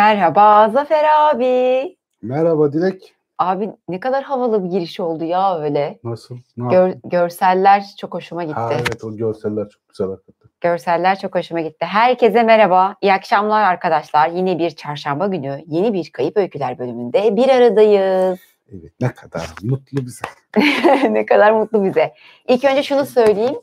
Merhaba 0.00 0.68
Zafer 0.68 1.04
abi. 1.04 1.96
Merhaba 2.22 2.72
Dilek. 2.72 3.14
Abi 3.38 3.70
ne 3.88 4.00
kadar 4.00 4.24
havalı 4.24 4.64
bir 4.64 4.68
giriş 4.70 5.00
oldu 5.00 5.24
ya 5.24 5.58
öyle. 5.60 5.98
Nasıl? 6.04 6.36
Ne 6.56 6.68
Gör- 6.70 6.88
yaptın? 6.88 7.10
görseller 7.10 7.84
çok 8.00 8.14
hoşuma 8.14 8.44
gitti. 8.44 8.54
Ha, 8.54 8.70
evet 8.72 9.04
o 9.04 9.16
görseller 9.16 9.68
çok 9.68 9.88
güzel 9.88 10.06
hakikaten. 10.08 10.50
Görseller 10.60 11.18
çok 11.18 11.34
hoşuma 11.34 11.60
gitti. 11.60 11.86
Herkese 11.86 12.42
merhaba. 12.42 12.94
İyi 13.00 13.12
akşamlar 13.12 13.62
arkadaşlar. 13.62 14.28
Yine 14.28 14.58
bir 14.58 14.70
çarşamba 14.70 15.26
günü, 15.26 15.64
yeni 15.66 15.92
bir 15.92 16.10
Kayıp 16.12 16.36
Öyküler 16.36 16.78
bölümünde 16.78 17.36
bir 17.36 17.48
aradayız. 17.48 18.38
Evet 18.72 18.92
ne 19.00 19.12
kadar 19.14 19.46
mutlu 19.62 20.06
bize. 20.06 20.26
ne 21.10 21.26
kadar 21.26 21.52
mutlu 21.52 21.84
bize. 21.84 22.14
İlk 22.48 22.64
önce 22.64 22.82
şunu 22.82 23.06
söyleyeyim. 23.06 23.56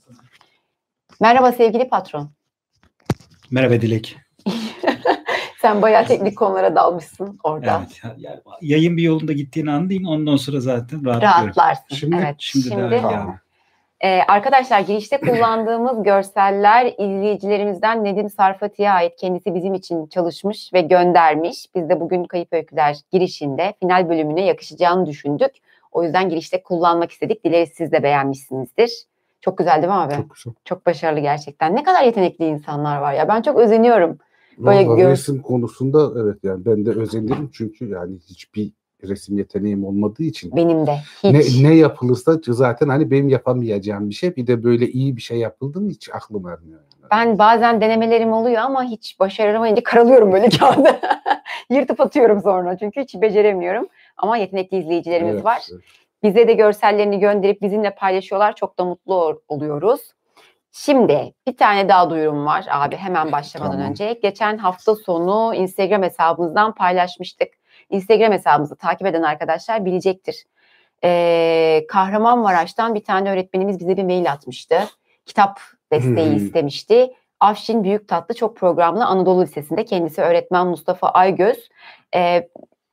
Merhaba 1.21 1.51
sevgili 1.51 1.89
patron. 1.89 2.29
Merhaba 3.51 3.73
Dilek. 3.73 4.17
Sen 5.63 5.81
bayağı 5.81 6.05
teknik 6.05 6.37
konulara 6.37 6.75
dalmışsın 6.75 7.39
orada. 7.43 7.79
Evet. 7.79 8.01
ya- 8.03 8.15
ya- 8.17 8.41
yayın 8.61 8.97
bir 8.97 9.03
yolunda 9.03 9.33
gittiğini 9.33 9.71
anlayayım. 9.71 10.07
Ondan 10.07 10.35
sonra 10.35 10.59
zaten 10.59 11.05
rahatlıyorum. 11.05 11.21
Rahatlarsın. 11.21 11.95
Şimdi- 11.95 12.15
evet. 12.15 12.35
Şimdi, 12.39 12.67
Şimdi, 12.67 12.91
daha 12.91 13.01
Tamam. 13.01 13.37
Ee, 14.03 14.21
arkadaşlar 14.27 14.79
girişte 14.79 15.17
kullandığımız 15.17 16.03
görseller 16.03 16.85
izleyicilerimizden 16.85 18.03
Nedim 18.03 18.29
Sarfati'ye 18.29 18.91
ait. 18.91 19.15
Kendisi 19.15 19.55
bizim 19.55 19.73
için 19.73 20.07
çalışmış 20.07 20.73
ve 20.73 20.81
göndermiş. 20.81 21.65
Biz 21.75 21.89
de 21.89 21.99
bugün 21.99 22.23
Kayıp 22.23 22.53
Öyküler 22.53 22.97
girişinde 23.11 23.73
final 23.79 24.09
bölümüne 24.09 24.41
yakışacağını 24.45 25.05
düşündük. 25.05 25.51
O 25.91 26.03
yüzden 26.03 26.29
girişte 26.29 26.63
kullanmak 26.63 27.11
istedik. 27.11 27.45
Dileriz 27.45 27.69
siz 27.73 27.91
de 27.91 28.03
beğenmişsinizdir. 28.03 28.91
Çok 29.41 29.57
güzel 29.57 29.75
değil 29.75 29.93
mi 29.93 29.93
abi? 29.93 30.13
Çok, 30.13 30.35
Çok 30.65 30.85
güzel. 30.85 30.93
başarılı 30.93 31.19
gerçekten. 31.19 31.75
Ne 31.75 31.83
kadar 31.83 32.03
yetenekli 32.03 32.45
insanlar 32.45 32.97
var 32.97 33.13
ya. 33.13 33.27
Ben 33.27 33.41
çok 33.41 33.57
özeniyorum. 33.59 34.17
Böyle 34.57 34.87
Vallahi 34.87 35.01
gör- 35.01 35.11
resim 35.11 35.41
konusunda 35.41 36.21
evet 36.21 36.37
yani 36.43 36.65
ben 36.65 36.85
de 36.85 36.91
özenirim 36.91 37.49
çünkü 37.53 37.89
yani 37.89 38.15
hiçbir 38.29 38.71
resim 39.03 39.37
yeteneğim 39.37 39.85
olmadığı 39.85 40.23
için 40.23 40.55
Benim 40.55 40.87
de. 40.87 40.95
ne, 41.23 41.39
Hiç. 41.39 41.61
ne 41.61 41.75
yapılırsa 41.75 42.39
zaten 42.47 42.89
hani 42.89 43.11
benim 43.11 43.29
yapamayacağım 43.29 44.09
bir 44.09 44.15
şey 44.15 44.35
bir 44.35 44.47
de 44.47 44.63
böyle 44.63 44.87
iyi 44.87 45.15
bir 45.17 45.21
şey 45.21 45.37
yapıldı 45.37 45.81
mı 45.81 45.89
hiç 45.89 46.09
aklım 46.13 46.47
ermiyor. 46.47 46.79
Yani. 46.79 47.09
Ben 47.11 47.37
bazen 47.39 47.81
denemelerim 47.81 48.31
oluyor 48.33 48.57
ama 48.57 48.83
hiç 48.83 49.19
başaramayınca 49.19 49.83
karalıyorum 49.83 50.31
böyle 50.31 50.49
kağıdı. 50.59 50.89
Yırtıp 51.69 52.01
atıyorum 52.01 52.41
sonra 52.41 52.77
çünkü 52.77 53.01
hiç 53.01 53.15
beceremiyorum. 53.21 53.87
Ama 54.17 54.37
yetenekli 54.37 54.77
izleyicilerimiz 54.77 55.33
Evet, 55.33 55.45
var. 55.45 55.67
evet. 55.71 55.81
Bize 56.23 56.47
de 56.47 56.53
görsellerini 56.53 57.19
gönderip 57.19 57.61
bizimle 57.61 57.95
paylaşıyorlar. 57.95 58.55
Çok 58.55 58.79
da 58.79 58.85
mutlu 58.85 59.13
ol- 59.15 59.35
oluyoruz. 59.47 60.01
Şimdi 60.75 61.33
bir 61.47 61.57
tane 61.57 61.89
daha 61.89 62.09
duyurum 62.09 62.45
var 62.45 62.65
abi 62.69 62.95
hemen 62.95 63.31
başlamadan 63.31 63.71
Tamam. 63.71 63.89
önce. 63.89 64.19
Geçen 64.21 64.57
hafta 64.57 64.95
sonu 64.95 65.55
Instagram 65.55 66.03
hesabımızdan 66.03 66.75
paylaşmıştık. 66.75 67.47
Instagram 67.89 68.31
hesabımızı 68.31 68.75
takip 68.75 69.07
eden 69.07 69.21
arkadaşlar 69.21 69.85
bilecektir. 69.85 70.43
Ee, 71.03 71.85
Kahramanmaraş'tan 71.87 72.95
bir 72.95 73.03
tane 73.03 73.31
öğretmenimiz 73.31 73.79
bize 73.79 73.97
bir 73.97 74.03
mail 74.03 74.31
atmıştı. 74.31 74.79
Kitap 75.25 75.59
desteği 75.91 76.31
hı. 76.31 76.35
istemişti. 76.35 77.13
Afşin 77.39 77.83
Büyük 77.83 78.07
Tatlı 78.07 78.35
çok 78.35 78.57
programlı 78.57 79.05
Anadolu 79.05 79.41
Lisesi'nde 79.41 79.85
kendisi 79.85 80.21
öğretmen 80.21 80.67
Mustafa 80.67 81.09
Aygöz. 81.09 81.69
Ee, 82.15 82.49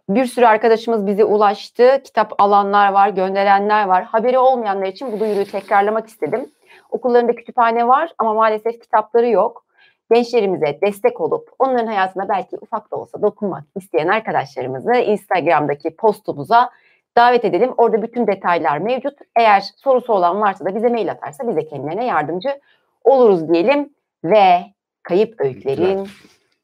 bir 0.09 0.27
sürü 0.27 0.47
arkadaşımız 0.47 1.07
bize 1.07 1.25
ulaştı. 1.25 2.01
Kitap 2.05 2.35
alanlar 2.39 2.93
var, 2.93 3.09
gönderenler 3.09 3.85
var. 3.85 4.05
Haberi 4.05 4.39
olmayanlar 4.39 4.87
için 4.87 5.13
bu 5.13 5.21
duyuruyu 5.21 5.47
tekrarlamak 5.47 6.07
istedim. 6.09 6.51
Okullarında 6.93 7.34
kütüphane 7.34 7.89
var 7.89 8.12
ama 8.19 8.34
maalesef 8.34 8.81
kitapları 8.81 9.28
yok. 9.28 9.65
Gençlerimize 10.12 10.78
destek 10.83 11.21
olup 11.21 11.51
onların 11.59 11.87
hayatına 11.87 12.28
belki 12.28 12.56
ufak 12.61 12.91
da 12.91 12.97
olsa 12.97 13.23
dokunmak 13.23 13.65
isteyen 13.77 14.09
arkadaşlarımızı 14.09 14.95
Instagram'daki 14.95 15.97
postumuza 15.97 16.71
davet 17.17 17.45
edelim. 17.45 17.75
Orada 17.77 18.03
bütün 18.03 18.27
detaylar 18.27 18.78
mevcut. 18.78 19.19
Eğer 19.37 19.61
sorusu 19.77 20.12
olan 20.12 20.41
varsa 20.41 20.65
da 20.65 20.75
bize 20.75 20.89
mail 20.89 21.11
atarsa 21.11 21.49
bize 21.49 21.67
kendilerine 21.67 22.06
yardımcı 22.06 22.61
oluruz 23.05 23.49
diyelim. 23.49 23.91
Ve 24.25 24.61
Kayıp 25.03 25.41
Öykülerin 25.41 26.09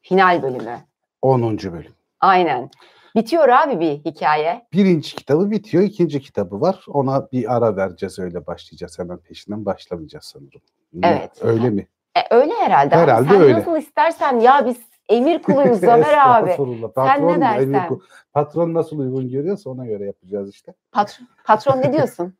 final 0.01 0.43
bölümü. 0.43 0.77
10. 1.21 1.57
bölüm. 1.57 1.93
Aynen. 2.19 2.69
Bitiyor 3.15 3.49
abi 3.49 3.79
bir 3.79 3.91
hikaye. 4.11 4.67
Birinci 4.73 5.15
kitabı 5.15 5.51
bitiyor, 5.51 5.83
ikinci 5.83 6.21
kitabı 6.21 6.61
var. 6.61 6.85
Ona 6.87 7.31
bir 7.31 7.55
ara 7.55 7.75
vereceğiz 7.75 8.19
öyle 8.19 8.47
başlayacağız. 8.47 8.99
Hemen 8.99 9.17
peşinden 9.17 9.65
başlamayacağız 9.65 10.25
sanırım. 10.25 10.61
Ne, 10.93 11.07
Evet. 11.07 11.31
Öyle 11.41 11.69
mi? 11.69 11.87
E, 12.17 12.35
öyle 12.35 12.53
herhalde. 12.53 12.95
Herhalde 12.95 13.29
sen 13.29 13.41
öyle. 13.41 13.53
nasıl 13.53 13.77
istersen 13.77 14.39
ya 14.39 14.65
biz 14.65 14.77
emir 15.09 15.41
kuluyuz 15.41 15.79
Zafer 15.81 16.17
abi. 16.41 16.49
Estağfurullah. 16.49 16.89
Sen 16.95 17.27
ne 17.27 17.31
emir 17.31 17.41
dersen. 17.41 17.87
kul- 17.87 18.01
patron 18.33 18.73
nasıl 18.73 18.99
uygun 18.99 19.29
görüyorsa 19.29 19.69
ona 19.69 19.85
göre 19.85 20.05
yapacağız 20.05 20.49
işte. 20.49 20.73
Patron, 20.91 21.27
patron 21.45 21.81
ne 21.81 21.93
diyorsun? 21.93 22.33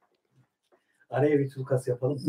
Araya 1.09 1.39
bir 1.39 1.49
tulkas 1.49 1.87
yapalım. 1.87 2.19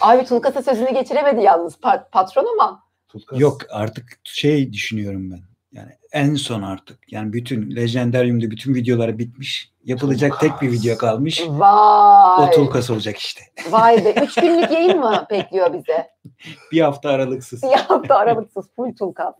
abi 0.00 0.24
Tulkas'a 0.24 0.62
sözünü 0.62 0.90
geçiremedi 0.92 1.40
yalnız 1.42 1.74
pa- 1.74 2.10
patron 2.10 2.46
ama. 2.58 2.82
Tutkas. 3.08 3.40
Yok 3.40 3.58
artık 3.70 4.20
şey 4.24 4.72
düşünüyorum 4.72 5.30
ben. 5.30 5.40
Yani 5.72 5.90
en 6.12 6.34
son 6.34 6.62
artık. 6.62 7.12
Yani 7.12 7.32
bütün 7.32 7.76
Legendaryum'da 7.76 8.50
bütün 8.50 8.74
videoları 8.74 9.18
bitmiş. 9.18 9.70
Yapılacak 9.84 10.40
tek 10.40 10.62
bir 10.62 10.72
video 10.72 10.98
kalmış. 10.98 11.42
Vay. 11.48 12.48
O 12.48 12.50
tulkas 12.50 12.90
olacak 12.90 13.16
işte. 13.16 13.42
Vay 13.70 14.04
be. 14.04 14.14
Üç 14.22 14.34
günlük 14.40 14.70
yayın 14.70 14.98
mı 14.98 15.26
bekliyor 15.30 15.72
bize? 15.72 16.10
Bir 16.72 16.80
hafta 16.80 17.10
aralıksız. 17.10 17.62
Bir 17.62 17.76
hafta 17.76 18.16
aralıksız 18.16 18.66
full 18.76 18.94
Tulkas. 18.96 19.34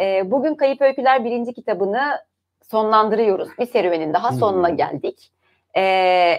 Ee, 0.00 0.30
bugün 0.30 0.54
Kayıp 0.54 0.80
Öyküler 0.82 1.24
birinci 1.24 1.52
kitabını 1.54 2.18
sonlandırıyoruz. 2.70 3.48
Bir 3.60 3.66
serüvenin 3.66 4.14
daha 4.14 4.32
sonuna 4.32 4.68
Hmm. 4.68 4.76
geldik. 4.76 5.30
Ee, 5.76 6.36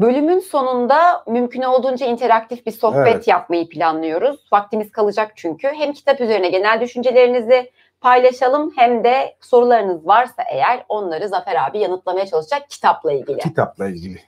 bölümün 0.00 0.38
sonunda 0.38 1.24
mümkün 1.26 1.62
olduğunca 1.62 2.06
interaktif 2.06 2.66
bir 2.66 2.70
sohbet 2.72 3.14
Evet. 3.14 3.28
yapmayı 3.28 3.68
planlıyoruz. 3.68 4.46
Vaktimiz 4.52 4.92
kalacak 4.92 5.32
çünkü. 5.36 5.68
Hem 5.68 5.92
kitap 5.92 6.20
üzerine 6.20 6.48
genel 6.50 6.80
düşüncelerinizi 6.80 7.70
paylaşalım 8.00 8.72
hem 8.76 9.04
de 9.04 9.36
sorularınız 9.40 10.06
varsa 10.06 10.42
eğer 10.52 10.84
onları 10.88 11.28
Zafer 11.28 11.68
abi 11.68 11.78
yanıtlamaya 11.78 12.26
çalışacak 12.26 12.70
kitapla 12.70 13.12
ilgili. 13.12 13.38
Kitapla 13.38 13.88
ilgili. 13.88 14.20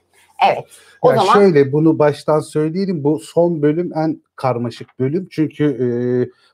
Evet. 0.49 0.65
O 1.01 1.11
Ya 1.11 1.15
zaman 1.15 1.33
şöyle 1.33 1.71
bunu 1.73 1.99
baştan 1.99 2.39
söyleyelim. 2.39 3.03
Bu 3.03 3.19
son 3.19 3.61
bölüm 3.61 3.91
en 3.95 4.21
karmaşık 4.35 4.99
bölüm. 4.99 5.27
Çünkü 5.31 5.65
e, 5.65 5.87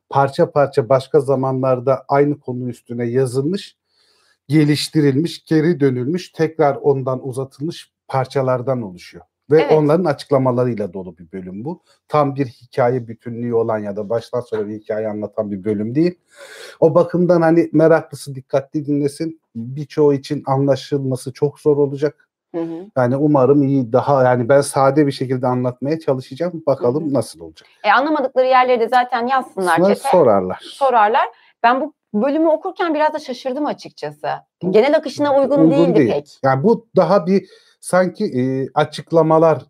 parça 0.09 0.51
parça 0.51 0.89
başka 0.89 1.19
zamanlarda 1.19 2.05
aynı 2.07 2.39
konu 2.39 2.69
üstüne 2.69 3.05
yazılmış, 3.05 3.77
geliştirilmiş, 4.47 5.45
geri 5.45 5.79
dönülmüş, 5.79 6.31
tekrar 6.31 6.75
ondan 6.75 7.27
uzatılmış 7.27 7.91
parçalardan 8.07 8.81
oluşuyor. 8.81 9.25
Ve 9.51 9.61
Evet. 9.61 9.71
onların 9.71 10.05
açıklamalarıyla 10.05 10.93
dolu 10.93 11.17
bir 11.17 11.31
bölüm 11.31 11.65
bu. 11.65 11.81
Tam 12.07 12.35
bir 12.35 12.45
hikaye 12.45 13.07
bütünlüğü 13.07 13.53
olan 13.53 13.79
ya 13.79 13.95
da 13.95 14.09
baştan 14.09 14.41
sona 14.41 14.67
bir 14.67 14.79
hikaye 14.79 15.07
anlatan 15.07 15.51
bir 15.51 15.63
bölüm 15.63 15.95
değil. 15.95 16.19
O 16.79 16.95
bakımdan 16.95 17.41
hani 17.41 17.69
meraklısı 17.73 18.35
dikkatli 18.35 18.85
dinlesin. 18.85 19.41
Birçoğu 19.55 20.13
için 20.13 20.43
anlaşılması 20.45 21.33
çok 21.33 21.59
zor 21.59 21.77
olacak. 21.77 22.29
Hı 22.55 22.61
hı. 22.61 22.85
Yani 22.97 23.15
umarım 23.15 23.63
iyi 23.63 23.93
daha 23.93 24.23
yani 24.23 24.49
ben 24.49 24.61
sade 24.61 25.07
bir 25.07 25.11
şekilde 25.11 25.47
anlatmaya 25.47 25.99
çalışacağım. 25.99 26.63
Bakalım 26.67 27.05
Hı 27.05 27.09
hı. 27.09 27.13
nasıl 27.13 27.39
olacak. 27.39 27.67
E, 27.83 27.91
anlamadıkları 27.91 28.47
yerleri 28.47 28.79
de 28.79 28.87
zaten 28.89 29.27
yazsınlar 29.27 29.77
çete. 29.77 29.95
sorarlar. 29.95 30.59
sorarlar. 30.61 31.27
Ben 31.63 31.81
bu 31.81 31.93
bölümü 32.13 32.47
okurken 32.47 32.93
biraz 32.93 33.13
da 33.13 33.19
şaşırdım 33.19 33.65
açıkçası. 33.65 34.27
Genel 34.69 34.95
akışına 34.97 35.39
uygun, 35.41 35.71
değildi 35.71 35.95
değil. 35.95 36.11
pek. 36.11 36.39
Yani 36.43 36.63
bu 36.63 36.87
daha 36.95 37.25
bir 37.27 37.49
sanki 37.79 38.25
e, 38.25 38.67
açıklamalar 38.73 39.61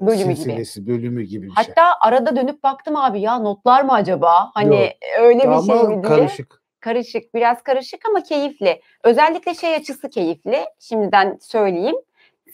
Bölümü 0.00 0.22
gibi. 0.24 0.36
silsilesi, 0.36 0.86
bölümü 0.86 1.22
gibi 1.22 1.46
bir 1.46 1.54
şey. 1.54 1.64
Hatta 1.66 1.82
arada 2.00 2.36
dönüp 2.36 2.62
baktım 2.62 2.96
abi 2.96 3.20
ya 3.20 3.38
notlar 3.38 3.84
mı 3.84 3.92
acaba? 3.92 4.50
Hani 4.54 4.76
Yok. 4.76 4.92
öyle 5.20 5.38
bir 5.42 5.48
Ama 5.48 5.60
şey 5.60 5.82
mi 5.82 5.88
diye. 5.90 6.02
karışık. 6.02 6.62
Karışık, 6.80 7.34
biraz 7.34 7.62
karışık 7.62 8.00
ama 8.08 8.22
keyifli. 8.22 8.80
Özellikle 9.04 9.54
şey 9.54 9.74
açısı 9.74 10.10
keyifli. 10.10 10.64
Şimdiden 10.78 11.38
söyleyeyim. 11.40 11.96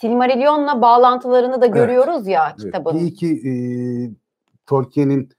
Silmarillion'la 0.00 0.82
bağlantılarını 0.82 1.60
da 1.60 1.66
Evet. 1.66 1.74
görüyoruz 1.74 2.26
ya 2.26 2.46
Evet. 2.48 2.60
kitabın. 2.60 2.98
İyi 2.98 3.14
ki 3.14 3.42
e, 3.48 3.52
Tolkien'in 4.66 5.30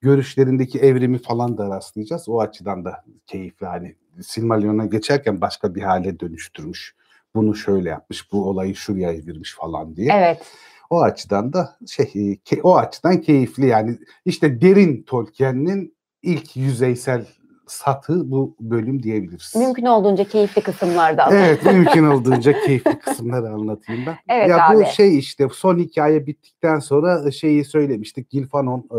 görüşlerindeki 0.00 0.78
evrimi 0.78 1.18
falan 1.18 1.58
da 1.58 1.68
rastlayacağız. 1.68 2.28
O 2.28 2.40
açıdan 2.40 2.84
da 2.84 3.04
keyifli. 3.26 3.66
Hani 3.66 3.96
Silmarillion'a 4.22 4.86
geçerken 4.86 5.40
başka 5.40 5.74
bir 5.74 5.82
hale 5.82 6.20
dönüştürmüş. 6.20 6.94
Bunu 7.34 7.54
şöyle 7.54 7.88
yapmış, 7.88 8.32
bu 8.32 8.48
olayı 8.48 8.74
şuraya 8.74 9.12
evirmiş 9.12 9.54
falan 9.54 9.96
diye. 9.96 10.12
Evet. 10.12 10.42
O 10.90 11.02
açıdan 11.02 11.52
da 11.52 11.76
şey 11.86 12.38
e, 12.52 12.62
o 12.62 12.76
açıdan 12.76 13.20
keyifli 13.20 13.66
yani 13.66 13.98
işte 14.24 14.60
derin 14.60 15.02
Tolkien'in 15.02 15.96
ilk 16.22 16.56
yüzeysel 16.56 17.26
satı 17.66 18.30
bu 18.30 18.56
bölüm 18.60 19.02
diyebiliriz. 19.02 19.52
Mümkün 19.56 19.84
olduğunca 19.84 20.24
keyifli 20.24 20.62
kısımlarda. 20.62 21.28
Evet 21.32 21.64
mümkün 21.72 22.04
olduğunca 22.04 22.60
keyifli 22.60 22.98
kısımları 22.98 23.48
anlatayım 23.48 24.02
ben. 24.06 24.16
Evet 24.28 24.48
ya 24.48 24.68
abi. 24.68 24.76
bu 24.76 24.84
şey 24.84 25.18
işte 25.18 25.48
son 25.52 25.78
hikaye 25.78 26.26
bittikten 26.26 26.78
sonra 26.78 27.30
şeyi 27.30 27.64
söylemiştik. 27.64 28.30
Gilfanon 28.30 28.80
e, 28.80 28.98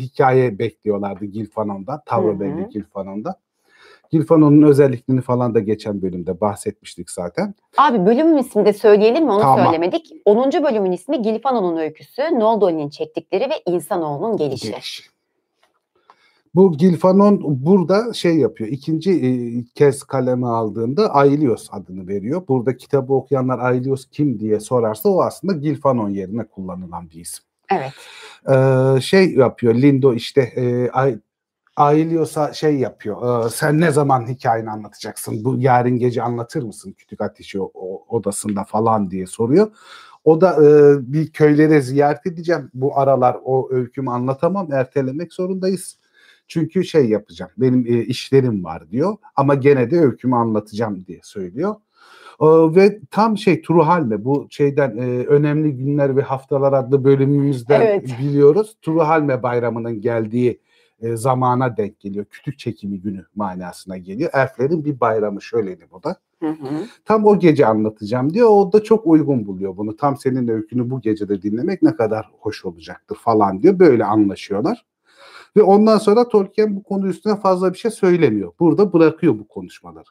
hikaye 0.00 0.58
bekliyorlardı 0.58 1.24
Gilfanon'dan. 1.24 1.92
Hı 1.92 1.96
hı. 1.96 2.04
Tavrobelli 2.06 2.68
Gilfanon'un 4.10 4.62
özelliklerini 4.62 5.20
falan 5.20 5.54
da 5.54 5.60
geçen 5.60 6.02
bölümde 6.02 6.40
bahsetmiştik 6.40 7.10
zaten. 7.10 7.54
Abi 7.76 8.06
bölümün 8.06 8.36
ismini 8.36 8.66
de 8.66 8.72
söyleyelim 8.72 9.24
mi? 9.24 9.32
Onu 9.32 9.40
Tamam. 9.40 9.64
söylemedik. 9.64 10.12
10. 10.24 10.52
bölümün 10.52 10.92
ismi 10.92 11.22
Gilfano'nun 11.22 11.76
öyküsü, 11.76 12.22
Noldoli'nin 12.22 12.88
çektikleri 12.88 13.44
ve 13.44 13.54
insanoğlunun 13.66 14.36
gelişi. 14.36 14.70
Geliş. 14.70 15.10
Bu 16.54 16.72
Gilfanon 16.72 17.40
burada 17.44 18.12
şey 18.12 18.36
yapıyor. 18.36 18.70
İkinci 18.70 19.10
e, 19.10 19.30
kez 19.74 20.02
kaleme 20.02 20.46
aldığında 20.46 21.14
Ailios 21.14 21.68
adını 21.70 22.08
veriyor. 22.08 22.42
Burada 22.48 22.76
kitabı 22.76 23.12
okuyanlar 23.12 23.58
Ailios 23.58 24.06
kim 24.10 24.40
diye 24.40 24.60
sorarsa 24.60 25.08
o 25.08 25.22
aslında 25.22 25.52
Gilfanon 25.52 26.10
yerine 26.10 26.44
kullanılan 26.44 27.10
bir 27.10 27.20
isim. 27.20 27.44
Evet. 27.72 27.92
Ee, 28.48 29.00
şey 29.00 29.34
yapıyor 29.34 29.74
Lindo 29.74 30.14
işte 30.14 30.40
e, 30.40 30.90
Ailios'a 31.78 32.52
şey 32.52 32.76
yapıyor. 32.76 33.46
e, 33.46 33.50
sen 33.50 33.80
ne 33.80 33.90
zaman 33.90 34.28
hikayeni 34.28 34.70
anlatacaksın? 34.70 35.44
Bu 35.44 35.56
yarın 35.58 35.98
gece 35.98 36.22
anlatır 36.22 36.62
mısın 36.62 36.92
kütük 36.92 37.20
ateşi 37.20 37.60
o- 37.60 37.70
o- 37.74 38.04
odasında 38.16 38.64
falan 38.64 39.10
diye 39.10 39.26
soruyor. 39.26 39.68
O 40.24 40.40
da 40.40 40.52
e, 40.64 40.96
bir 41.12 41.32
köylere 41.32 41.80
ziyaret 41.80 42.26
edeceğim. 42.26 42.70
Bu 42.74 42.98
aralar 42.98 43.36
o 43.44 43.68
öykümü 43.72 44.10
anlatamam. 44.10 44.72
Ertelemek 44.72 45.32
zorundayız. 45.32 45.98
Çünkü 46.48 46.84
şey 46.84 47.08
yapacağım. 47.08 47.50
Benim 47.58 47.86
e, 47.86 48.04
işlerim 48.04 48.64
var 48.64 48.90
diyor. 48.90 49.16
Ama 49.36 49.54
gene 49.54 49.90
de 49.90 50.00
öykümü 50.00 50.34
anlatacağım 50.36 51.04
diye 51.06 51.20
söylüyor. 51.22 51.74
Ee, 52.40 52.46
ve 52.46 53.00
tam 53.10 53.38
şey 53.38 53.62
Truhalme 53.62 54.24
bu 54.24 54.46
şeyden 54.50 54.96
e, 54.96 55.26
önemli 55.26 55.76
günler 55.76 56.16
ve 56.16 56.22
haftalar 56.22 56.72
adlı 56.72 57.04
bölümümüzden 57.04 57.80
Evet. 57.80 58.14
biliyoruz. 58.20 58.76
Truhalme 58.82 59.42
bayramının 59.42 60.00
geldiği 60.00 60.60
e, 61.02 61.16
zamana 61.16 61.76
denk 61.76 62.00
geliyor. 62.00 62.24
Kütük 62.30 62.58
çekimi 62.58 63.00
günü 63.00 63.24
manasına 63.34 63.96
geliyor. 63.96 64.30
Elflerin 64.34 64.84
bir 64.84 65.00
bayramı 65.00 65.42
şöyleydi 65.42 65.86
bu 65.92 66.02
da. 66.02 66.16
Hı 66.40 66.48
hı. 66.48 66.86
Tam 67.04 67.26
o 67.26 67.38
gece 67.38 67.66
anlatacağım 67.66 68.34
diyor. 68.34 68.48
O 68.50 68.72
da 68.72 68.82
çok 68.82 69.06
uygun 69.06 69.46
buluyor 69.46 69.76
bunu. 69.76 69.96
Tam 69.96 70.16
senin 70.16 70.48
öykünü 70.48 70.90
bu 70.90 71.00
gecede 71.00 71.42
dinlemek 71.42 71.82
ne 71.82 71.96
kadar 71.96 72.30
hoş 72.40 72.64
olacaktır 72.64 73.16
falan 73.16 73.62
diyor. 73.62 73.78
Böyle 73.78 74.04
anlaşıyorlar. 74.04 74.86
Ve 75.56 75.62
ondan 75.62 75.98
sonra 75.98 76.28
Tolkien 76.28 76.76
bu 76.76 76.82
konu 76.82 77.08
üstüne 77.08 77.36
fazla 77.36 77.72
bir 77.72 77.78
şey 77.78 77.90
söylemiyor. 77.90 78.52
Burada 78.60 78.92
bırakıyor 78.92 79.38
bu 79.38 79.48
konuşmaları. 79.48 80.08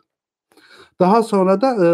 Daha 1.00 1.24
sonra 1.24 1.62
da 1.62 1.86
e, 1.86 1.88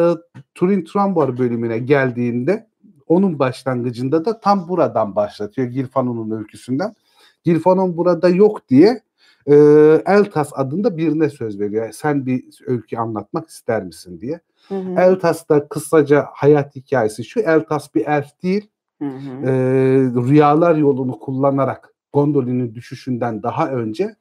Turin 0.55 0.85
Trambor 0.85 1.37
bölümüne 1.37 1.77
geldiğinde 1.77 2.67
onun 3.07 3.39
başlangıcında 3.39 4.25
da 4.25 4.39
tam 4.39 4.67
buradan 4.67 5.15
başlatıyor 5.15 5.67
Gilfanon'un 5.67 6.37
öyküsünden. 6.37 6.95
Gilfanon 7.43 7.97
burada 7.97 8.29
yok 8.29 8.69
diye 8.69 9.01
e, 9.47 9.55
Eltas 10.05 10.51
adında 10.55 10.97
birine 10.97 11.29
söz 11.29 11.59
veriyor. 11.59 11.91
Sen 11.91 12.25
bir 12.25 12.43
öykü 12.67 12.97
anlatmak 12.97 13.49
ister 13.49 13.83
misin 13.83 14.21
diye. 14.21 14.39
Hı 14.67 14.75
hı. 14.75 15.01
Eltas'ta 15.01 15.67
kısaca 15.67 16.25
hayat 16.33 16.75
hikayesi 16.75 17.23
şu. 17.23 17.39
Eltas 17.39 17.95
bir 17.95 18.05
elf 18.05 18.43
değil. 18.43 18.69
Hı 19.01 19.05
hı. 19.05 19.45
E, 19.45 19.51
rüyalar 20.29 20.75
yolunu 20.75 21.19
kullanarak 21.19 21.93
Gondolin'in 22.13 22.75
düşüşünden 22.75 23.43
daha 23.43 23.71
önce 23.71 24.15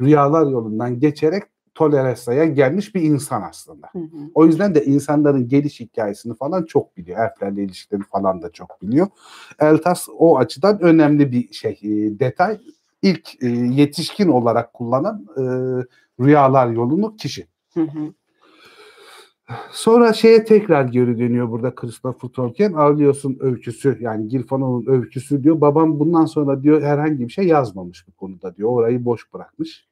rüyalar 0.00 0.50
yolundan 0.50 1.00
geçerek 1.00 1.42
Toleressa'ya 1.74 2.44
gelmiş 2.44 2.94
bir 2.94 3.02
insan 3.02 3.42
aslında. 3.42 3.88
Hı 3.92 3.98
hı. 3.98 4.30
O 4.34 4.46
yüzden 4.46 4.74
de 4.74 4.84
insanların 4.84 5.48
geliş 5.48 5.80
hikayesini 5.80 6.34
falan 6.34 6.64
çok 6.64 6.96
biliyor. 6.96 7.18
Elflerle 7.18 7.64
ilişkileri 7.64 8.02
falan 8.02 8.42
da 8.42 8.52
çok 8.52 8.82
biliyor. 8.82 9.06
Eltas 9.60 10.08
o 10.18 10.38
açıdan 10.38 10.82
önemli 10.82 11.32
bir 11.32 11.52
şey, 11.52 11.78
e, 11.82 12.18
detay. 12.18 12.58
İlk 13.02 13.42
e, 13.42 13.48
yetişkin 13.48 14.28
olarak 14.28 14.72
kullanan 14.72 15.26
e, 15.36 15.42
rüyalar 16.24 16.68
yolunu 16.68 17.16
kişi. 17.16 17.46
Hı 17.74 17.80
hı. 17.80 18.12
Sonra 19.72 20.12
şeye 20.12 20.44
tekrar 20.44 20.84
geri 20.84 21.18
dönüyor 21.18 21.50
burada 21.50 21.74
Christopher 21.74 22.28
Tolkien. 22.28 22.72
Avlios'un 22.72 23.36
öyküsü 23.40 23.98
yani 24.00 24.28
Gilfanon'un 24.28 24.86
öyküsü 24.86 25.44
diyor. 25.44 25.60
Babam 25.60 26.00
bundan 26.00 26.24
sonra 26.24 26.62
diyor 26.62 26.82
herhangi 26.82 27.20
bir 27.20 27.32
şey 27.32 27.46
yazmamış 27.46 28.08
bu 28.08 28.12
konuda 28.12 28.56
diyor. 28.56 28.70
Orayı 28.70 29.04
boş 29.04 29.34
bırakmış. 29.34 29.91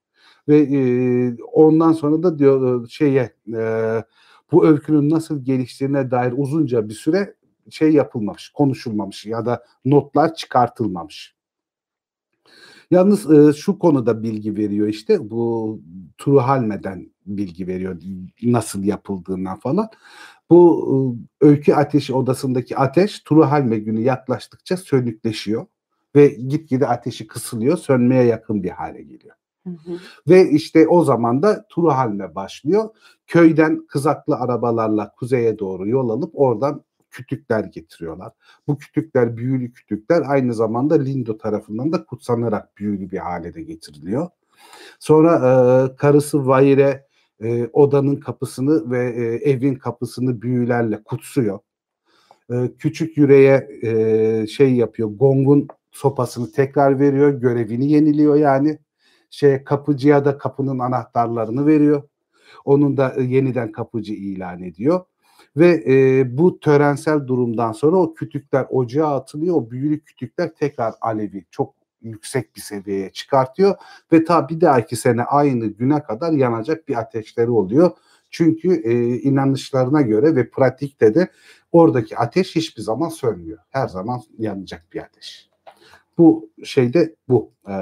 Ve 0.51 0.59
e, 0.59 1.43
ondan 1.53 1.93
sonra 1.93 2.23
da 2.23 2.39
diyor 2.39 2.89
şeye 2.89 3.35
e, 3.55 3.63
bu 4.53 4.67
öykünün 4.67 5.11
nasıl 5.11 5.45
geliştiğine 5.45 6.11
dair 6.11 6.35
uzunca 6.37 6.89
bir 6.89 6.95
süre 6.95 7.35
şey 7.71 7.93
yapılmamış, 7.93 8.49
konuşulmamış 8.49 9.27
ya 9.27 9.47
da 9.47 9.65
notlar 9.85 10.35
çıkartılmamış. 10.35 11.35
Yalnız 12.91 13.31
e, 13.31 13.53
şu 13.53 13.79
konuda 13.79 14.23
bilgi 14.23 14.57
veriyor 14.57 14.89
işte 14.89 15.31
bu 15.31 15.81
Truhalme'den 16.19 17.11
bilgi 17.27 17.67
veriyor 17.67 18.03
nasıl 18.43 18.85
yapıldığından 18.85 19.59
falan. 19.59 19.89
Bu 20.51 21.17
e, 21.43 21.47
öykü 21.47 21.75
ateşi 21.75 22.15
odasındaki 22.15 22.77
ateş 22.77 23.21
Truhalme 23.21 23.79
günü 23.79 24.01
yaklaştıkça 24.01 24.77
sönükleşiyor 24.77 25.67
ve 26.17 26.29
gitgide 26.29 26.87
ateşi 26.87 27.27
kısılıyor, 27.27 27.77
sönmeye 27.77 28.25
yakın 28.25 28.63
bir 28.63 28.71
hale 28.71 29.03
geliyor. 29.03 29.40
Hı 29.67 29.71
hı. 29.71 29.99
Ve 30.29 30.51
işte 30.51 30.89
o 30.89 31.05
zaman 31.05 31.43
da 31.43 31.67
Truhalme 31.69 32.35
başlıyor. 32.35 32.89
Köyden 33.27 33.87
kızaklı 33.87 34.37
arabalarla 34.37 35.11
kuzeye 35.11 35.59
doğru 35.59 35.89
yol 35.89 36.09
alıp 36.09 36.31
oradan 36.35 36.85
kütükler 37.11 37.65
getiriyorlar. 37.65 38.33
Bu 38.67 38.79
kütükler 38.79 39.37
büyülü 39.37 39.73
kütükler 39.73 40.23
aynı 40.27 40.55
zamanda 40.55 40.95
Lindo 40.95 41.39
tarafından 41.39 41.93
da 41.93 42.05
kutsanarak 42.05 42.77
büyülü 42.77 43.11
bir 43.11 43.19
hale 43.19 43.55
de 43.55 43.63
getiriliyor. 43.63 44.29
Sonra 44.99 45.35
e, 45.35 45.97
karısı 45.97 46.47
Vaire 46.47 47.07
e, 47.43 47.67
odanın 47.73 48.17
kapısını 48.17 48.91
ve 48.91 49.11
e, 49.11 49.51
evin 49.51 49.75
kapısını 49.75 50.43
büyülerle 50.43 51.03
kutsuyor. 51.03 51.59
E, 52.53 52.71
küçük 52.79 53.17
yüreğe 53.17 53.69
e, 53.83 54.47
şey 54.47 54.75
yapıyor, 54.75 55.09
gongun 55.09 55.69
sopasını 55.91 56.53
tekrar 56.53 57.01
veriyor, 57.01 57.31
görevini 57.31 57.93
yeniliyor 57.93 58.37
yani. 58.37 58.79
Şey 59.31 59.65
kapıcıya 59.65 60.25
da 60.25 60.39
kapının 60.39 60.79
anahtarlarını 60.79 61.67
veriyor. 61.67 62.03
Onun 62.65 62.97
da 62.97 63.15
e, 63.17 63.23
yeniden 63.23 63.73
kapıcı 63.73 64.13
ilan 64.13 64.63
ediyor. 64.63 65.01
Ve 65.57 65.85
e, 65.89 66.25
bu 66.39 66.61
törensel 66.61 67.27
durumdan 67.27 67.73
sonra 67.73 67.97
o 67.97 68.15
kütükler 68.15 68.67
ocağa 68.71 69.15
atılıyor. 69.15 69.57
O 69.57 69.71
büyülü 69.71 70.01
kütükler 70.01 70.55
tekrar 70.55 70.95
alevi 71.01 71.45
çok 71.51 71.75
yüksek 72.03 72.57
bir 72.57 72.61
seviyeye 72.61 73.13
çıkartıyor. 73.13 73.75
Ve 74.13 74.25
ta 74.25 74.49
bir 74.49 74.61
dahaki 74.61 74.97
sene 74.97 75.23
aynı 75.23 75.67
güne 75.67 76.03
kadar 76.03 76.33
yanacak 76.33 76.89
bir 76.89 76.99
ateşleri 76.99 77.51
oluyor. 77.51 77.91
Çünkü 78.31 78.75
e, 78.85 79.19
inanışlarına 79.19 80.03
göre 80.03 80.37
ve 80.37 80.51
pratikte 80.51 81.15
de 81.15 81.29
oradaki 81.73 82.19
ateş 82.19 82.57
hiçbir 82.57 82.83
zaman 82.83 83.09
sönmüyor. 83.09 83.59
Her 83.71 83.89
zaman 83.89 84.21
yanacak 84.39 84.87
bir 84.93 85.01
ateş. 85.01 85.50
Bu 86.19 86.51
şeyde 86.65 87.15
bu. 87.29 87.51
E, 87.69 87.75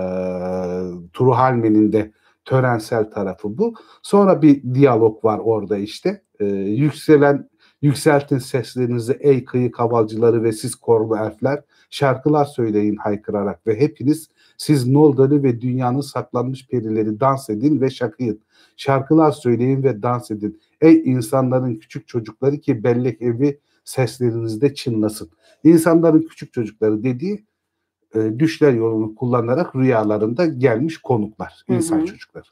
Truhalme'nin 1.12 1.92
de 1.92 2.12
törensel 2.44 3.10
tarafı 3.10 3.58
bu. 3.58 3.74
Sonra 4.02 4.42
bir 4.42 4.74
diyalog 4.74 5.24
var 5.24 5.38
orada 5.38 5.76
işte. 5.78 6.22
E, 6.40 6.44
yükselen 6.46 7.48
Yükseltin 7.82 8.38
seslerinizi 8.38 9.12
ey 9.20 9.44
kıyı 9.44 9.72
kavalcıları 9.72 10.42
ve 10.42 10.52
siz 10.52 10.74
korlu 10.74 11.16
elfler. 11.16 11.62
Şarkılar 11.90 12.44
söyleyin 12.44 12.96
haykırarak 12.96 13.66
ve 13.66 13.80
hepiniz 13.80 14.28
siz 14.56 14.86
Noldor'u 14.86 15.42
ve 15.42 15.60
dünyanın 15.60 16.00
saklanmış 16.00 16.68
perileri 16.68 17.20
dans 17.20 17.50
edin 17.50 17.80
ve 17.80 17.90
şakıyın. 17.90 18.40
Şarkılar 18.76 19.32
söyleyin 19.32 19.82
ve 19.82 20.02
dans 20.02 20.30
edin. 20.30 20.60
Ey 20.80 21.02
insanların 21.04 21.74
küçük 21.74 22.08
çocukları 22.08 22.58
ki 22.58 22.84
bellek 22.84 23.22
evi 23.22 23.60
seslerinizde 23.84 24.74
çınlasın. 24.74 25.30
İnsanların 25.64 26.22
küçük 26.22 26.52
çocukları 26.52 27.02
dediği 27.02 27.44
e, 28.14 28.38
düşler 28.38 28.72
yolunu 28.72 29.14
kullanarak 29.14 29.76
rüyalarında 29.76 30.46
gelmiş 30.46 30.98
konuklar, 30.98 31.64
Hı 31.66 31.72
hı. 31.72 31.76
insan 31.76 32.04
çocukları. 32.04 32.44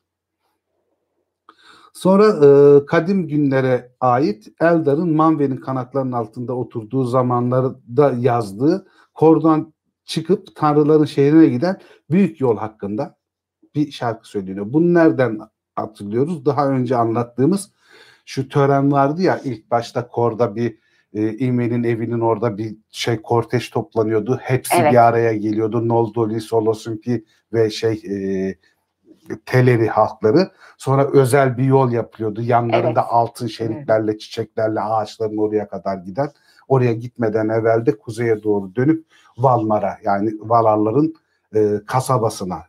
Sonra 1.93 2.27
e, 2.27 2.87
kadim 2.87 3.29
günlere 3.29 3.93
ait 4.01 4.49
Eldar'ın 4.61 5.17
Manve'nin 5.17 5.57
kanatlarının 5.57 6.13
altında 6.13 6.57
oturduğu 6.57 7.05
zamanlarda 7.05 8.15
yazdığı 8.19 8.87
Kordan 9.15 9.73
çıkıp 10.05 10.57
tanrıların 10.57 11.05
şehrine 11.05 11.47
giden 11.47 11.81
büyük 12.11 12.41
yol 12.41 12.57
hakkında 12.57 13.17
bir 13.75 13.91
şarkı 13.91 14.29
söyleniyor. 14.29 14.73
Bunu 14.73 14.95
nereden 14.95 15.41
hatırlıyoruz? 15.77 16.47
Daha 16.47 16.69
önce 16.69 16.97
anlattığımız 16.97 17.71
şu 18.25 18.49
tören 18.49 18.93
vardı 18.93 19.23
ya 19.23 19.41
ilk 19.45 19.71
başta 19.71 20.09
Korda 20.09 20.57
bir 20.57 20.79
e, 21.17 21.23
evinin 21.23 22.21
orada 22.21 22.59
bir 22.59 22.77
şey 22.91 23.23
korteş 23.23 23.71
toplanıyordu. 23.71 24.39
Hepsi 24.43 24.77
Evet. 24.81 24.93
bir 24.93 25.07
araya 25.09 25.33
geliyordu. 25.33 25.89
Noldoli, 25.89 26.41
Solosumpi 26.41 27.25
ve 27.53 27.71
şey 27.71 27.93
e, 27.93 28.55
Teleri 29.47 29.89
halkları. 29.89 30.51
Sonra 30.79 31.11
özel 31.13 31.59
bir 31.59 31.65
yol 31.65 31.93
yapılıyordu. 31.93 32.43
Yanlarında 32.43 33.01
Evet. 33.01 33.11
altın 33.11 33.47
şeritlerle, 33.47 34.19
çiçeklerle 34.19 34.81
ağaçların 34.81 35.37
oraya 35.37 35.69
kadar 35.69 35.97
giden. 35.97 36.29
Oraya 36.69 36.93
gitmeden 36.93 37.49
evvel 37.49 37.87
de 37.87 37.99
kuzeye 37.99 38.43
doğru 38.43 38.75
dönüp 38.75 39.07
Valmar'a 39.39 39.99
yani 40.05 40.33
Valarların 40.41 41.15
e, 41.55 41.81
kasabasına 41.87 42.63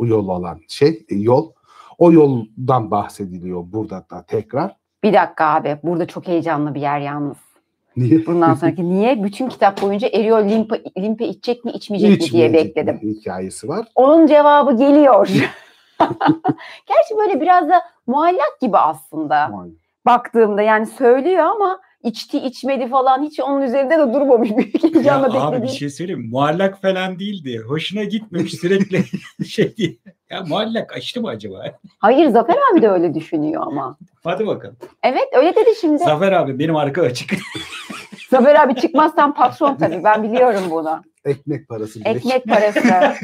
yol 0.00 0.28
olan 0.28 0.60
şey 0.68 1.06
e, 1.08 1.14
yol. 1.14 1.52
O 1.98 2.12
yoldan 2.12 2.90
bahsediliyor 2.90 3.64
burada 3.66 4.06
da 4.10 4.22
tekrar. 4.22 4.76
Bir 5.02 5.12
dakika 5.12 5.46
abi. 5.46 5.78
Burada 5.82 6.06
çok 6.06 6.26
heyecanlı 6.26 6.74
bir 6.74 6.80
yer 6.80 7.00
yalnız. 7.00 7.36
Niye? 7.96 8.26
Bundan 8.26 8.54
sonraki 8.54 8.90
niye? 8.90 9.24
Bütün 9.24 9.48
kitap 9.48 9.82
boyunca 9.82 10.08
Eriol 10.08 10.48
limpe, 10.48 10.82
limpe 10.98 11.26
içecek 11.28 11.64
mi 11.64 11.72
içmeyecek 11.72 12.10
mi 12.10 12.18
diye 12.18 12.26
İçmeyecek 12.46 12.76
bekledim. 12.76 13.00
bir 13.02 13.08
Hikayesi 13.08 13.68
var. 13.68 13.86
Onun 13.94 14.26
cevabı 14.26 14.76
geliyor. 14.76 15.28
Gerçi 16.88 17.16
böyle 17.18 17.40
biraz 17.40 17.68
da 17.68 17.82
muallak 18.06 18.60
gibi 18.60 18.78
aslında 18.78 19.50
baktığımda 20.06 20.62
yani 20.62 20.86
söylüyor 20.86 21.44
ama 21.44 21.80
içti 22.02 22.38
içmedi 22.38 22.88
falan 22.88 23.22
hiç 23.22 23.40
onun 23.40 23.62
üzerinde 23.62 23.98
de 23.98 24.14
durmamış 24.14 24.50
büyük 24.56 24.82
heyecanla 24.82 25.26
abi 25.26 25.34
bir 25.34 25.40
beklediğim. 25.52 25.68
şey 25.78 25.90
söyleyeyim 25.90 26.20
mi? 26.20 26.28
Muallak 26.28 26.82
falan 26.82 27.18
değildi. 27.18 27.62
Hoşuna 27.68 28.04
gitmemiş 28.04 28.52
sürekli 28.54 29.04
şey 29.48 29.76
diye. 29.76 29.96
Ya 30.30 30.42
muallak 30.48 30.96
açtı 30.96 31.20
mı 31.20 31.28
acaba? 31.28 31.64
Hayır 31.98 32.28
Zafer 32.28 32.56
abi 32.72 32.82
de 32.82 32.88
öyle 32.90 33.14
düşünüyor 33.14 33.62
ama. 33.66 33.96
Hadi 34.24 34.46
bakalım. 34.46 34.76
Evet 35.02 35.28
öyle 35.32 35.54
dedi 35.56 35.70
şimdi. 35.80 35.98
Zafer 35.98 36.32
abi 36.32 36.58
benim 36.58 36.76
arka 36.76 37.02
açık. 37.02 37.30
Zafer 38.30 38.54
abi 38.54 38.74
çıkmazsan 38.74 39.34
patron 39.34 39.74
tabii 39.76 40.04
ben 40.04 40.22
biliyorum 40.22 40.62
bunu. 40.70 41.02
Ekmek 41.24 41.68
parası 41.68 42.00
bile. 42.00 42.08
Ekmek 42.08 42.44
parası. 42.46 42.80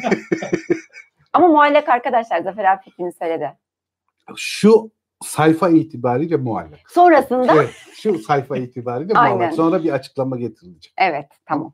ama 1.33 1.49
muallak 1.49 1.89
arkadaşlar 1.89 2.43
Zafer 2.43 2.65
abi 2.65 2.83
fikrini 2.85 3.13
söyledi. 3.13 3.53
Şu 4.37 4.91
sayfa 5.23 5.69
itibariyle 5.69 6.37
muallak. 6.37 6.81
Sonrasında 6.89 7.55
Evet, 7.55 7.71
şu 7.95 8.19
sayfa 8.19 8.57
itibariyle 8.57 9.13
Aynen. 9.15 9.37
muallak. 9.37 9.55
Sonra 9.55 9.85
bir 9.85 9.91
açıklama 9.93 10.37
getirilecek. 10.37 10.95
evet 10.99 11.27
tamam. 11.47 11.73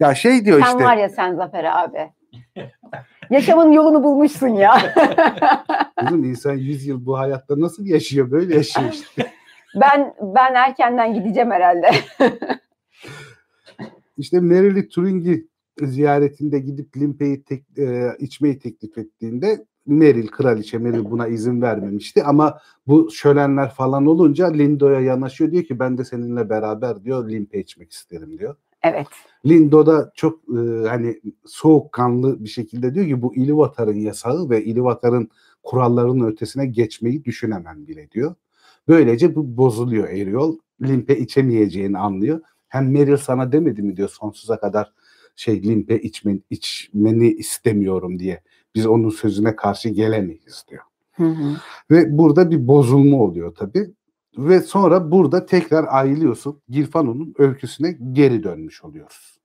Ya 0.00 0.14
şey 0.14 0.44
diyor 0.44 0.60
Sen 0.60 0.66
işte. 0.72 0.84
var 0.84 0.96
ya 0.96 1.08
sen 1.08 1.34
Zafer 1.34 1.64
abi. 1.64 2.10
Yaşamın 3.30 3.72
yolunu 3.72 4.02
bulmuşsun 4.04 4.48
ya. 4.48 4.94
Kızım 5.96 6.24
insan 6.24 6.54
100 6.54 6.86
yıl 6.86 7.06
bu 7.06 7.18
hayatta 7.18 7.60
nasıl 7.60 7.86
yaşıyor? 7.86 8.30
Böyle 8.30 8.54
yaşıyor 8.56 8.92
işte. 8.92 9.32
ben 9.76 10.14
ben 10.20 10.54
erkenden 10.54 11.14
gideceğim 11.14 11.50
herhalde. 11.50 11.90
İşte 14.18 14.40
Merrill'i 14.40 14.88
Turing'i 14.88 15.46
ziyaretinde 15.82 16.58
gidip 16.58 16.96
Limpe'yi 16.96 17.42
tek, 17.42 17.78
e, 17.78 18.16
içmeyi 18.18 18.58
teklif 18.58 18.98
ettiğinde 18.98 19.64
Merrill, 19.86 20.26
kraliçe 20.26 20.78
Merrill 20.78 21.10
buna 21.10 21.26
izin 21.26 21.62
vermemişti 21.62 22.22
ama 22.24 22.58
bu 22.86 23.10
şölenler 23.12 23.70
falan 23.70 24.06
olunca 24.06 24.46
Lindo'ya 24.52 25.00
yanaşıyor 25.00 25.50
diyor 25.50 25.64
ki 25.64 25.78
ben 25.78 25.98
de 25.98 26.04
seninle 26.04 26.50
beraber 26.50 27.04
diyor 27.04 27.30
Limpe 27.30 27.60
içmek 27.60 27.92
isterim 27.92 28.38
diyor. 28.38 28.56
Evet. 28.82 29.06
Lindo 29.46 29.86
da 29.86 30.12
çok 30.14 30.40
e, 30.48 30.88
hani 30.88 31.20
soğukkanlı 31.46 32.44
bir 32.44 32.48
şekilde 32.48 32.94
diyor 32.94 33.06
ki 33.06 33.22
bu 33.22 33.34
İlivatar'ın 33.34 34.00
yasağı 34.00 34.50
ve 34.50 34.64
İlivatar'ın 34.64 35.28
kurallarının 35.62 36.26
ötesine 36.26 36.66
geçmeyi 36.66 37.24
düşünemem 37.24 37.86
bile 37.86 38.10
diyor. 38.10 38.34
Böylece 38.88 39.34
bu 39.34 39.56
bozuluyor 39.56 40.08
Eriol. 40.08 40.58
Limpe 40.82 41.18
içemeyeceğini 41.18 41.98
anlıyor. 41.98 42.40
Hem 42.68 42.92
Meryl 42.92 43.16
sana 43.16 43.52
demedi 43.52 43.82
mi 43.82 43.96
diyor 43.96 44.08
sonsuza 44.08 44.60
kadar 44.60 44.92
şey 45.36 45.62
Limpe 45.62 45.98
içmen, 46.00 46.42
içmeni 46.50 47.28
istemiyorum 47.28 48.18
diye. 48.18 48.42
Biz 48.74 48.86
onun 48.86 49.10
sözüne 49.10 49.56
karşı 49.56 49.88
gelemeyiz 49.88 50.64
diyor. 50.70 50.82
Hı 51.12 51.24
hı. 51.24 51.56
Ve 51.90 52.18
burada 52.18 52.50
bir 52.50 52.68
bozulma 52.68 53.22
oluyor 53.22 53.54
tabii. 53.54 53.90
Ve 54.38 54.60
sonra 54.60 55.10
burada 55.10 55.46
tekrar 55.46 55.86
ayrılıyorsun. 55.88 56.60
Gilfano'nun 56.68 57.34
öyküsüne 57.38 57.98
geri 58.12 58.42
dönmüş 58.42 58.84
oluyoruz. 58.84 59.35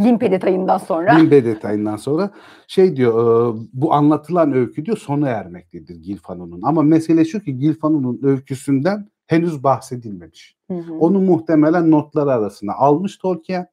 Limpe 0.00 0.30
detayından 0.30 0.78
sonra. 0.78 1.14
Limbe 1.14 1.44
detayından 1.44 1.96
sonra 1.96 2.30
şey 2.66 2.96
diyor 2.96 3.54
e, 3.54 3.58
bu 3.72 3.94
anlatılan 3.94 4.52
öykü 4.52 4.86
diyor 4.86 4.96
sona 4.96 5.28
ermektedir 5.28 5.94
Gilfano'nun. 5.94 6.60
Ama 6.62 6.82
mesele 6.82 7.24
şu 7.24 7.40
ki 7.40 7.58
Gilfano'nun 7.58 8.20
öyküsünden 8.22 9.08
henüz 9.26 9.62
bahsedilmemiş. 9.62 10.56
Hı 10.70 10.74
hı. 10.74 10.94
Onu 10.94 11.20
muhtemelen 11.20 11.90
notlar 11.90 12.26
arasına 12.26 12.72
almış 12.74 13.16
Tolkien. 13.16 13.66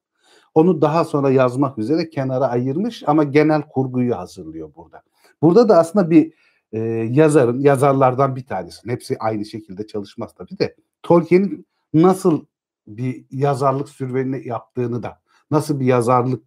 Onu 0.56 0.82
daha 0.82 1.06
sonra 1.06 1.30
yazmak 1.30 1.78
üzere 1.78 2.10
kenara 2.10 2.48
ayırmış 2.48 3.04
ama 3.08 3.24
genel 3.24 3.62
kurguyu 3.62 4.18
hazırlıyor 4.18 4.70
burada. 4.76 5.02
Burada 5.42 5.70
da 5.70 5.78
aslında 5.78 6.10
bir 6.10 6.34
e, 6.72 6.80
yazarın, 7.12 7.60
yazarlardan 7.60 8.36
bir 8.36 8.46
tanesi. 8.46 8.90
Hepsi 8.90 9.18
aynı 9.20 9.46
şekilde 9.46 9.88
çalışmaz 9.88 10.34
tabii 10.34 10.60
de. 10.60 10.76
Tolkien'in 11.04 11.66
nasıl 11.94 12.46
bir 12.88 13.26
yazarlık 13.32 13.90
sürveni 13.90 14.48
yaptığını 14.48 15.04
da, 15.04 15.20
nasıl 15.52 15.80
bir 15.80 15.86
yazarlık 15.86 16.44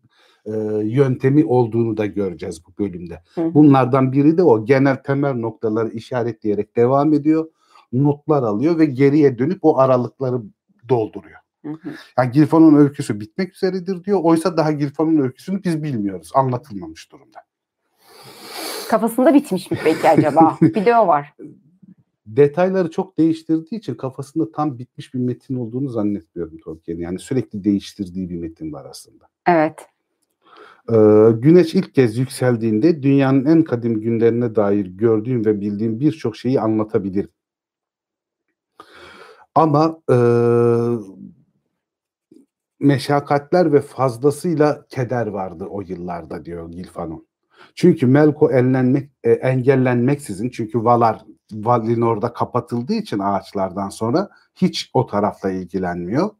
e, 0.46 0.50
yöntemi 0.84 1.44
olduğunu 1.44 1.96
da 1.96 2.06
göreceğiz 2.06 2.62
bu 2.66 2.84
bölümde. 2.84 3.22
Hı. 3.34 3.54
Bunlardan 3.54 4.12
biri 4.12 4.38
de 4.38 4.42
o 4.42 4.64
genel 4.64 4.96
temel 4.96 5.34
noktaları 5.34 5.88
işaretleyerek 5.88 6.76
devam 6.76 7.12
ediyor. 7.12 7.48
Notlar 7.92 8.42
alıyor 8.42 8.78
ve 8.78 8.84
geriye 8.84 9.38
dönüp 9.38 9.58
o 9.62 9.78
aralıkları 9.78 10.42
dolduruyor. 10.88 11.38
Hı 11.64 11.72
hı. 11.72 11.90
Yani 12.18 12.30
Gilfan'ın 12.30 12.74
öyküsü 12.74 13.20
bitmek 13.20 13.54
üzeredir 13.54 14.04
diyor. 14.04 14.20
Oysa 14.22 14.56
daha 14.56 14.72
Gilfan'ın 14.72 15.18
öyküsünü 15.18 15.64
biz 15.64 15.82
bilmiyoruz. 15.82 16.30
Anlatılmamış 16.34 17.12
durumda. 17.12 17.38
Kafasında 18.88 19.34
bitmiş 19.34 19.70
mi 19.70 19.78
peki 19.84 20.08
acaba? 20.08 20.56
Bir 20.62 20.86
de 20.86 20.96
o 20.96 21.06
var. 21.06 21.34
Detayları 22.36 22.90
çok 22.90 23.18
değiştirdiği 23.18 23.78
için 23.78 23.94
kafasında 23.94 24.52
tam 24.52 24.78
bitmiş 24.78 25.14
bir 25.14 25.18
metin 25.18 25.54
olduğunu 25.54 25.88
zannetmiyorum 25.88 26.58
Tolkien'in. 26.58 27.00
Yani 27.00 27.18
sürekli 27.18 27.64
değiştirdiği 27.64 28.30
bir 28.30 28.36
metin 28.36 28.72
var 28.72 28.86
aslında. 28.90 29.24
Evet. 29.46 29.86
Ee, 30.92 31.32
güneş 31.32 31.74
ilk 31.74 31.94
kez 31.94 32.18
yükseldiğinde 32.18 33.02
dünyanın 33.02 33.44
en 33.44 33.64
kadim 33.64 34.00
günlerine 34.00 34.54
dair 34.54 34.86
gördüğüm 34.86 35.44
ve 35.44 35.60
bildiğim 35.60 36.00
birçok 36.00 36.36
şeyi 36.36 36.60
anlatabilirim. 36.60 37.30
Ama 39.54 40.00
e, 40.10 40.16
meşakkatler 42.80 43.72
ve 43.72 43.80
fazlasıyla 43.80 44.86
keder 44.88 45.26
vardı 45.26 45.64
o 45.70 45.80
yıllarda 45.80 46.44
diyor 46.44 46.70
Gilfanon. 46.70 47.29
Çünkü 47.74 48.06
Melko 48.06 48.50
enlenmek, 48.50 49.10
e, 49.24 49.30
engellenmeksizin 49.30 50.50
çünkü 50.50 50.84
Valar 50.84 51.24
Valinor'da 51.52 52.32
kapatıldığı 52.32 52.94
için 52.94 53.18
ağaçlardan 53.18 53.88
sonra 53.88 54.28
hiç 54.54 54.90
o 54.94 55.06
tarafla 55.06 55.50
ilgilenmiyor. 55.50 56.30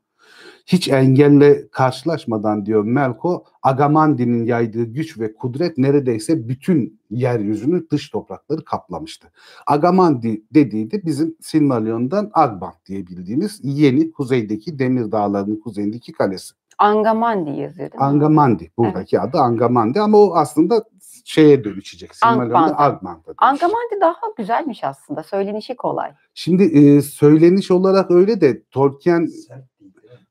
Hiç 0.67 0.89
engelle 0.89 1.69
karşılaşmadan 1.69 2.67
diyor 2.67 2.85
Melko, 2.85 3.45
Agamandi'nin 3.63 4.45
yaydığı 4.45 4.85
güç 4.85 5.19
ve 5.19 5.35
kudret 5.35 5.79
neredeyse 5.79 6.49
bütün 6.49 7.01
yeryüzünü 7.11 7.91
dış 7.91 8.11
toprakları 8.11 8.65
kaplamıştı. 8.65 9.33
Agamandi 9.67 10.43
dediği 10.55 10.91
de 10.91 11.05
bizim 11.05 11.37
Silmarillion'dan 11.41 12.31
Agbant 12.33 12.87
diye 12.87 13.07
bildiğimiz 13.07 13.61
yeni 13.63 14.13
kuzeydeki 14.13 14.79
Demir 14.79 15.13
Dağları'nın 15.13 15.61
kuzeyindeki 15.61 16.13
kalesi. 16.13 16.60
Angamandi 16.81 17.51
yazıyor 17.51 17.93
değil 17.93 18.01
mi? 18.01 18.07
Angamandi. 18.07 18.71
Buradaki 18.79 19.21
adı 19.21 19.39
Angamandi 19.39 20.01
ama 20.01 20.19
o 20.19 20.35
aslında 20.35 20.85
şeye 21.25 21.65
dönüşecek. 21.65 22.11
Agbant'a 22.23 22.79
dönüşecek. 22.79 23.35
Angamandi 23.39 24.01
daha 24.01 24.17
güzelmiş 24.37 24.85
aslında. 24.85 25.23
Söylenişi 25.23 25.77
kolay. 25.77 26.13
Şimdi 26.35 26.63
e, 26.63 27.03
söyleniş 27.03 27.71
olarak 27.71 28.11
öyle 28.11 28.41
de 28.41 28.63
Tolkien 28.71 29.29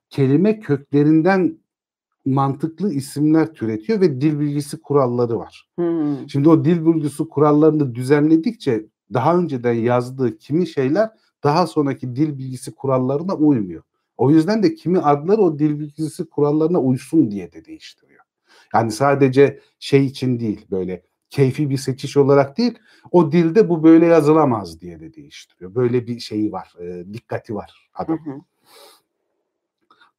kelime 0.09 0.59
köklerinden 0.59 1.57
mantıklı 2.25 2.93
isimler 2.93 3.53
türetiyor 3.53 4.01
ve 4.01 4.21
dil 4.21 4.39
bilgisi 4.39 4.81
kuralları 4.81 5.39
var. 5.39 5.69
Hı. 5.79 6.15
Şimdi 6.27 6.49
o 6.49 6.65
dil 6.65 6.85
bilgisi 6.85 7.29
kurallarını 7.29 7.95
düzenledikçe 7.95 8.85
daha 9.13 9.37
önceden 9.37 9.73
yazdığı 9.73 10.37
kimi 10.37 10.67
şeyler 10.67 11.09
daha 11.43 11.67
sonraki 11.67 12.15
dil 12.15 12.37
bilgisi 12.37 12.75
kurallarına 12.75 13.35
uymuyor. 13.35 13.83
O 14.19 14.31
yüzden 14.31 14.63
de 14.63 14.75
kimi 14.75 14.99
adlar 14.99 15.37
o 15.37 15.59
dil 15.59 15.79
bilgisi 15.79 16.29
kurallarına 16.29 16.79
uysun 16.81 17.31
diye 17.31 17.51
de 17.51 17.65
değiştiriyor. 17.65 18.23
Yani 18.73 18.91
sadece 18.91 19.59
şey 19.79 20.05
için 20.05 20.39
değil 20.39 20.65
böyle 20.71 21.03
keyfi 21.29 21.69
bir 21.69 21.77
seçiş 21.77 22.17
olarak 22.17 22.57
değil 22.57 22.79
o 23.11 23.31
dilde 23.31 23.69
bu 23.69 23.83
böyle 23.83 24.05
yazılamaz 24.05 24.81
diye 24.81 24.99
de 24.99 25.13
değiştiriyor. 25.13 25.75
Böyle 25.75 26.07
bir 26.07 26.19
şeyi 26.19 26.51
var, 26.51 26.73
e, 26.81 27.13
dikkati 27.13 27.55
var 27.55 27.89
adam. 27.93 28.17
hı. 28.17 28.31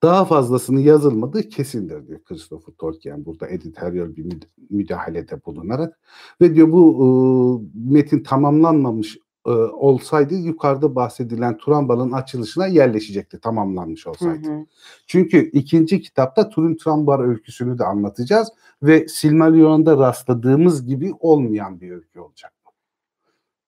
Daha 0.02 0.25
fazlasını 0.25 0.80
yazılmadığı 0.80 1.49
kesindir 1.49 2.07
diyor 2.07 2.25
Christopher 2.25 2.75
Tolkien 2.75 3.25
burada 3.25 3.49
editoryal 3.49 4.16
bir 4.16 4.25
müd- 4.25 4.49
müdahalede 4.71 5.45
bulunarak. 5.45 6.00
Ve 6.40 6.54
diyor 6.54 6.73
bu 6.73 6.97
e, 7.04 7.09
metin 7.92 8.23
tamamlanmamış 8.23 9.19
e, 9.50 9.73
olsaydı 9.73 10.35
yukarıda 10.35 10.95
bahsedilen 10.95 11.57
Turambal'ın 11.57 12.12
açılışına 12.12 12.66
yerleşecekti 12.66 13.40
tamamlanmış 13.40 14.07
Hı 14.07 14.11
olsaydı. 14.11 14.49
hı. 14.49 14.66
Çünkü 15.07 15.50
ikinci 15.50 16.00
kitapta 16.00 16.49
Turin 16.49 16.76
Turambar 16.76 17.28
öyküsünü 17.28 17.78
de 17.78 17.85
anlatacağız 17.85 18.49
ve 18.83 19.09
Silmarillion'da 19.09 19.97
rastladığımız 19.99 20.87
gibi 20.87 21.12
olmayan 21.21 21.80
bir 21.80 21.90
öykü 21.90 22.21
olacak. 22.21 22.52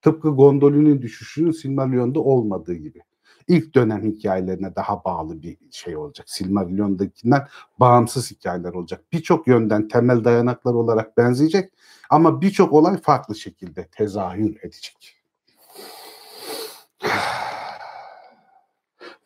Tıpkı 0.02 0.28
Gondolin'in 0.28 1.02
düşüşünün 1.02 1.50
Silmarillion'da 1.50 2.20
olmadığı 2.20 2.74
gibi. 2.74 3.00
İlk 3.48 3.74
dönem 3.74 4.02
hikayelerine 4.02 4.76
daha 4.76 5.04
bağlı 5.04 5.42
bir 5.42 5.58
şey 5.70 5.96
olacak. 5.96 6.30
Silmarillion'dakinden 6.30 7.46
bağımsız 7.80 8.30
hikayeler 8.30 8.72
olacak. 8.72 9.04
Birçok 9.12 9.46
yönden 9.46 9.88
temel 9.88 10.24
dayanaklar 10.24 10.74
olarak 10.74 11.16
benzeyecek 11.16 11.72
ama 12.10 12.40
birçok 12.40 12.72
olay 12.72 12.96
farklı 13.00 13.34
şekilde 13.34 13.86
tezahür 13.86 14.56
edecek. 14.62 15.21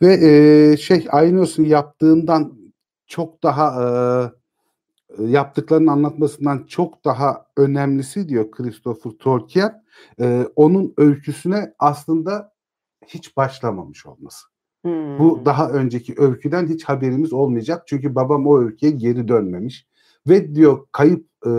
Ve 0.02 0.12
e, 0.12 0.76
şey 0.76 1.06
Ainos'un 1.10 1.64
yaptığından 1.64 2.58
çok 3.06 3.42
daha 3.42 3.82
e, 3.82 3.86
yaptıklarının 5.18 5.86
anlatmasından 5.86 6.64
çok 6.68 7.04
daha 7.04 7.46
önemlisi 7.56 8.28
diyor 8.28 8.50
Christopher 8.50 9.10
Tolkien 9.10 9.84
e, 10.20 10.48
onun 10.56 10.94
öyküsüne 10.96 11.74
aslında 11.78 12.52
hiç 13.06 13.36
başlamamış 13.36 14.06
olması. 14.06 14.46
Hmm. 14.82 15.18
Bu 15.18 15.42
daha 15.44 15.70
önceki 15.70 16.14
öyküden 16.18 16.66
hiç 16.66 16.84
haberimiz 16.84 17.32
olmayacak. 17.32 17.82
Çünkü 17.86 18.14
babam 18.14 18.46
o 18.46 18.58
öyküye 18.60 18.92
geri 18.92 19.28
dönmemiş. 19.28 19.86
Ve 20.28 20.54
diyor 20.54 20.86
kayıp 20.92 21.26
e, 21.46 21.50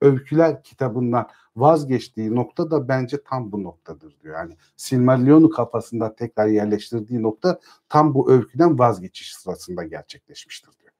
öyküler 0.00 0.62
kitabından 0.62 1.28
vazgeçtiği 1.60 2.34
nokta 2.34 2.70
da 2.70 2.88
bence 2.88 3.22
tam 3.22 3.52
bu 3.52 3.62
noktadır 3.62 4.16
diyor. 4.22 4.34
Yani 4.34 4.56
Silmarillion'u 4.76 5.50
kafasında 5.50 6.14
tekrar 6.14 6.46
yerleştirdiği 6.46 7.22
nokta 7.22 7.60
tam 7.88 8.14
bu 8.14 8.32
öyküden 8.32 8.78
vazgeçiş 8.78 9.34
sırasında 9.36 9.84
gerçekleşmiştir 9.84 10.70
diyor. 10.80 10.92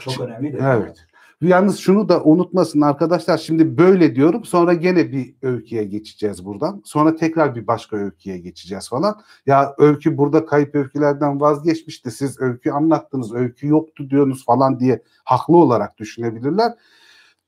Çok 0.00 0.20
önemli 0.20 0.52
de. 0.52 0.58
Evet. 0.62 1.06
Yalnız 1.40 1.78
şunu 1.78 2.08
da 2.08 2.22
unutmasın 2.22 2.80
arkadaşlar. 2.80 3.38
Şimdi 3.38 3.78
böyle 3.78 4.14
diyorum. 4.14 4.44
Sonra 4.44 4.74
gene 4.74 5.12
bir 5.12 5.34
öyküye 5.42 5.84
geçeceğiz 5.84 6.44
buradan. 6.44 6.82
Sonra 6.84 7.16
tekrar 7.16 7.54
bir 7.54 7.66
başka 7.66 7.96
öyküye 7.96 8.38
geçeceğiz 8.38 8.88
falan. 8.88 9.20
Ya 9.46 9.74
öykü 9.78 10.18
burada 10.18 10.46
kayıp 10.46 10.74
öykülerden 10.74 11.40
vazgeçmişti. 11.40 12.10
Siz 12.10 12.40
öykü 12.40 12.70
anlattınız. 12.70 13.34
Öykü 13.34 13.68
yoktu 13.68 14.10
diyorsunuz 14.10 14.44
falan 14.44 14.80
diye 14.80 15.02
haklı 15.24 15.56
olarak 15.56 15.98
düşünebilirler. 15.98 16.72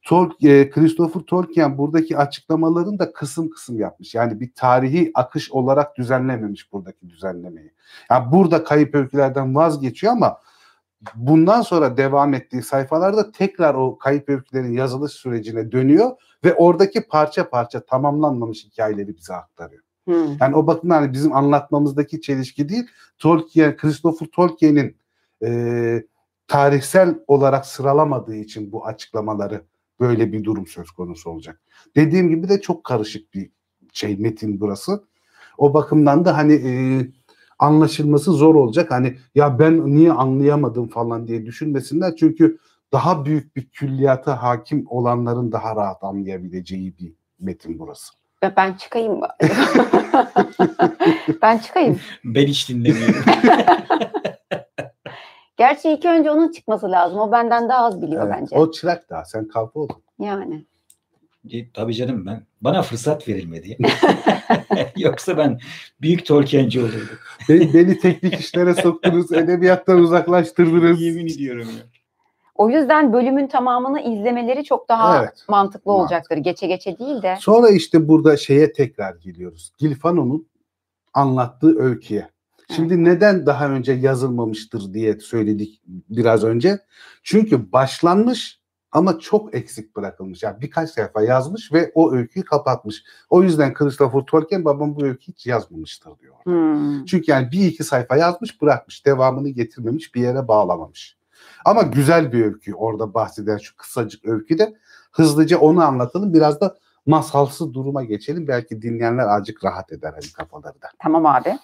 Tol 0.02 0.31
e, 0.43 0.71
Christopher 0.71 1.21
Tolkien 1.21 1.78
buradaki 1.78 2.19
açıklamaların 2.19 2.99
da 2.99 3.12
kısım 3.12 3.50
kısım 3.50 3.78
yapmış. 3.78 4.14
Yani 4.14 4.40
bir 4.40 4.52
tarihi 4.55 5.11
akış 5.14 5.52
olarak 5.52 5.97
düzenlememiş 5.97 6.73
buradaki 6.73 7.09
düzenlemeyi. 7.09 7.73
Yani 8.11 8.33
burada 8.33 8.64
kayıp 8.64 8.95
öykülerden 8.95 9.55
vazgeçiyor 9.55 10.12
ama 10.12 10.38
bundan 11.14 11.62
sonra 11.62 11.97
devam 11.97 12.35
ettiği 12.35 12.62
sayfalarda 12.62 13.33
tekrar 13.33 13.75
o 13.75 13.99
kayıp 13.99 14.28
öykülerin 14.28 14.73
yazılış 14.73 15.12
sürecine 15.12 15.73
dönüyor 15.73 16.11
ve 16.45 16.55
oradaki 16.55 17.00
parça 17.00 17.50
parça 17.50 17.81
tamamlanmamış 17.81 18.64
hikayeleri 18.64 19.17
bize 19.17 19.35
aktarıyor. 19.35 19.83
Hmm. 20.05 20.37
Yani 20.40 20.57
o 20.57 20.67
bakımdan 20.67 20.95
hani 20.95 21.12
bizim 21.12 21.33
anlatmamızdaki 21.33 22.21
çelişki 22.21 22.69
değil, 22.69 22.87
Tolkien, 23.19 23.76
Christopher 23.76 24.26
Tolkien'in 24.26 24.97
e, 25.45 26.02
tarihsel 26.49 27.19
olarak 27.26 27.67
sıralamadığı 27.67 28.37
için 28.37 28.73
bu 28.73 28.87
açıklamaları 28.87 29.63
böyle 30.00 30.32
bir 30.32 30.45
durum 30.45 30.67
söz 30.67 30.91
konusu 30.91 31.30
olacak. 31.30 31.61
Dediğim 31.97 32.28
gibi 32.28 32.49
de 32.49 32.61
çok 32.61 32.84
karışık 32.84 33.34
bir 33.34 33.50
şey 33.93 34.17
metin 34.17 34.61
burası. 34.61 35.04
O 35.58 35.75
bakımdan 35.75 36.25
da 36.25 36.37
hani 36.37 36.52
e, 36.54 36.73
anlaşılması 37.58 38.32
zor 38.32 38.54
olacak. 38.54 38.91
Hani 38.91 39.17
ya 39.34 39.58
ben 39.58 39.95
niye 39.95 40.13
anlayamadım 40.13 40.89
falan 40.89 41.28
diye 41.28 41.47
düşünmesinler. 41.47 42.17
Çünkü 42.17 42.58
daha 42.93 43.25
büyük 43.25 43.56
bir 43.56 43.69
külliyata 43.69 44.43
hakim 44.43 44.84
olanların 44.89 45.52
daha 45.52 45.76
rahat 45.76 46.04
anlayabileceği 46.04 46.99
bir 46.99 47.13
metin 47.41 47.78
burası. 47.78 48.13
Ben- 48.43 48.52
Ben 48.56 48.75
çıkayım. 48.75 49.21
ben 51.43 51.58
çıkayım. 51.58 52.00
Ben 52.25 52.47
hiç 52.47 52.69
dinlemiyorum. 52.69 53.15
Gerçi 55.58 55.90
ilk 55.90 56.04
önce 56.04 56.30
onun 56.30 56.52
çıkması 56.52 56.90
lazım. 56.90 57.18
O 57.18 57.32
benden 57.32 57.68
daha 57.68 57.84
az 57.84 58.02
biliyor 58.02 58.26
Evet, 58.26 58.36
bence. 58.40 58.56
O 58.56 58.71
çırak 58.71 59.10
daha 59.10 59.25
sen 59.25 59.49
kalfa 59.49 59.80
oldun. 59.80 60.02
Yani. 60.21 60.64
E, 61.50 61.71
Tabii 61.73 61.94
canım 61.94 62.26
ben. 62.26 62.42
Bana 62.60 62.82
fırsat 62.82 63.28
verilmedi. 63.28 63.78
Yoksa 64.97 65.36
ben 65.38 65.58
büyük 66.00 66.26
Tolkienci 66.26 66.80
olurdum. 66.80 67.18
Beni, 67.49 67.75
beni 67.75 67.99
teknik 67.99 68.40
işlere 68.40 68.75
soktunuz, 68.75 69.32
edebiyattan 69.36 69.99
uzaklaştırdınız. 69.99 71.00
Yemin 71.02 71.26
ediyorum 71.26 71.68
ya. 71.68 71.84
O 72.54 72.71
yüzden 72.71 73.12
bölümün 73.12 73.47
tamamını 73.47 74.00
izlemeleri 74.00 74.64
çok 74.64 74.88
daha 74.88 75.18
Evet. 75.18 75.28
mantıklı 75.28 75.52
Mantıklı. 75.52 75.92
olacaktır. 75.92 76.36
Geçe 76.36 76.66
geçe 76.66 76.99
değil 76.99 77.23
de. 77.23 77.36
Sonra 77.40 77.68
işte 77.68 78.08
burada 78.08 78.36
şeye 78.36 78.73
tekrar 78.73 79.14
geliyoruz. 79.14 79.73
Gilfano'nun 79.78 80.49
anlattığı 81.14 81.78
öyküye. 81.78 82.28
Şimdi 82.76 83.04
neden 83.04 83.47
daha 83.47 83.69
önce 83.71 83.93
yazılmamıştır 83.93 84.95
diye 84.95 85.19
söyledik 85.21 85.83
biraz 85.87 86.45
önce. 86.45 86.78
Çünkü 87.23 87.73
başlanmış 87.73 88.61
ama 88.93 89.19
çok 89.19 89.54
eksik 89.54 89.97
bırakılmış. 89.97 90.43
Yani 90.43 90.61
birkaç 90.61 90.91
sayfa 90.91 91.23
yazmış 91.23 91.73
ve 91.73 91.93
o 91.95 92.13
öyküyü 92.13 92.45
kapatmış. 92.45 93.04
O 93.31 93.43
yüzden 93.43 93.75
Christopher 93.75 94.21
Tolkien 94.21 94.65
babam 94.65 94.97
bu 94.97 95.04
öyküyü 95.04 95.35
hiç 95.35 95.47
yazmamıştır 95.47 96.19
diyor. 96.19 96.35
Hmm. 96.43 97.04
Çünkü 97.04 97.31
yani 97.31 97.52
bir 97.52 97.67
iki 97.67 97.85
sayfa 97.85 98.17
yazmış 98.17 98.63
bırakmış. 98.63 99.07
Devamını 99.07 99.49
getirmemiş 99.49 100.15
bir 100.15 100.21
yere 100.21 100.49
bağlamamış. 100.49 101.19
Ama 101.65 101.83
güzel 101.83 102.33
bir 102.33 102.45
öykü 102.45 102.75
orada 102.75 103.15
bahseden 103.15 103.59
şu 103.59 103.76
kısacık 103.76 104.25
öyküde. 104.25 104.75
Hızlıca 105.13 105.59
onu 105.59 105.85
anlatalım. 105.85 106.35
Biraz 106.35 106.61
da 106.61 106.76
masalsı 107.07 107.75
duruma 107.75 108.04
geçelim. 108.04 108.49
Belki 108.49 108.83
dinleyenler 108.83 109.26
azıcık 109.26 109.65
rahat 109.65 109.93
eder 109.93 110.13
hani 110.13 110.33
kafaları 110.33 110.83
da. 110.83 110.89
Tamam 110.99 111.26
abi. 111.26 111.59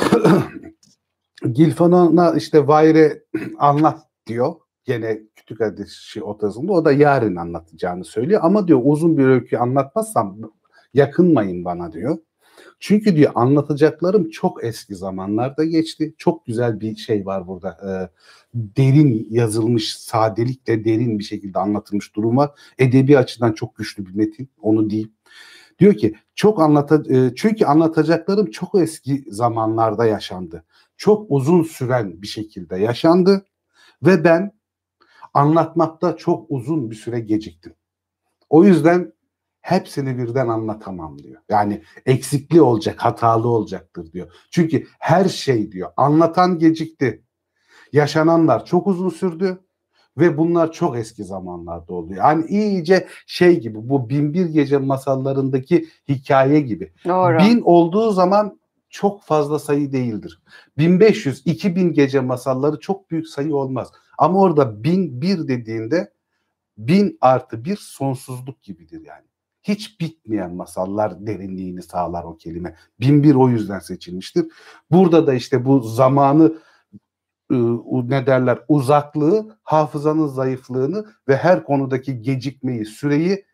Gilfan'a 1.52 2.34
işte 2.36 2.66
Vayre 2.66 3.22
anlat 3.58 3.98
diyor. 4.26 4.54
Gene 4.84 5.20
kütük 5.36 5.60
ateşi 5.60 6.22
otasında. 6.22 6.72
O 6.72 6.84
da 6.84 6.92
yarın 6.92 7.36
anlatacağını 7.36 8.04
söylüyor. 8.04 8.40
Ama 8.44 8.68
diyor 8.68 8.80
uzun 8.84 9.18
bir 9.18 9.24
öykü 9.24 9.56
anlatmazsam 9.56 10.36
yakınmayın 10.94 11.64
bana 11.64 11.92
diyor. 11.92 12.18
Çünkü 12.80 13.16
diyor 13.16 13.32
anlatacaklarım 13.34 14.30
çok 14.30 14.64
eski 14.64 14.94
zamanlarda 14.94 15.64
geçti. 15.64 16.14
Çok 16.18 16.46
güzel 16.46 16.80
bir 16.80 16.96
şey 16.96 17.26
var 17.26 17.46
burada. 17.46 17.76
Ee, 17.86 18.08
derin 18.54 19.26
yazılmış, 19.30 19.96
sadelikle 19.98 20.84
derin 20.84 21.18
bir 21.18 21.24
şekilde 21.24 21.58
anlatılmış 21.58 22.16
durum 22.16 22.36
var. 22.36 22.50
Edebi 22.78 23.18
açıdan 23.18 23.52
çok 23.52 23.76
güçlü 23.76 24.06
bir 24.06 24.14
metin. 24.14 24.48
Onu 24.62 24.90
diyeyim. 24.90 25.12
Diyor 25.80 25.94
ki 25.94 26.14
çok 26.34 26.60
anlata 26.60 27.02
e, 27.14 27.34
çünkü 27.34 27.64
anlatacaklarım 27.64 28.50
çok 28.50 28.74
eski 28.74 29.24
zamanlarda 29.28 30.06
yaşandı. 30.06 30.64
Çok 30.96 31.26
uzun 31.28 31.62
süren 31.62 32.22
bir 32.22 32.26
şekilde 32.26 32.76
yaşandı 32.76 33.46
ve 34.02 34.24
ben 34.24 34.52
anlatmakta 35.34 36.16
çok 36.16 36.46
uzun 36.48 36.90
bir 36.90 36.96
süre 36.96 37.20
geciktim. 37.20 37.74
O 38.48 38.64
yüzden 38.64 39.12
hepsini 39.60 40.18
birden 40.18 40.48
anlatamam 40.48 41.18
diyor. 41.18 41.42
Yani 41.48 41.82
eksikli 42.06 42.60
olacak, 42.60 43.04
hatalı 43.04 43.48
olacaktır 43.48 44.12
diyor. 44.12 44.32
Çünkü 44.50 44.86
her 44.98 45.24
şey 45.24 45.72
diyor 45.72 45.90
anlatan 45.96 46.58
gecikti. 46.58 47.24
Yaşananlar 47.92 48.64
çok 48.64 48.86
uzun 48.86 49.08
sürdü 49.08 49.64
ve 50.18 50.38
bunlar 50.38 50.72
çok 50.72 50.96
eski 50.96 51.24
zamanlarda 51.24 51.94
oluyor. 51.94 52.24
Yani 52.24 52.46
iyice 52.46 53.06
şey 53.26 53.60
gibi 53.60 53.88
bu 53.88 54.08
Binbir 54.08 54.46
Gece 54.46 54.78
masallarındaki 54.78 55.88
hikaye 56.08 56.60
gibi. 56.60 56.92
Doğru. 57.04 57.38
Bin 57.38 57.60
olduğu 57.60 58.10
zaman 58.10 58.60
çok 58.90 59.22
fazla 59.22 59.58
sayı 59.58 59.92
değildir. 59.92 60.42
1500, 60.78 61.42
2000 61.44 61.92
gece 61.92 62.20
masalları 62.20 62.80
çok 62.80 63.10
büyük 63.10 63.28
sayı 63.28 63.56
olmaz. 63.56 63.92
Ama 64.18 64.40
orada 64.40 64.84
bin 64.84 65.22
bir 65.22 65.48
dediğinde 65.48 66.12
bin 66.78 67.18
artı 67.20 67.64
bir 67.64 67.76
sonsuzluk 67.76 68.62
gibidir 68.62 69.02
yani. 69.06 69.24
Hiç 69.62 70.00
bitmeyen 70.00 70.54
masallar 70.54 71.26
derinliğini 71.26 71.82
sağlar 71.82 72.24
o 72.24 72.36
kelime. 72.36 72.76
Bin 73.00 73.22
bir 73.22 73.34
o 73.34 73.48
yüzden 73.48 73.78
seçilmiştir. 73.78 74.46
Burada 74.90 75.26
da 75.26 75.34
işte 75.34 75.64
bu 75.64 75.80
zamanı 75.80 76.54
ne 78.08 78.26
derler 78.26 78.58
uzaklığı, 78.68 79.58
hafızanın 79.62 80.26
zayıflığını 80.26 81.06
ve 81.28 81.36
her 81.36 81.64
konudaki 81.64 82.22
gecikmeyi, 82.22 82.84
süreyi 82.84 83.44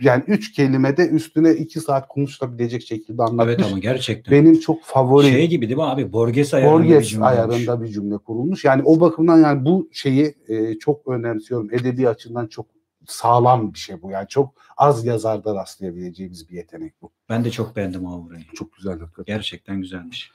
yani 0.00 0.24
üç 0.26 0.52
kelimede 0.52 1.08
üstüne 1.08 1.52
iki 1.52 1.80
saat 1.80 2.08
konuşulabilecek 2.08 2.82
şekilde 2.82 3.22
anlatmış. 3.22 3.54
Evet 3.54 3.66
ama 3.66 3.78
gerçekten. 3.78 4.32
Benim 4.32 4.60
çok 4.60 4.82
favori 4.82 5.26
Şey 5.26 5.48
gibi 5.48 5.68
değil 5.68 5.76
mi 5.76 5.84
abi? 5.84 6.12
Borges 6.12 6.54
ayarında 6.54 6.82
bir 6.82 6.88
Borges 6.88 7.08
cümle 7.08 7.24
olmuş. 7.24 7.38
ayarında 7.38 7.82
bir 7.82 7.88
cümle 7.88 8.18
kurulmuş. 8.18 8.64
Yani 8.64 8.82
o 8.84 9.00
bakımdan 9.00 9.40
yani 9.40 9.64
bu 9.64 9.88
şeyi 9.92 10.34
e, 10.48 10.78
çok 10.78 11.08
önemsiyorum. 11.08 11.74
Edebi 11.74 12.08
açıdan 12.08 12.46
çok 12.46 12.66
sağlam 13.06 13.74
bir 13.74 13.78
şey 13.78 14.02
bu. 14.02 14.10
Yani 14.10 14.28
çok 14.28 14.54
az 14.76 15.04
yazarda 15.04 15.54
rastlayabileceğimiz 15.54 16.50
bir 16.50 16.56
yetenek 16.56 17.02
bu. 17.02 17.10
Ben 17.28 17.44
de 17.44 17.50
çok 17.50 17.76
beğendim 17.76 18.06
o 18.06 18.24
burayı. 18.24 18.44
Çok 18.54 18.72
güzel 18.72 18.98
hakikaten. 18.98 19.36
Gerçekten 19.36 19.80
güzelmiş. 19.80 20.32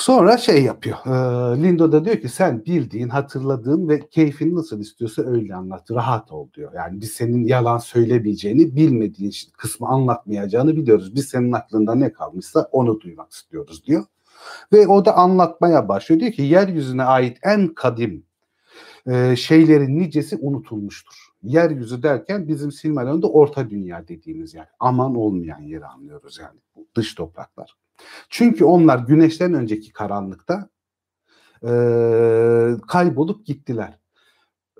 Sonra 0.00 0.38
şey 0.38 0.62
yapıyor. 0.64 0.96
E, 1.06 1.62
Lindo 1.62 1.92
da 1.92 2.04
diyor 2.04 2.16
ki 2.16 2.28
sen 2.28 2.64
bildiğin, 2.64 3.08
hatırladığın 3.08 3.88
ve 3.88 4.08
keyfin 4.08 4.56
nasıl 4.56 4.80
istiyorsa 4.80 5.22
öyle 5.22 5.54
anlat. 5.54 5.90
Rahat 5.90 6.32
ol 6.32 6.48
diyor. 6.52 6.72
Yani 6.74 7.00
biz 7.00 7.12
senin 7.12 7.44
yalan 7.46 7.78
söylemeyeceğini, 7.78 8.76
bilmediğin 8.76 9.32
kısmı 9.56 9.88
anlatmayacağını 9.88 10.76
biliyoruz. 10.76 11.14
Biz 11.14 11.28
senin 11.28 11.52
aklında 11.52 11.94
ne 11.94 12.12
kalmışsa 12.12 12.68
onu 12.72 13.00
duymak 13.00 13.32
istiyoruz 13.32 13.86
diyor. 13.86 14.04
Ve 14.72 14.86
o 14.86 15.04
da 15.04 15.16
anlatmaya 15.16 15.88
başlıyor. 15.88 16.20
Diyor 16.20 16.32
ki 16.32 16.42
yeryüzüne 16.42 17.04
ait 17.04 17.38
en 17.42 17.74
kadim 17.74 18.24
e, 19.06 19.36
şeylerin 19.36 19.98
nicesi 19.98 20.36
unutulmuştur. 20.36 21.30
Yeryüzü 21.42 22.02
derken 22.02 22.48
bizim 22.48 22.72
Silmarillion'da 22.72 23.30
orta 23.30 23.70
dünya 23.70 24.08
dediğimiz 24.08 24.54
yer. 24.54 24.68
Aman 24.80 25.14
olmayan 25.14 25.60
yeri 25.60 25.86
anlıyoruz 25.86 26.38
yani. 26.38 26.58
Dış 26.94 27.14
topraklar. 27.14 27.76
Çünkü 28.28 28.64
onlar 28.64 28.98
güneşten 28.98 29.54
önceki 29.54 29.92
karanlıkta 29.92 30.68
e, 31.62 31.70
kaybolup 32.88 33.46
gittiler. 33.46 33.98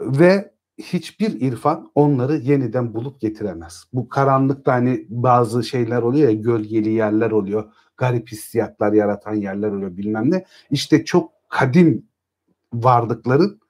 Ve 0.00 0.54
hiçbir 0.78 1.40
irfan 1.40 1.90
onları 1.94 2.37
yeniden 2.37 2.94
bulup 2.94 3.20
getiremez. 3.20 3.85
Bu 3.92 4.09
karanlıkta 4.09 4.72
hani 4.72 5.06
bazı 5.09 5.64
şeyler 5.64 6.02
oluyor 6.02 6.28
ya 6.28 6.35
gölgeli 6.35 6.90
yerler 6.90 7.30
oluyor. 7.30 7.72
Garip 7.96 8.28
hissiyatlar 8.28 8.92
yaratan 8.92 9.35
yerler 9.35 9.70
oluyor 9.70 9.96
bilmem 9.96 10.30
ne. 10.30 10.44
İşte 10.70 11.04
çok 11.04 11.33
kadim 11.48 12.06
varlıkların 12.72 13.61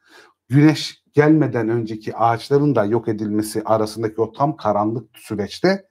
güneş 0.49 1.03
gelmeden 1.13 1.69
önceki 1.69 2.17
ağaçların 2.17 2.75
da 2.75 2.85
yok 2.85 3.09
edilmesi 3.09 3.63
arasındaki 3.65 4.21
o 4.21 4.33
tam 4.33 4.57
karanlık 4.57 5.19
süreçte 5.19 5.85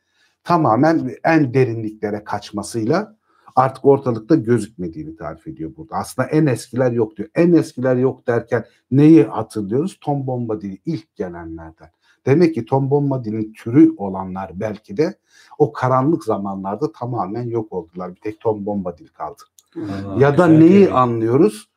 tamamen 0.43 1.15
en 1.23 1.53
derinliklere 1.53 2.23
kaçmasıyla 2.23 3.18
artık 3.55 3.85
ortalıkta 3.85 4.35
gözükmediğini 4.35 5.15
tarif 5.15 5.47
ediyor 5.47 5.71
burada. 5.77 5.95
Aslında 5.95 6.27
en 6.27 6.45
eskiler 6.45 6.91
yok 6.91 7.17
diyor. 7.17 7.29
En 7.35 7.53
eskiler 7.53 7.95
yok 7.95 8.27
derken 8.27 8.65
neyi 8.91 9.23
hatırlıyoruz? 9.23 9.97
Tom 10.01 10.27
Bombadil'i 10.27 10.77
ilk 10.85 11.15
gelenlerden. 11.15 11.89
Demek 12.25 12.55
ki 12.55 12.65
Tom 12.65 12.89
Bombadil'in 12.89 13.53
türü 13.53 13.93
olanlar 13.97 14.51
belki 14.59 14.97
de 14.97 15.17
o 15.57 15.71
karanlık 15.71 16.23
zamanlarda 16.23 16.91
tamamen 16.91 17.49
yok 17.49 17.73
oldular. 17.73 18.15
Bir 18.15 18.21
tek 18.21 18.39
Tom 18.39 18.65
Bombadil 18.65 19.07
kaldı. 19.07 19.41
Aa, 19.75 20.19
ya 20.19 20.37
da 20.37 20.47
neyi 20.47 20.71
değil. 20.71 20.95
anlıyoruz? 20.95 21.69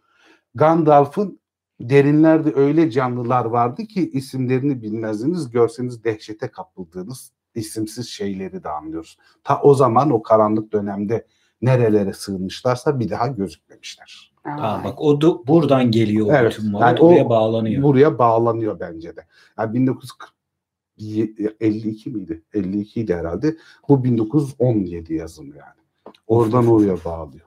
Gandalf'ın 0.55 1.41
derinlerde 1.81 2.53
öyle 2.55 2.91
canlılar 2.91 3.45
vardı 3.45 3.83
ki 3.85 4.11
isimlerini 4.11 4.83
bilmezdiniz, 4.83 5.51
görseniz 5.51 6.05
dehşete 6.05 6.49
kapıldığınız 6.49 7.33
isimsiz 7.55 8.09
şeyleri 8.09 8.65
de 8.65 8.69
anlıyoruz. 8.69 9.19
Ta 9.45 9.61
o 9.63 9.75
zaman 9.75 10.11
o 10.11 10.23
karanlık 10.23 10.73
dönemde 10.73 11.27
nerelere 11.63 12.13
sığınmışlarsa 12.13 13.01
bir 13.01 13.11
daha 13.11 13.27
gözükmemişler. 13.27 14.33
Aa, 14.45 14.85
bak 14.85 15.01
o 15.01 15.21
da 15.21 15.47
buradan 15.47 15.91
geliyor 15.91 16.27
evet, 16.31 16.57
bütün 16.59 16.79
yani 16.79 17.01
buraya 17.01 17.29
bağlanıyor. 17.29 17.83
Buraya 17.83 18.19
bağlanıyor 18.19 18.81
bence 18.81 19.17
de. 19.17 19.27
Yani 19.59 19.75
1952 19.75 22.11
miydi? 22.11 22.43
52 22.55 23.01
idi 23.01 23.15
herhalde. 23.15 23.57
Bu 23.89 24.05
1917 24.05 25.15
yazımı 25.15 25.57
yani. 25.57 25.83
Oradan 26.27 26.67
oraya 26.67 26.97
bağlıyor. 27.05 27.47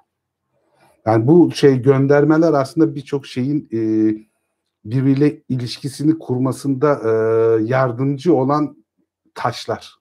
Yani 1.06 1.28
bu 1.28 1.52
şey 1.52 1.82
göndermeler 1.82 2.54
aslında 2.54 2.96
birçok 2.96 3.26
şeyin 3.26 3.70
e, 3.74 3.80
birbiriyle 4.86 5.42
ilişkisini 5.50 6.20
kurmasında 6.20 7.00
e, 7.04 7.10
yardımcı 7.64 8.36
olan 8.36 8.78
taşlar. 9.36 9.96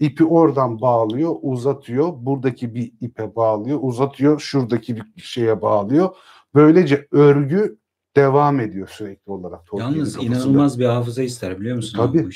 İpi 0.00 0.24
oradan 0.24 0.80
bağlıyor, 0.80 1.34
uzatıyor. 1.42 2.12
Buradaki 2.16 2.74
bir 2.74 2.92
ipe 3.00 3.36
bağlıyor, 3.36 3.78
uzatıyor. 3.82 4.40
Şuradaki 4.40 4.96
bir 4.96 5.22
şeye 5.22 5.62
bağlıyor. 5.62 6.14
Böylece 6.54 7.08
örgü 7.10 7.78
devam 8.16 8.60
ediyor 8.60 8.88
sürekli 8.88 9.32
olarak. 9.32 9.60
Yalnız 9.78 10.22
inanılmaz 10.22 10.78
bir 10.78 10.84
hafıza 10.84 11.22
ister 11.22 11.60
biliyor 11.60 11.76
musun? 11.76 11.98
Tabii. 11.98 12.28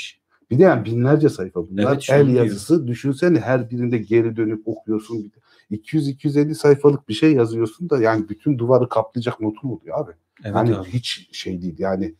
Bir 0.50 0.58
de 0.58 0.62
yani 0.62 0.84
binlerce 0.84 1.28
sayfa 1.28 1.68
bunlar. 1.68 1.92
Evet, 1.92 2.06
el 2.10 2.28
yazısı. 2.28 2.76
Diyor. 2.76 2.88
Düşünsene 2.88 3.40
her 3.40 3.70
birinde 3.70 3.98
geri 3.98 4.36
dönüp 4.36 4.68
okuyorsun. 4.68 5.32
200-250 5.70 6.54
sayfalık 6.54 7.08
bir 7.08 7.14
şey 7.14 7.32
yazıyorsun 7.32 7.90
da 7.90 8.02
yani 8.02 8.28
bütün 8.28 8.58
duvarı 8.58 8.88
kaplayacak 8.88 9.40
notun 9.40 9.68
oluyor 9.68 10.00
abi. 10.00 10.12
Evet 10.44 10.56
yani 10.56 10.76
abi. 10.76 10.88
hiç 10.88 11.28
şey 11.32 11.62
değil 11.62 11.74
yani 11.78 12.14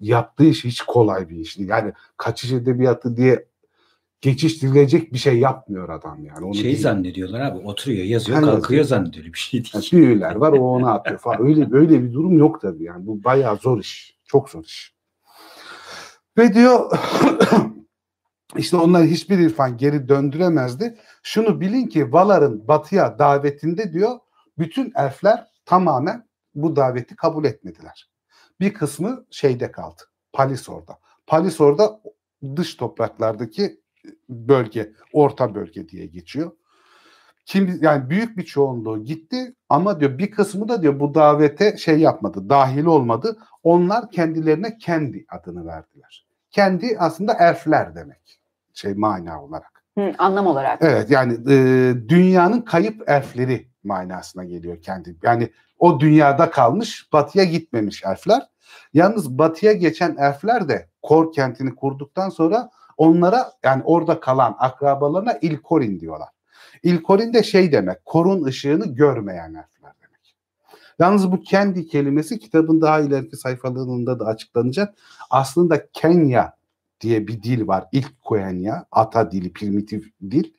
yaptığı 0.00 0.44
iş 0.44 0.64
hiç 0.64 0.82
kolay 0.82 1.28
bir 1.28 1.36
iş 1.36 1.58
değil. 1.58 1.68
Yani 1.68 1.92
kaçış 2.16 2.52
edebiyatı 2.52 3.16
diye 3.16 3.46
geçiştirilecek 4.24 5.12
bir 5.12 5.18
şey 5.18 5.38
yapmıyor 5.38 5.88
adam 5.88 6.24
yani. 6.24 6.46
Onu 6.46 6.54
şey 6.54 6.64
değil. 6.64 6.80
zannediyorlar 6.80 7.40
abi 7.40 7.58
oturuyor 7.58 8.04
yazıyor 8.04 8.38
yani 8.38 8.46
kalkıyor 8.46 8.78
yazıyor. 8.78 9.00
zannediyor 9.00 9.24
bir 9.24 9.38
şey 9.38 9.64
değil. 9.64 9.70
Yani 9.74 10.02
büyüler 10.02 10.34
var 10.34 10.52
o 10.52 10.74
onu 10.74 10.88
atıyor 10.88 11.18
falan. 11.18 11.46
Öyle 11.46 11.70
böyle 11.70 12.02
bir 12.02 12.12
durum 12.12 12.38
yok 12.38 12.60
tabii 12.60 12.84
yani. 12.84 13.06
Bu 13.06 13.24
bayağı 13.24 13.56
zor 13.56 13.80
iş. 13.80 14.18
Çok 14.24 14.50
zor 14.50 14.64
iş. 14.64 14.94
Ve 16.38 16.54
diyor 16.54 16.98
işte 18.56 18.76
onlar 18.76 19.04
hiçbir 19.04 19.38
irfan 19.38 19.76
geri 19.76 20.08
döndüremezdi. 20.08 20.98
Şunu 21.22 21.60
bilin 21.60 21.86
ki 21.86 22.12
Valar'ın 22.12 22.68
batıya 22.68 23.18
davetinde 23.18 23.92
diyor 23.92 24.18
bütün 24.58 24.92
elfler 24.96 25.46
tamamen 25.64 26.28
bu 26.54 26.76
daveti 26.76 27.16
kabul 27.16 27.44
etmediler. 27.44 28.10
Bir 28.60 28.74
kısmı 28.74 29.26
şeyde 29.30 29.70
kaldı. 29.72 30.02
Palisor'da. 30.32 30.98
Palisor'da 31.26 32.00
dış 32.56 32.74
topraklardaki 32.74 33.83
bölge, 34.28 34.92
orta 35.12 35.54
bölge 35.54 35.88
diye 35.88 36.06
geçiyor. 36.06 36.50
Kim 37.46 37.78
yani 37.82 38.10
büyük 38.10 38.36
bir 38.36 38.44
çoğunluğu 38.44 39.04
gitti 39.04 39.54
ama 39.68 40.00
diyor 40.00 40.18
bir 40.18 40.30
kısmı 40.30 40.68
da 40.68 40.82
diyor 40.82 41.00
bu 41.00 41.14
davete 41.14 41.76
şey 41.76 41.98
yapmadı, 41.98 42.48
dahil 42.48 42.84
olmadı. 42.84 43.38
Onlar 43.62 44.10
kendilerine 44.10 44.78
kendi 44.78 45.26
adını 45.28 45.66
verdiler. 45.66 46.26
Kendi 46.50 46.96
aslında 46.98 47.32
elfler 47.32 47.94
demek. 47.94 48.40
Şey 48.74 48.94
mana 48.94 49.44
olarak. 49.44 49.84
Hı, 49.98 50.12
anlam 50.18 50.46
olarak. 50.46 50.78
Evet 50.82 51.10
yani 51.10 51.32
e, 51.32 51.94
dünyanın 52.08 52.60
kayıp 52.60 53.10
elfleri 53.10 53.68
manasına 53.84 54.44
geliyor 54.44 54.82
kendi. 54.82 55.16
Yani 55.22 55.50
o 55.78 56.00
dünyada 56.00 56.50
kalmış, 56.50 57.12
batıya 57.12 57.44
gitmemiş 57.44 58.04
elfler. 58.04 58.42
Yalnız 58.94 59.38
batıya 59.38 59.72
geçen 59.72 60.16
elfler 60.16 60.68
de 60.68 60.88
Kor 61.02 61.32
kentini 61.32 61.74
kurduktan 61.74 62.28
sonra 62.28 62.70
onlara 62.96 63.52
yani 63.64 63.82
orada 63.84 64.20
kalan 64.20 64.56
akrabalarına 64.58 65.38
İlkorin 65.42 66.00
diyorlar. 66.00 66.28
İlkorin 66.82 67.34
de 67.34 67.42
şey 67.42 67.72
demek, 67.72 68.04
korun 68.04 68.44
ışığını 68.44 68.94
görmeyen 68.94 69.48
elfler 69.48 69.92
demek. 70.02 70.36
Yalnız 70.98 71.32
bu 71.32 71.42
kendi 71.42 71.86
kelimesi 71.86 72.38
kitabın 72.38 72.80
daha 72.80 73.00
ileriki 73.00 73.36
sayfalarında 73.36 74.20
da 74.20 74.26
açıklanacak. 74.26 74.94
Aslında 75.30 75.86
Kenya 75.92 76.56
diye 77.00 77.26
bir 77.26 77.42
dil 77.42 77.66
var. 77.66 77.84
İlk 77.92 78.20
Koenya, 78.20 78.86
ata 78.92 79.30
dili, 79.30 79.52
primitif 79.52 80.12
dil. 80.30 80.52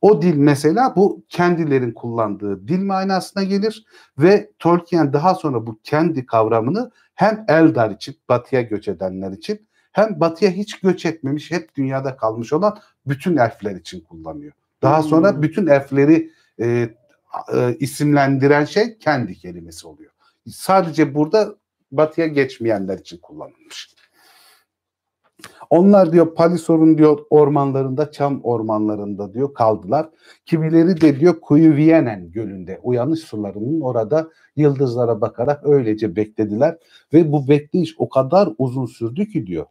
O 0.00 0.22
dil 0.22 0.34
mesela 0.36 0.96
bu 0.96 1.24
kendilerin 1.28 1.92
kullandığı 1.92 2.68
dil 2.68 2.84
manasına 2.84 3.42
gelir 3.42 3.84
ve 4.18 4.50
Tolkien 4.58 5.12
daha 5.12 5.34
sonra 5.34 5.66
bu 5.66 5.80
kendi 5.84 6.26
kavramını 6.26 6.90
hem 7.14 7.44
Eldar 7.48 7.90
için, 7.90 8.16
batıya 8.28 8.62
göç 8.62 8.88
edenler 8.88 9.32
için 9.32 9.67
hem 9.98 10.20
batıya 10.20 10.50
hiç 10.50 10.80
göç 10.80 11.06
etmemiş, 11.06 11.50
hep 11.50 11.74
dünyada 11.74 12.16
kalmış 12.16 12.52
olan 12.52 12.78
bütün 13.06 13.36
elfler 13.36 13.76
için 13.76 14.00
kullanıyor. 14.00 14.52
Daha 14.82 15.02
sonra 15.02 15.32
hmm. 15.32 15.42
bütün 15.42 15.66
elfleri 15.66 16.30
e, 16.60 16.88
e, 17.54 17.76
isimlendiren 17.78 18.64
şey 18.64 18.98
kendi 18.98 19.34
kelimesi 19.34 19.86
oluyor. 19.86 20.10
Sadece 20.46 21.14
burada 21.14 21.54
batıya 21.92 22.26
geçmeyenler 22.26 22.98
için 22.98 23.18
kullanılmış. 23.18 23.94
Onlar 25.70 26.12
diyor 26.12 26.34
Palisor'un 26.34 26.98
diyor 26.98 27.18
ormanlarında, 27.30 28.10
çam 28.10 28.40
ormanlarında 28.42 29.34
diyor 29.34 29.54
kaldılar. 29.54 30.08
Kimileri 30.46 31.00
de 31.00 31.20
diyor 31.20 31.40
Kuyu 31.40 31.76
Vienen 31.76 32.30
gölünde, 32.30 32.80
uyanış 32.82 33.20
sularının 33.20 33.80
orada 33.80 34.28
yıldızlara 34.56 35.20
bakarak 35.20 35.66
öylece 35.66 36.16
beklediler. 36.16 36.78
Ve 37.12 37.32
bu 37.32 37.48
bekleyiş 37.48 37.94
o 37.98 38.08
kadar 38.08 38.48
uzun 38.58 38.86
sürdü 38.86 39.28
ki 39.28 39.46
diyor. 39.46 39.66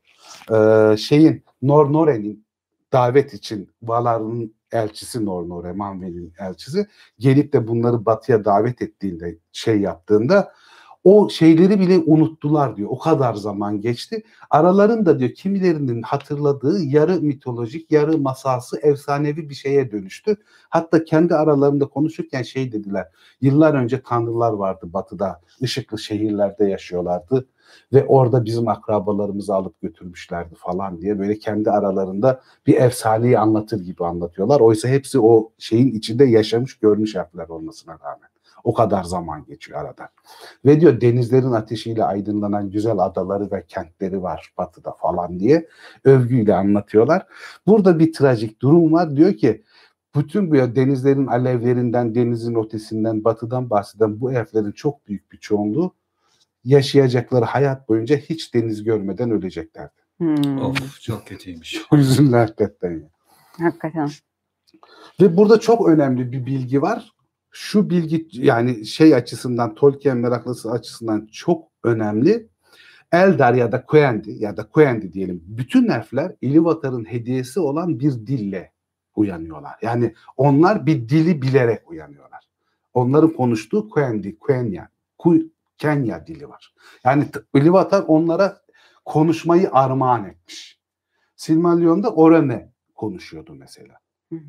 E, 0.54 0.98
şeyin 0.98 1.44
Nornore'nin 1.62 2.46
davet 2.94 3.34
için 3.34 3.70
Valar'ın 3.84 4.58
elçisi 4.72 5.26
Nornore, 5.26 5.70
Manwë'nin 5.70 6.34
elçisi 6.40 6.88
gelip 7.20 7.54
de 7.54 7.68
bunları 7.68 8.06
batıya 8.06 8.46
davet 8.46 8.82
ettiğinde 8.82 9.38
şey 9.52 9.80
yaptığında 9.80 10.54
o 11.04 11.30
şeyleri 11.30 11.80
bile 11.80 11.98
unuttular 12.06 12.76
diyor. 12.76 12.90
O 12.92 13.00
kadar 13.00 13.34
zaman 13.34 13.82
geçti. 13.82 14.24
Aralarında 14.50 15.20
diyor 15.20 15.32
kimilerinin 15.32 16.02
hatırladığı 16.02 16.84
yarı 16.84 17.22
mitolojik, 17.22 17.92
yarı 17.92 18.18
masalsı, 18.18 18.80
efsanevi 18.82 19.50
bir 19.50 19.56
şeye 19.56 19.92
dönüştü. 19.92 20.38
Hatta 20.70 21.04
kendi 21.04 21.36
aralarında 21.36 21.86
konuşurken 21.86 22.42
şey 22.42 22.72
dediler. 22.72 23.08
Yıllar 23.42 23.74
önce 23.74 24.02
tanrılar 24.02 24.54
vardı 24.54 24.94
batıda. 24.94 25.42
ışıklı 25.64 26.00
şehirlerde 26.00 26.66
yaşıyorlardı 26.66 27.48
ve 27.94 28.06
orada 28.06 28.46
bizim 28.46 28.68
akrabalarımızı 28.68 29.56
alıp 29.56 29.82
götürmüşlerdi 29.82 30.56
falan 30.56 31.02
diye 31.02 31.20
böyle 31.20 31.40
kendi 31.40 31.72
aralarında 31.72 32.42
bir 32.68 32.76
efsaneyi 32.82 33.40
anlatır 33.40 33.80
gibi 33.80 34.06
anlatıyorlar. 34.06 34.60
Oysa 34.60 34.88
hepsi 34.88 35.20
o 35.20 35.52
şeyin 35.58 35.92
içinde 35.94 36.26
yaşamış 36.26 36.80
görmüş 36.80 37.16
harfler 37.16 37.48
olmasına 37.48 37.94
rağmen. 37.94 38.30
O 38.64 38.74
kadar 38.74 39.04
zaman 39.04 39.46
geçiyor 39.46 39.80
arada. 39.80 40.10
Ve 40.66 40.82
diyor 40.82 41.02
denizlerin 41.02 41.52
ateşiyle 41.52 42.04
aydınlanan 42.04 42.70
güzel 42.70 42.98
adaları 42.98 43.52
ve 43.52 43.66
kentleri 43.68 44.22
var 44.24 44.54
batıda 44.58 44.92
falan 44.92 45.40
diye 45.40 45.68
övgüyle 46.04 46.56
anlatıyorlar. 46.56 47.28
Burada 47.68 48.00
bir 48.00 48.14
trajik 48.14 48.62
durum 48.62 48.94
var. 48.94 49.16
Diyor 49.16 49.34
ki 49.34 49.64
bütün 50.16 50.52
bu 50.52 50.56
denizlerin 50.56 51.28
alevlerinden, 51.28 52.16
denizin 52.16 52.56
ötesinden, 52.56 53.24
batıdan 53.24 53.70
bahseden 53.70 54.22
bu 54.22 54.32
elflerin 54.32 54.72
çok 54.72 55.08
büyük 55.08 55.32
bir 55.32 55.38
çoğunluğu 55.38 55.94
yaşayacakları 56.68 57.46
hayat 57.46 57.90
boyunca 57.90 58.18
hiç 58.18 58.54
deniz 58.54 58.84
görmeden 58.84 59.32
öleceklerdi. 59.32 59.92
Hmm. 60.18 60.62
Of 60.62 61.02
çok 61.02 61.28
kötüymüş. 61.28 61.82
O 61.92 61.98
yüzden 61.98 62.32
hakikaten. 62.32 63.10
Hakikaten. 63.58 64.10
Ve 65.22 65.38
burada 65.38 65.60
çok 65.60 65.90
önemli 65.90 66.32
bir 66.32 66.46
bilgi 66.46 66.82
var. 66.82 67.12
Şu 67.52 67.90
bilgi 67.90 68.28
yani 68.32 68.86
şey 68.86 69.16
açısından 69.16 69.76
Tolkien 69.76 70.18
meraklısı 70.18 70.72
açısından 70.72 71.28
çok 71.32 71.68
önemli. 71.84 72.50
Eldar 73.12 73.54
ya 73.54 73.72
da 73.72 73.86
Quendi 73.86 74.32
ya 74.32 74.58
da 74.58 74.70
Quendi 74.70 75.14
diyelim. 75.14 75.44
Bütün 75.48 75.90
elfler 75.90 76.36
Ilúvatar'ın 76.42 77.06
hediyesi 77.06 77.60
olan 77.60 78.00
bir 78.00 78.12
dille 78.12 78.72
uyanıyorlar. 79.16 79.74
Yani 79.82 80.14
onlar 80.38 80.86
bir 80.86 81.10
dili 81.10 81.42
bilerek 81.42 81.92
uyanıyorlar. 81.92 82.48
Onların 82.94 83.34
konuştuğu 83.34 83.90
Quendi, 83.90 84.40
Quenya, 84.40 84.90
Kenya 85.78 86.28
dili 86.28 86.50
var. 86.50 86.74
Yani 87.04 87.26
Ilúvatar 87.54 88.06
onlara 88.08 88.62
konuşmayı 89.06 89.70
armağan 89.72 90.26
etmiş. 90.26 90.80
Silmarillion'da 91.36 92.14
Oreme 92.14 92.74
konuşuyordu 92.96 93.54
mesela. 93.54 94.00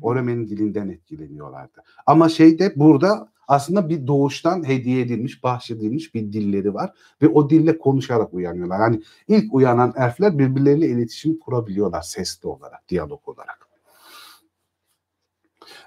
Oreme'nin 0.01 0.49
dilinden 0.49 0.89
etkileniyorlardı. 0.89 1.83
Ama 2.05 2.29
şeyde 2.29 2.73
burada 2.75 3.31
aslında 3.47 3.89
bir 3.89 4.07
doğuştan 4.07 4.67
hediye 4.67 5.01
edilmiş, 5.01 5.43
bahşedilmiş 5.43 6.15
bir 6.15 6.33
dilleri 6.33 6.73
var 6.73 6.93
ve 7.21 7.27
o 7.27 7.49
dille 7.49 7.77
konuşarak 7.77 8.33
uyanıyorlar. 8.33 8.79
Yani 8.79 9.01
ilk 9.27 9.53
uyanan 9.53 9.93
elfler 9.97 10.39
birbirleriyle 10.39 10.87
iletişim 10.87 11.39
kurabiliyorlar 11.39 12.01
sesli 12.01 12.47
olarak, 12.47 12.89
diyalog 12.89 13.27
olarak. 13.29 13.68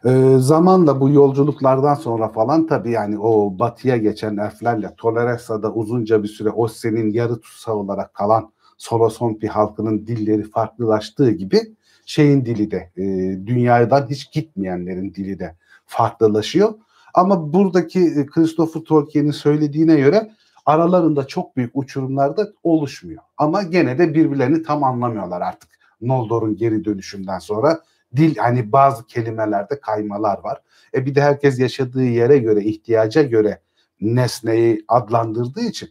Ee, 0.05 0.37
zamanla 0.39 1.01
bu 1.01 1.11
yolculuklardan 1.11 1.95
sonra 1.95 2.29
falan 2.29 2.67
tabii 2.67 2.91
yani 2.91 3.19
o 3.19 3.59
batıya 3.59 3.97
geçen 3.97 4.37
elflerle 4.37 4.95
Toleressa'da 4.97 5.73
uzunca 5.73 6.23
bir 6.23 6.29
süre 6.29 6.51
Osse'nin 6.51 7.13
yarı 7.13 7.41
tutsağı 7.41 7.75
olarak 7.75 8.15
kalan 8.15 8.53
Solosonpi 8.79 9.49
halkının 9.49 10.07
dilleri 10.07 10.43
farklılaştığı 10.43 11.31
gibi 11.31 11.61
şeyin 12.07 12.45
dili 12.45 12.71
de 12.71 12.91
e, 12.97 13.03
dünyadan 13.47 14.07
hiç 14.11 14.33
gitmeyenlerin 14.33 15.15
dili 15.15 15.39
de 15.39 15.57
farklılaşıyor. 15.87 16.75
Ama 17.15 17.53
buradaki 17.53 18.01
e, 18.01 18.27
Christopher 18.27 18.81
Tolkien'in 18.81 19.31
söylediğine 19.31 19.97
göre 19.97 20.31
aralarında 20.67 21.27
çok 21.27 21.57
büyük 21.57 21.71
uçurumlar 21.75 22.37
da 22.37 22.53
oluşmuyor. 22.63 23.23
Ama 23.39 23.63
gene 23.63 23.99
de 23.99 24.15
birbirlerini 24.15 24.63
tam 24.63 24.85
anlamıyorlar 24.85 25.41
artık 25.41 25.69
Noldor'un 26.01 26.57
geri 26.57 26.85
dönüşünden 26.85 27.39
sonra. 27.39 27.81
Dil 28.17 28.37
hani 28.37 28.73
bazı 28.73 29.07
kelimelerde 29.07 29.81
kaymalar 29.81 30.39
var. 30.39 30.63
E 30.95 31.07
bir 31.07 31.15
de 31.15 31.23
herkes 31.23 31.59
yaşadığı 31.59 32.05
yere 32.05 32.39
göre, 32.39 32.65
ihtiyaca 32.65 33.23
göre 33.23 33.61
nesneyi 34.01 34.85
adlandırdığı 34.89 35.61
için 35.61 35.89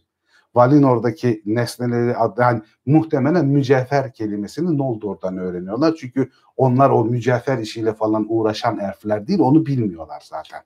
Valinor'daki 0.56 1.42
nesneleri 1.46 2.16
yani 2.38 2.62
muhtemelen 2.86 3.46
mücevher 3.46 4.14
kelimesini 4.14 4.78
Noldor'dan 4.78 5.38
öğreniyorlar. 5.38 5.96
Çünkü 5.96 6.30
onlar 6.58 6.90
o 6.90 7.06
mücevher 7.06 7.58
işiyle 7.58 7.94
falan 7.94 8.26
uğraşan 8.30 8.80
elfler 8.80 9.28
değil 9.28 9.40
onu 9.40 9.66
bilmiyorlar 9.66 10.24
zaten. 10.30 10.62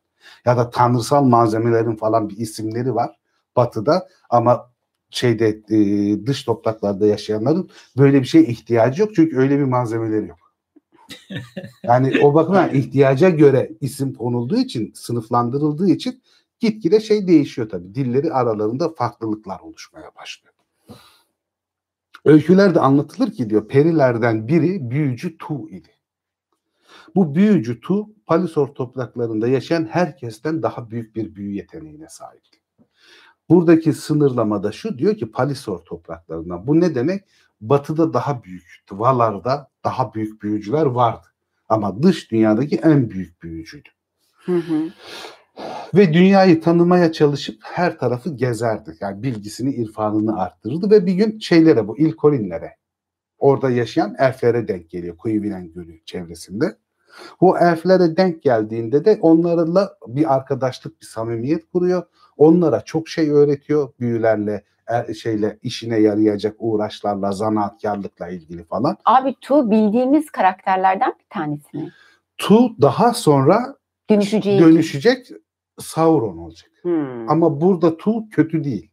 Ya 0.46 0.58
da 0.58 0.70
tanrısal 0.70 1.24
malzemelerin 1.24 1.96
falan 1.96 2.30
bir 2.30 2.38
isimleri 2.38 2.96
var 2.96 3.16
batıda 3.56 4.08
ama 4.30 4.72
şeyde 5.10 5.48
e, 5.70 5.78
dış 6.26 6.44
topraklarda 6.44 7.08
yaşayanların 7.08 7.70
böyle 7.98 8.22
bir 8.22 8.26
şeye 8.28 8.46
ihtiyacı 8.46 9.02
yok 9.02 9.16
çünkü 9.16 9.38
öyle 9.38 9.60
bir 9.60 9.64
malzemeleri 9.64 10.28
yok. 10.28 10.45
Yani 11.84 12.20
o 12.24 12.34
bakımdan 12.34 12.74
ihtiyaca 12.74 13.30
göre 13.30 13.72
isim 13.82 14.14
konulduğu 14.14 14.58
için, 14.58 14.92
sınıflandırıldığı 14.96 15.90
için 15.90 16.22
gitgide 16.60 17.00
şey 17.00 17.28
değişiyor 17.28 17.70
tabii. 17.70 17.96
Dilleri 17.96 18.34
aralarında 18.34 18.90
farklılıklar 18.90 19.60
oluşmaya 19.60 20.12
başlıyor. 20.16 20.54
Öykülerde 22.26 22.80
anlatılır 22.80 23.32
ki 23.32 23.50
diyor 23.50 23.68
perilerden 23.68 24.48
biri 24.48 24.90
büyücü 24.90 25.38
Tu 25.38 25.70
idi. 25.70 25.90
Bu 27.16 27.36
büyücü 27.36 27.80
Tu 27.82 28.10
Palisor 28.26 28.68
topraklarında 28.68 29.48
yaşayan 29.48 29.86
herkesten 29.86 30.64
daha 30.64 30.92
büyük 30.92 31.16
bir 31.16 31.36
büyü 31.36 31.56
yeteneğine 31.56 32.10
sahip. 32.10 32.42
Buradaki 33.50 33.94
sınırlamada 33.94 34.72
şu 34.72 34.98
diyor 34.98 35.18
ki 35.18 35.32
Palisor 35.32 35.80
topraklarından. 35.80 36.68
Bu 36.68 36.80
ne 36.82 36.96
demek? 36.96 37.24
Batıda 37.62 38.14
daha 38.14 38.44
büyük, 38.44 38.82
Valar'da 38.92 39.72
daha 39.86 40.14
büyük 40.14 40.42
büyücüler 40.42 40.86
vardı. 40.86 41.28
Ama 41.70 42.04
dış 42.04 42.32
dünyadaki 42.32 42.76
en 42.76 43.10
büyük 43.10 43.44
büyücüydü. 43.44 43.90
Hı 44.46 44.58
hı 44.58 44.90
ve 45.96 46.14
dünyayı 46.14 46.62
tanımaya 46.62 47.12
çalışıp 47.12 47.58
her 47.64 48.00
tarafı 48.00 48.30
gezerdi. 48.30 48.98
Yani 49.00 49.24
bilgisini, 49.24 49.74
irfanını 49.74 50.40
arttırırdı 50.40 50.90
ve 50.90 51.06
bir 51.06 51.14
gün 51.14 51.40
şeylere 51.40 51.88
bu 51.88 51.98
ilkolinlere 51.98 52.76
orada 53.38 53.70
yaşayan 53.70 54.16
elflere 54.20 54.68
denk 54.68 54.90
geliyor 54.90 55.18
Kuyuvinen 55.18 55.74
Gölü 55.74 56.06
çevresinde. 56.06 56.78
Bu 57.42 57.60
elflere 57.60 58.18
denk 58.18 58.44
geldiğinde 58.44 59.06
de 59.06 59.18
onlarla 59.22 59.98
bir 60.08 60.36
arkadaşlık, 60.36 61.02
bir 61.02 61.06
samimiyet 61.06 61.72
kuruyor. 61.72 62.04
Onlara 62.38 62.82
çok 62.82 63.10
şey 63.10 63.30
öğretiyor 63.30 63.90
büyülerle, 64.00 64.64
er, 64.88 65.14
şeyle 65.14 65.60
işine 65.62 66.00
yarayacak 66.00 66.56
uğraşlarla, 66.60 67.32
zanaatkarlıkla 67.32 68.30
ilgili 68.30 68.64
falan. 68.64 68.98
Abi 69.06 69.36
Tu 69.42 69.72
bildiğimiz 69.72 70.30
karakterlerden 70.30 71.14
bir 71.20 71.30
tanesi 71.30 71.78
mi? 71.78 71.92
Tu 72.38 72.82
daha 72.82 73.14
sonra 73.14 73.76
dönüşecek, 74.10 74.60
dönüşecek 74.60 75.32
Sauron 75.80 76.38
olacak. 76.38 76.72
Hmm. 76.82 77.30
Ama 77.30 77.62
burada 77.62 77.98
Tu 77.98 78.30
kötü 78.30 78.64
değil. 78.64 78.92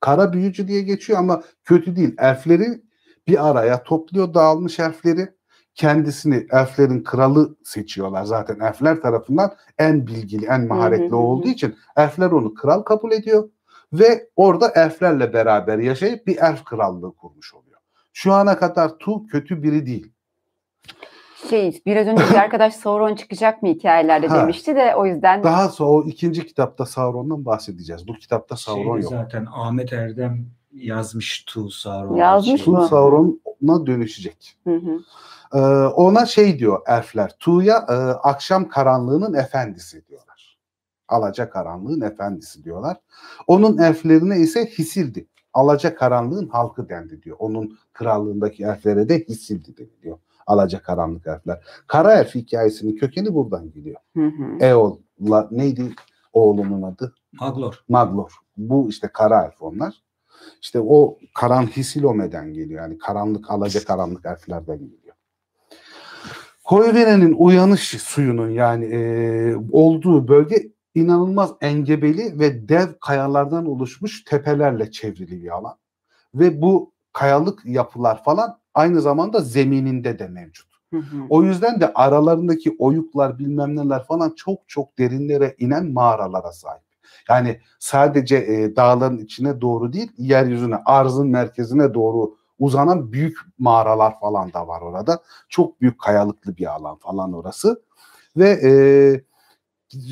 Kara 0.00 0.32
büyücü 0.32 0.68
diye 0.68 0.82
geçiyor 0.82 1.18
ama 1.18 1.42
kötü 1.64 1.96
değil. 1.96 2.14
Elfleri 2.18 2.82
bir 3.28 3.48
araya 3.48 3.82
topluyor 3.82 4.34
dağılmış 4.34 4.78
elfleri. 4.78 5.38
Kendisini 5.74 6.46
elflerin 6.50 7.02
kralı 7.02 7.56
seçiyorlar 7.64 8.24
zaten 8.24 8.60
elfler 8.60 9.00
tarafından 9.00 9.54
en 9.78 10.06
bilgili, 10.06 10.46
en 10.46 10.66
maharetli 10.66 11.14
olduğu 11.14 11.48
için 11.48 11.76
elfler 11.96 12.30
onu 12.30 12.54
kral 12.54 12.82
kabul 12.82 13.12
ediyor 13.12 13.50
ve 13.92 14.28
orada 14.36 14.72
elflerle 14.74 15.32
beraber 15.32 15.78
yaşayıp 15.78 16.26
bir 16.26 16.36
elf 16.36 16.64
krallığı 16.64 17.16
kurmuş 17.16 17.54
oluyor. 17.54 17.78
Şu 18.12 18.32
ana 18.32 18.58
kadar 18.58 18.98
Tu 18.98 19.26
kötü 19.26 19.62
biri 19.62 19.86
değil 19.86 20.12
şey 21.50 21.82
biraz 21.86 22.06
önce 22.06 22.22
bir 22.30 22.34
arkadaş 22.38 22.74
Sauron 22.74 23.14
çıkacak 23.14 23.62
mı 23.62 23.68
hikayelerde 23.68 24.26
ha. 24.26 24.42
demişti 24.42 24.76
de 24.76 24.94
o 24.96 25.06
yüzden. 25.06 25.42
Daha 25.42 25.68
sonra 25.68 25.90
o 25.90 26.04
ikinci 26.04 26.46
kitapta 26.46 26.86
Sauron'dan 26.86 27.44
bahsedeceğiz. 27.44 28.08
Bu 28.08 28.12
kitapta 28.12 28.56
Sauron 28.56 29.00
şey, 29.00 29.02
yok. 29.02 29.10
Zaten 29.10 29.46
Ahmet 29.52 29.92
Erdem 29.92 30.46
yazmış 30.72 31.44
Tu 31.44 31.70
Sauron. 31.70 32.16
Yazmış 32.16 32.64
şey. 32.64 32.74
mı? 32.74 32.80
Tu 32.80 32.88
Sauron'a 32.88 33.86
dönüşecek. 33.86 34.56
Hı 34.64 34.74
hı. 34.74 35.00
Ee, 35.54 35.58
ona 35.86 36.26
şey 36.26 36.58
diyor 36.58 36.80
elfler. 36.86 37.36
Tu'ya 37.38 37.86
e, 37.88 37.92
akşam 38.28 38.68
karanlığının 38.68 39.34
efendisi 39.34 40.08
diyorlar. 40.08 40.27
Alaca 41.08 41.50
karanlığın 41.50 42.00
efendisi 42.00 42.64
diyorlar. 42.64 42.96
Onun 43.46 43.78
elflerine 43.78 44.38
ise 44.38 44.66
Hisildi. 44.66 45.26
Alaca 45.54 45.94
karanlığın 45.94 46.48
halkı 46.48 46.88
dendi 46.88 47.22
diyor. 47.22 47.36
Onun 47.40 47.78
krallığındaki 47.92 48.64
elflere 48.64 49.08
de 49.08 49.24
Hisildi 49.28 49.76
deniliyor. 49.76 50.18
Alaca 50.46 50.82
karanlık 50.82 51.26
elfler. 51.26 51.60
Kara 51.86 52.14
elf 52.14 52.34
hikayesinin 52.34 52.96
kökeni 52.96 53.34
buradan 53.34 53.70
geliyor. 53.70 54.00
Hı 54.16 54.26
hı. 54.26 54.64
Eol'la 54.64 55.48
neydi 55.50 55.94
oğlunun 56.32 56.82
adı? 56.82 57.14
Maglor. 57.32 57.84
Maglor. 57.88 58.32
Bu 58.56 58.88
işte 58.88 59.08
kara 59.12 59.44
elf 59.44 59.62
onlar. 59.62 60.02
İşte 60.62 60.80
o 60.80 61.18
Karan 61.34 61.66
Hisilome'den 61.66 62.54
geliyor. 62.54 62.82
Yani 62.82 62.98
karanlık, 62.98 63.50
alaca 63.50 63.84
karanlık 63.84 64.26
elflerden 64.26 64.78
geliyor. 64.78 65.14
Koyvere'nin 66.64 67.32
uyanış 67.32 68.02
suyunun 68.02 68.50
yani 68.50 68.84
e, 68.84 69.54
olduğu 69.72 70.28
bölge 70.28 70.68
inanılmaz 70.98 71.52
engebeli 71.60 72.38
ve 72.38 72.68
dev 72.68 72.86
kayalardan 73.00 73.66
oluşmuş 73.66 74.24
tepelerle 74.24 74.90
çevrili 74.90 75.42
bir 75.42 75.56
alan. 75.56 75.76
Ve 76.34 76.62
bu 76.62 76.92
kayalık 77.12 77.64
yapılar 77.64 78.24
falan 78.24 78.58
aynı 78.74 79.00
zamanda 79.00 79.40
zemininde 79.40 80.18
de 80.18 80.28
mevcut. 80.28 80.68
Hı 80.92 80.96
hı. 80.96 81.16
O 81.30 81.42
yüzden 81.42 81.80
de 81.80 81.92
aralarındaki 81.94 82.76
oyuklar 82.78 83.38
bilmem 83.38 83.76
neler 83.76 84.04
falan 84.04 84.30
çok 84.36 84.58
çok 84.68 84.98
derinlere 84.98 85.54
inen 85.58 85.92
mağaralara 85.92 86.52
sahip. 86.52 86.82
Yani 87.28 87.60
sadece 87.78 88.36
e, 88.36 88.76
dağların 88.76 89.18
içine 89.18 89.60
doğru 89.60 89.92
değil, 89.92 90.12
yeryüzüne, 90.18 90.76
arzın 90.76 91.28
merkezine 91.28 91.94
doğru 91.94 92.34
uzanan 92.58 93.12
büyük 93.12 93.38
mağaralar 93.58 94.20
falan 94.20 94.52
da 94.52 94.68
var 94.68 94.80
orada. 94.80 95.20
Çok 95.48 95.80
büyük 95.80 95.98
kayalıklı 95.98 96.56
bir 96.56 96.74
alan 96.74 96.96
falan 96.96 97.32
orası. 97.32 97.82
Ve 98.36 98.48
e, 98.48 98.70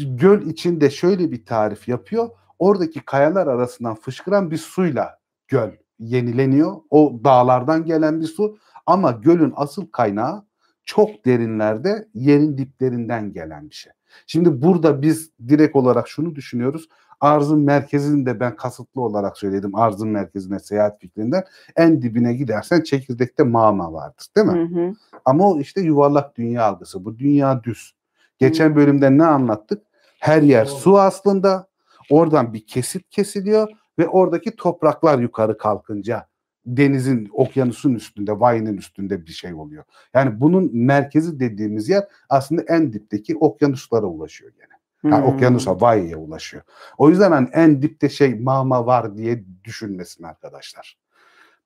göl 0.06 0.46
içinde 0.46 0.90
şöyle 0.90 1.32
bir 1.32 1.44
tarif 1.44 1.88
yapıyor. 1.88 2.28
Oradaki 2.58 3.00
kayalar 3.00 3.46
arasından 3.46 3.94
fışkıran 3.94 4.50
bir 4.50 4.56
suyla 4.56 5.18
göl 5.48 5.70
yenileniyor. 5.98 6.76
O 6.90 7.20
dağlardan 7.24 7.84
gelen 7.84 8.20
bir 8.20 8.26
su 8.26 8.58
ama 8.86 9.10
gölün 9.10 9.52
asıl 9.56 9.86
kaynağı 9.86 10.46
çok 10.84 11.26
derinlerde 11.26 12.08
yerin 12.14 12.58
diplerinden 12.58 13.32
gelen 13.32 13.70
bir 13.70 13.74
şey. 13.74 13.92
Şimdi 14.26 14.62
burada 14.62 15.02
biz 15.02 15.30
direkt 15.48 15.76
olarak 15.76 16.08
şunu 16.08 16.34
düşünüyoruz. 16.34 16.88
Arzın 17.20 17.60
merkezini 17.60 18.26
de 18.26 18.40
ben 18.40 18.56
kasıtlı 18.56 19.00
olarak 19.00 19.38
söyledim. 19.38 19.74
Arzın 19.74 20.08
merkezine 20.08 20.58
seyahat 20.58 21.00
fikrinden 21.00 21.44
en 21.76 22.02
dibine 22.02 22.34
gidersen 22.34 22.80
çekirdekte 22.82 23.42
mağma 23.42 23.92
vardır 23.92 24.26
değil 24.36 24.46
mi? 24.46 24.52
Hı 24.52 24.80
hı. 24.80 24.94
Ama 25.24 25.50
o 25.50 25.60
işte 25.60 25.80
yuvarlak 25.80 26.36
dünya 26.36 26.64
algısı. 26.64 27.04
Bu 27.04 27.18
dünya 27.18 27.64
düz. 27.64 27.95
Geçen 28.38 28.76
bölümde 28.76 29.18
ne 29.18 29.24
anlattık? 29.24 29.82
Her 30.20 30.42
yer 30.42 30.64
su 30.64 30.98
aslında. 30.98 31.66
Oradan 32.10 32.52
bir 32.52 32.66
kesit 32.66 33.10
kesiliyor 33.10 33.68
ve 33.98 34.08
oradaki 34.08 34.56
topraklar 34.56 35.18
yukarı 35.18 35.58
kalkınca 35.58 36.26
denizin, 36.66 37.28
okyanusun 37.32 37.94
üstünde, 37.94 38.40
vayının 38.40 38.76
üstünde 38.76 39.26
bir 39.26 39.32
şey 39.32 39.54
oluyor. 39.54 39.84
Yani 40.14 40.40
bunun 40.40 40.70
merkezi 40.76 41.40
dediğimiz 41.40 41.88
yer 41.88 42.04
aslında 42.28 42.62
en 42.62 42.92
dipteki 42.92 43.36
okyanuslara 43.36 44.06
ulaşıyor 44.06 44.52
gene. 44.52 44.76
Yani 45.14 45.26
hmm. 45.26 45.34
okyanusa, 45.34 45.80
vayıya 45.80 46.18
ulaşıyor. 46.18 46.62
O 46.98 47.10
yüzden 47.10 47.32
hani 47.32 47.48
en 47.52 47.82
dipte 47.82 48.08
şey 48.08 48.34
mama 48.34 48.86
var 48.86 49.16
diye 49.16 49.44
düşünmesin 49.64 50.24
arkadaşlar. 50.24 50.98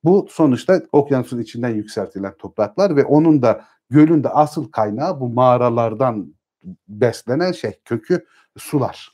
Bu 0.05 0.27
sonuçta 0.31 0.83
okyanusun 0.93 1.39
içinden 1.39 1.69
yükseltilen 1.69 2.35
topraklar 2.39 2.97
ve 2.97 3.05
onun 3.05 3.43
da 3.43 3.65
gölün 3.91 4.25
de 4.25 4.29
asıl 4.29 4.71
kaynağı 4.71 5.21
bu 5.21 5.29
mağaralardan 5.29 6.35
beslenen 6.89 7.53
şey 7.53 7.81
kökü 7.85 8.27
sular. 8.57 9.13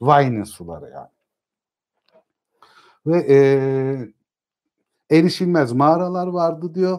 Vayının 0.00 0.44
suları 0.44 0.90
yani. 0.90 1.08
Ve 3.06 3.26
e, 3.28 3.38
erişilmez 5.16 5.72
mağaralar 5.72 6.26
vardı 6.26 6.74
diyor. 6.74 6.98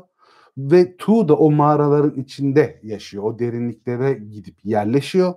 Ve 0.58 0.98
Tu 0.98 1.28
da 1.28 1.36
o 1.36 1.52
mağaraların 1.52 2.22
içinde 2.22 2.80
yaşıyor. 2.84 3.24
O 3.24 3.40
derinliklere 3.40 4.14
gidip 4.14 4.56
yerleşiyor. 4.64 5.34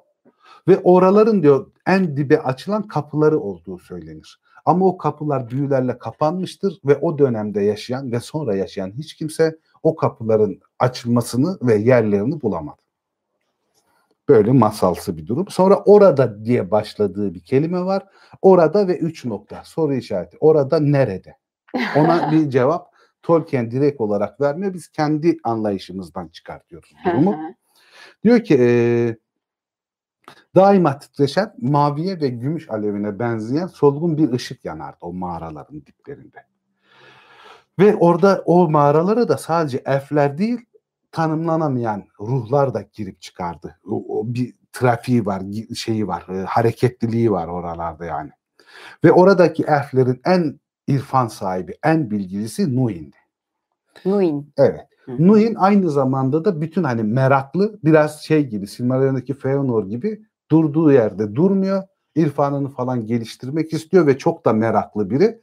Ve 0.69 0.79
oraların 0.79 1.43
diyor 1.43 1.71
en 1.87 2.17
dibe 2.17 2.41
açılan 2.41 2.89
kapıları 2.89 3.41
olduğu 3.41 3.79
söylenir. 3.79 4.41
Ama 4.65 4.87
o 4.87 4.97
kapılar 4.97 5.51
büyülerle 5.51 5.99
kapanmıştır 5.99 6.81
ve 6.85 6.97
o 6.97 7.19
dönemde 7.19 7.63
yaşayan 7.63 8.13
ve 8.13 8.21
sonra 8.21 8.57
yaşayan 8.57 8.93
hiç 8.93 9.15
kimse 9.15 9.59
o 9.83 9.97
kapıların 9.97 10.61
açılmasını 10.79 11.59
ve 11.63 11.75
yerlerini 11.75 12.43
bulamadı. 12.43 12.84
Böyle 14.29 14.53
masalsı 14.53 15.17
bir 15.17 15.27
durum. 15.27 15.49
Sonra 15.49 15.77
orada 15.77 16.45
diye 16.45 16.71
başladığı 16.71 17.35
bir 17.35 17.41
kelime 17.41 17.85
var. 17.85 18.07
Orada 18.43 18.89
ve 18.89 18.99
üç 18.99 19.25
nokta 19.25 19.63
soru 19.65 19.95
işareti. 19.95 20.37
Orada 20.41 20.81
nerede? 20.81 21.37
Ona 21.97 22.31
bir 22.33 22.51
cevap 22.51 22.95
Tolkien 23.25 23.71
direkt 23.71 24.01
olarak 24.01 24.41
vermiyor. 24.41 24.75
Biz 24.75 24.89
kendi 24.89 25.37
anlayışımızdan 25.45 26.29
çıkartıyoruz 26.29 26.93
durumu. 27.07 27.37
Diyor 28.25 28.45
ki 28.45 28.57
e, 28.61 28.69
daima 30.55 30.99
titreşen 30.99 31.55
maviye 31.59 32.21
ve 32.21 32.29
gümüş 32.29 32.71
alevine 32.71 33.19
benzeyen 33.19 33.67
solgun 33.67 34.19
bir 34.19 34.33
ışık 34.33 34.65
yanardı 34.65 34.99
o 35.01 35.13
mağaraların 35.13 35.87
diplerinde. 35.87 36.47
Ve 37.79 37.97
orada 37.97 38.43
o 38.47 38.71
mağaralara 38.71 39.29
da 39.29 39.39
sadece 39.39 39.83
elfler 39.87 40.39
değil 40.39 40.61
tanımlanamayan 41.15 42.05
ruhlar 42.21 42.75
da 42.75 42.85
girip 42.93 43.21
çıkardı. 43.21 43.79
O, 43.87 44.05
o 44.09 44.35
bir 44.35 44.55
trafiği 44.73 45.27
var, 45.27 45.43
şeyi 45.77 46.07
var, 46.07 46.27
e, 46.29 46.45
hareketliliği 46.45 47.31
var 47.31 47.49
oralarda 47.49 48.05
yani. 48.05 48.31
Ve 49.05 49.13
oradaki 49.13 49.63
elflerin 49.63 50.21
en 50.25 50.61
irfan 50.87 51.27
sahibi, 51.27 51.75
en 51.85 52.11
bilgilisi 52.11 52.77
Nuin'di. 52.77 53.17
Nuin. 54.05 54.53
Evet. 54.57 54.87
Hı. 55.05 55.13
Nuin 55.19 55.55
aynı 55.55 55.91
zamanda 55.91 56.45
da 56.45 56.61
bütün 56.61 56.85
hani 56.85 57.03
meraklı 57.03 57.79
biraz 57.85 58.23
şey 58.23 58.49
gibi 58.49 58.67
Silmarillion'daki 58.67 59.35
Feanor 59.35 59.87
gibi 59.87 60.23
durduğu 60.51 60.93
yerde 60.93 61.35
durmuyor. 61.35 61.83
İrfanını 62.15 62.69
falan 62.69 63.07
geliştirmek 63.07 63.73
istiyor 63.73 64.07
ve 64.07 64.19
çok 64.19 64.47
da 64.47 64.53
meraklı 64.53 65.11
biri. 65.11 65.41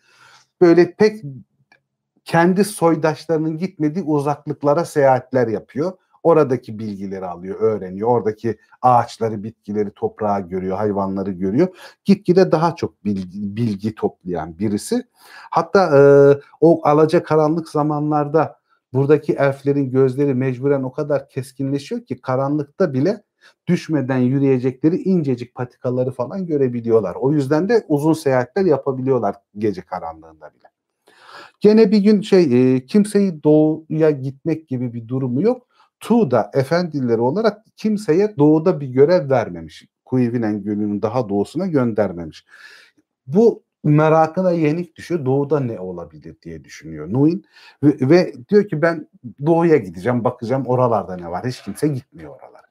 Böyle 0.62 0.94
pek 0.94 1.24
kendi 2.32 2.66
soydaşlarının 2.66 3.58
gitmediği 3.58 4.06
uzaklıklara 4.06 4.86
seyahatler 4.86 5.48
yapıyor. 5.48 5.92
Oradaki 6.24 6.80
bilgileri 6.80 7.26
alıyor, 7.26 7.60
öğreniyor. 7.60 8.10
Oradaki 8.10 8.58
ağaçları, 8.82 9.44
bitkileri, 9.44 9.92
toprağı 9.92 10.42
görüyor, 10.42 10.78
hayvanları 10.78 11.32
görüyor. 11.32 11.68
Gitgide 12.06 12.52
daha 12.52 12.76
çok 12.76 13.06
bilgi, 13.06 13.56
bilgi 13.56 13.96
toplayan 13.96 14.60
birisi. 14.60 15.04
Hatta 15.50 15.98
e, 15.98 16.02
o 16.62 16.88
alaca 16.88 17.24
karanlık 17.24 17.70
zamanlarda 17.70 18.60
buradaki 18.94 19.34
elflerin 19.34 19.92
gözleri 19.92 20.34
mecburen 20.34 20.84
o 20.84 20.92
kadar 20.92 21.30
keskinleşiyor 21.30 22.02
ki 22.02 22.22
karanlıkta 22.22 22.94
bile 22.94 23.24
düşmeden 23.68 24.18
yürüyecekleri 24.18 24.96
incecik 24.96 25.56
patikaları 25.56 26.12
falan 26.12 26.46
görebiliyorlar. 26.46 27.16
O 27.16 27.32
yüzden 27.32 27.70
de 27.70 27.86
uzun 27.88 28.14
seyahatler 28.14 28.66
yapabiliyorlar 28.66 29.36
gece 29.58 29.82
karanlığında 29.82 30.54
bile. 30.54 30.71
Gene 31.62 31.92
bir 31.92 31.98
gün 31.98 32.22
şey 32.22 32.76
e, 32.76 32.86
kimseyi 32.86 33.44
doğuya 33.44 34.12
gitmek 34.12 34.68
gibi 34.68 34.94
bir 34.94 35.08
durumu 35.08 35.42
yok. 35.42 35.68
Tuğda 36.00 36.52
efendileri 36.54 37.22
olarak 37.22 37.66
kimseye 37.78 38.38
doğuda 38.38 38.80
bir 38.80 38.88
görev 38.88 39.30
vermemiş. 39.30 39.86
Kuyvinen 40.06 40.64
Gölü'nün 40.64 41.02
daha 41.02 41.30
doğusuna 41.30 41.68
göndermemiş. 41.68 42.46
Bu 43.28 43.64
merakına 43.84 44.52
yenik 44.52 44.96
düşüyor. 44.96 45.26
Doğuda 45.26 45.60
ne 45.60 45.80
olabilir 45.80 46.36
diye 46.42 46.64
düşünüyor 46.64 47.14
Nuin. 47.14 47.46
Ve, 47.84 48.10
ve 48.10 48.34
diyor 48.50 48.68
ki 48.68 48.82
ben 48.82 49.08
doğuya 49.46 49.78
gideceğim 49.78 50.24
bakacağım 50.24 50.66
oralarda 50.66 51.16
ne 51.16 51.32
var. 51.32 51.46
Hiç 51.48 51.62
kimse 51.62 51.88
gitmiyor 51.88 52.30
oralara. 52.30 52.68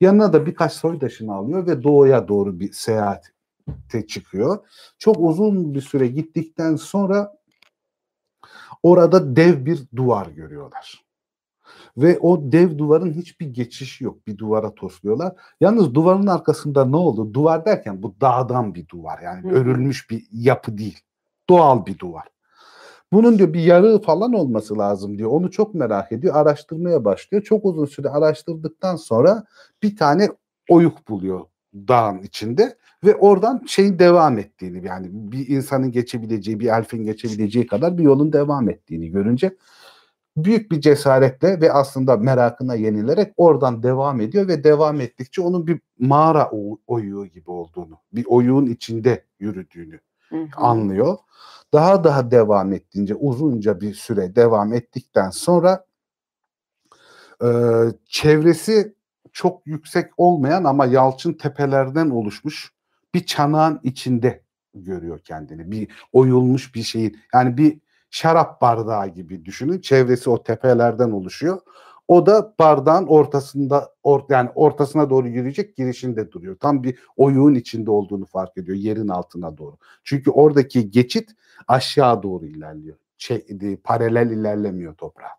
Yanına 0.00 0.32
da 0.32 0.46
birkaç 0.46 0.72
soydaşını 0.72 1.34
alıyor 1.34 1.66
ve 1.66 1.82
doğuya 1.82 2.28
doğru 2.28 2.60
bir 2.60 2.72
seyahate 2.72 4.06
çıkıyor. 4.08 4.58
Çok 4.98 5.16
uzun 5.18 5.74
bir 5.74 5.80
süre 5.80 6.06
gittikten 6.06 6.76
sonra 6.76 7.39
orada 8.82 9.36
dev 9.36 9.66
bir 9.66 9.82
duvar 9.96 10.26
görüyorlar. 10.26 11.04
Ve 11.96 12.18
o 12.18 12.52
dev 12.52 12.78
duvarın 12.78 13.12
hiçbir 13.12 13.46
geçişi 13.46 14.04
yok. 14.04 14.26
Bir 14.26 14.38
duvara 14.38 14.74
tosluyorlar. 14.74 15.32
Yalnız 15.60 15.94
duvarın 15.94 16.26
arkasında 16.26 16.84
ne 16.84 16.96
oldu? 16.96 17.34
Duvar 17.34 17.64
derken 17.64 18.02
bu 18.02 18.14
dağdan 18.20 18.74
bir 18.74 18.88
duvar. 18.88 19.18
Yani 19.22 19.50
Hı. 19.50 19.54
örülmüş 19.54 20.10
bir 20.10 20.26
yapı 20.32 20.78
değil. 20.78 21.00
Doğal 21.50 21.86
bir 21.86 21.98
duvar. 21.98 22.24
Bunun 23.12 23.38
diyor 23.38 23.52
bir 23.52 23.60
yarığı 23.60 24.02
falan 24.02 24.32
olması 24.32 24.78
lazım 24.78 25.18
diyor. 25.18 25.30
Onu 25.30 25.50
çok 25.50 25.74
merak 25.74 26.12
ediyor. 26.12 26.34
Araştırmaya 26.36 27.04
başlıyor. 27.04 27.42
Çok 27.42 27.64
uzun 27.64 27.86
süre 27.86 28.08
araştırdıktan 28.08 28.96
sonra 28.96 29.44
bir 29.82 29.96
tane 29.96 30.28
oyuk 30.68 31.08
buluyor 31.08 31.49
dağın 31.74 32.22
içinde 32.22 32.76
ve 33.04 33.14
oradan 33.14 33.62
şeyin 33.66 33.98
devam 33.98 34.38
ettiğini 34.38 34.86
yani 34.86 35.08
bir 35.12 35.48
insanın 35.48 35.92
geçebileceği 35.92 36.60
bir 36.60 36.66
elfin 36.66 37.04
geçebileceği 37.04 37.66
kadar 37.66 37.98
bir 37.98 38.02
yolun 38.02 38.32
devam 38.32 38.70
ettiğini 38.70 39.10
görünce 39.10 39.56
büyük 40.36 40.70
bir 40.70 40.80
cesaretle 40.80 41.60
ve 41.60 41.72
aslında 41.72 42.16
merakına 42.16 42.74
yenilerek 42.74 43.34
oradan 43.36 43.82
devam 43.82 44.20
ediyor 44.20 44.48
ve 44.48 44.64
devam 44.64 45.00
ettikçe 45.00 45.42
onun 45.42 45.66
bir 45.66 45.80
mağara 45.98 46.50
oyuğu 46.86 47.26
gibi 47.26 47.50
olduğunu, 47.50 47.98
bir 48.12 48.24
oyuğun 48.28 48.66
içinde 48.66 49.24
yürüdüğünü 49.38 50.00
hı 50.28 50.36
hı. 50.36 50.46
anlıyor. 50.56 51.16
Daha 51.72 52.04
daha 52.04 52.30
devam 52.30 52.72
ettiğince 52.72 53.14
uzunca 53.14 53.80
bir 53.80 53.94
süre 53.94 54.36
devam 54.36 54.74
ettikten 54.74 55.30
sonra 55.30 55.84
e, 57.42 57.48
çevresi 58.06 58.94
çok 59.32 59.66
yüksek 59.66 60.10
olmayan 60.16 60.64
ama 60.64 60.86
yalçın 60.86 61.32
tepelerden 61.32 62.10
oluşmuş 62.10 62.72
bir 63.14 63.26
çanağın 63.26 63.80
içinde 63.82 64.42
görüyor 64.74 65.18
kendini. 65.18 65.70
Bir 65.70 65.88
oyulmuş 66.12 66.74
bir 66.74 66.82
şeyin 66.82 67.18
yani 67.34 67.56
bir 67.56 67.78
şarap 68.10 68.60
bardağı 68.60 69.08
gibi 69.08 69.44
düşünün. 69.44 69.80
Çevresi 69.80 70.30
o 70.30 70.42
tepelerden 70.42 71.10
oluşuyor. 71.10 71.60
O 72.08 72.26
da 72.26 72.54
bardağın 72.58 73.06
ortasında 73.06 73.94
or, 74.02 74.20
yani 74.28 74.50
ortasına 74.54 75.10
doğru 75.10 75.28
yürüyecek 75.28 75.76
girişinde 75.76 76.32
duruyor. 76.32 76.56
Tam 76.56 76.82
bir 76.82 76.98
oyuğun 77.16 77.54
içinde 77.54 77.90
olduğunu 77.90 78.24
fark 78.24 78.58
ediyor 78.58 78.76
yerin 78.76 79.08
altına 79.08 79.58
doğru. 79.58 79.76
Çünkü 80.04 80.30
oradaki 80.30 80.90
geçit 80.90 81.30
aşağı 81.68 82.22
doğru 82.22 82.46
ilerliyor. 82.46 82.96
Şey, 83.18 83.46
paralel 83.84 84.30
ilerlemiyor 84.30 84.94
toprağa. 84.94 85.30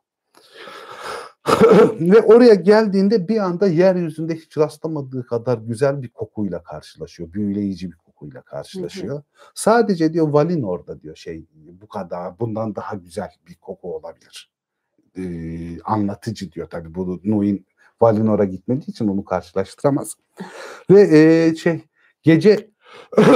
Ve 2.00 2.22
oraya 2.22 2.54
geldiğinde 2.54 3.28
bir 3.28 3.38
anda 3.38 3.68
yeryüzünde 3.68 4.36
hiç 4.36 4.58
rastlamadığı 4.58 5.26
kadar 5.26 5.58
güzel 5.58 6.02
bir 6.02 6.10
kokuyla 6.10 6.64
karşılaşıyor. 6.64 7.34
Büyüleyici 7.34 7.92
bir 7.92 7.96
kokuyla 7.96 8.42
karşılaşıyor. 8.42 9.16
Hı 9.16 9.20
hı. 9.20 9.24
Sadece 9.56 10.14
diyor 10.14 10.30
Valin 10.30 10.64
orada 10.64 11.02
diyor 11.02 11.16
şey 11.16 11.46
bu 11.82 11.88
kadar 11.88 12.40
bundan 12.40 12.76
daha 12.76 12.96
güzel 12.96 13.30
bir 13.48 13.56
koku 13.56 13.96
olabilir. 13.96 14.52
Ee, 15.18 15.82
anlatıcı 15.82 16.52
diyor 16.52 16.70
tabii 16.70 16.96
bu 16.96 17.20
Nuin 17.24 17.66
Valinor'a 18.02 18.46
gitmediği 18.46 18.90
için 18.90 19.08
onu 19.08 19.26
karşılaştıramaz. 19.26 20.16
Ve 20.90 21.02
e, 21.02 21.56
şey 21.56 21.82
gece 22.24 22.72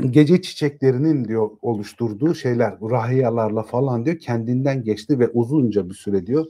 gece 0.00 0.42
çiçeklerinin 0.42 1.24
diyor 1.24 1.50
oluşturduğu 1.62 2.34
şeyler 2.34 2.80
rahiyalarla 2.80 3.62
falan 3.62 4.04
diyor 4.04 4.18
kendinden 4.18 4.84
geçti 4.84 5.18
ve 5.18 5.28
uzunca 5.28 5.88
bir 5.88 5.94
süre 5.94 6.26
diyor 6.26 6.46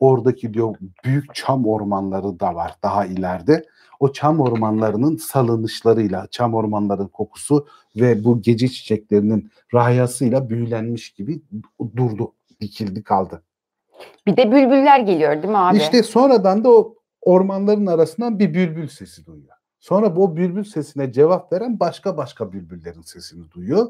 oradaki 0.00 0.54
diyor 0.54 0.76
büyük 1.04 1.34
çam 1.34 1.66
ormanları 1.66 2.40
da 2.40 2.54
var 2.54 2.74
daha 2.82 3.06
ileride. 3.06 3.64
O 4.00 4.12
çam 4.12 4.40
ormanlarının 4.40 5.16
salınışlarıyla, 5.16 6.26
çam 6.30 6.54
ormanların 6.54 7.08
kokusu 7.08 7.66
ve 7.96 8.24
bu 8.24 8.42
gece 8.42 8.68
çiçeklerinin 8.68 9.50
rahiyasıyla 9.74 10.50
büyülenmiş 10.50 11.10
gibi 11.10 11.42
durdu, 11.96 12.32
dikildi 12.60 13.02
kaldı. 13.02 13.42
Bir 14.26 14.36
de 14.36 14.52
bülbüller 14.52 15.00
geliyor 15.00 15.32
değil 15.32 15.48
mi 15.48 15.58
abi? 15.58 15.76
İşte 15.76 16.02
sonradan 16.02 16.64
da 16.64 16.70
o 16.70 16.94
ormanların 17.20 17.86
arasından 17.86 18.38
bir 18.38 18.54
bülbül 18.54 18.88
sesi 18.88 19.26
duyuyor. 19.26 19.56
Sonra 19.80 20.16
bu 20.16 20.36
bülbül 20.36 20.64
sesine 20.64 21.12
cevap 21.12 21.52
veren 21.52 21.80
başka 21.80 22.16
başka 22.16 22.52
bülbüllerin 22.52 23.02
sesini 23.02 23.50
duyuyor. 23.50 23.86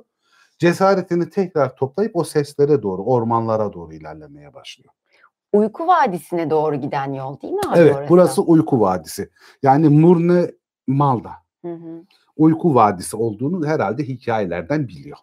Cesaretini 0.59 1.31
tekrar 1.31 1.77
toplayıp 1.77 2.17
o 2.17 2.25
seslere 2.25 2.83
doğru, 2.83 3.03
ormanlara 3.03 3.73
doğru 3.73 3.93
ilerlemeye 3.93 4.55
başlıyor. 4.55 4.95
Uyku 5.53 5.87
Vadisi'ne 5.87 6.51
doğru 6.51 6.77
giden 6.77 7.13
yol 7.13 7.41
değil 7.41 7.53
mi 7.55 7.61
abi 7.69 7.79
Evet, 7.79 7.95
orası? 7.95 8.09
burası 8.09 8.43
Uyku 8.43 8.81
Vadisi. 8.81 9.31
Yani 9.63 9.89
Murne 9.89 10.51
Malda. 10.87 11.33
Hı 11.63 11.75
hı. 11.75 12.05
Uyku 12.37 12.75
Vadisi 12.75 13.17
olduğunu 13.17 13.67
herhalde 13.67 14.03
hikayelerden 14.09 14.89
biliyor. 14.89 15.19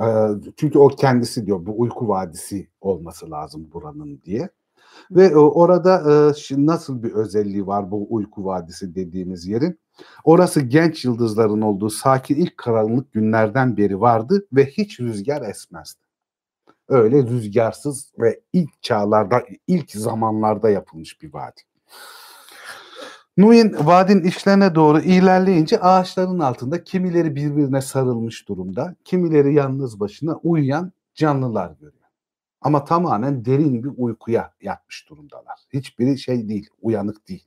Ee, 0.00 0.26
çünkü 0.56 0.78
o 0.78 0.88
kendisi 0.88 1.46
diyor 1.46 1.66
bu 1.66 1.80
Uyku 1.80 2.08
Vadisi 2.08 2.68
olması 2.80 3.30
lazım 3.30 3.70
buranın 3.72 4.20
diye. 4.24 4.48
Ve 5.10 5.26
e, 5.26 5.36
orada 5.36 5.96
e, 5.96 6.66
nasıl 6.66 7.02
bir 7.02 7.12
özelliği 7.12 7.66
var 7.66 7.90
bu 7.90 8.06
Uyku 8.10 8.44
Vadisi 8.44 8.94
dediğimiz 8.94 9.46
yerin? 9.46 9.80
Orası 10.24 10.60
genç 10.60 11.04
yıldızların 11.04 11.60
olduğu 11.60 11.90
sakin 11.90 12.34
ilk 12.34 12.56
karanlık 12.56 13.12
günlerden 13.12 13.76
beri 13.76 14.00
vardı 14.00 14.46
ve 14.52 14.66
hiç 14.66 15.00
rüzgar 15.00 15.42
esmezdi. 15.42 16.00
Öyle 16.90 17.22
rüzgarsız 17.22 18.12
ve 18.18 18.40
ilk 18.52 18.82
çağlarda, 18.82 19.42
ilk 19.66 19.90
zamanlarda 19.90 20.70
yapılmış 20.70 21.22
bir 21.22 21.32
vadi. 21.34 21.60
Nuhin 23.36 23.76
vadinin 23.80 24.24
içlerine 24.24 24.74
doğru 24.74 25.00
ilerleyince 25.00 25.80
ağaçların 25.80 26.38
altında 26.38 26.84
kimileri 26.84 27.36
birbirine 27.36 27.80
sarılmış 27.80 28.48
durumda, 28.48 28.94
kimileri 29.04 29.54
yalnız 29.54 30.00
başına 30.00 30.36
uyuyan 30.42 30.92
canlılar 31.14 31.70
görüyor. 31.70 31.94
Ama 32.60 32.84
tamamen 32.84 33.44
derin 33.44 33.84
bir 33.84 33.90
uykuya 33.96 34.52
yatmış 34.60 35.08
durumdalar. 35.08 35.58
Hiçbiri 35.72 36.18
şey 36.18 36.48
değil, 36.48 36.68
uyanık 36.82 37.28
değil. 37.28 37.44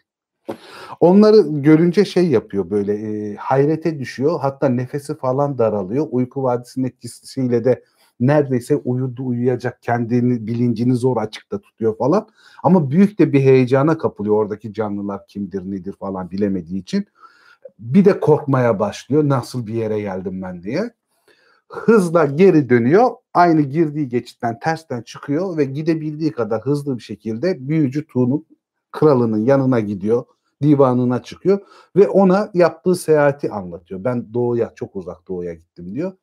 Onları 0.99 1.41
görünce 1.47 2.05
şey 2.05 2.27
yapıyor 2.27 2.69
böyle 2.69 2.93
e, 2.93 3.35
hayrete 3.35 3.99
düşüyor. 3.99 4.39
Hatta 4.41 4.69
nefesi 4.69 5.17
falan 5.17 5.57
daralıyor. 5.57 6.07
Uyku 6.11 6.43
vadisinin 6.43 6.87
etkisiyle 6.87 7.63
de 7.63 7.83
neredeyse 8.19 8.75
uyudu 8.75 9.25
uyuyacak 9.25 9.81
kendini 9.81 10.47
bilincini 10.47 10.95
zor 10.95 11.17
açıkta 11.17 11.61
tutuyor 11.61 11.97
falan. 11.97 12.27
Ama 12.63 12.91
büyük 12.91 13.19
de 13.19 13.33
bir 13.33 13.41
heyecana 13.41 13.97
kapılıyor 13.97 14.35
oradaki 14.35 14.73
canlılar 14.73 15.27
kimdir 15.27 15.71
nedir 15.71 15.93
falan 15.99 16.31
bilemediği 16.31 16.81
için. 16.81 17.05
Bir 17.79 18.05
de 18.05 18.19
korkmaya 18.19 18.79
başlıyor 18.79 19.29
nasıl 19.29 19.67
bir 19.67 19.73
yere 19.73 20.01
geldim 20.01 20.41
ben 20.41 20.63
diye. 20.63 20.93
Hızla 21.69 22.25
geri 22.25 22.69
dönüyor. 22.69 23.09
Aynı 23.33 23.61
girdiği 23.61 24.07
geçitten 24.09 24.59
tersten 24.59 25.01
çıkıyor 25.01 25.57
ve 25.57 25.65
gidebildiği 25.65 26.31
kadar 26.31 26.61
hızlı 26.61 26.97
bir 26.97 27.03
şekilde 27.03 27.67
büyücü 27.67 28.07
Tuğ'un 28.07 28.45
kralının 28.91 29.45
yanına 29.45 29.79
gidiyor. 29.79 30.25
Divanına 30.61 31.23
çıkıyor 31.23 31.59
ve 31.95 32.07
ona 32.07 32.51
yaptığı 32.53 32.95
seyahati 32.95 33.51
anlatıyor. 33.51 34.03
Ben 34.03 34.33
doğuya 34.33 34.71
çok 34.75 34.95
uzak 34.95 35.27
doğuya 35.27 35.53
gittim 35.53 35.95
diyor. 35.95 36.13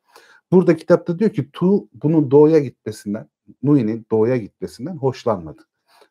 Burada 0.53 0.77
kitapta 0.77 1.19
diyor 1.19 1.31
ki 1.31 1.51
Tu 1.53 1.89
bunun 1.93 2.31
doğuya 2.31 2.59
gitmesinden, 2.59 3.29
Nui'nin 3.63 4.07
doğuya 4.11 4.37
gitmesinden 4.37 4.97
hoşlanmadı. 4.97 5.63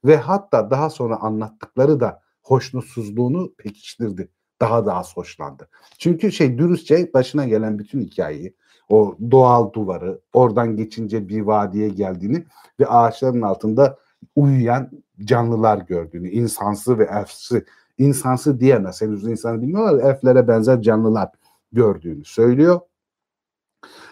Ve 0.06 0.18
hatta 0.18 0.72
daha 0.72 0.90
sonra 0.90 1.18
anlattıkları 1.18 2.00
da 2.00 2.22
hoşnutsuzluğunu 2.44 3.54
pekiştirdi. 3.58 4.30
Daha 4.62 4.86
da 4.86 4.96
az 4.96 5.18
hoşlandı. 5.18 5.70
Çünkü 5.98 6.32
şey 6.32 6.58
dürüstçe 6.58 7.14
başına 7.14 7.46
gelen 7.46 7.80
bütün 7.80 8.02
hikayeyi, 8.02 8.56
o 8.90 9.16
doğal 9.32 9.74
duvarı, 9.74 10.20
oradan 10.34 10.76
geçince 10.76 11.30
bir 11.30 11.42
vadiye 11.42 11.90
geldiğini 11.90 12.44
ve 12.80 12.88
ağaçların 12.88 13.42
altında 13.42 13.98
uyuyan 14.36 14.90
canlılar 15.24 15.78
gördüğünü, 15.78 16.30
insansı 16.30 17.00
ve 17.00 17.04
elfsi, 17.04 17.66
insansı 17.98 18.60
diyemez, 18.60 19.02
henüz 19.02 19.24
insanı 19.24 19.62
bilmiyorlar, 19.62 20.10
elflere 20.10 20.48
benzer 20.48 20.82
canlılar 20.82 21.30
gördüğünü 21.72 22.26
söylüyor. 22.26 22.80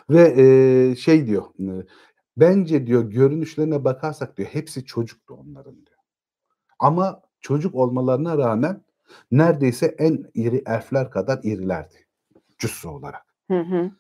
Ve 0.10 0.34
e, 0.38 0.96
şey 0.96 1.28
diyor, 1.28 1.44
e, 1.60 1.86
bence 2.38 2.88
diyor 2.88 3.04
görünüşlerine 3.04 3.84
bakarsak 3.84 4.38
diyor 4.38 4.50
hepsi 4.52 4.86
çocuktu 4.86 5.34
onların 5.34 5.76
diyor. 5.76 5.98
Ama 6.80 7.22
çocuk 7.42 7.76
olmalarına 7.76 8.38
rağmen 8.38 8.82
neredeyse 9.32 9.86
en 9.86 10.24
iri 10.34 10.64
elfler 10.66 11.12
kadar 11.12 11.40
irilerdi 11.44 12.08
cüssü 12.58 12.88
olarak. 12.88 13.26
Hı 13.52 13.60
hı. 13.60 13.92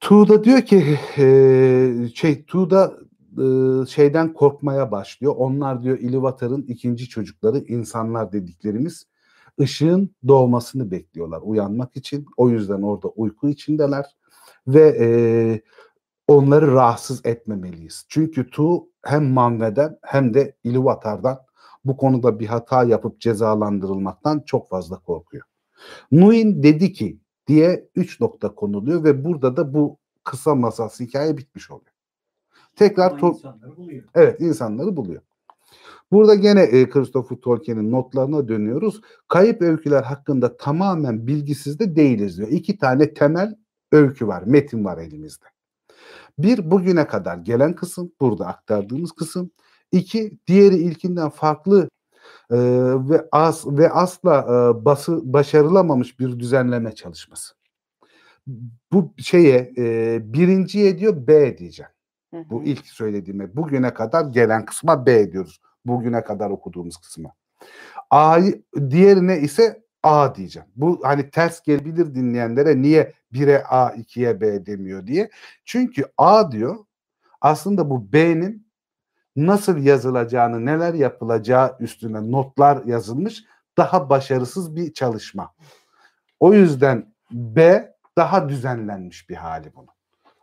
Tuğda 0.00 0.44
diyor 0.44 0.60
ki 0.60 0.98
e, 1.18 2.08
şey 2.14 2.44
Tuğda 2.44 2.98
e, 3.38 3.46
şeyden 3.86 4.32
korkmaya 4.32 4.90
başlıyor. 4.90 5.34
Onlar 5.36 5.82
diyor 5.82 5.98
İlivatar'ın 5.98 6.62
ikinci 6.62 7.08
çocukları 7.08 7.58
insanlar 7.58 8.32
dediklerimiz 8.32 9.06
ışığın 9.60 10.14
doğmasını 10.28 10.90
bekliyorlar 10.90 11.40
uyanmak 11.42 11.96
için. 11.96 12.26
O 12.36 12.50
yüzden 12.50 12.82
orada 12.82 13.08
uyku 13.08 13.48
içindeler 13.48 14.04
ve 14.66 14.96
e, 15.00 15.06
onları 16.28 16.72
rahatsız 16.72 17.26
etmemeliyiz. 17.26 18.06
Çünkü 18.08 18.50
Tu 18.50 18.88
hem 19.02 19.24
Manve'den 19.24 19.98
hem 20.02 20.34
de 20.34 20.56
İlivatar'dan 20.64 21.38
bu 21.84 21.96
konuda 21.96 22.40
bir 22.40 22.46
hata 22.46 22.84
yapıp 22.84 23.20
cezalandırılmaktan 23.20 24.42
çok 24.46 24.68
fazla 24.68 24.98
korkuyor. 24.98 25.44
Nuin 26.12 26.62
dedi 26.62 26.92
ki 26.92 27.18
diye 27.46 27.88
üç 27.94 28.20
nokta 28.20 28.54
konuluyor 28.54 29.04
ve 29.04 29.24
burada 29.24 29.56
da 29.56 29.74
bu 29.74 29.98
kısa 30.24 30.54
masası 30.54 31.04
hikaye 31.04 31.36
bitmiş 31.36 31.70
oluyor. 31.70 31.94
Tekrar 32.76 33.10
Ama 33.10 33.20
to- 33.20 33.34
insanları 33.34 33.76
buluyor. 33.76 34.04
Evet 34.14 34.40
insanları 34.40 34.96
buluyor. 34.96 35.22
Burada 36.12 36.34
gene 36.34 36.62
e, 36.62 36.88
Christopher 36.88 37.36
Tolkien'in 37.36 37.90
notlarına 37.90 38.48
dönüyoruz. 38.48 39.00
Kayıp 39.28 39.62
öyküler 39.62 40.02
hakkında 40.02 40.56
tamamen 40.56 41.26
bilgisiz 41.26 41.78
de 41.78 41.96
değiliz 41.96 42.38
diyor. 42.38 42.48
İki 42.48 42.78
tane 42.78 43.14
temel 43.14 43.54
öykü 43.94 44.26
var, 44.26 44.42
metin 44.46 44.84
var 44.84 44.98
elimizde. 44.98 45.44
Bir 46.38 46.70
bugüne 46.70 47.06
kadar 47.06 47.36
gelen 47.36 47.74
kısım, 47.74 48.12
burada 48.20 48.46
aktardığımız 48.46 49.12
kısım. 49.12 49.50
İki 49.92 50.38
diğeri 50.46 50.76
ilkinden 50.76 51.28
farklı 51.30 51.88
e, 52.50 52.56
ve 53.08 53.28
as 53.32 53.66
ve 53.66 53.90
asla 53.90 54.40
e, 54.40 54.84
bası 54.84 55.32
başarılamamış 55.32 56.20
bir 56.20 56.38
düzenleme 56.38 56.94
çalışması. 56.94 57.54
Bu 58.92 59.14
şeye 59.18 59.72
e, 59.78 60.18
birinciye 60.32 60.98
diyor 60.98 61.26
B 61.26 61.58
diyeceğim. 61.58 61.92
Hı 62.34 62.40
hı. 62.40 62.50
Bu 62.50 62.62
ilk 62.64 62.86
söylediğime 62.86 63.56
bugüne 63.56 63.94
kadar 63.94 64.24
gelen 64.24 64.64
kısma 64.64 65.06
B 65.06 65.32
diyoruz. 65.32 65.60
Bugüne 65.86 66.24
kadar 66.24 66.50
okuduğumuz 66.50 66.96
kısma. 66.96 67.32
A'yı 68.10 68.62
diğerine 68.90 69.40
ise 69.40 69.83
A 70.04 70.34
diyeceğim. 70.34 70.68
Bu 70.76 71.00
hani 71.02 71.30
ters 71.30 71.62
gelebilir 71.62 72.14
dinleyenlere 72.14 72.82
niye 72.82 73.12
1'e 73.32 73.64
A 73.64 73.88
2'ye 73.88 74.40
B 74.40 74.66
demiyor 74.66 75.06
diye. 75.06 75.30
Çünkü 75.64 76.04
A 76.18 76.52
diyor 76.52 76.76
aslında 77.40 77.90
bu 77.90 78.12
B'nin 78.12 78.66
nasıl 79.36 79.78
yazılacağını, 79.78 80.66
neler 80.66 80.94
yapılacağı 80.94 81.76
üstüne 81.80 82.30
notlar 82.30 82.84
yazılmış 82.84 83.44
daha 83.76 84.10
başarısız 84.10 84.76
bir 84.76 84.92
çalışma. 84.92 85.54
O 86.40 86.54
yüzden 86.54 87.14
B 87.30 87.92
daha 88.16 88.48
düzenlenmiş 88.48 89.30
bir 89.30 89.34
hali 89.34 89.74
bunun. 89.74 89.88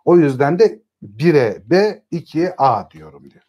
O 0.05 0.17
yüzden 0.17 0.59
de 0.59 0.81
1'e 1.03 1.69
B, 1.69 2.03
2'ye 2.11 2.53
A 2.57 2.91
diyorum 2.91 3.31
diyor. 3.31 3.43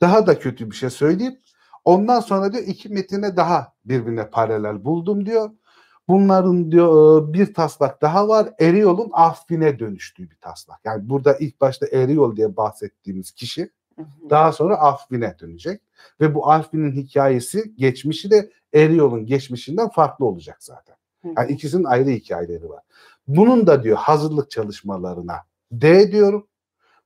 Daha 0.00 0.26
da 0.26 0.38
kötü 0.38 0.70
bir 0.70 0.76
şey 0.76 0.90
söyleyeyim. 0.90 1.38
Ondan 1.84 2.20
sonra 2.20 2.52
diyor 2.52 2.64
iki 2.66 2.88
metine 2.88 3.36
daha 3.36 3.72
birbirine 3.84 4.30
paralel 4.30 4.84
buldum 4.84 5.26
diyor. 5.26 5.50
Bunların 6.08 6.72
diyor 6.72 7.28
e, 7.28 7.32
bir 7.32 7.54
taslak 7.54 8.02
daha 8.02 8.28
var. 8.28 8.48
Eriyol'un 8.60 9.10
Affin'e 9.12 9.78
dönüştüğü 9.78 10.30
bir 10.30 10.36
taslak. 10.36 10.80
Yani 10.84 11.08
burada 11.08 11.34
ilk 11.34 11.60
başta 11.60 11.86
Eriyol 11.92 12.36
diye 12.36 12.56
bahsettiğimiz 12.56 13.30
kişi 13.30 13.70
daha 14.30 14.52
sonra 14.52 14.76
Affin'e 14.76 15.36
dönecek. 15.40 15.82
Ve 16.20 16.34
bu 16.34 16.50
Affin'in 16.50 16.92
hikayesi 16.92 17.76
geçmişi 17.76 18.30
de 18.30 18.50
Eriyol'un 18.74 19.26
geçmişinden 19.26 19.88
farklı 19.88 20.24
olacak 20.24 20.56
zaten. 20.60 20.96
Yani 21.36 21.52
ikisinin 21.52 21.84
ayrı 21.84 22.10
hikayeleri 22.10 22.68
var. 22.68 22.82
Bunun 23.28 23.66
da 23.66 23.82
diyor 23.82 23.96
hazırlık 23.96 24.50
çalışmalarına 24.50 25.36
D 25.72 26.12
diyorum. 26.12 26.46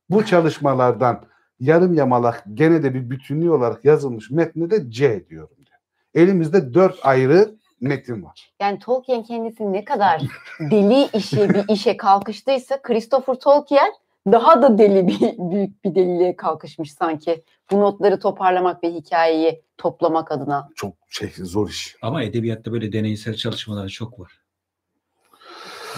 Bu 0.09 0.25
çalışmalardan 0.25 1.21
yarım 1.59 1.93
yamalak 1.93 2.43
gene 2.53 2.83
de 2.83 2.93
bir 2.93 3.09
bütünlüğü 3.09 3.51
olarak 3.51 3.85
yazılmış 3.85 4.31
metne 4.31 4.69
de 4.69 4.91
C 4.91 5.29
diyorum 5.29 5.57
diyor. 5.57 5.79
Elimizde 6.13 6.73
dört 6.73 7.05
ayrı 7.05 7.55
metin 7.81 8.23
var. 8.23 8.53
Yani 8.61 8.79
Tolkien 8.79 9.23
kendisi 9.23 9.73
ne 9.73 9.85
kadar 9.85 10.21
deli 10.59 11.07
işe 11.13 11.49
bir 11.49 11.73
işe 11.73 11.97
kalkıştıysa 11.97 12.81
Christopher 12.81 13.35
Tolkien 13.35 13.93
daha 14.31 14.61
da 14.61 14.77
deli 14.77 15.07
bir 15.07 15.19
büyük 15.51 15.83
bir 15.83 15.95
deliliğe 15.95 16.35
kalkışmış 16.35 16.93
sanki. 16.93 17.43
Bu 17.71 17.79
notları 17.79 18.19
toparlamak 18.19 18.83
ve 18.83 18.93
hikayeyi 18.93 19.61
toplamak 19.77 20.31
adına. 20.31 20.69
Çok 20.75 20.93
şey 21.09 21.31
zor 21.37 21.69
iş. 21.69 21.95
Ama 22.01 22.23
edebiyatta 22.23 22.71
böyle 22.71 22.91
deneysel 22.91 23.35
çalışmalar 23.35 23.89
çok 23.89 24.19
var. 24.19 24.31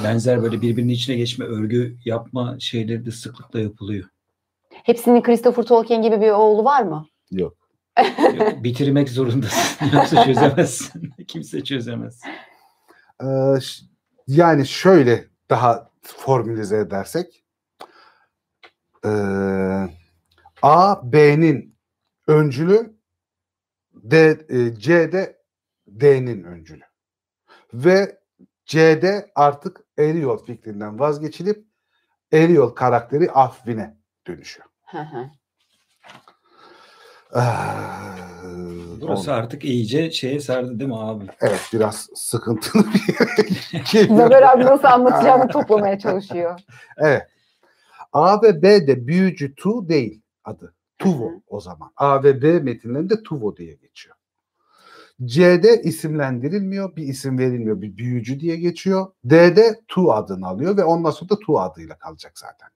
Benzer 0.04 0.44
böyle 0.44 0.62
birbirinin 0.62 0.94
içine 0.94 1.16
geçme, 1.16 1.46
örgü 1.46 1.98
yapma 2.06 2.56
şeyleri 2.60 3.06
de 3.06 3.12
sıklıkla 3.12 3.60
yapılıyor. 3.60 4.10
Hepsinin 4.88 5.22
Christopher 5.22 5.64
Tolkien 5.64 6.02
gibi 6.02 6.22
bir 6.22 6.30
oğlu 6.30 6.64
var 6.64 6.82
mı? 6.82 7.08
Yok. 7.32 7.58
Yok, 8.38 8.64
bitirmek 8.64 9.10
zorundasın. 9.10 9.86
Yoksa 9.94 10.24
çözemezsin. 10.24 11.14
Kimse 11.28 11.64
çözemez. 11.64 12.22
Ee, 13.24 13.26
yani 14.28 14.68
şöyle 14.68 15.28
daha 15.50 15.92
formülize 16.02 16.78
edersek 16.78 17.44
ee, 19.06 19.10
A 20.62 21.12
B'nin 21.14 21.78
öncülü 22.28 22.98
D, 23.94 24.38
e, 24.50 24.76
C'de 24.76 25.42
D'nin 25.88 26.44
öncülü 26.44 26.84
ve 27.74 28.20
C'de 28.66 29.32
artık 29.36 29.80
Eriol 29.98 30.46
fikrinden 30.46 31.00
vazgeçilip 31.00 31.68
Eriol 32.32 32.70
karakteri 32.70 33.32
Afvin'e 33.32 33.98
dönüşüyor. 34.28 34.67
Hı 34.88 34.98
hı. 34.98 35.26
Ah, 37.34 38.18
Burası 39.02 39.34
artık 39.34 39.66
iyice 39.66 40.12
şeye 40.12 40.40
sardı 40.40 40.80
değil 40.80 40.90
mi 40.90 40.98
abi? 41.00 41.26
Evet 41.42 41.70
biraz 41.74 42.10
sıkıntılı 42.16 42.84
bir 42.94 43.16
geliyor. 43.94 44.18
Zafer 44.18 44.42
abi 44.42 44.66
nasıl 44.66 44.88
anlatacağını 44.88 45.48
toplamaya 45.48 46.00
çalışıyor. 46.00 46.60
Evet. 46.98 47.28
A 48.14 48.42
ve 48.42 48.62
B 48.62 48.88
de 48.88 49.08
büyücü 49.08 49.56
tu 49.56 49.90
değil 49.90 50.22
adı. 50.44 50.74
Tuvo 50.98 51.32
o 51.48 51.60
zaman. 51.60 51.92
A 51.98 52.24
ve 52.24 52.42
B 52.42 52.60
metinlerinde 52.60 53.24
Tuvo 53.24 53.58
diye 53.58 53.74
geçiyor. 53.76 54.16
C'de 55.26 55.82
isimlendirilmiyor, 55.82 56.96
bir 56.96 57.04
isim 57.04 57.38
verilmiyor, 57.40 57.82
bir 57.82 57.98
büyücü 57.98 58.40
diye 58.40 58.56
geçiyor. 58.56 59.12
D'de 59.26 59.82
Tu 59.88 60.14
adını 60.14 60.48
alıyor 60.48 60.78
ve 60.78 60.84
ondan 60.84 61.12
sonra 61.12 61.30
da 61.30 61.40
Tu 61.40 61.60
adıyla 61.60 61.98
kalacak 61.98 62.40
zaten. 62.40 62.70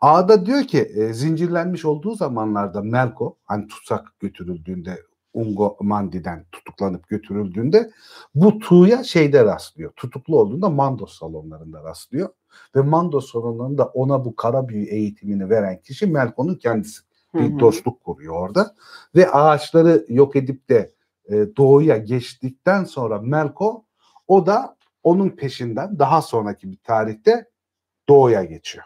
A'da 0.00 0.46
diyor 0.46 0.62
ki 0.62 0.80
e, 0.80 1.12
zincirlenmiş 1.12 1.84
olduğu 1.84 2.14
zamanlarda 2.14 2.82
Melko 2.82 3.36
hani 3.44 3.66
tutsak 3.66 4.20
götürüldüğünde 4.20 5.02
Ungo 5.34 5.76
Mandi'den 5.80 6.44
tutuklanıp 6.52 7.08
götürüldüğünde 7.08 7.90
bu 8.34 8.58
Tu'ya 8.58 9.04
şeyde 9.04 9.44
rastlıyor. 9.44 9.92
Tutuklu 9.92 10.40
olduğunda 10.40 10.68
Mandos 10.68 11.18
salonlarında 11.18 11.84
rastlıyor. 11.84 12.28
Ve 12.76 12.80
Mandos 12.80 13.32
salonlarında 13.32 13.86
ona 13.86 14.24
bu 14.24 14.36
kara 14.36 14.68
büyü 14.68 14.86
eğitimini 14.86 15.50
veren 15.50 15.80
kişi 15.80 16.06
Melko'nun 16.06 16.54
kendisi. 16.54 17.02
Hı 17.32 17.38
Bir 17.38 17.58
dostluk 17.58 18.04
kuruyor 18.04 18.34
orada. 18.34 18.74
Ve 19.16 19.30
ağaçları 19.30 20.06
yok 20.08 20.36
edip 20.36 20.68
de 20.68 20.92
e, 21.28 21.56
doğuya 21.56 21.96
geçtikten 21.96 22.84
sonra 22.84 23.18
Melko 23.18 23.84
o 24.28 24.46
da 24.46 24.76
onun 25.02 25.30
peşinden 25.30 25.98
daha 25.98 26.22
sonraki 26.22 26.70
bir 26.70 26.78
tarihte 26.84 27.50
doğuya 28.08 28.44
geçiyor. 28.44 28.84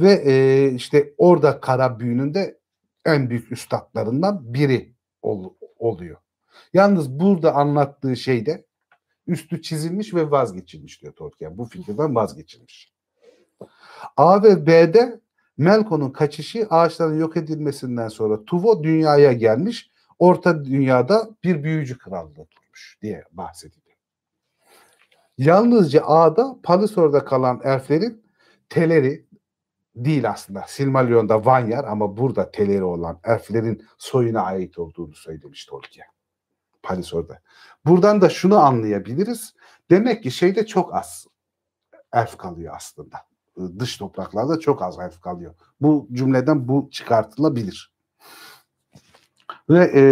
Ve 0.00 0.12
e, 0.12 0.68
işte 0.74 1.14
orada 1.18 1.60
kara 1.60 1.98
büyünün 2.00 2.34
de 2.34 2.58
en 3.04 3.30
büyük 3.30 3.52
üstadlarından 3.52 4.54
biri 4.54 4.94
ol- 5.22 5.54
oluyor. 5.78 6.16
Yalnız 6.72 7.20
burada 7.20 7.54
anlattığı 7.54 8.16
şeyde 8.16 8.66
üstü 9.26 9.62
çizilmiş 9.62 10.14
ve 10.14 10.30
vazgeçilmiş 10.30 11.02
diyor 11.02 11.12
Tolkien. 11.12 11.58
Bu 11.58 11.64
fikirden 11.64 12.14
vazgeçilmiş. 12.14 12.92
A 14.16 14.42
ve 14.42 14.66
B'de 14.66 15.20
Melkon'un 15.58 16.10
kaçışı 16.10 16.66
ağaçların 16.70 17.18
yok 17.18 17.36
edilmesinden 17.36 18.08
sonra 18.08 18.44
Tuvo 18.44 18.82
dünyaya 18.82 19.32
gelmiş. 19.32 19.90
Orta 20.18 20.64
dünyada 20.64 21.30
bir 21.44 21.62
büyücü 21.62 21.98
krallığı 21.98 22.34
kurmuş 22.34 22.98
diye 23.02 23.24
bahsediliyor. 23.32 23.96
Yalnızca 25.38 26.02
A'da 26.04 26.56
Palisor'da 26.62 27.24
kalan 27.24 27.60
elflerin 27.64 28.22
teleri 28.68 29.26
değil 29.96 30.30
aslında. 30.30 30.64
Silmarillion'da 30.68 31.44
Vanyar 31.44 31.84
ama 31.84 32.16
burada 32.16 32.50
teleri 32.50 32.84
olan 32.84 33.20
elflerin 33.24 33.86
soyuna 33.98 34.42
ait 34.42 34.78
olduğunu 34.78 35.14
söylemiş 35.14 35.66
Tolkien. 35.66 36.06
Palisor'da. 36.82 37.40
Buradan 37.86 38.20
da 38.20 38.28
şunu 38.28 38.58
anlayabiliriz. 38.58 39.54
Demek 39.90 40.22
ki 40.22 40.30
şeyde 40.30 40.66
çok 40.66 40.94
az 40.94 41.26
elf 42.12 42.36
kalıyor 42.36 42.74
aslında. 42.76 43.16
Dış 43.78 43.96
topraklarda 43.96 44.58
çok 44.58 44.82
az 44.82 44.98
elf 44.98 45.20
kalıyor. 45.20 45.54
Bu 45.80 46.08
cümleden 46.12 46.68
bu 46.68 46.88
çıkartılabilir. 46.92 47.92
Ve 49.70 49.90
e, 49.94 50.02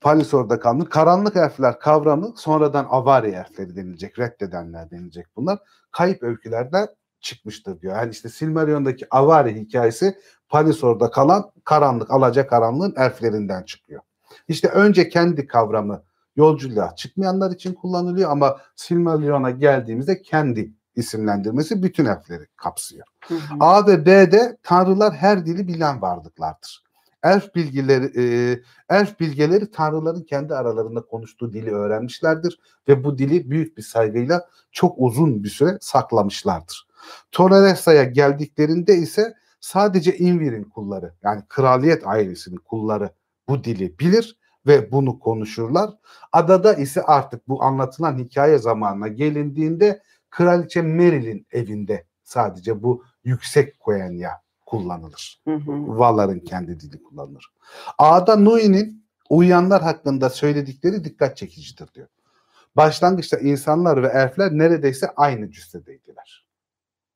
Palisor'da 0.00 0.60
kalmış. 0.60 0.88
Karanlık 0.88 1.36
elfler 1.36 1.78
kavramı 1.78 2.32
sonradan 2.36 2.86
avari 2.90 3.28
elfleri 3.28 3.76
denilecek, 3.76 4.18
reddedenler 4.18 4.90
denilecek 4.90 5.26
bunlar. 5.36 5.58
Kayıp 5.90 6.22
öykülerden 6.22 6.88
çıkmıştır 7.20 7.80
diyor. 7.80 7.96
Yani 7.96 8.10
işte 8.10 8.28
Silmarillion'daki 8.28 9.06
avari 9.10 9.54
hikayesi 9.54 10.18
Palisor'da 10.48 11.10
kalan 11.10 11.50
karanlık, 11.64 12.10
alaca 12.10 12.46
karanlığın 12.46 12.94
elflerinden 12.96 13.62
çıkıyor. 13.62 14.02
İşte 14.48 14.68
önce 14.68 15.08
kendi 15.08 15.46
kavramı 15.46 16.02
yolculuğa 16.36 16.96
çıkmayanlar 16.96 17.50
için 17.50 17.74
kullanılıyor 17.74 18.30
ama 18.30 18.60
Silmarillion'a 18.76 19.50
geldiğimizde 19.50 20.22
kendi 20.22 20.72
isimlendirmesi 20.96 21.82
bütün 21.82 22.04
elfleri 22.04 22.46
kapsıyor. 22.56 23.06
Hı 23.28 23.34
hı. 23.34 23.54
A 23.60 23.86
ve 23.86 24.06
B'de 24.06 24.56
tanrılar 24.62 25.14
her 25.14 25.46
dili 25.46 25.68
bilen 25.68 26.02
varlıklardır. 26.02 26.82
Elf 27.22 27.54
bilgileri, 27.54 28.22
e, 28.22 28.56
elf 28.90 29.20
bilgeleri 29.20 29.70
tanrıların 29.70 30.22
kendi 30.22 30.54
aralarında 30.54 31.00
konuştuğu 31.00 31.52
dili 31.52 31.70
öğrenmişlerdir 31.70 32.60
ve 32.88 33.04
bu 33.04 33.18
dili 33.18 33.50
büyük 33.50 33.76
bir 33.76 33.82
saygıyla 33.82 34.46
çok 34.72 34.94
uzun 34.98 35.44
bir 35.44 35.48
süre 35.48 35.78
saklamışlardır. 35.80 36.87
Toreresa'ya 37.32 38.04
geldiklerinde 38.04 38.94
ise 38.94 39.34
sadece 39.60 40.18
Invir'in 40.18 40.64
kulları 40.64 41.14
yani 41.22 41.42
kraliyet 41.48 42.06
ailesinin 42.06 42.56
kulları 42.56 43.10
bu 43.48 43.64
dili 43.64 43.98
bilir 43.98 44.38
ve 44.66 44.92
bunu 44.92 45.18
konuşurlar. 45.18 45.90
Adada 46.32 46.74
ise 46.74 47.02
artık 47.02 47.48
bu 47.48 47.62
anlatılan 47.62 48.18
hikaye 48.18 48.58
zamanına 48.58 49.08
gelindiğinde 49.08 50.02
Kraliçe 50.30 50.82
Meril'in 50.82 51.46
evinde 51.52 52.04
sadece 52.24 52.82
bu 52.82 53.04
yüksek 53.24 53.80
Quenya 53.80 54.30
kullanılır. 54.66 55.42
Hı 55.44 55.54
hı. 55.54 55.98
Valar'ın 55.98 56.38
kendi 56.38 56.80
dili 56.80 57.02
kullanılır. 57.02 57.52
A'da 57.98 58.36
Nui'nin 58.36 59.04
uyuyanlar 59.30 59.82
hakkında 59.82 60.30
söyledikleri 60.30 61.04
dikkat 61.04 61.36
çekicidir 61.36 61.94
diyor. 61.94 62.08
Başlangıçta 62.76 63.38
insanlar 63.38 64.02
ve 64.02 64.08
elfler 64.08 64.52
neredeyse 64.52 65.10
aynı 65.16 65.50
cüssedeydiler. 65.50 66.47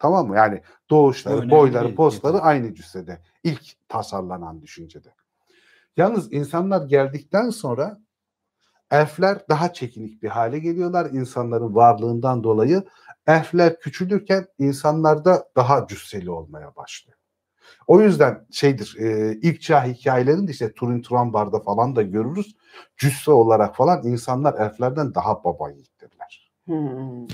Tamam 0.02 0.28
mı? 0.28 0.36
Yani 0.36 0.62
doğuşları, 0.90 1.36
Önemli 1.36 1.50
boyları, 1.50 1.88
bir 1.88 1.94
postları 1.96 2.34
detay. 2.34 2.50
aynı 2.50 2.74
cüssede. 2.74 3.18
İlk 3.44 3.88
tasarlanan 3.88 4.62
düşüncede. 4.62 5.08
Yalnız 5.96 6.32
insanlar 6.32 6.86
geldikten 6.86 7.50
sonra 7.50 7.98
elfler 8.90 9.48
daha 9.48 9.72
çekinik 9.72 10.22
bir 10.22 10.28
hale 10.28 10.58
geliyorlar 10.58 11.10
insanların 11.10 11.74
varlığından 11.74 12.44
dolayı. 12.44 12.84
Elfler 13.26 13.80
küçülürken 13.80 14.46
insanlar 14.58 15.24
da 15.24 15.48
daha 15.56 15.86
cüsseli 15.86 16.30
olmaya 16.30 16.76
başlıyor. 16.76 17.18
O 17.86 18.00
yüzden 18.00 18.46
şeydir 18.50 18.96
e, 18.98 19.38
ilk 19.42 19.62
çağ 19.62 19.84
hikayelerinde 19.84 20.50
işte 20.52 20.72
Turin 20.72 21.02
Turambar'da 21.02 21.60
falan 21.60 21.96
da 21.96 22.02
görürüz. 22.02 22.56
Cüsse 22.96 23.30
olarak 23.30 23.76
falan 23.76 24.02
insanlar 24.04 24.54
elflerden 24.60 25.14
daha 25.14 25.44
baba 25.44 25.70
yiğittirler. 25.70 26.52
Hı. 26.68 27.26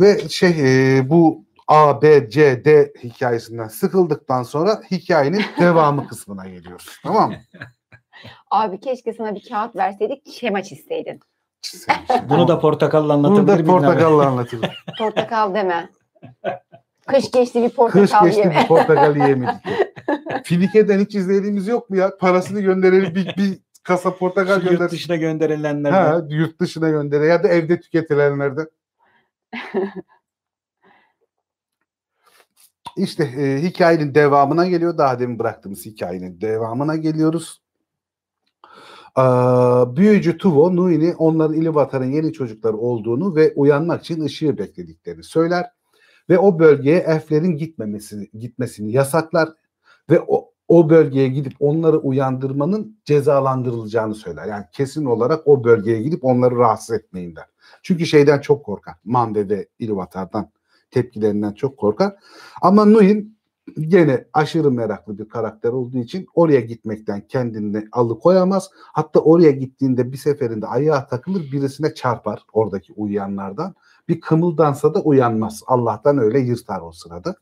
Ve 0.00 0.28
şey 0.28 0.50
e, 0.98 1.10
bu 1.10 1.44
A, 1.68 2.02
B, 2.02 2.30
C, 2.30 2.64
D 2.64 2.92
hikayesinden 3.02 3.68
sıkıldıktan 3.68 4.42
sonra 4.42 4.82
hikayenin 4.90 5.42
devamı 5.60 6.08
kısmına 6.08 6.46
geliyoruz. 6.48 6.86
Tamam 7.02 7.30
mı? 7.30 7.36
Abi 8.50 8.80
keşke 8.80 9.12
sana 9.12 9.34
bir 9.34 9.48
kağıt 9.48 9.76
verseydik 9.76 10.32
şema 10.32 10.62
çizseydin. 10.62 11.20
Bunu 12.28 12.48
da 12.48 12.58
portakalla 12.60 13.18
Bunu 13.18 13.26
anlatabilir 13.26 13.48
da 13.48 13.54
miyim? 13.56 13.66
portakalla 13.66 14.26
anlatırım. 14.26 14.70
Portakal 14.98 15.54
deme. 15.54 15.90
Kış 17.06 17.30
geçti 17.30 17.62
bir 17.62 17.68
Kış 17.68 17.76
portakal 17.76 18.26
geçti 18.26 18.40
yeme. 18.40 18.60
bir 18.62 18.66
portakal 18.66 19.16
yiyemedik. 19.16 19.54
Filike'den 20.44 20.98
hiç 21.00 21.14
izlediğimiz 21.14 21.66
yok 21.68 21.90
mu 21.90 21.96
ya? 21.96 22.16
Parasını 22.18 22.60
gönderelim 22.60 23.14
bir, 23.14 23.26
bir 23.36 23.58
kasa 23.82 24.16
portakal 24.16 24.60
Yurt 24.62 24.70
gönder. 24.70 24.90
dışına 24.90 25.16
gönderilenlerden. 25.16 26.04
Ha, 26.04 26.22
yurt 26.28 26.60
dışına 26.60 26.88
göndere 26.90 27.26
ya 27.26 27.42
da 27.42 27.48
evde 27.48 27.80
tüketilenlerden. 27.80 28.66
İşte 32.96 33.24
e, 33.24 33.62
hikayenin 33.62 34.14
devamına 34.14 34.68
geliyor. 34.68 34.98
Daha 34.98 35.20
demin 35.20 35.38
bıraktığımız 35.38 35.86
hikayenin 35.86 36.40
devamına 36.40 36.96
geliyoruz. 36.96 37.64
Ee, 39.18 39.22
büyücü 39.96 40.38
Tuvo 40.38 40.76
Nui'ni 40.76 41.14
onların 41.14 41.56
İlivatar'ın 41.56 42.12
yeni 42.12 42.32
çocukları 42.32 42.76
olduğunu 42.76 43.36
ve 43.36 43.52
uyanmak 43.56 44.00
için 44.00 44.24
ışığı 44.24 44.58
beklediklerini 44.58 45.22
söyler 45.22 45.66
ve 46.28 46.38
o 46.38 46.58
bölgeye 46.58 46.98
elflerin 46.98 47.56
gitmemesi 47.56 48.30
gitmesini 48.38 48.92
yasaklar 48.92 49.48
ve 50.10 50.20
o 50.26 50.53
o 50.74 50.90
bölgeye 50.90 51.28
gidip 51.28 51.52
onları 51.60 51.98
uyandırmanın 51.98 52.98
cezalandırılacağını 53.04 54.14
söyler. 54.14 54.46
Yani 54.46 54.64
kesin 54.72 55.04
olarak 55.04 55.48
o 55.48 55.64
bölgeye 55.64 56.02
gidip 56.02 56.24
onları 56.24 56.58
rahatsız 56.58 56.96
etmeyin 56.96 57.36
der. 57.36 57.44
Çünkü 57.82 58.06
şeyden 58.06 58.40
çok 58.40 58.64
korkar. 58.64 58.94
Mande 59.04 59.48
ve 59.48 59.68
İlivatar'dan 59.78 60.50
tepkilerinden 60.90 61.52
çok 61.52 61.76
korkar. 61.76 62.16
Ama 62.62 62.84
Nuin 62.84 63.38
gene 63.80 64.24
aşırı 64.32 64.70
meraklı 64.70 65.18
bir 65.18 65.28
karakter 65.28 65.70
olduğu 65.70 65.98
için 65.98 66.26
oraya 66.34 66.60
gitmekten 66.60 67.26
kendini 67.28 67.84
alıkoyamaz. 67.92 68.70
Hatta 68.92 69.20
oraya 69.20 69.50
gittiğinde 69.50 70.12
bir 70.12 70.16
seferinde 70.16 70.66
ayağa 70.66 71.06
takılır 71.06 71.52
birisine 71.52 71.94
çarpar 71.94 72.42
oradaki 72.52 72.92
uyuyanlardan. 72.92 73.74
Bir 74.08 74.20
kımıldansa 74.20 74.94
da 74.94 75.00
uyanmaz. 75.00 75.62
Allah'tan 75.66 76.18
öyle 76.18 76.38
yırtar 76.38 76.80
o 76.80 76.92
sırada. 76.92 77.34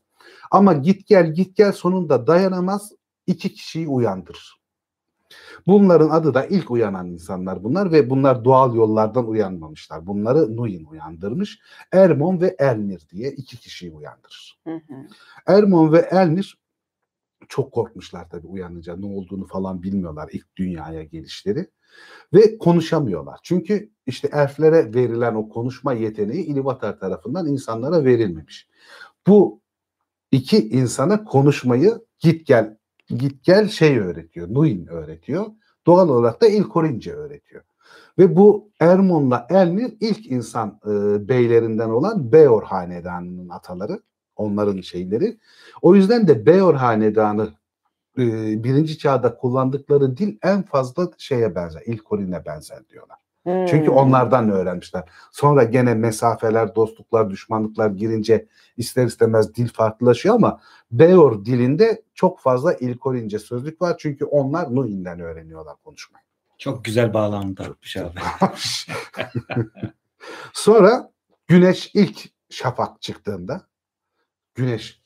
Ama 0.51 0.73
git 0.73 1.07
gel 1.07 1.33
git 1.33 1.55
gel 1.55 1.71
sonunda 1.71 2.27
dayanamaz 2.27 2.91
iki 3.27 3.53
kişiyi 3.53 3.87
uyandırır. 3.87 4.63
Bunların 5.67 6.09
adı 6.09 6.33
da 6.33 6.45
ilk 6.45 6.71
uyanan 6.71 7.07
insanlar 7.07 7.63
bunlar 7.63 7.91
ve 7.91 8.09
bunlar 8.09 8.45
doğal 8.45 8.75
yollardan 8.75 9.27
uyanmamışlar. 9.27 10.07
Bunları 10.07 10.57
Nuyin 10.57 10.85
uyandırmış. 10.85 11.59
Ermon 11.91 12.41
ve 12.41 12.55
Elnir 12.59 13.09
diye 13.09 13.31
iki 13.31 13.57
kişiyi 13.57 13.91
uyandırır. 13.91 14.59
Hı 14.67 14.73
hı. 14.73 15.07
Ermon 15.47 15.91
ve 15.91 15.99
Elnir 15.99 16.57
çok 17.49 17.71
korkmuşlar 17.71 18.29
tabii 18.29 18.47
uyanınca 18.47 18.95
ne 18.95 19.05
olduğunu 19.05 19.47
falan 19.47 19.83
bilmiyorlar 19.83 20.29
ilk 20.31 20.55
dünyaya 20.55 21.03
gelişleri 21.03 21.67
ve 22.33 22.57
konuşamıyorlar. 22.57 23.39
Çünkü 23.43 23.91
işte 24.05 24.29
elflere 24.33 24.93
verilen 24.93 25.35
o 25.35 25.49
konuşma 25.49 25.93
yeteneği 25.93 26.45
İlivatar 26.45 26.99
tarafından 26.99 27.47
insanlara 27.47 28.05
verilmemiş. 28.05 28.67
Bu 29.27 29.61
iki 30.31 30.69
insana 30.69 31.23
konuşmayı 31.23 32.05
git 32.19 32.47
gel 32.47 32.77
git 33.17 33.43
gel 33.43 33.67
şey 33.67 33.99
öğretiyor. 33.99 34.53
Nuin 34.53 34.87
öğretiyor. 34.87 35.45
Doğal 35.85 36.09
olarak 36.09 36.41
da 36.41 36.47
İlkorince 36.47 37.13
öğretiyor. 37.13 37.63
Ve 38.17 38.35
bu 38.35 38.71
Ermon'la 38.79 39.47
Elnir 39.49 39.93
ilk 39.99 40.31
insan 40.31 40.79
e, 40.85 40.89
beylerinden 41.27 41.89
olan 41.89 42.31
Beor 42.31 42.63
hanedanının 42.63 43.49
ataları. 43.49 44.01
Onların 44.35 44.81
şeyleri. 44.81 45.37
O 45.81 45.95
yüzden 45.95 46.27
de 46.27 46.45
Beor 46.45 46.75
hanedanı 46.75 47.49
e, 48.17 48.23
birinci 48.63 48.97
çağda 48.97 49.37
kullandıkları 49.37 50.17
dil 50.17 50.37
en 50.43 50.63
fazla 50.63 51.09
şeye 51.17 51.55
benzer. 51.55 51.81
İlkorin'e 51.85 52.45
benzer 52.45 52.89
diyorlar. 52.89 53.17
Çünkü 53.45 53.87
Hmm. 53.87 53.97
onlardan 53.97 54.49
öğrenmişler. 54.49 55.03
Sonra 55.31 55.63
gene 55.63 55.93
mesafeler, 55.93 56.75
dostluklar, 56.75 57.29
düşmanlıklar 57.29 57.89
girince 57.89 58.47
ister 58.77 59.05
istemez 59.05 59.55
dil 59.55 59.67
farklılaşıyor 59.69 60.35
ama 60.35 60.61
Beor 60.91 61.45
dilinde 61.45 62.01
çok 62.13 62.39
fazla 62.39 62.73
İlkorince 62.73 63.39
sözlük 63.39 63.81
var. 63.81 63.95
Çünkü 63.99 64.25
onlar 64.25 64.75
Nuhin'den 64.75 65.19
öğreniyorlar 65.19 65.75
konuşmayı. 65.83 66.23
Çok 66.57 66.85
güzel 66.85 67.13
bağlantı 67.13 67.63
yapmış 67.63 67.97
abi. 67.97 68.19
Sonra 70.53 71.11
güneş 71.47 71.91
ilk 71.93 72.29
şafak 72.49 73.01
çıktığında 73.01 73.61
güneş 74.55 75.02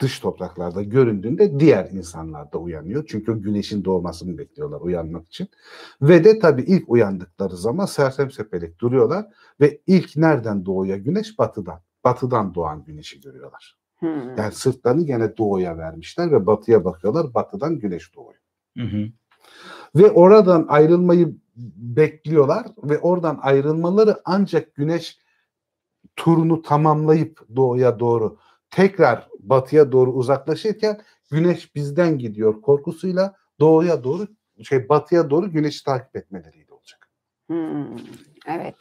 dış 0.00 0.20
topraklarda 0.20 0.82
göründüğünde 0.82 1.60
diğer 1.60 1.90
insanlar 1.90 2.52
da 2.52 2.58
uyanıyor. 2.58 3.04
Çünkü 3.08 3.32
o 3.32 3.42
güneşin 3.42 3.84
doğmasını 3.84 4.38
bekliyorlar 4.38 4.80
uyanmak 4.80 5.26
için. 5.26 5.48
Ve 6.02 6.24
de 6.24 6.38
tabii 6.38 6.62
ilk 6.62 6.88
uyandıkları 6.88 7.56
zaman 7.56 7.86
sersem 7.86 8.30
sepelek 8.30 8.78
duruyorlar 8.78 9.26
ve 9.60 9.80
ilk 9.86 10.16
nereden 10.16 10.66
doğuyor 10.66 10.96
güneş? 10.96 11.38
Batıdan. 11.38 11.80
Batıdan 12.04 12.54
doğan 12.54 12.84
güneşi 12.84 13.20
görüyorlar. 13.20 13.76
Hmm. 13.98 14.36
Yani 14.36 14.52
sırtlarını 14.52 15.06
gene 15.06 15.36
doğuya 15.36 15.78
vermişler 15.78 16.32
ve 16.32 16.46
batıya 16.46 16.84
bakıyorlar. 16.84 17.34
Batıdan 17.34 17.78
güneş 17.78 18.14
doğuyor. 18.14 18.40
Hı 18.76 18.84
hı. 18.84 19.08
Ve 19.96 20.10
oradan 20.10 20.66
ayrılmayı 20.68 21.36
bekliyorlar 21.76 22.66
ve 22.82 22.98
oradan 22.98 23.38
ayrılmaları 23.42 24.20
ancak 24.24 24.74
güneş 24.74 25.18
turunu 26.16 26.62
tamamlayıp 26.62 27.40
doğuya 27.56 28.00
doğru 28.00 28.38
tekrar 28.70 29.28
batıya 29.48 29.92
doğru 29.92 30.12
uzaklaşırken 30.12 31.00
güneş 31.30 31.74
bizden 31.74 32.18
gidiyor 32.18 32.60
korkusuyla 32.62 33.34
doğuya 33.60 34.04
doğru 34.04 34.26
şey 34.62 34.88
batıya 34.88 35.30
doğru 35.30 35.50
güneşi 35.50 35.84
takip 35.84 36.16
etmeleriyle 36.16 36.72
olacak. 36.74 37.08
Hmm. 37.46 37.96
Evet. 38.46 38.76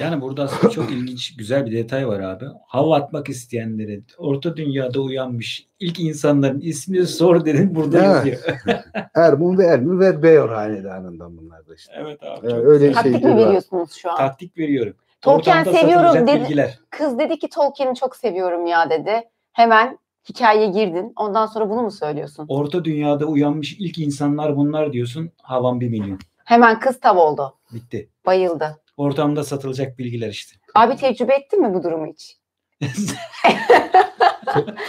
Yani 0.00 0.20
burada 0.20 0.42
aslında 0.42 0.72
çok 0.72 0.90
ilginç, 0.92 1.36
güzel 1.36 1.66
bir 1.66 1.72
detay 1.72 2.08
var 2.08 2.20
abi. 2.20 2.44
Hava 2.66 2.96
atmak 2.96 3.28
isteyenleri, 3.28 4.02
orta 4.18 4.56
dünyada 4.56 5.00
uyanmış 5.00 5.66
ilk 5.80 6.00
insanların 6.00 6.60
ismini 6.60 7.06
sor 7.06 7.44
dedin 7.44 7.74
burada 7.74 7.98
Evet. 7.98 8.40
yazıyor. 8.40 8.60
Ermun 9.14 9.58
ve 9.58 9.66
Elmir 9.66 10.00
ve 10.00 10.22
Beyor 10.22 10.48
hanedanından 10.48 11.36
bunlar 11.36 11.66
da 11.68 11.74
işte. 11.74 11.92
evet 11.96 12.22
abi. 12.22 12.46
Ee, 12.46 12.54
öyle 12.54 12.86
güzel. 12.86 13.02
şey 13.02 13.12
Taktik 13.12 13.24
mi 13.30 13.36
veriyorsunuz 13.36 13.92
şu 13.92 14.10
an? 14.10 14.16
Taktik 14.16 14.58
veriyorum. 14.58 14.94
Tolkien 15.20 15.58
Ortamda 15.60 15.78
seviyorum 15.78 16.26
dedi. 16.26 16.40
bilgiler. 16.40 16.78
Kız 16.90 17.18
dedi 17.18 17.38
ki 17.38 17.48
Tolkien'i 17.48 17.94
çok 17.94 18.16
seviyorum 18.16 18.66
ya 18.66 18.90
dedi. 18.90 19.22
Hemen 19.52 19.98
hikayeye 20.28 20.66
girdin. 20.66 21.12
Ondan 21.16 21.46
sonra 21.46 21.70
bunu 21.70 21.82
mu 21.82 21.90
söylüyorsun? 21.90 22.46
Orta 22.48 22.84
dünyada 22.84 23.26
uyanmış 23.26 23.76
ilk 23.78 23.98
insanlar 23.98 24.56
bunlar 24.56 24.92
diyorsun. 24.92 25.30
Havan 25.42 25.80
bir 25.80 25.88
milyon. 25.88 26.18
Hemen 26.44 26.80
kız 26.80 27.00
tav 27.00 27.16
oldu. 27.16 27.54
Bitti. 27.72 28.10
Bayıldı. 28.26 28.80
Ortamda 28.96 29.44
satılacak 29.44 29.98
bilgiler 29.98 30.28
işte. 30.28 30.56
Abi 30.74 30.96
tecrübe 30.96 31.34
ettin 31.34 31.62
mi 31.62 31.74
bu 31.74 31.82
durumu 31.82 32.06
hiç? 32.06 32.36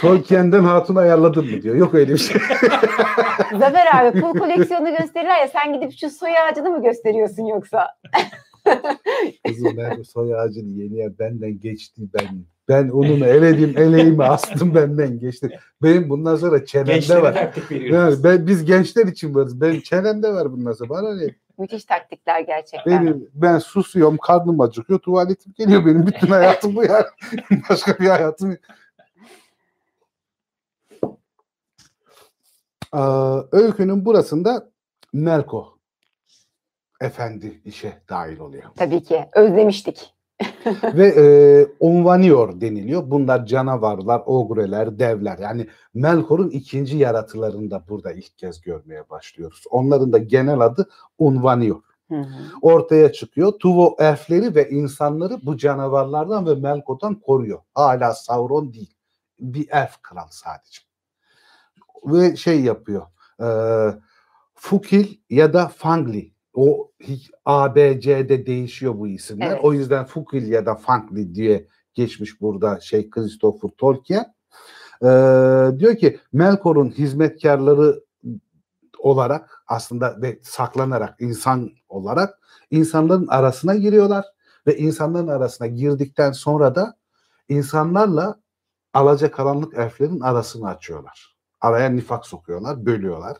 Tolkien'den 0.00 0.64
hatun 0.64 0.96
ayarladın 0.96 1.44
mı 1.50 1.62
diyor. 1.62 1.74
Yok 1.74 1.94
öyle 1.94 2.12
bir 2.12 2.18
şey. 2.18 2.40
Zafer 3.58 3.86
abi 3.94 4.20
pul 4.20 4.32
koleksiyonunu 4.38 4.96
gösterirler 4.96 5.40
ya 5.40 5.48
sen 5.48 5.72
gidip 5.72 5.98
şu 5.98 6.10
soy 6.10 6.38
ağacını 6.38 6.70
mı 6.70 6.82
gösteriyorsun 6.82 7.46
yoksa? 7.46 7.88
Kızım 9.46 9.76
ben 9.76 10.02
soy 10.02 10.34
ağacını 10.34 10.70
yeni 10.70 10.96
yer 10.96 11.18
benden 11.18 11.60
geçti 11.60 12.02
ben. 12.14 12.44
Ben 12.68 12.88
onun 12.88 13.20
eledim 13.20 13.74
eleğimi 13.78 14.24
astım 14.24 14.74
benden 14.74 15.18
geçti. 15.18 15.58
Benim 15.82 16.10
bundan 16.10 16.36
sonra 16.36 16.64
çenemde 16.64 16.92
Gençlere 16.92 17.22
var. 17.22 17.54
Yani 17.70 18.24
ben, 18.24 18.46
biz 18.46 18.64
gençler 18.64 19.06
için 19.06 19.34
varız. 19.34 19.60
Benim 19.60 19.80
çenemde 19.80 20.32
var 20.32 20.52
bundan 20.52 20.72
sonra. 20.72 20.90
Bana 20.90 21.14
ne? 21.14 21.34
Müthiş 21.58 21.84
taktikler 21.84 22.40
gerçekten. 22.40 23.06
Benim, 23.06 23.30
ben 23.34 23.58
susuyorum, 23.58 24.16
karnım 24.16 24.60
acıkıyor, 24.60 24.98
tuvaletim 24.98 25.52
geliyor. 25.56 25.86
Benim 25.86 26.06
bütün 26.06 26.26
hayatım 26.26 26.76
bu 26.76 26.84
yani. 26.84 27.06
Başka 27.70 27.98
bir 27.98 28.08
hayatım 28.08 28.50
yok. 28.50 28.60
Aa, 32.92 33.40
öykünün 33.52 34.04
burasında 34.04 34.70
Melko 35.12 35.78
efendi 37.00 37.60
işe 37.64 38.02
dahil 38.08 38.38
oluyor. 38.38 38.64
Tabii 38.76 39.02
ki. 39.02 39.28
Özlemiştik. 39.32 40.14
Ve 40.94 41.06
e, 41.06 41.24
Onvanior 41.80 42.60
deniliyor. 42.60 43.10
Bunlar 43.10 43.46
canavarlar, 43.46 44.22
ogreler, 44.26 44.98
devler. 44.98 45.38
Yani 45.38 45.66
Melkor'un 45.94 46.50
ikinci 46.50 46.96
yaratılarını 46.96 47.70
da 47.70 47.84
burada 47.88 48.12
ilk 48.12 48.38
kez 48.38 48.60
görmeye 48.60 49.10
başlıyoruz. 49.10 49.64
Onların 49.70 50.12
da 50.12 50.18
genel 50.18 50.60
adı 50.60 50.88
hı. 52.16 52.26
Ortaya 52.62 53.12
çıkıyor. 53.12 53.52
Tuvo 53.52 53.96
elfleri 53.98 54.54
ve 54.54 54.70
insanları 54.70 55.38
bu 55.42 55.56
canavarlardan 55.56 56.46
ve 56.46 56.54
Melkor'dan 56.54 57.14
koruyor. 57.14 57.58
Hala 57.74 58.14
Sauron 58.14 58.72
değil. 58.72 58.94
Bir 59.40 59.68
elf 59.70 60.02
kral 60.02 60.26
sadece. 60.30 60.80
Ve 62.04 62.36
şey 62.36 62.60
yapıyor. 62.60 63.06
E, 63.42 63.48
Fukil 64.54 65.16
ya 65.30 65.52
da 65.52 65.68
Fangli. 65.68 66.31
O 66.54 66.90
hi- 67.00 67.30
A, 67.44 67.74
B, 67.74 68.00
C'de 68.00 68.46
değişiyor 68.46 68.98
bu 68.98 69.08
isimler. 69.08 69.46
Evet. 69.50 69.60
O 69.62 69.72
yüzden 69.72 70.04
Fukil 70.04 70.48
ya 70.48 70.66
da 70.66 70.74
Fangli 70.74 71.34
diye 71.34 71.66
geçmiş 71.94 72.40
burada 72.40 72.80
şey 72.80 73.10
Christopher 73.10 73.70
Tolkien. 73.78 74.34
Ee, 75.02 75.06
diyor 75.78 75.96
ki 75.96 76.20
Melkor'un 76.32 76.90
hizmetkarları 76.90 78.00
olarak 78.98 79.62
aslında 79.66 80.22
ve 80.22 80.38
saklanarak 80.42 81.20
insan 81.20 81.70
olarak 81.88 82.38
insanların 82.70 83.26
arasına 83.26 83.74
giriyorlar 83.74 84.24
ve 84.66 84.76
insanların 84.78 85.28
arasına 85.28 85.66
girdikten 85.66 86.32
sonra 86.32 86.74
da 86.74 86.96
insanlarla 87.48 88.40
alacakaranlık 88.94 89.78
elflerin 89.78 90.20
arasını 90.20 90.68
açıyorlar. 90.68 91.36
Araya 91.60 91.88
nifak 91.90 92.26
sokuyorlar, 92.26 92.86
bölüyorlar. 92.86 93.36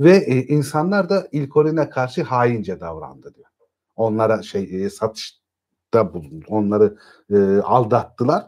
Ve 0.00 0.16
e, 0.16 0.46
insanlar 0.46 1.08
da 1.08 1.28
İlkorin'e 1.32 1.90
karşı 1.90 2.22
haince 2.22 2.80
davrandı 2.80 3.34
diyor. 3.34 3.48
Onlara 3.96 4.42
şey 4.42 4.84
e, 4.84 4.90
satışta 4.90 6.14
bulundu. 6.14 6.44
Onları 6.48 6.96
e, 7.30 7.36
aldattılar. 7.58 8.46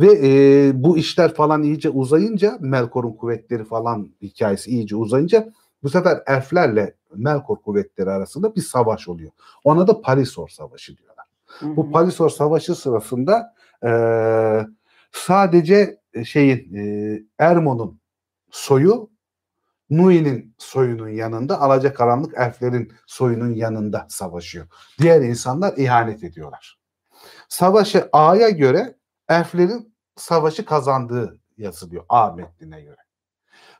Ve 0.00 0.12
e, 0.22 0.72
bu 0.74 0.98
işler 0.98 1.34
falan 1.34 1.62
iyice 1.62 1.90
uzayınca 1.90 2.58
Melkor'un 2.60 3.12
kuvvetleri 3.12 3.64
falan 3.64 4.10
hikayesi 4.22 4.70
iyice 4.70 4.96
uzayınca 4.96 5.52
bu 5.82 5.88
sefer 5.88 6.22
elflerle 6.26 6.94
Melkor 7.16 7.56
kuvvetleri 7.56 8.10
arasında 8.10 8.54
bir 8.56 8.60
savaş 8.60 9.08
oluyor. 9.08 9.30
Ona 9.64 9.86
da 9.86 10.00
Palisor 10.00 10.48
Savaşı 10.48 10.96
diyorlar. 10.96 11.26
Hı 11.46 11.76
Bu 11.76 11.86
hı. 11.86 11.90
Palisor 11.90 12.30
Savaşı 12.30 12.74
sırasında 12.74 13.54
e, 13.84 13.90
sadece 15.12 16.00
şeyin 16.24 16.74
e, 16.74 17.22
Ermon'un 17.38 18.00
soyu 18.50 19.10
Nui'nin 19.90 20.54
soyunun 20.58 21.08
yanında, 21.08 21.60
alacakaranlık 21.60 22.34
elflerin 22.38 22.92
soyunun 23.06 23.54
yanında 23.54 24.06
savaşıyor. 24.08 24.66
Diğer 24.98 25.20
insanlar 25.20 25.76
ihanet 25.76 26.24
ediyorlar. 26.24 26.80
Savaşı 27.48 28.08
A'ya 28.12 28.50
göre 28.50 28.96
elflerin 29.28 29.94
savaşı 30.16 30.64
kazandığı 30.64 31.38
yazılıyor 31.56 32.04
A 32.08 32.32
metnine 32.32 32.80
göre. 32.82 32.96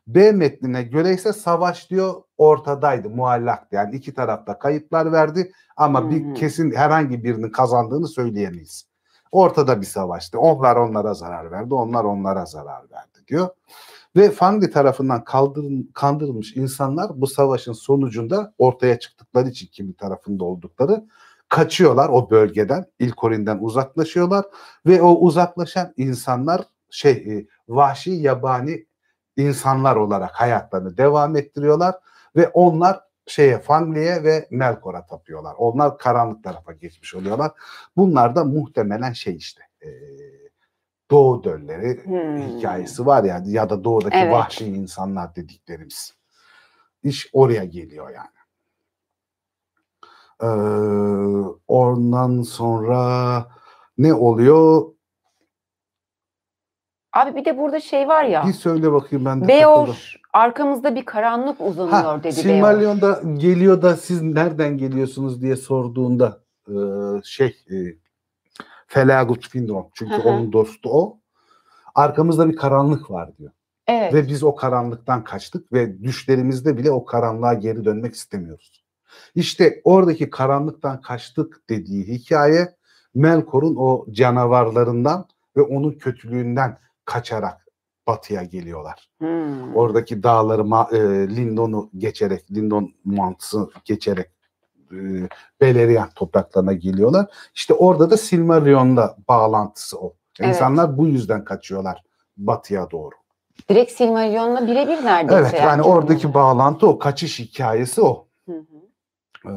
B 0.07 0.33
metnine 0.33 0.83
göre 0.83 1.15
ise 1.15 1.33
savaş 1.33 1.91
diyor 1.91 2.23
ortadaydı, 2.39 3.11
muallaktı. 3.11 3.77
Yani 3.77 3.97
iki 3.97 4.15
tarafta 4.15 4.59
kayıplar 4.59 5.13
verdi 5.13 5.53
ama 5.77 6.05
hı. 6.05 6.11
bir 6.11 6.35
kesin 6.35 6.73
herhangi 6.73 7.25
birinin 7.25 7.51
kazandığını 7.51 8.09
söyleyemeyiz. 8.09 8.91
Ortada 9.33 9.81
bir 9.81 9.87
savaştı. 9.87 10.39
Onlar 10.39 10.77
onlara 10.77 11.15
zarar 11.15 11.51
verdi, 11.51 11.75
onlar 11.75 12.05
onlara 12.05 12.47
zarar 12.47 12.91
verdi 12.91 13.27
diyor. 13.29 13.49
Ve 14.17 14.31
Fangri 14.31 14.71
tarafından 14.71 15.25
kaldırın, 15.25 15.91
kandırılmış 15.95 16.57
insanlar 16.57 17.21
bu 17.21 17.27
savaşın 17.27 17.73
sonucunda 17.73 18.55
ortaya 18.59 18.99
çıktıkları 18.99 19.49
için 19.49 19.67
kimin 19.67 19.93
tarafında 19.93 20.45
oldukları 20.45 21.05
kaçıyorlar 21.49 22.09
o 22.09 22.31
bölgeden. 22.31 22.87
İlkorin'den 22.99 23.59
uzaklaşıyorlar 23.59 24.45
ve 24.87 25.03
o 25.03 25.15
uzaklaşan 25.15 25.95
insanlar 25.97 26.63
şey 26.91 27.13
e, 27.13 27.47
vahşi 27.69 28.11
yabani 28.11 28.87
insanlar 29.37 29.97
olarak 29.97 30.31
hayatlarını 30.31 30.97
devam 30.97 31.37
ettiriyorlar 31.37 31.95
ve 32.37 32.49
onlar 32.49 33.01
şeye 33.27 33.59
Fangli'ye 33.59 34.25
ve 34.25 34.49
Melkor'a 34.51 35.07
tapıyorlar. 35.07 35.55
Onlar 35.59 35.99
karanlık 35.99 36.45
tarafa 36.45 36.73
geçmiş 36.73 37.15
oluyorlar. 37.15 37.53
Bunlar 37.97 38.37
da 38.37 38.45
muhtemelen 38.45 39.13
şey 39.13 39.37
işte 39.37 39.63
e, 39.83 39.89
Doğu 41.11 41.45
dölleri 41.45 42.05
Hmm. 42.05 42.39
hikayesi 42.59 43.07
var 43.07 43.25
yani 43.25 43.51
ya 43.53 43.71
da 43.71 43.85
doğudaki 43.85 44.17
Evet. 44.17 44.33
vahşi 44.33 44.65
insanlar 44.67 45.37
dediklerimiz. 45.37 46.15
İş 47.03 47.31
oraya 47.33 47.65
geliyor 47.65 48.11
yani. 48.11 48.29
Ee, 50.43 50.47
ondan 51.69 52.43
sonra 52.43 53.47
ne 53.99 54.15
oluyor? 54.15 54.87
Abi 57.13 57.35
bir 57.37 57.45
de 57.45 57.59
burada 57.59 57.81
şey 57.81 58.09
var 58.09 58.25
ya. 58.25 58.45
Bir 58.47 58.53
söyle 58.53 58.93
bakayım 58.93 59.25
ben 59.25 59.41
de 59.41 59.47
takıldım. 59.47 59.61
Beor 59.61 60.15
arkamızda 60.33 60.95
bir 60.95 61.05
karanlık 61.05 61.61
uzanıyor 61.61 61.97
Ha, 62.03 62.19
dedi 62.19 62.25
Beor. 62.37 62.43
Silmarillion'da 62.43 63.21
geliyor 63.37 63.83
da 63.83 63.97
siz 63.97 64.23
nereden 64.23 64.79
geliyorsunuz 64.79 65.43
diye 65.43 65.57
sorduğunda 65.57 66.41
e, 66.69 66.75
şey 67.25 67.57
e, 67.71 67.77
Felagut 68.91 69.49
Finron 69.49 69.91
çünkü 69.95 70.15
Hı 70.15 70.19
hı. 70.19 70.29
onun 70.29 70.53
dostu 70.53 70.91
o. 70.93 71.21
Arkamızda 71.95 72.49
bir 72.49 72.57
karanlık 72.57 73.11
var 73.11 73.37
diyor. 73.39 73.51
Evet. 73.87 74.15
Ve 74.15 74.29
biz 74.29 74.43
o 74.43 74.55
karanlıktan 74.55 75.25
kaçtık 75.25 75.73
ve 75.73 76.03
düşlerimizde 76.03 76.77
bile 76.77 76.91
o 76.91 77.05
karanlığa 77.05 77.55
geri 77.55 77.85
dönmek 77.85 78.15
istemiyoruz. 78.15 78.85
İşte 79.35 79.81
oradaki 79.85 80.31
karanlıktan 80.31 81.01
kaçtık 81.01 81.63
dediği 81.71 82.09
hikaye 82.09 82.77
Melkor'un 83.15 83.77
o 83.77 84.07
canavarlarından 84.11 85.29
ve 85.57 85.63
onun 85.63 85.93
kötülüğünden 85.93 86.79
kaçarak 87.05 87.67
batıya 88.07 88.43
geliyorlar. 88.43 89.11
Hmm. 89.19 89.77
Oradaki 89.77 90.23
dağları 90.23 90.63
e, 90.97 91.37
Lindon'u 91.37 91.91
geçerek, 91.99 92.51
Lindon 92.51 92.95
mantısı 93.05 93.71
geçerek 93.85 94.31
e, 94.93 95.29
Beleriand 95.61 96.11
topraklarına 96.15 96.73
geliyorlar. 96.73 97.27
İşte 97.55 97.75
orada 97.75 98.11
da 98.11 98.17
Silmarillion'la 98.17 99.17
bağlantısı 99.29 99.99
o. 100.01 100.15
Evet. 100.41 100.55
İnsanlar 100.55 100.99
bu 100.99 101.07
yüzden 101.07 101.45
kaçıyorlar 101.45 102.03
batıya 102.37 102.91
doğru. 102.91 103.15
Direkt 103.69 103.93
Silmarillion'la 103.93 104.67
birebir 104.67 105.05
neredeyse. 105.05 105.41
Evet 105.41 105.55
yani 105.63 105.83
oradaki 105.83 106.35
bağlantı 106.35 106.87
o 106.87 106.99
kaçış 106.99 107.39
hikayesi 107.39 108.03
o. 108.03 108.27
Hı 108.47 108.53
hı. 108.53 109.51
Ee, 109.51 109.53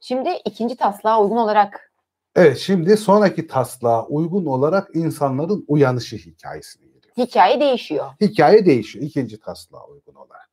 Şimdi 0.00 0.28
ikinci 0.44 0.76
taslağa 0.76 1.22
uygun 1.22 1.36
olarak 1.36 1.92
evet 2.36 2.58
şimdi 2.58 2.96
sonraki 2.96 3.46
taslağa 3.46 4.06
uygun 4.06 4.46
olarak 4.46 4.90
insanların 4.94 5.64
uyanışı 5.68 6.16
hikayesine 6.16 6.86
geliyor. 6.86 7.14
hikaye 7.16 7.60
değişiyor. 7.60 8.06
Hikaye 8.20 8.66
değişiyor 8.66 9.04
ikinci 9.04 9.40
taslağa 9.40 9.86
uygun 9.86 10.14
olarak. 10.14 10.50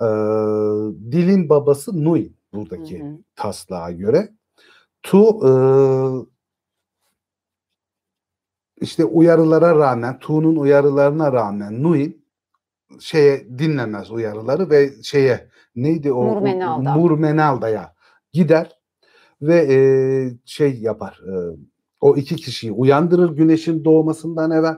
Ee, 0.00 0.06
dilin 1.12 1.48
babası 1.48 2.04
Nuin 2.04 2.36
buradaki 2.52 3.00
Hı 3.00 3.04
hı. 3.04 3.18
taslağa 3.36 3.90
göre. 3.90 4.28
Tu 5.02 5.48
e, 5.48 5.52
işte 8.80 9.04
uyarılara 9.04 9.76
rağmen, 9.78 10.18
Tu'nun 10.18 10.56
uyarılarına 10.56 11.32
rağmen 11.32 11.82
Nuin 11.82 12.24
şeye 13.00 13.58
dinlemez 13.58 14.10
uyarıları 14.10 14.70
ve 14.70 15.02
şeye 15.02 15.48
neydi 15.76 16.12
o 16.12 16.22
Murmenalda. 16.22 16.94
Murmenalda'ya 16.94 17.94
gider 18.32 18.78
ve 19.42 19.74
e, 19.74 19.78
şey 20.44 20.80
yapar. 20.80 21.20
e, 21.26 21.56
o 22.00 22.16
iki 22.16 22.36
kişiyi 22.36 22.72
uyandırır 22.72 23.36
güneşin 23.36 23.84
doğmasından 23.84 24.50
evvel 24.50 24.76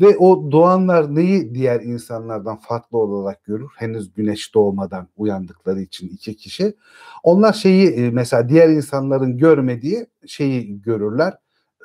Ve 0.00 0.16
o 0.16 0.52
doğanlar 0.52 1.14
neyi 1.14 1.54
diğer 1.54 1.80
insanlardan 1.80 2.56
farklı 2.56 2.98
olarak 2.98 3.44
görür? 3.44 3.70
Henüz 3.76 4.12
güneş 4.14 4.54
doğmadan 4.54 5.08
uyandıkları 5.16 5.80
için 5.80 6.08
iki 6.08 6.36
kişi. 6.36 6.74
Onlar 7.22 7.52
şeyi 7.52 7.88
e, 7.88 8.10
mesela 8.10 8.48
diğer 8.48 8.68
insanların 8.68 9.38
görmediği 9.38 10.06
şeyi 10.26 10.82
görürler. 10.82 11.34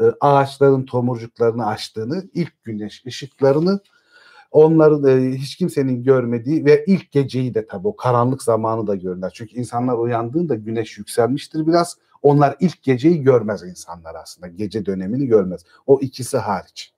E, 0.02 0.04
Ağaçların 0.20 0.86
tomurcuklarını 0.86 1.66
açtığını, 1.66 2.24
ilk 2.34 2.64
güneş 2.64 3.06
ışıklarını 3.06 3.80
onların 4.52 5.08
e, 5.08 5.32
hiç 5.32 5.56
kimsenin 5.56 6.04
görmediği 6.04 6.66
ve 6.66 6.86
ilk 6.88 7.12
geceyi 7.12 7.54
de 7.54 7.68
tabii 7.68 7.88
o 7.88 7.96
karanlık 7.96 8.44
zamanı 8.44 8.88
da 8.88 8.96
görürler. 8.96 9.32
Çünkü 9.36 9.56
insanlar 9.56 9.98
uyandığında 9.98 10.56
güneş 10.56 10.98
yükselmiştir 10.98 11.68
biraz. 11.68 11.98
Onlar 12.22 12.56
ilk 12.60 12.84
geceyi 12.84 13.24
görmez 13.24 13.64
insanlar 13.64 14.16
aslında. 14.16 14.48
Gece 14.48 14.86
dönemini 14.86 15.28
görmez. 15.28 15.62
O 15.88 16.00
ikisi 16.00 16.38
hariç. 16.38 16.93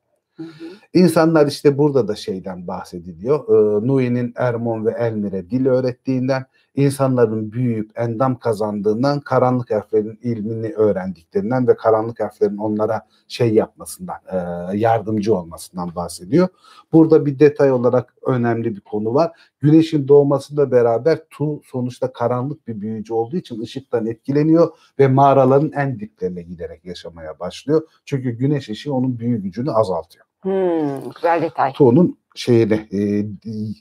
İnsanlar 0.94 1.48
işte 1.48 1.78
burada 1.78 2.08
da 2.08 2.16
şeyden 2.16 2.68
bahsediliyor. 2.68 3.40
Ee, 3.50 3.88
Nui'nin 3.88 4.34
Ermon 4.36 4.86
ve 4.86 4.92
Elmir'e 4.92 5.50
dil 5.50 5.66
öğrettiğinden, 5.66 6.46
insanların 6.76 7.52
büyüyüp 7.52 7.92
endam 8.00 8.40
kazandığından, 8.40 9.20
karanlık 9.20 9.72
elflerin 9.72 10.20
ilmini 10.24 10.74
öğrendiklerinden 10.74 11.68
ve 11.68 11.76
karanlık 11.76 12.22
elflerin 12.22 12.58
onlara 12.58 13.02
şey 13.28 13.54
yapmasından, 13.54 14.16
e, 14.32 14.38
yardımcı 14.78 15.36
olmasından 15.36 15.96
bahsediyor. 15.96 16.48
Burada 16.94 17.26
bir 17.26 17.40
detay 17.40 17.72
olarak 17.72 18.14
önemli 18.26 18.76
bir 18.76 18.82
konu 18.82 19.14
var. 19.14 19.32
Güneşin 19.60 20.08
doğmasıyla 20.08 20.72
beraber 20.72 21.20
Tu 21.30 21.62
sonuçta 21.66 22.14
karanlık 22.14 22.68
bir 22.68 22.82
büyücü 22.82 23.14
olduğu 23.14 23.38
için 23.38 23.62
ışıktan 23.62 24.06
etkileniyor 24.06 24.70
ve 25.00 25.08
mağaraların 25.08 25.72
en 25.72 26.00
diplerine 26.00 26.42
giderek 26.42 26.86
yaşamaya 26.86 27.40
başlıyor. 27.40 27.82
Çünkü 28.06 28.32
güneş 28.32 28.70
ışığı 28.70 28.94
onun 28.94 29.20
büyü 29.20 29.42
gücünü 29.42 29.72
azaltıyor. 29.72 30.25
Hmm, 30.46 31.12
güzel 31.16 31.42
detay. 31.42 31.74
Tuğ'un 31.74 32.18
şeyini 32.36 32.88
e, 32.92 33.26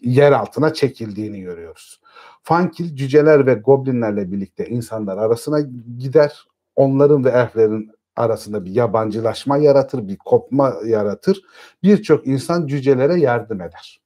yer 0.03 0.33
altına 0.33 0.73
çekildiğini 0.75 1.41
görüyoruz. 1.41 2.01
Fankil 2.43 2.97
cüceler 2.97 3.47
ve 3.47 3.55
goblinlerle 3.55 4.33
birlikte 4.33 4.69
insanlar 4.69 5.19
arasına 5.19 5.61
gider. 5.99 6.45
Onların 6.77 7.25
ve 7.25 7.29
elflerin 7.29 7.91
arasında 8.17 8.65
bir 8.65 8.71
yabancılaşma 8.71 9.57
yaratır, 9.57 10.09
bir 10.09 10.17
kopma 10.17 10.75
yaratır. 10.87 11.43
Birçok 11.83 12.27
insan 12.27 12.67
cücelere 12.67 13.21
yardım 13.21 13.61
eder. 13.61 14.01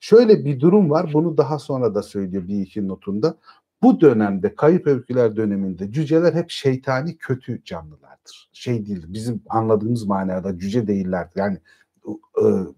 Şöyle 0.00 0.44
bir 0.44 0.60
durum 0.60 0.90
var. 0.90 1.10
Bunu 1.12 1.36
daha 1.36 1.58
sonra 1.58 1.94
da 1.94 2.02
söylüyor 2.02 2.48
bir 2.48 2.60
iki 2.60 2.88
notunda. 2.88 3.34
Bu 3.82 4.00
dönemde 4.00 4.54
kayıp 4.54 4.86
öyküler 4.86 5.36
döneminde 5.36 5.92
cüceler 5.92 6.34
hep 6.34 6.50
şeytani 6.50 7.16
kötü 7.16 7.64
canlılardır. 7.64 8.50
Şey 8.52 8.86
değil 8.86 9.04
bizim 9.08 9.42
anladığımız 9.48 10.04
manada 10.04 10.58
cüce 10.58 10.86
değillerdir. 10.86 11.36
Yani 11.36 11.58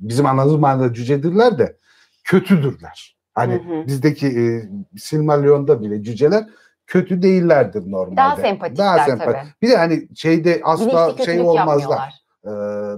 bizim 0.00 0.26
anladığımız 0.26 0.60
manada 0.60 0.94
cücedirler 0.94 1.58
de 1.58 1.76
kötüdürler. 2.24 3.16
Hani 3.34 3.54
Hı 3.54 3.58
hı. 3.80 3.86
bizdeki 3.86 4.26
e, 4.26 4.68
Silmarillion'da 4.98 5.82
bile 5.82 6.02
cüceler 6.02 6.46
kötü 6.86 7.22
değillerdir 7.22 7.90
normalde. 7.90 8.16
Daha 8.16 8.36
sempatikler 8.36 8.86
Daha 8.86 9.06
sempa- 9.08 9.24
tabii. 9.24 9.38
Bir 9.62 9.70
de 9.70 9.76
hani 9.76 10.08
şeyde 10.14 10.60
asla 10.64 11.24
şey 11.24 11.40
olmazlar. 11.40 12.14
E, 12.44 12.50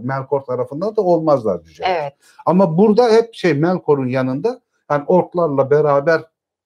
Melkor 0.02 0.40
tarafından 0.40 0.96
da 0.96 1.00
olmazlar 1.00 1.62
cüceler. 1.62 2.00
Evet. 2.00 2.12
Ama 2.46 2.78
burada 2.78 3.08
hep 3.08 3.34
şey 3.34 3.54
Melkor'un 3.54 4.08
yanında 4.08 4.60
yani 4.90 5.04
orklarla 5.06 5.70
beraber 5.70 6.22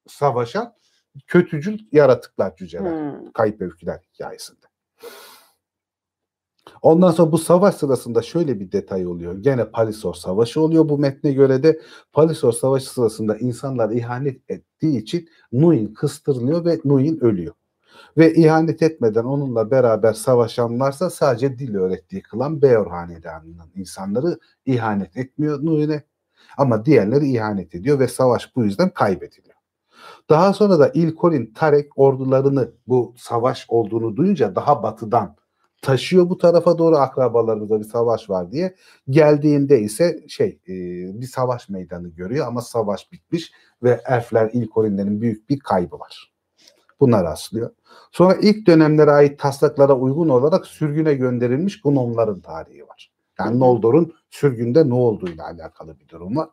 savaşan 0.09 0.75
kötücül 1.27 1.79
yaratıklar 1.93 2.57
cüceler. 2.57 2.91
Hmm. 2.93 3.33
Kayıp 3.33 3.61
öyküler 3.61 4.01
hikayesinde. 4.15 4.60
Ondan 6.83 7.11
sonra 7.11 7.33
bu 7.33 7.39
savaş 7.39 7.75
sırasında 7.75 8.23
şöyle 8.23 8.61
bir 8.61 8.73
detay 8.73 9.07
oluyor. 9.07 9.39
Gene 9.39 9.65
Palisor 9.65 10.15
Savaşı 10.15 10.61
oluyor 10.61 10.89
bu 10.89 10.99
metne 10.99 11.33
göre 11.33 11.63
de. 11.63 11.81
Palisor 12.13 12.53
Savaşı 12.53 12.91
sırasında 12.91 13.37
insanlar 13.37 13.91
ihanet 13.91 14.51
ettiği 14.51 14.99
için 14.99 15.29
Nuin 15.53 15.95
kıstırılıyor 15.95 16.65
ve 16.65 16.81
Nuin 16.85 17.25
ölüyor. 17.25 17.55
Ve 18.17 18.35
ihanet 18.35 18.83
etmeden 18.83 19.25
onunla 19.25 19.71
beraber 19.71 20.13
savaşanlarsa 20.13 21.11
sadece 21.11 21.59
dil 21.59 21.75
öğrettiği 21.75 22.23
kılan 22.23 22.63
Beor 22.63 22.87
Hanedanı'nın 22.87 23.71
insanları 23.77 24.39
ihanet 24.67 25.17
etmiyor 25.17 25.65
Nuin'e. 25.65 26.03
Ama 26.59 26.85
diğerleri 26.85 27.33
ihanet 27.33 27.75
ediyor 27.75 27.99
ve 27.99 28.09
savaş 28.09 28.57
bu 28.57 28.65
yüzden 28.65 28.91
kaybediliyor. 28.91 29.57
Daha 30.31 30.53
sonra 30.53 30.79
da 30.79 30.91
İlkorin 30.95 31.53
Tarek 31.55 31.99
ordularını 31.99 32.73
bu 32.87 33.15
savaş 33.17 33.67
olduğunu 33.69 34.17
duyunca 34.17 34.55
daha 34.55 34.83
batıdan 34.83 35.37
taşıyor 35.83 36.31
bu 36.31 36.39
tarafa 36.39 36.79
doğru 36.79 36.97
akrabalarımızda 36.97 37.81
bir 37.81 37.85
savaş 37.85 38.31
var 38.31 38.53
diye. 38.53 38.75
Geldiğinde 39.11 39.81
ise 39.81 40.25
şey 40.29 40.49
e, 40.69 40.75
bir 41.21 41.27
savaş 41.27 41.69
meydanı 41.69 42.09
görüyor 42.09 42.47
ama 42.47 42.63
savaş 42.63 43.13
bitmiş 43.13 43.53
ve 43.83 44.01
elfler 44.07 44.51
İlkorinlerin 44.53 45.21
büyük 45.21 45.51
bir 45.51 45.59
kaybı 45.59 45.99
var. 45.99 46.33
Bunlar 47.01 47.25
rastlıyor. 47.25 47.71
Sonra 48.13 48.35
ilk 48.35 48.67
dönemlere 48.67 49.11
ait 49.11 49.39
taslaklara 49.39 49.97
uygun 49.97 50.29
olarak 50.29 50.67
sürgüne 50.67 51.15
gönderilmiş 51.15 51.81
Gnomların 51.83 52.41
tarihi 52.41 52.83
var. 52.83 53.13
Yani 53.39 53.61
Noldor'un 53.61 54.15
sürgünde 54.31 54.89
ne 54.89 54.95
olduğuyla 54.95 55.45
alakalı 55.45 56.01
bir 56.01 56.09
durum 56.09 56.37
var. 56.37 56.49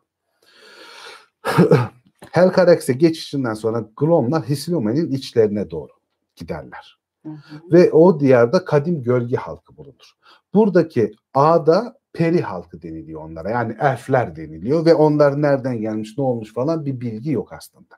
Helcarax'e 2.32 2.94
geçişinden 2.94 3.54
sonra 3.54 3.90
Gnomlar 3.98 4.44
Hisilome'nin 4.44 5.12
içlerine 5.12 5.72
doğru 5.72 5.92
giderler. 6.36 6.97
Hı 7.28 7.56
hı. 7.56 7.72
Ve 7.72 7.92
o 7.92 8.20
diyarda 8.20 8.66
kadim 8.66 9.04
gölge 9.04 9.36
halkı 9.36 9.78
bulunur. 9.78 10.14
Buradaki 10.54 11.14
A'da 11.34 11.98
peri 12.14 12.42
halkı 12.42 12.82
deniliyor 12.82 13.22
onlara. 13.22 13.50
Yani 13.50 13.76
elfler 13.80 14.36
deniliyor 14.36 14.86
ve 14.86 14.94
onlar 14.94 15.42
nereden 15.42 15.82
gelmiş 15.82 16.18
ne 16.18 16.24
olmuş 16.24 16.54
falan 16.54 16.86
bir 16.86 17.02
bilgi 17.02 17.32
yok 17.32 17.54
aslında. 17.54 17.96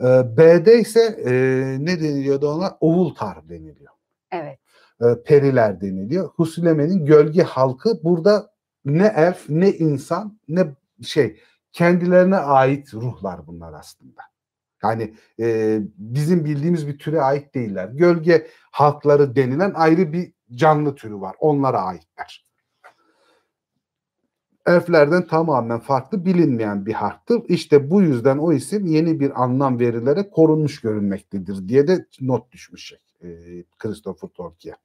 Ee, 0.00 0.36
B'de 0.36 0.80
ise 0.80 1.00
e, 1.26 1.32
ne 1.80 2.00
deniliyordu 2.00 2.48
ona? 2.48 2.76
Oğultar 2.80 3.48
deniliyor. 3.48 3.92
Evet. 4.32 4.58
E, 5.00 5.22
periler 5.22 5.80
deniliyor. 5.80 6.30
Husileme'nin 6.34 7.06
gölge 7.06 7.42
halkı 7.42 8.04
burada 8.04 8.50
ne 8.84 9.12
elf 9.16 9.48
ne 9.48 9.72
insan 9.72 10.38
ne 10.48 10.66
şey 11.02 11.40
kendilerine 11.72 12.36
ait 12.36 12.94
ruhlar 12.94 13.46
bunlar 13.46 13.72
aslında. 13.72 14.22
Yani 14.82 15.14
e, 15.40 15.78
bizim 15.96 16.44
bildiğimiz 16.44 16.88
bir 16.88 16.98
türe 16.98 17.20
ait 17.22 17.54
değiller. 17.54 17.88
Gölge 17.88 18.46
halkları 18.70 19.36
denilen 19.36 19.72
ayrı 19.74 20.12
bir 20.12 20.32
canlı 20.54 20.94
türü 20.94 21.20
var. 21.20 21.36
Onlara 21.38 21.82
aitler. 21.82 22.46
Elflerden 24.66 25.26
tamamen 25.26 25.80
farklı 25.80 26.24
bilinmeyen 26.24 26.86
bir 26.86 26.92
harftır. 26.92 27.42
İşte 27.48 27.90
bu 27.90 28.02
yüzden 28.02 28.38
o 28.38 28.52
isim 28.52 28.86
yeni 28.86 29.20
bir 29.20 29.42
anlam 29.42 29.80
verilerek 29.80 30.32
korunmuş 30.32 30.80
görünmektedir 30.80 31.68
diye 31.68 31.88
de 31.88 32.06
not 32.20 32.52
düşmüş 32.52 32.92
e, 33.22 33.28
Christopher 33.78 34.28
Tolkien. 34.28 34.76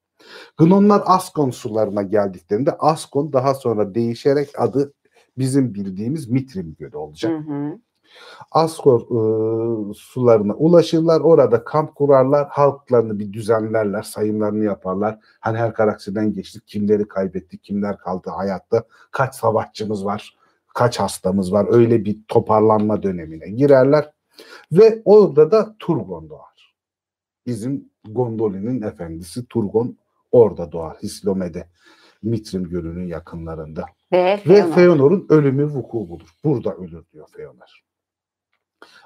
Gnomlar 0.57 1.03
Askon 1.05 1.49
sularına 1.49 2.01
geldiklerinde 2.01 2.71
Askon 2.71 3.33
daha 3.33 3.53
sonra 3.53 3.95
değişerek 3.95 4.49
adı 4.57 4.93
bizim 5.37 5.73
bildiğimiz 5.73 6.29
Mitrim 6.29 6.75
Gölü 6.79 6.97
olacak. 6.97 7.31
Hı 7.31 7.53
hı. 7.53 7.79
Askor 8.51 9.01
e, 9.01 9.93
sularına 9.93 10.53
ulaşırlar. 10.53 11.21
Orada 11.21 11.63
kamp 11.63 11.95
kurarlar. 11.95 12.47
Halklarını 12.49 13.19
bir 13.19 13.33
düzenlerler. 13.33 14.01
Sayımlarını 14.01 14.63
yaparlar. 14.63 15.19
Hani 15.39 15.57
her 15.57 15.73
karakterden 15.73 16.33
geçtik. 16.33 16.67
Kimleri 16.67 17.07
kaybettik. 17.07 17.63
Kimler 17.63 17.97
kaldı 17.97 18.29
hayatta. 18.29 18.83
Kaç 19.11 19.35
savaşçımız 19.35 20.05
var. 20.05 20.37
Kaç 20.75 20.99
hastamız 20.99 21.53
var. 21.53 21.67
Öyle 21.69 22.05
bir 22.05 22.19
toparlanma 22.27 23.03
dönemine 23.03 23.49
girerler. 23.49 24.11
Ve 24.71 25.01
orada 25.05 25.51
da 25.51 25.75
Turgon 25.79 26.29
doğar. 26.29 26.75
Bizim 27.45 27.89
Gondolin'in 28.09 28.81
efendisi 28.81 29.45
Turgon 29.45 29.97
orada 30.31 30.71
doğar. 30.71 30.97
Hislome'de. 31.03 31.67
Mitrim 32.23 32.69
Gölü'nün 32.69 33.07
yakınlarında. 33.07 33.85
Ve 34.11 34.23
Ve 34.33 34.37
Feanor. 34.37 34.73
Feanor'un 34.73 35.25
ölümü 35.29 35.65
vuku 35.65 36.09
bulur. 36.09 36.29
Burada 36.43 36.75
ölür 36.75 37.05
diyor 37.13 37.27
Feanor. 37.37 37.84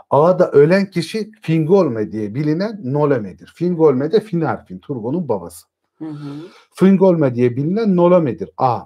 Ağda 0.09 0.51
ölen 0.51 0.85
kişi 0.91 1.31
Fingolme 1.41 2.11
diye 2.11 2.35
bilinen 2.35 2.81
Noleme'dir. 2.83 3.53
Fingolme 3.55 4.11
de 4.11 4.19
Finarfin, 4.19 4.79
Turgon'un 4.79 5.29
babası. 5.29 5.67
Hı 5.97 6.05
hı. 6.05 6.47
Fingolme 6.73 7.35
diye 7.35 7.55
bilinen 7.55 7.95
Noleme'dir 7.95 8.49
A 8.57 8.81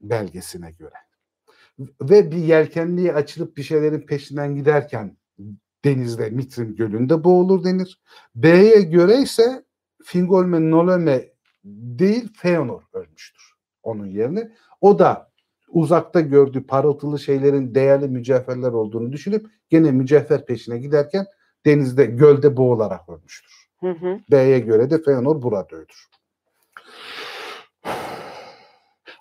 belgesine 0.00 0.70
göre. 0.70 0.94
Ve 2.00 2.30
bir 2.30 2.36
yelkenliğe 2.36 3.14
açılıp 3.14 3.56
bir 3.56 3.62
şeylerin 3.62 4.00
peşinden 4.00 4.54
giderken 4.54 5.16
denizde 5.84 6.30
Mitrim 6.30 6.76
Gölü'nde 6.76 7.24
boğulur 7.24 7.64
denir. 7.64 8.00
B'ye 8.34 8.82
göre 8.82 9.22
ise 9.22 9.64
Fingolme 10.04 10.70
Noleme 10.70 11.28
değil 11.64 12.28
Feanor 12.36 12.82
ölmüştür 12.92 13.52
onun 13.82 14.06
yerine. 14.06 14.52
O 14.80 14.98
da 14.98 15.30
uzakta 15.68 16.20
gördüğü 16.20 16.66
parıltılı 16.66 17.18
şeylerin 17.18 17.74
değerli 17.74 18.08
mücevherler 18.08 18.72
olduğunu 18.72 19.12
düşünüp 19.12 19.46
gene 19.72 19.90
mücevher 19.90 20.46
peşine 20.46 20.78
giderken 20.78 21.26
denizde 21.66 22.04
gölde 22.04 22.56
boğularak 22.56 23.08
ölmüştür. 23.08 23.68
Hı 23.80 23.90
hı. 23.90 24.18
B'ye 24.30 24.58
göre 24.58 24.90
de 24.90 25.02
Feanor 25.02 25.42
burada 25.42 25.76
ölür. 25.76 26.08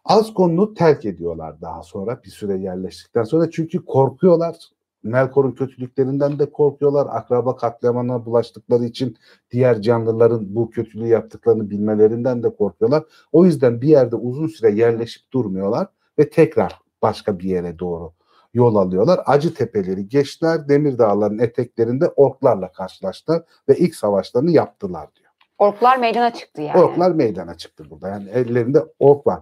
Askon'u 0.05 0.73
terk 0.73 1.05
ediyorlar 1.05 1.61
daha 1.61 1.83
sonra 1.83 2.23
bir 2.23 2.29
süre 2.29 2.57
yerleştikten 2.57 3.23
sonra 3.23 3.51
çünkü 3.51 3.85
korkuyorlar. 3.85 4.55
Melkor'un 5.03 5.51
kötülüklerinden 5.51 6.39
de 6.39 6.51
korkuyorlar. 6.51 7.07
Akraba 7.09 7.55
katliamına 7.55 8.25
bulaştıkları 8.25 8.85
için 8.85 9.17
diğer 9.51 9.81
canlıların 9.81 10.55
bu 10.55 10.69
kötülüğü 10.69 11.07
yaptıklarını 11.07 11.69
bilmelerinden 11.69 12.43
de 12.43 12.55
korkuyorlar. 12.55 13.03
O 13.31 13.45
yüzden 13.45 13.81
bir 13.81 13.87
yerde 13.87 14.15
uzun 14.15 14.47
süre 14.47 14.71
yerleşip 14.71 15.31
durmuyorlar 15.33 15.87
ve 16.19 16.29
tekrar 16.29 16.79
başka 17.01 17.39
bir 17.39 17.49
yere 17.49 17.79
doğru 17.79 18.13
yol 18.53 18.75
alıyorlar. 18.75 19.19
Acı 19.25 19.53
tepeleri 19.53 20.09
geçtiler. 20.09 20.69
Demir 20.69 20.97
Dağları'nın 20.97 21.39
eteklerinde 21.39 22.07
orklarla 22.07 22.71
karşılaştılar 22.71 23.43
ve 23.69 23.77
ilk 23.77 23.95
savaşlarını 23.95 24.51
yaptılar 24.51 25.07
diyor. 25.15 25.31
Orklar 25.57 25.97
meydana 25.97 26.33
çıktı 26.33 26.61
yani. 26.61 26.79
Orklar 26.79 27.11
meydana 27.11 27.57
çıktı 27.57 27.83
burada. 27.89 28.09
Yani 28.09 28.29
ellerinde 28.29 28.85
ork 28.99 29.27
var. 29.27 29.39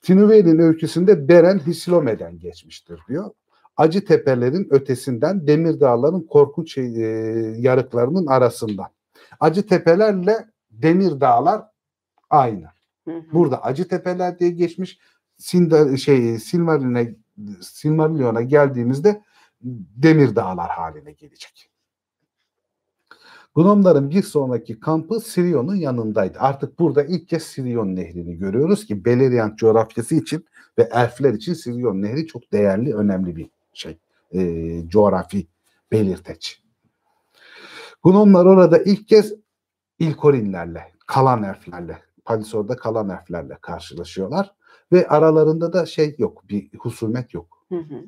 Finüvel'in 0.00 0.58
öyküsünde 0.58 1.28
Beren 1.28 1.58
Hislome'den 1.58 2.38
geçmiştir 2.38 3.00
diyor. 3.08 3.30
Acı 3.76 4.04
tepelerin 4.04 4.68
ötesinden 4.70 5.46
Demir 5.46 5.80
Dağların 5.80 6.26
korkunç 6.26 6.78
e, 6.78 6.82
yarıklarının 7.58 8.26
arasından. 8.26 8.88
Acı 9.40 9.66
tepelerle 9.66 10.46
Demir 10.70 11.20
Dağlar 11.20 11.62
aynı. 12.30 12.66
Hı 13.08 13.10
hı. 13.10 13.22
Burada 13.32 13.62
Acı 13.62 13.88
Tepeler 13.88 14.38
diye 14.38 14.50
geçmiş. 14.50 14.98
Sinda, 15.38 15.96
şey 15.96 16.38
Silmarillion'a 16.38 17.02
Silmarillion'a 17.60 18.42
geldiğimizde 18.42 19.22
Demir 19.96 20.36
Dağlar 20.36 20.70
haline 20.70 21.12
gelecek. 21.12 21.70
Gnomların 23.54 24.10
bir 24.10 24.22
sonraki 24.22 24.80
kampı 24.80 25.20
Sirion'un 25.20 25.74
yanındaydı. 25.74 26.38
Artık 26.38 26.78
burada 26.78 27.04
ilk 27.04 27.28
kez 27.28 27.42
Sirion 27.42 27.96
Nehri'ni 27.96 28.36
görüyoruz 28.36 28.86
ki 28.86 29.04
Beleriand 29.04 29.56
coğrafyası 29.56 30.14
için 30.14 30.46
ve 30.78 30.88
elfler 30.92 31.32
için 31.32 31.54
Sirion 31.54 32.02
Nehri 32.02 32.26
çok 32.26 32.52
değerli, 32.52 32.94
önemli 32.94 33.36
bir 33.36 33.50
şey. 33.72 33.98
E, 34.32 34.82
coğrafi 34.88 35.46
belirteç. 35.92 36.62
Gnomlar 38.04 38.46
orada 38.46 38.78
ilk 38.78 39.08
kez 39.08 39.34
İlkorinlerle, 39.98 40.92
kalan 41.06 41.42
elflerle, 41.42 42.02
Palisor'da 42.24 42.76
kalan 42.76 43.08
elflerle 43.08 43.58
karşılaşıyorlar. 43.60 44.54
Ve 44.92 45.08
aralarında 45.08 45.72
da 45.72 45.86
şey 45.86 46.14
yok, 46.18 46.48
bir 46.48 46.70
husumet 46.78 47.34
yok. 47.34 47.66
Hı 47.68 47.78
hı. 47.78 48.04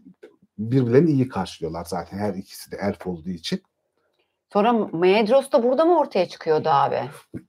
Birbirlerini 0.58 1.10
iyi 1.10 1.28
karşılıyorlar 1.28 1.84
zaten 1.84 2.18
her 2.18 2.34
ikisi 2.34 2.72
de 2.72 2.76
elf 2.76 3.06
olduğu 3.06 3.30
için. 3.30 3.62
Sonra 4.52 4.72
Maedros 4.72 5.52
da 5.52 5.62
burada 5.62 5.84
mı 5.84 5.98
ortaya 5.98 6.28
çıkıyordu 6.28 6.68
abi? 6.68 7.00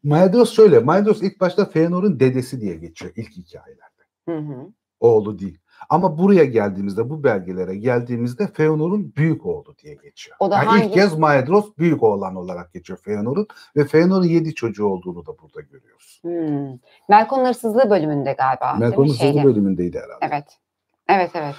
Maedros 0.03 0.55
şöyle, 0.55 0.79
Maedros 0.79 1.21
ilk 1.21 1.39
başta 1.39 1.65
Feanor'un 1.65 2.19
dedesi 2.19 2.61
diye 2.61 2.75
geçiyor 2.75 3.13
ilk 3.15 3.31
hikayelerde. 3.31 4.03
Hı 4.29 4.37
hı. 4.37 4.71
Oğlu 4.99 5.39
değil. 5.39 5.57
Ama 5.89 6.17
buraya 6.17 6.45
geldiğimizde, 6.45 7.09
bu 7.09 7.23
belgelere 7.23 7.75
geldiğimizde 7.75 8.47
Feanor'un 8.47 9.15
büyük 9.15 9.45
oğlu 9.45 9.77
diye 9.77 9.95
geçiyor. 9.95 10.37
O 10.39 10.51
da 10.51 10.55
Yani 10.57 10.65
hangi- 10.65 10.85
ilk 10.85 10.93
kez 10.93 11.17
Maedros 11.17 11.77
büyük 11.77 12.03
oğlan 12.03 12.35
olarak 12.35 12.73
geçiyor 12.73 12.99
Feanor'un 13.05 13.47
ve 13.75 13.85
Feanor'un 13.85 14.23
yedi 14.25 14.55
çocuğu 14.55 14.85
olduğunu 14.87 15.25
da 15.25 15.31
burada 15.39 15.61
görüyoruz. 15.61 16.19
Hmm. 16.21 16.79
Melkon'un 17.09 17.45
hırsızlığı 17.45 17.89
bölümünde 17.89 18.33
galiba. 18.33 18.73
Melkon'un 18.73 19.07
Şeyde. 19.13 19.43
bölümündeydi 19.43 19.97
herhalde. 19.97 20.17
Evet. 20.35 20.57
Evet 21.09 21.31
evet. 21.35 21.55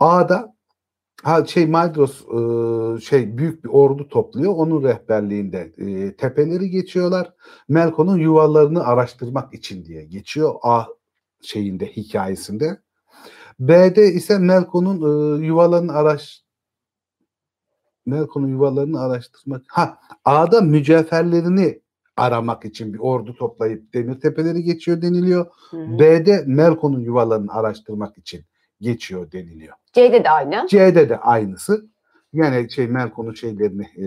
A'da 0.00 0.55
Ha 1.26 1.44
şey 1.44 1.66
Maydros 1.66 2.20
e, 2.20 3.00
şey 3.00 3.38
büyük 3.38 3.64
bir 3.64 3.68
ordu 3.68 4.08
topluyor. 4.08 4.52
Onun 4.52 4.82
rehberliğinde 4.82 5.72
e, 5.78 6.16
tepeleri 6.16 6.70
geçiyorlar. 6.70 7.32
Melko'nun 7.68 8.18
yuvalarını 8.18 8.84
araştırmak 8.84 9.54
için 9.54 9.84
diye 9.84 10.04
geçiyor 10.04 10.54
A 10.62 10.84
şeyinde 11.42 11.86
hikayesinde. 11.86 12.80
B'de 13.60 14.12
ise 14.12 14.38
Melko'nun 14.38 14.96
e, 15.40 15.46
yuvalarını 15.46 15.92
araş 15.92 16.44
Melko'nun 18.06 18.48
yuvalarını 18.48 19.00
araştırmak. 19.00 19.62
Ha 19.68 19.98
A'da 20.24 20.60
mücevherlerini 20.60 21.80
aramak 22.16 22.64
için 22.64 22.94
bir 22.94 22.98
ordu 22.98 23.34
toplayıp 23.34 23.94
demir 23.94 24.20
tepeleri 24.20 24.62
geçiyor 24.62 25.02
deniliyor. 25.02 25.46
Hı 25.70 25.76
hı. 25.76 25.98
B'de 25.98 26.44
Melko'nun 26.46 27.00
yuvalarını 27.00 27.52
araştırmak 27.52 28.18
için 28.18 28.44
geçiyor 28.80 29.32
deniliyor. 29.32 29.74
C'de 29.92 30.24
de 30.24 30.30
aynı. 30.30 30.66
C'de 30.68 31.08
de 31.08 31.16
aynısı. 31.16 31.86
Yani 32.32 32.70
şey 32.70 32.86
Melko'nun 32.86 33.32
şeylerini 33.32 33.84
e, 33.96 34.06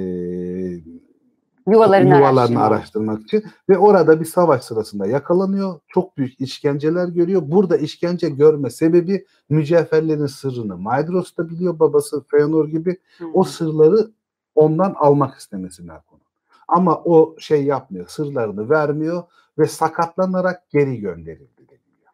Yuvalarını, 1.68 2.10
yuvalarını 2.10 2.40
araştırma. 2.40 2.62
araştırmak 2.62 3.22
için 3.24 3.44
ve 3.70 3.78
orada 3.78 4.20
bir 4.20 4.26
savaş 4.26 4.64
sırasında 4.64 5.08
yakalanıyor. 5.08 5.80
Çok 5.88 6.18
büyük 6.18 6.42
işkenceler 6.42 7.08
görüyor. 7.08 7.42
Burada 7.46 7.78
işkence 7.78 8.30
görme 8.30 8.70
sebebi 8.70 9.26
mücevherlerin 9.50 10.26
sırrını 10.26 10.78
Maedros 10.78 11.38
da 11.38 11.50
biliyor 11.50 11.80
babası 11.80 12.24
Feanor 12.24 12.68
gibi. 12.68 12.98
Hı. 13.18 13.26
O 13.34 13.44
sırları 13.44 14.12
ondan 14.56 14.94
almak 14.98 15.40
istemesi 15.40 15.84
Melkon'un. 15.84 16.22
Ama 16.68 17.02
o 17.06 17.36
şey 17.40 17.64
yapmıyor. 17.64 18.08
Sırlarını 18.08 18.70
vermiyor 18.70 19.24
ve 19.58 19.66
sakatlanarak 19.66 20.70
geri 20.70 21.00
gönderildi. 21.00 21.59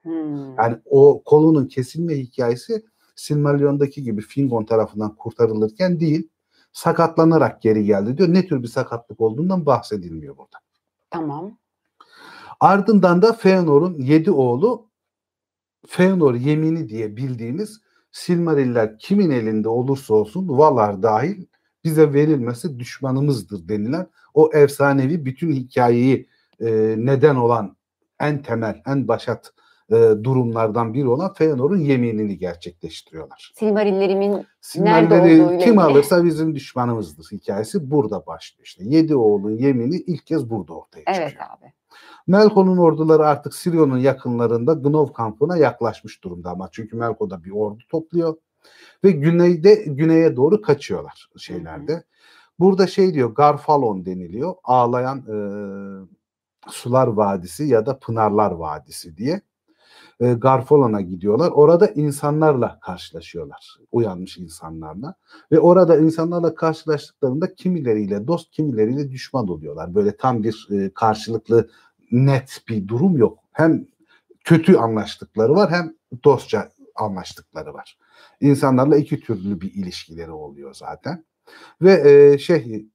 Hmm. 0.05 0.55
Yani 0.57 0.77
o 0.85 1.23
kolunun 1.25 1.65
kesilme 1.65 2.15
hikayesi 2.15 2.85
Silmarillion'daki 3.15 4.03
gibi 4.03 4.21
Fingon 4.21 4.65
tarafından 4.65 5.15
kurtarılırken 5.15 5.99
değil, 5.99 6.29
sakatlanarak 6.71 7.61
geri 7.61 7.85
geldi 7.85 8.17
diyor. 8.17 8.33
Ne 8.33 8.47
tür 8.47 8.63
bir 8.63 8.67
sakatlık 8.67 9.21
olduğundan 9.21 9.65
bahsedilmiyor 9.65 10.37
burada. 10.37 10.57
Tamam. 11.11 11.57
Ardından 12.59 13.21
da 13.21 13.33
Feanor'un 13.33 13.93
yedi 13.93 14.31
oğlu 14.31 14.89
Feanor 15.87 16.35
yemini 16.35 16.89
diye 16.89 17.17
bildiğimiz 17.17 17.81
Silmariller 18.11 18.99
kimin 18.99 19.31
elinde 19.31 19.69
olursa 19.69 20.13
olsun 20.13 20.49
Valar 20.49 21.03
dahil 21.03 21.45
bize 21.83 22.13
verilmesi 22.13 22.79
düşmanımızdır 22.79 23.67
denilen 23.67 24.07
o 24.33 24.49
efsanevi 24.53 25.25
bütün 25.25 25.51
hikayeyi 25.51 26.29
e, 26.59 26.95
neden 26.97 27.35
olan 27.35 27.77
en 28.19 28.41
temel, 28.41 28.81
en 28.85 29.07
başat 29.07 29.53
e, 29.91 30.23
durumlardan 30.23 30.93
biri 30.93 31.07
olan 31.07 31.33
Feanor'un 31.33 31.77
yeminini 31.77 32.37
gerçekleştiriyorlar. 32.37 33.53
Silmarillerimin 33.55 34.45
Silmarilleri 34.61 35.41
olduğuyla 35.41 35.57
kim 35.57 35.79
alırsa 35.79 36.25
bizim 36.25 36.55
düşmanımızdır 36.55 37.25
hikayesi 37.31 37.91
burada 37.91 38.25
başlıyor. 38.25 38.65
İşte 38.65 38.83
yedi 38.85 39.15
oğlun 39.15 39.57
yemini 39.57 39.95
ilk 39.95 40.25
kez 40.25 40.49
burada 40.49 40.73
ortaya 40.73 40.99
çıkıyor. 40.99 41.17
evet 41.17 41.35
abi. 41.41 41.73
Melkon'un 42.27 42.77
orduları 42.77 43.27
artık 43.27 43.53
Sirion'un 43.53 43.97
yakınlarında 43.97 44.73
Gnov 44.73 45.13
kampına 45.13 45.57
yaklaşmış 45.57 46.23
durumda 46.23 46.49
ama 46.49 46.69
çünkü 46.71 46.97
Melko 46.97 47.29
da 47.29 47.43
bir 47.43 47.51
ordu 47.51 47.83
topluyor 47.89 48.35
ve 49.03 49.11
güneyde 49.11 49.75
güneye 49.75 50.35
doğru 50.35 50.61
kaçıyorlar 50.61 51.29
şeylerde. 51.37 52.03
Burada 52.59 52.87
şey 52.87 53.13
diyor 53.13 53.35
Garfalon 53.35 54.05
deniliyor. 54.05 54.55
Ağlayan 54.63 55.17
e, 55.17 55.37
sular 56.69 57.07
vadisi 57.07 57.63
ya 57.63 57.85
da 57.85 57.99
pınarlar 57.99 58.51
vadisi 58.51 59.17
diye. 59.17 59.41
E, 60.19 60.33
Garfalon'a 60.33 61.01
gidiyorlar. 61.01 61.51
Orada 61.51 61.87
insanlarla 61.87 62.79
karşılaşıyorlar. 62.79 63.77
Uyanmış 63.91 64.37
insanlarla. 64.37 65.15
Ve 65.51 65.59
orada 65.59 65.97
insanlarla 65.97 66.55
karşılaştıklarında 66.55 67.53
kimileriyle 67.55 68.27
dost 68.27 68.51
kimileriyle 68.51 69.11
düşman 69.11 69.47
oluyorlar. 69.47 69.95
Böyle 69.95 70.17
tam 70.17 70.43
bir 70.43 70.67
e, 70.71 70.89
karşılıklı 70.93 71.69
net 72.11 72.61
bir 72.67 72.87
durum 72.87 73.17
yok. 73.17 73.39
Hem 73.51 73.87
kötü 74.43 74.75
anlaştıkları 74.75 75.55
var 75.55 75.71
hem 75.71 75.93
dostça 76.23 76.69
anlaştıkları 76.95 77.73
var. 77.73 77.97
İnsanlarla 78.41 78.97
iki 78.97 79.19
türlü 79.19 79.61
bir 79.61 79.73
ilişkileri 79.73 80.31
oluyor 80.31 80.73
zaten. 80.73 81.25
Ve 81.81 82.11
e, 82.11 82.37
şey 82.37 82.85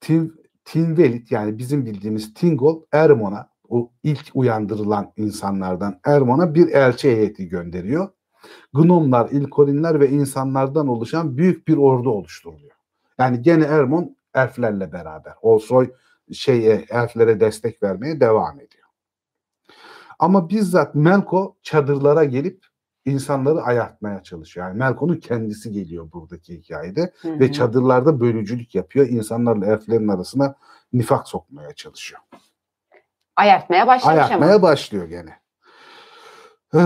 Tin, 0.00 0.34
Tinvelit 0.64 1.32
yani 1.32 1.58
bizim 1.58 1.86
bildiğimiz 1.86 2.34
Tingol 2.34 2.82
Ermon'a 2.92 3.50
o 3.70 3.90
ilk 4.02 4.30
uyandırılan 4.34 5.12
insanlardan 5.16 6.00
Ermon'a 6.04 6.54
bir 6.54 6.68
elçi 6.68 7.10
heyeti 7.10 7.48
gönderiyor. 7.48 8.08
Gnomlar, 8.72 9.30
İlkorinler 9.30 10.00
ve 10.00 10.08
insanlardan 10.08 10.88
oluşan 10.88 11.36
büyük 11.36 11.68
bir 11.68 11.76
ordu 11.76 12.10
oluşturuluyor. 12.10 12.76
Yani 13.18 13.42
gene 13.42 13.64
Ermon 13.64 14.16
elflerle 14.34 14.92
beraber. 14.92 15.34
Olsoy 15.42 15.90
şeye 16.32 16.84
elflere 16.90 17.40
destek 17.40 17.82
vermeye 17.82 18.20
devam 18.20 18.60
ediyor. 18.60 18.86
Ama 20.18 20.48
bizzat 20.48 20.94
Melko 20.94 21.56
çadırlara 21.62 22.24
gelip 22.24 22.66
insanları 23.04 23.62
ayartmaya 23.62 24.22
çalışıyor. 24.22 24.66
Yani 24.66 24.78
Melko'nun 24.78 25.16
kendisi 25.16 25.72
geliyor 25.72 26.12
buradaki 26.12 26.58
hikayede 26.58 27.12
Hı 27.22 27.40
ve 27.40 27.48
hı. 27.48 27.52
çadırlarda 27.52 28.20
bölücülük 28.20 28.74
yapıyor. 28.74 29.08
İnsanlarla 29.08 29.66
elflerin 29.66 30.08
arasına 30.08 30.54
nifak 30.92 31.28
sokmaya 31.28 31.72
çalışıyor. 31.72 32.20
Ayartmaya 33.40 33.86
başlamış 33.86 34.18
Ayartmaya 34.18 34.54
ama. 34.54 34.62
başlıyor 34.62 35.08
gene. 35.08 35.40
Ee, 36.74 36.80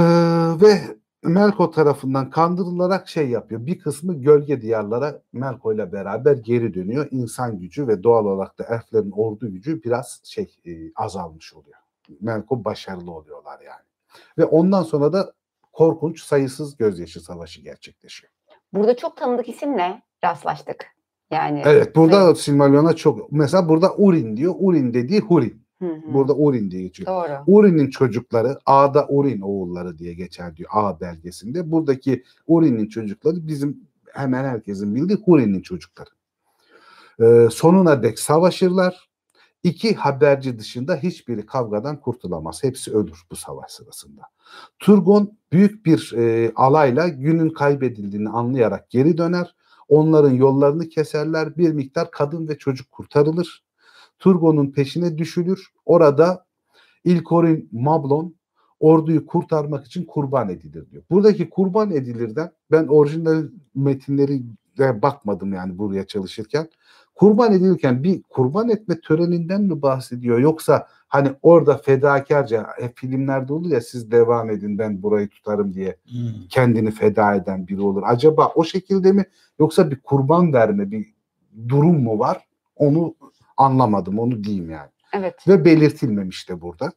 ve 0.61 0.81
Melko 1.23 1.71
tarafından 1.71 2.31
kandırılarak 2.31 3.09
şey 3.09 3.29
yapıyor. 3.29 3.67
Bir 3.67 3.79
kısmı 3.79 4.15
gölge 4.15 4.63
diyarlara 4.63 5.21
Melko 5.33 5.73
ile 5.73 5.93
beraber 5.93 6.37
geri 6.37 6.75
dönüyor. 6.75 7.09
İnsan 7.11 7.59
gücü 7.59 7.89
ve 7.89 8.03
doğal 8.03 8.25
olarak 8.25 8.59
da 8.59 8.65
elflerin 8.65 9.11
ordu 9.11 9.53
gücü 9.53 9.83
biraz 9.83 10.21
şey 10.25 10.57
e, 10.67 10.73
azalmış 10.97 11.55
oluyor. 11.55 11.79
Melko 12.21 12.65
başarılı 12.65 13.13
oluyorlar 13.13 13.61
yani. 13.61 13.85
Ve 14.39 14.45
ondan 14.45 14.83
sonra 14.83 15.13
da 15.13 15.33
korkunç 15.73 16.23
sayısız 16.23 16.77
gözyaşı 16.77 17.21
savaşı 17.21 17.61
gerçekleşiyor. 17.61 18.33
Burada 18.73 18.97
çok 18.97 19.17
tanıdık 19.17 19.49
isimle 19.49 20.03
rastlaştık. 20.25 20.87
Yani 21.31 21.63
Evet 21.65 21.97
burada 21.97 22.35
Silmarillion'a 22.35 22.97
çok 22.97 23.33
mesela 23.33 23.69
burada 23.69 23.95
Urin 23.97 24.37
diyor. 24.37 24.55
Urin 24.59 24.95
dediği 24.95 25.21
Hurin. 25.21 25.64
Hı 25.79 25.87
hı. 25.87 26.15
Burada 26.15 26.35
Urin 26.35 26.71
diye 26.71 26.83
geçiyor. 26.83 27.07
Doğru. 27.07 27.43
Urin'in 27.47 27.91
çocukları 27.91 28.59
A'da 28.67 29.07
Urin 29.09 29.41
oğulları 29.41 29.99
diye 29.99 30.15
geçer 30.15 30.57
diyor 30.57 30.71
A 30.73 31.01
belgesinde. 31.01 31.71
Buradaki 31.71 32.25
Urin'in 32.47 32.87
çocukları 32.87 33.47
bizim 33.49 33.81
hemen 34.13 34.45
herkesin 34.45 34.95
bildiği 34.95 35.19
Hurin'in 35.25 35.63
çocukları. 35.63 36.11
Ee, 37.21 37.49
sonuna 37.51 38.03
dek 38.03 38.19
savaşırlar. 38.19 39.09
İki 39.63 39.95
haberci 39.95 40.59
dışında 40.59 40.97
hiçbiri 40.97 41.47
kavgadan 41.47 42.01
kurtulamaz. 42.01 42.65
Hepsi 42.65 42.93
ölür 42.93 43.23
bu 43.31 43.37
savaş 43.37 43.71
sırasında. 43.71 44.23
Turgon 44.79 45.39
büyük 45.53 45.87
bir 45.87 46.13
e, 46.17 46.53
alayla 46.57 47.09
günün 47.09 47.51
kaybedildiğini 47.51 48.29
anlayarak 48.29 48.91
geri 48.91 49.19
döner. 49.19 49.55
Onların 49.89 50.31
yollarını 50.31 50.89
keserler. 50.89 51.57
Bir 51.57 51.73
miktar 51.73 52.11
kadın 52.11 52.49
ve 52.49 52.59
çocuk 52.59 52.91
kurtarılır. 52.93 53.64
Turgon'un 54.25 54.71
peşine 54.71 55.19
düşülür. 55.19 55.69
Orada 55.85 56.45
İlkorin 57.05 57.69
Mablon 57.73 58.35
orduyu 58.81 59.27
kurtarmak 59.27 59.87
için 59.87 60.05
kurban 60.05 60.49
edilir 60.49 60.91
diyor. 60.91 61.03
Buradaki 61.11 61.51
kurban 61.51 61.91
edilirden 61.91 62.51
ben 62.71 62.87
orijinal 62.87 63.45
metinleri 63.75 64.43
bakmadım 64.79 65.53
yani 65.53 65.79
buraya 65.79 66.07
çalışırken. 66.07 66.69
Kurban 67.15 67.53
edilirken 67.53 68.05
bir 68.05 68.23
kurban 68.23 68.69
etme 68.69 69.01
töreninden 69.01 69.63
mi 69.63 69.83
bahsediyor 69.83 70.39
yoksa 70.39 70.87
hani 71.09 71.29
orada 71.43 71.77
fedakarca 71.77 72.67
hep 72.81 72.97
filmlerde 72.99 73.53
olur 73.53 73.71
ya 73.71 73.81
siz 73.81 74.11
devam 74.11 74.51
edin 74.51 74.79
ben 74.79 75.03
burayı 75.03 75.29
tutarım 75.29 75.75
diye 75.75 75.97
Hmm. 76.11 76.49
kendini 76.49 76.91
feda 76.91 77.35
eden 77.35 77.69
biri 77.69 77.81
olur. 77.81 78.03
Acaba 78.07 78.53
o 78.55 78.65
şekilde 78.65 79.13
mi 79.13 79.25
yoksa 79.59 79.91
bir 79.91 80.01
kurban 80.01 80.53
verme 80.53 80.91
bir 80.91 81.15
durum 81.69 82.03
mu 82.03 82.19
var? 82.19 82.45
Onu 82.77 83.15
anlamadım 83.57 84.19
onu 84.19 84.45
diyeyim 84.45 84.71
yani. 84.71 84.91
Evet. 85.13 85.49
Ve 85.49 85.65
belirtilmemiş 85.65 86.49
de 86.49 86.61
burada. 86.61 86.93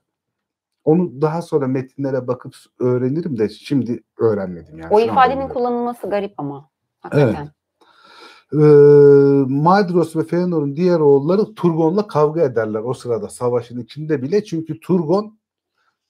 Onu 0.84 1.22
daha 1.22 1.42
sonra 1.42 1.68
metinlere 1.68 2.28
bakıp 2.28 2.56
öğrenirim 2.80 3.38
de 3.38 3.50
şimdi 3.50 4.04
öğrenmedim 4.18 4.80
yani. 4.80 4.94
O 4.94 5.00
ifadenin 5.00 5.48
kullanılması 5.48 6.10
garip 6.10 6.34
ama. 6.38 6.70
Hakikaten. 7.00 7.52
Ee, 8.54 8.58
Maedros 9.48 10.16
ve 10.16 10.24
Feanor'un 10.24 10.76
diğer 10.76 11.00
oğulları 11.00 11.54
Turgon'la 11.54 12.08
kavga 12.08 12.42
ederler 12.42 12.80
o 12.80 12.94
sırada 12.94 13.30
savaşın 13.30 13.80
içinde 13.80 14.22
bile. 14.22 14.44
Çünkü 14.44 14.80
Turgon 14.80 15.40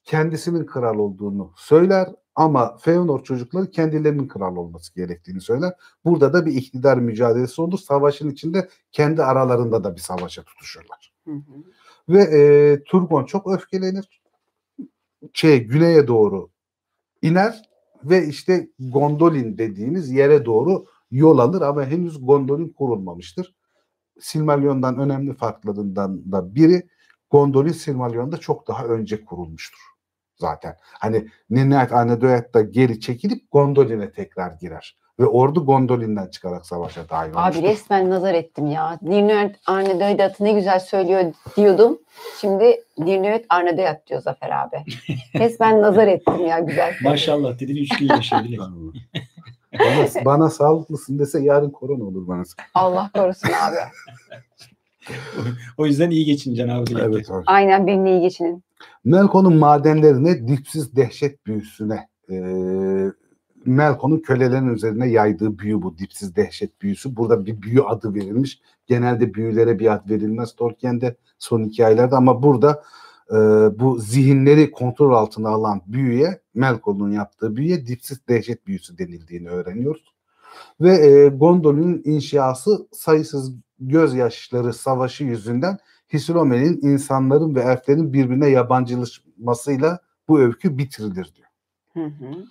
kendisinin 0.03 0.65
kral 0.65 0.97
olduğunu 0.97 1.53
söyler 1.55 2.09
ama 2.37 2.77
Feanor 2.77 3.23
çocukları 3.23 3.71
kendilerinin 3.71 4.27
kral 4.27 4.55
olması 4.55 4.95
gerektiğini 4.95 5.41
söyler. 5.41 5.73
Burada 6.05 6.33
da 6.33 6.45
bir 6.45 6.53
iktidar 6.53 6.97
mücadelesi 6.97 7.61
olur. 7.61 7.79
Savaşın 7.79 8.29
içinde 8.29 8.69
kendi 8.91 9.23
aralarında 9.23 9.83
da 9.83 9.95
bir 9.95 10.01
savaşa 10.01 10.43
tutuşurlar. 10.43 11.13
Hı 11.25 11.31
hı. 11.31 11.63
Ve 12.09 12.21
e, 12.21 12.83
Turgon 12.83 13.25
çok 13.25 13.53
öfkelenir. 13.53 14.21
Şey 15.33 15.63
güneye 15.63 16.07
doğru 16.07 16.49
iner 17.21 17.61
ve 18.03 18.27
işte 18.27 18.69
Gondolin 18.79 19.57
dediğimiz 19.57 20.11
yere 20.11 20.45
doğru 20.45 20.85
yol 21.11 21.37
alır 21.37 21.61
ama 21.61 21.85
henüz 21.85 22.25
Gondolin 22.25 22.69
kurulmamıştır. 22.69 23.55
Silmarillion'dan 24.19 24.99
önemli 24.99 25.33
farklarından 25.33 26.31
da 26.31 26.55
biri 26.55 26.87
Gondolin 27.29 27.71
Silmarillion'da 27.71 28.37
çok 28.37 28.67
daha 28.67 28.85
önce 28.85 29.25
kurulmuştur 29.25 29.96
zaten. 30.39 30.75
Hani 30.81 31.27
Nineveh 31.49 31.93
Anedoyat'ta 31.93 32.61
geri 32.61 32.99
çekilip 32.99 33.51
Gondolin'e 33.51 34.11
tekrar 34.11 34.51
girer. 34.51 34.97
Ve 35.19 35.25
ordu 35.25 35.65
Gondolin'den 35.65 36.27
çıkarak 36.27 36.65
savaşa 36.65 37.09
dahil 37.09 37.33
olmuştur. 37.33 37.63
Abi 37.63 37.67
resmen 37.67 38.09
nazar 38.09 38.33
ettim 38.33 38.67
ya. 38.67 38.99
Nirnöet 39.01 39.55
Arnedoyat'ı 39.65 40.43
ne 40.43 40.53
güzel 40.53 40.79
söylüyor 40.79 41.33
diyordum. 41.57 41.99
Şimdi 42.41 42.83
Nirnöet 42.97 43.45
Arnedoyat 43.49 44.07
diyor 44.07 44.21
Zafer 44.21 44.49
abi. 44.49 44.83
Resmen 45.39 45.81
nazar 45.81 46.07
ettim 46.07 46.45
ya 46.47 46.59
güzel. 46.59 46.93
Maşallah 47.03 47.59
dedin 47.59 47.75
üç 47.75 47.97
gün 47.97 48.09
bile. 48.43 48.57
bana, 49.79 50.25
bana 50.25 50.49
sağlıklısın 50.49 51.19
dese 51.19 51.39
yarın 51.43 51.69
korona 51.69 52.03
olur 52.03 52.27
bana. 52.27 52.43
Allah 52.73 53.11
korusun 53.15 53.49
abi. 53.49 53.75
o 55.77 55.85
yüzden 55.85 56.09
iyi 56.09 56.25
abi. 56.67 56.85
dilekte. 56.87 57.07
Evet 57.07 57.29
hocam. 57.29 57.43
Aynen 57.45 57.87
benimle 57.87 58.11
iyi 58.11 58.21
geçinin. 58.21 58.66
Melkon'un 59.07 59.55
madenlerine 59.55 60.47
dipsiz 60.47 60.95
dehşet 60.95 61.45
büyüsüne 61.45 62.07
e, 62.29 62.35
Melkon'un 63.65 64.19
kölelerin 64.19 64.67
üzerine 64.67 65.09
yaydığı 65.09 65.59
büyü 65.59 65.81
bu 65.81 65.97
dipsiz 65.97 66.35
dehşet 66.35 66.81
büyüsü. 66.81 67.15
Burada 67.15 67.45
bir 67.45 67.61
büyü 67.61 67.81
adı 67.81 68.13
verilmiş. 68.13 68.59
Genelde 68.87 69.33
büyülere 69.33 69.79
bir 69.79 69.93
ad 69.93 70.09
verilmez 70.09 70.55
Tolkien'de 70.55 71.15
son 71.39 71.63
hikayelerde 71.63 72.15
ama 72.15 72.43
burada 72.43 72.83
e, 73.31 73.35
bu 73.79 73.99
zihinleri 73.99 74.71
kontrol 74.71 75.13
altına 75.13 75.49
alan 75.49 75.81
büyüye 75.87 76.41
Melkon'un 76.53 77.11
yaptığı 77.11 77.55
büyüye 77.55 77.87
dipsiz 77.87 78.27
dehşet 78.27 78.67
büyüsü 78.67 78.97
denildiğini 78.97 79.49
öğreniyoruz. 79.49 80.13
Ve 80.81 81.07
e, 81.07 81.27
Gondolin'in 81.27 82.01
inşası 82.05 82.87
sayısız 82.91 83.53
gözyaşları 83.79 84.73
savaşı 84.73 85.23
yüzünden 85.23 85.77
Hisilome'nin 86.13 86.81
insanların 86.81 87.55
ve 87.55 87.61
elflerin 87.61 88.13
birbirine 88.13 88.47
yabancılaşmasıyla 88.47 89.99
bu 90.27 90.39
öykü 90.39 90.77
bitirilir 90.77 91.33
diyor. 91.35 91.47
Hı 91.93 92.03
hı. 92.03 92.45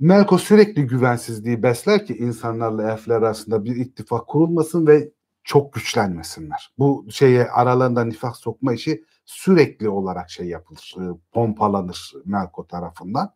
Melko 0.00 0.38
sürekli 0.38 0.86
güvensizliği 0.86 1.62
besler 1.62 2.06
ki 2.06 2.16
insanlarla 2.16 2.92
elfler 2.92 3.16
arasında 3.16 3.64
bir 3.64 3.76
ittifak 3.76 4.26
kurulmasın 4.26 4.86
ve 4.86 5.10
çok 5.44 5.72
güçlenmesinler. 5.72 6.72
Bu 6.78 7.06
şeye 7.10 7.50
aralarında 7.50 8.04
nifak 8.04 8.36
sokma 8.36 8.72
işi 8.72 9.04
sürekli 9.24 9.88
olarak 9.88 10.30
şey 10.30 10.46
yapılır, 10.46 10.94
e, 11.00 11.04
pompalanır 11.32 12.12
Melko 12.24 12.66
tarafından. 12.66 13.32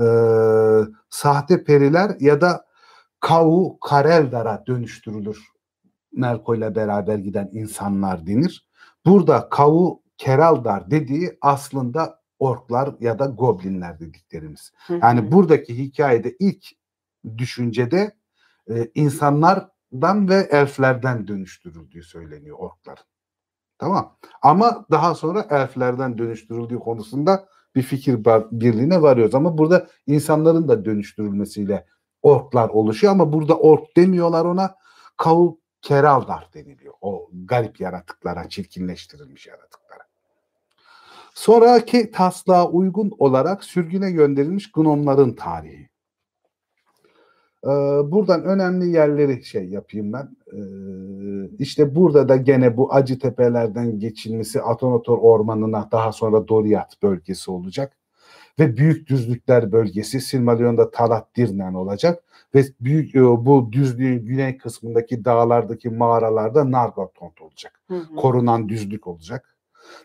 Ee, 0.00 0.04
sahte 1.10 1.64
periler 1.64 2.16
ya 2.20 2.40
da 2.40 2.66
Kavu 3.20 3.78
Kareldar'a 3.80 4.64
dönüştürülür 4.66 5.53
Melko 6.16 6.54
ile 6.54 6.74
beraber 6.74 7.18
giden 7.18 7.50
insanlar 7.52 8.26
denir. 8.26 8.68
Burada 9.06 9.48
Kavu 9.48 10.02
Keraldar 10.18 10.90
dediği 10.90 11.38
aslında 11.40 12.20
orklar 12.38 12.94
ya 13.00 13.18
da 13.18 13.26
goblinler 13.26 14.00
dediklerimiz. 14.00 14.72
Hı 14.86 14.94
hı. 14.94 14.98
Yani 15.02 15.32
buradaki 15.32 15.78
hikayede 15.78 16.36
ilk 16.38 16.66
düşüncede 17.38 18.16
e, 18.70 18.90
insanlardan 18.94 20.28
ve 20.28 20.48
elflerden 20.50 21.28
dönüştürüldüğü 21.28 22.02
söyleniyor 22.02 22.56
orkların. 22.58 23.04
Tamam. 23.78 24.16
Ama 24.42 24.86
daha 24.90 25.14
sonra 25.14 25.46
elflerden 25.50 26.18
dönüştürüldüğü 26.18 26.78
konusunda 26.78 27.48
bir 27.74 27.82
fikir 27.82 28.24
birliğine 28.52 29.02
varıyoruz. 29.02 29.34
Ama 29.34 29.58
burada 29.58 29.88
insanların 30.06 30.68
da 30.68 30.84
dönüştürülmesiyle 30.84 31.86
orklar 32.22 32.68
oluşuyor 32.68 33.12
ama 33.12 33.32
burada 33.32 33.58
ork 33.58 33.96
demiyorlar 33.96 34.44
ona. 34.44 34.74
Kavul 35.16 35.56
Keraldar 35.84 36.48
deniliyor. 36.54 36.94
O 37.00 37.30
garip 37.44 37.80
yaratıklara, 37.80 38.48
çirkinleştirilmiş 38.48 39.46
yaratıklara. 39.46 40.02
Sonraki 41.34 42.10
taslağa 42.10 42.68
uygun 42.70 43.12
olarak 43.18 43.64
sürgüne 43.64 44.10
gönderilmiş 44.10 44.72
gnomların 44.72 45.32
tarihi. 45.32 45.88
Ee, 47.64 47.68
buradan 48.10 48.44
önemli 48.44 48.88
yerleri 48.88 49.44
şey 49.44 49.68
yapayım 49.68 50.12
ben. 50.12 50.36
Ee, 50.52 50.60
işte 51.58 51.94
burada 51.94 52.28
da 52.28 52.36
gene 52.36 52.76
bu 52.76 52.94
acı 52.94 53.18
tepelerden 53.18 53.98
geçilmesi 53.98 54.62
Atonotor 54.62 55.18
Ormanı'na 55.18 55.88
daha 55.92 56.12
sonra 56.12 56.48
Doriath 56.48 57.02
bölgesi 57.02 57.50
olacak. 57.50 57.96
Ve 58.58 58.76
Büyük 58.76 59.08
Düzlükler 59.08 59.72
bölgesi 59.72 60.20
Silmarillion'da 60.20 60.90
Talat 60.90 61.36
Dirnen 61.36 61.74
olacak. 61.74 62.24
Ve 62.54 62.64
büyük 62.80 63.14
e, 63.14 63.22
bu 63.22 63.72
düzlüğün 63.72 64.26
güney 64.26 64.56
kısmındaki 64.56 65.24
dağlardaki 65.24 65.90
mağaralarda 65.90 66.70
Nargothrond 66.70 67.38
olacak. 67.40 67.80
Hı 67.88 67.94
hı. 67.94 68.16
Korunan 68.16 68.68
düzlük 68.68 69.06
olacak. 69.06 69.54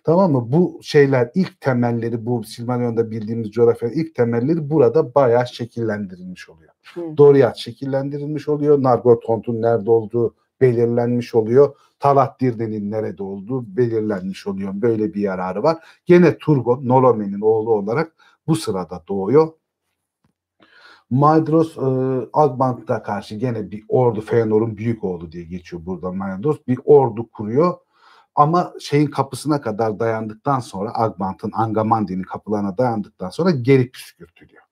Tamam 0.03 0.31
mı? 0.31 0.51
Bu 0.51 0.79
şeyler 0.83 1.31
ilk 1.35 1.61
temelleri 1.61 2.25
bu 2.25 2.43
Silmarillion'da 2.43 3.11
bildiğimiz 3.11 3.51
coğrafyanın 3.51 3.93
ilk 3.93 4.15
temelleri 4.15 4.69
burada 4.69 5.15
bayağı 5.15 5.47
şekillendirilmiş 5.47 6.49
oluyor. 6.49 6.71
Hı. 6.93 7.17
Doriath 7.17 7.57
şekillendirilmiş 7.57 8.49
oluyor. 8.49 8.83
Nargothrond'un 8.83 9.61
nerede 9.61 9.91
olduğu 9.91 10.35
belirlenmiş 10.61 11.35
oluyor. 11.35 11.75
Talat 11.99 12.41
Dirden'in 12.41 12.91
nerede 12.91 13.23
olduğu 13.23 13.77
belirlenmiş 13.77 14.47
oluyor. 14.47 14.71
Böyle 14.75 15.13
bir 15.13 15.21
yararı 15.21 15.63
var. 15.63 15.77
Gene 16.05 16.37
Turgon, 16.37 16.87
Nolomen'in 16.87 17.41
oğlu 17.41 17.71
olarak 17.71 18.13
bu 18.47 18.55
sırada 18.55 19.03
doğuyor. 19.07 19.47
Maedhros 21.09 21.77
e, 21.77 21.81
Agbant'a 22.33 23.03
karşı 23.03 23.35
gene 23.35 23.71
bir 23.71 23.85
ordu, 23.87 24.21
Feanor'un 24.21 24.77
büyük 24.77 25.03
oğlu 25.03 25.31
diye 25.31 25.43
geçiyor 25.43 25.85
burada 25.85 26.11
Maedhros. 26.11 26.57
Bir 26.67 26.79
ordu 26.85 27.29
kuruyor. 27.29 27.77
Ama 28.35 28.73
şeyin 28.79 29.07
kapısına 29.07 29.61
kadar 29.61 29.99
dayandıktan 29.99 30.59
sonra 30.59 30.91
Agbant'ın 30.93 31.51
Angamandi'nin 31.53 32.23
kapılarına 32.23 32.77
dayandıktan 32.77 33.29
sonra 33.29 33.51
geri 33.51 33.91
püskürtülüyor. 33.91 34.68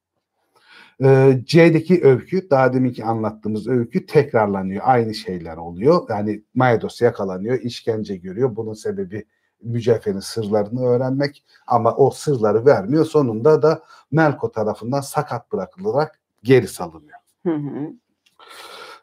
Ee, 1.03 1.39
C'deki 1.45 2.03
öykü, 2.03 2.49
daha 2.49 2.73
deminki 2.73 3.05
anlattığımız 3.05 3.67
öykü 3.67 4.05
tekrarlanıyor. 4.05 4.81
Aynı 4.85 5.13
şeyler 5.13 5.57
oluyor. 5.57 6.09
Yani 6.09 6.43
Maedos 6.55 7.01
yakalanıyor, 7.01 7.59
işkence 7.59 8.17
görüyor. 8.17 8.55
Bunun 8.55 8.73
sebebi 8.73 9.25
mücevherin 9.63 10.19
sırlarını 10.19 10.85
öğrenmek 10.85 11.43
ama 11.67 11.95
o 11.95 12.09
sırları 12.09 12.65
vermiyor. 12.65 13.05
Sonunda 13.05 13.61
da 13.61 13.83
Melko 14.11 14.51
tarafından 14.51 15.01
sakat 15.01 15.51
bırakılarak 15.51 16.19
geri 16.43 16.67
salınıyor. 16.67 17.19
Hı 17.43 17.53
hı. 17.53 17.93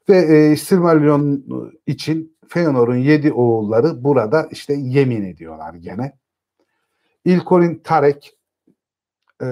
Ve 0.09 0.17
e, 0.17 0.57
Silmarillion 0.57 1.45
için 1.87 2.37
Feanor'un 2.49 2.97
yedi 2.97 3.33
oğulları 3.33 4.05
burada 4.05 4.49
işte 4.51 4.75
yemin 4.75 5.25
ediyorlar 5.25 5.75
gene. 5.75 6.13
İlkorin 7.25 7.81
Tarek 7.85 8.37
e, 9.45 9.47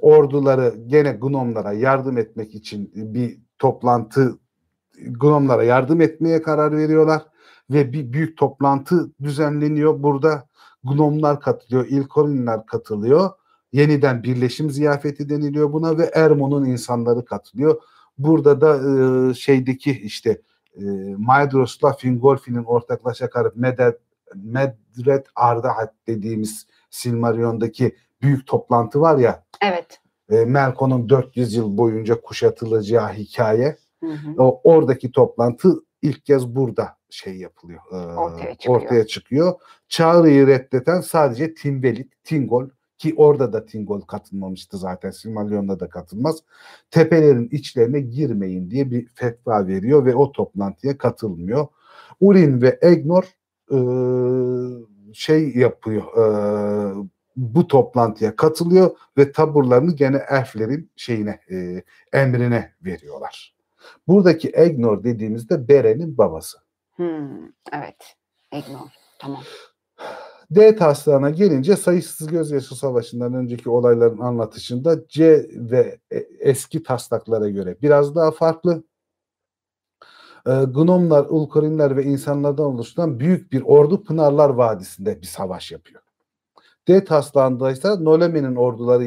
orduları 0.00 0.74
gene 0.86 1.12
Gnomlara 1.12 1.72
yardım 1.72 2.18
etmek 2.18 2.54
için 2.54 2.90
bir 2.94 3.38
toplantı 3.58 4.38
Gnomlara 5.06 5.64
yardım 5.64 6.00
etmeye 6.00 6.42
karar 6.42 6.76
veriyorlar 6.76 7.22
ve 7.70 7.92
bir 7.92 8.12
büyük 8.12 8.36
toplantı 8.36 9.10
düzenleniyor. 9.22 10.02
Burada 10.02 10.48
Gnomlar 10.84 11.40
katılıyor, 11.40 11.86
İlkorinler 11.86 12.66
katılıyor. 12.66 13.30
Yeniden 13.72 14.22
birleşim 14.22 14.70
ziyafeti 14.70 15.28
deniliyor 15.28 15.72
buna 15.72 15.98
ve 15.98 16.10
Ermon'un 16.14 16.64
insanları 16.64 17.24
katılıyor. 17.24 17.82
Burada 18.18 18.60
da 18.60 18.76
e, 18.76 19.34
şeydeki 19.34 19.90
işte 19.90 20.40
e, 20.76 20.84
Maedhros'la 21.18 21.92
Fingolfin'in 21.92 22.64
ortaklaşa 22.64 23.30
karıp 23.30 23.56
Medet, 23.56 23.98
Medret 24.34 25.26
Ardahat 25.36 25.94
dediğimiz 26.06 26.66
Silmarillion'daki 26.90 27.96
büyük 28.22 28.46
toplantı 28.46 29.00
var 29.00 29.18
ya 29.18 29.44
Evet. 29.62 30.00
e, 30.30 30.44
Melkon'un 30.44 31.08
400 31.08 31.54
yıl 31.54 31.78
boyunca 31.78 32.20
kuşatılacağı 32.20 33.12
hikaye. 33.12 33.76
Hı 34.04 34.10
hı. 34.10 34.34
O 34.42 34.60
oradaki 34.64 35.12
toplantı 35.12 35.74
ilk 36.02 36.24
kez 36.26 36.48
burada 36.56 36.96
şey 37.10 37.36
yapılıyor. 37.36 37.80
e, 37.92 37.96
Ortaya 37.96 38.54
çıkıyor. 38.54 38.82
ortaya 38.82 39.06
çıkıyor. 39.06 39.54
Çağrı'yı 39.88 40.46
reddeden 40.46 41.00
sadece 41.00 41.54
Timbelit, 41.54 42.24
Tingol 42.24 42.68
ki 42.98 43.14
orada 43.16 43.52
da 43.52 43.66
Tingol 43.66 44.00
katılmamıştı 44.00 44.78
zaten. 44.78 45.10
Silmarillion'da 45.10 45.80
da 45.80 45.88
katılmaz. 45.88 46.38
Tepelerin 46.90 47.48
içlerine 47.52 48.00
girmeyin 48.00 48.70
diye 48.70 48.90
bir 48.90 49.08
fetva 49.14 49.66
veriyor 49.66 50.04
ve 50.04 50.14
o 50.14 50.32
toplantıya 50.32 50.98
katılmıyor. 50.98 51.66
Urin 52.20 52.62
ve 52.62 52.78
Egnor 52.82 53.24
e, 53.72 53.78
şey 55.14 55.56
yapıyor. 55.56 56.02
e, 56.02 57.08
bu 57.38 57.66
toplantıya 57.68 58.36
katılıyor 58.36 58.90
ve 59.18 59.32
taburlarını 59.32 59.96
gene 59.96 60.22
elflerin 60.30 60.90
şeyine 60.96 61.40
e, 61.50 61.82
emrine 62.12 62.72
veriyorlar. 62.84 63.54
Buradaki 64.08 64.50
Egnor 64.54 65.04
dediğimizde 65.04 65.68
Beren'in 65.68 66.18
babası. 66.18 66.58
Hı. 66.96 67.28
Evet. 67.72 68.16
Ignore. 68.52 68.90
Tamam. 69.18 69.42
D 70.50 70.76
taslağına 70.76 71.30
gelince 71.30 71.76
sayısız 71.76 72.26
gözyaşı 72.26 72.74
savaşından 72.74 73.34
önceki 73.34 73.70
olayların 73.70 74.18
anlatışında 74.18 75.08
C 75.08 75.46
ve 75.52 75.98
e- 76.10 76.26
eski 76.40 76.82
taslaklara 76.82 77.48
göre 77.48 77.76
biraz 77.82 78.14
daha 78.14 78.30
farklı. 78.30 78.84
e, 80.46 80.50
Gnomlar, 80.50 81.26
Ulkorinler 81.28 81.96
ve 81.96 82.04
insanlardan 82.04 82.66
oluşan 82.66 83.20
büyük 83.20 83.52
bir 83.52 83.62
ordu 83.62 84.04
Pınarlar 84.04 84.50
Vadisi'nde 84.50 85.20
bir 85.22 85.26
savaş 85.26 85.72
yapıyor. 85.72 86.02
D 86.88 87.04
taslağında 87.04 87.70
ise 87.70 87.88
Noleme'nin 87.88 88.56
orduları 88.56 89.04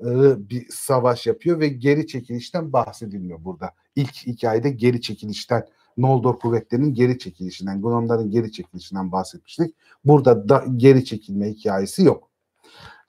e, 0.00 0.10
bir 0.50 0.66
savaş 0.70 1.26
yapıyor 1.26 1.60
ve 1.60 1.68
geri 1.68 2.06
çekilişten 2.06 2.72
bahsedilmiyor 2.72 3.44
burada. 3.44 3.70
İlk 3.96 4.14
hikayede 4.26 4.70
geri 4.70 5.00
çekilişten 5.00 5.66
Noldor 5.96 6.38
kuvvetlerinin 6.38 6.94
geri 6.94 7.18
çekilişinden, 7.18 7.82
Gnomların 7.82 8.30
geri 8.30 8.52
çekilişinden 8.52 9.12
bahsetmiştik. 9.12 9.74
Burada 10.04 10.48
da 10.48 10.64
geri 10.76 11.04
çekilme 11.04 11.50
hikayesi 11.50 12.02
yok. 12.02 12.30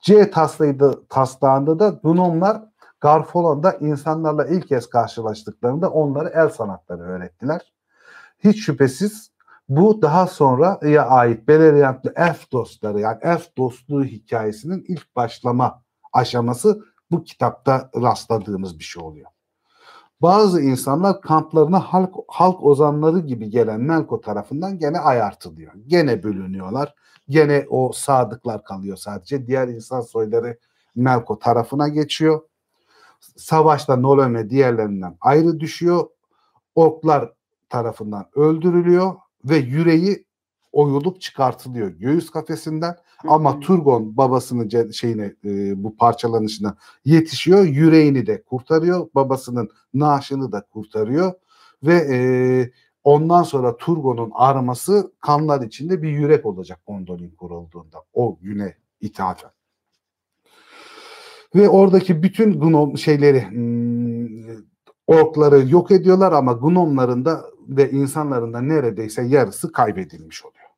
C 0.00 0.30
taslağında, 0.30 1.08
taslağında 1.08 1.78
da 1.78 2.00
Gnomlar 2.02 2.62
Garfolon'da 3.00 3.72
insanlarla 3.72 4.46
ilk 4.46 4.68
kez 4.68 4.90
karşılaştıklarında 4.90 5.90
onlara 5.90 6.28
el 6.28 6.48
sanatları 6.48 7.02
öğrettiler. 7.02 7.72
Hiç 8.38 8.64
şüphesiz 8.64 9.30
bu 9.76 10.02
daha 10.02 10.26
sonraya 10.26 11.06
ait 11.06 11.48
Beleriandlı 11.48 12.12
elf 12.16 12.52
dostları 12.52 13.00
yani 13.00 13.18
elf 13.22 13.56
dostluğu 13.56 14.04
hikayesinin 14.04 14.84
ilk 14.88 15.16
başlama 15.16 15.82
aşaması 16.12 16.84
bu 17.10 17.24
kitapta 17.24 17.90
rastladığımız 17.96 18.78
bir 18.78 18.84
şey 18.84 19.02
oluyor. 19.02 19.26
Bazı 20.22 20.60
insanlar 20.60 21.20
kamplarına 21.20 21.80
halk, 21.80 22.14
halk 22.28 22.62
ozanları 22.62 23.18
gibi 23.18 23.50
gelen 23.50 23.80
Melko 23.80 24.20
tarafından 24.20 24.78
gene 24.78 24.98
ayartılıyor. 24.98 25.72
Gene 25.86 26.22
bölünüyorlar. 26.22 26.94
Gene 27.28 27.66
o 27.70 27.92
sadıklar 27.92 28.64
kalıyor 28.64 28.96
sadece. 28.96 29.46
Diğer 29.46 29.68
insan 29.68 30.00
soyları 30.00 30.58
Melko 30.94 31.38
tarafına 31.38 31.88
geçiyor. 31.88 32.40
Savaşta 33.36 33.96
Nolome 33.96 34.50
diğerlerinden 34.50 35.16
ayrı 35.20 35.60
düşüyor. 35.60 36.06
Orklar 36.74 37.32
tarafından 37.68 38.26
öldürülüyor 38.34 39.21
ve 39.44 39.56
yüreği 39.56 40.24
oyulup 40.72 41.20
çıkartılıyor 41.20 41.88
göğüs 41.88 42.30
kafesinden. 42.30 42.96
Ama 43.28 43.60
Turgon 43.60 44.16
babasının 44.16 44.90
şeyine 44.90 45.34
e, 45.44 45.82
bu 45.84 45.96
parçalanışına 45.96 46.76
yetişiyor. 47.04 47.64
Yüreğini 47.64 48.26
de 48.26 48.42
kurtarıyor 48.42 49.08
babasının 49.14 49.70
naaşını 49.94 50.52
da 50.52 50.60
kurtarıyor. 50.60 51.32
Ve 51.82 51.94
e, 51.94 52.16
ondan 53.04 53.42
sonra 53.42 53.76
Turgon'un 53.76 54.30
arması 54.34 55.12
kanlar 55.20 55.62
içinde 55.62 56.02
bir 56.02 56.08
yürek 56.08 56.46
olacak 56.46 56.80
Gondolin 56.86 57.30
kurulduğunda 57.30 58.02
o 58.12 58.38
güne 58.40 58.76
ithafen. 59.00 59.50
Ve 61.54 61.68
oradaki 61.68 62.22
bütün 62.22 62.60
Gnom 62.60 62.98
şeyleri 62.98 63.50
hmm, 63.50 64.71
orkları 65.12 65.68
yok 65.68 65.90
ediyorlar 65.90 66.32
ama 66.32 66.52
Gnomların 66.52 67.24
da 67.24 67.44
ve 67.68 67.90
insanların 67.90 68.52
da 68.52 68.60
neredeyse 68.60 69.22
yarısı 69.22 69.72
kaybedilmiş 69.72 70.44
oluyor. 70.44 70.68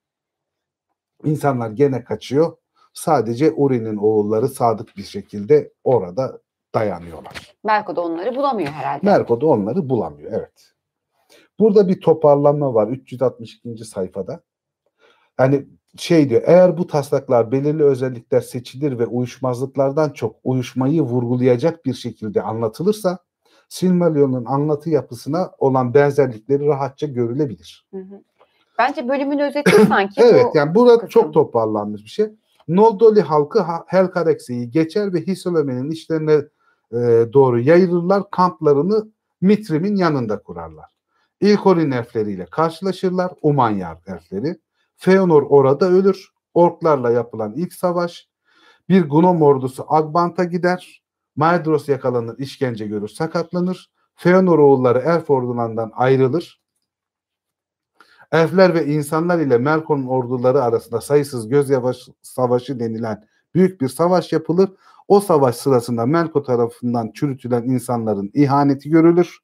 İnsanlar 1.25 1.71
gene 1.71 2.05
kaçıyor. 2.05 2.57
Sadece 2.93 3.53
Uri'nin 3.53 3.97
oğulları 3.97 4.49
sadık 4.49 4.97
bir 4.97 5.03
şekilde 5.03 5.73
orada 5.85 6.41
dayanıyorlar. 6.75 7.55
Melko 7.65 7.97
da 7.97 8.01
onları 8.01 8.37
bulamıyor 8.37 8.71
herhalde. 8.73 9.07
Melko 9.07 9.41
da 9.41 9.47
onları 9.47 9.89
bulamıyor 9.89 10.33
evet. 10.33 10.73
Burada 11.59 11.89
bir 11.89 12.01
toparlanma 12.01 12.75
var 12.75 12.89
362. 12.89 13.85
sayfada. 13.85 14.41
Yani 15.39 15.67
şey 15.97 16.31
diyor 16.31 16.43
eğer 16.45 16.79
bu 16.79 16.87
taslaklar 16.87 17.53
belirli 17.53 17.85
özellikler 17.85 18.41
seçilir 18.41 18.99
ve 18.99 19.07
uyuşmazlıklardan 19.07 20.11
çok 20.11 20.37
uyuşmayı 20.45 21.03
vurgulayacak 21.03 21.85
bir 21.85 21.95
şekilde 21.95 22.43
anlatılırsa 22.43 23.19
Silmarillion'un 23.69 24.45
anlatı 24.45 24.91
yapısına 24.91 25.51
olan 25.59 25.95
benzerlikleri 25.95 26.67
rahatça 26.67 27.07
görülebilir. 27.07 27.87
Hı 27.91 27.97
hı. 27.99 28.23
Bence 28.79 29.09
bölümün 29.09 29.39
özeti 29.39 29.71
sanki 29.89 30.21
evet 30.23 30.47
bu 30.55 30.59
yani 30.59 30.75
burada 30.75 30.95
kısım. 30.95 31.09
çok 31.09 31.35
toparlanmış 31.35 32.05
bir 32.05 32.09
şey. 32.09 32.27
Noldoli 32.69 33.21
halkı 33.23 33.61
Ha- 33.61 33.85
Helcarax'ı 33.87 34.53
geçer 34.53 35.15
ve 35.15 35.21
Hisoleme'nin 35.21 35.91
işlerine 35.91 36.33
e, 36.93 36.99
doğru 37.33 37.61
yayılırlar. 37.61 38.23
Kamplarını 38.31 39.09
Mitrim'in 39.41 39.97
yanında 39.97 40.43
kurarlar. 40.43 40.95
İlkorin 41.41 41.91
elfleriyle 41.91 42.47
karşılaşırlar. 42.47 43.33
Umanyar 43.43 43.99
elfleri. 44.07 44.57
Feanor 44.97 45.43
orada 45.43 45.89
ölür. 45.89 46.29
Orklarla 46.55 47.11
yapılan 47.11 47.53
ilk 47.57 47.73
savaş. 47.73 48.29
Bir 48.89 49.03
Gnom 49.03 49.43
ordusu 49.43 49.85
Agbant'a 49.89 50.45
gider. 50.45 51.03
Maedros 51.37 51.89
yakalanır, 51.89 52.39
işkence 52.39 52.87
görür, 52.87 53.09
sakatlanır. 53.09 53.91
Feanor 54.15 54.59
oğulları 54.59 54.99
elf 54.99 55.31
ordularından 55.31 55.91
ayrılır. 55.95 56.61
Elfler 58.33 58.75
ve 58.75 58.87
insanlar 58.87 59.39
ile 59.39 59.59
Melkor'un 59.59 60.07
orduları 60.07 60.63
arasında 60.63 61.01
sayısız 61.01 61.49
göz 61.49 61.71
yavaş 61.71 62.09
savaşı 62.23 62.81
denilen 62.81 63.25
büyük 63.55 63.81
bir 63.81 63.89
savaş 63.89 64.33
yapılır. 64.33 64.71
O 65.09 65.21
savaş 65.21 65.57
sırasında 65.57 66.07
Melkor 66.07 66.45
tarafından 66.45 67.11
çürütülen 67.15 67.63
insanların 67.63 68.31
ihaneti 68.35 68.91
görülür. 68.91 69.39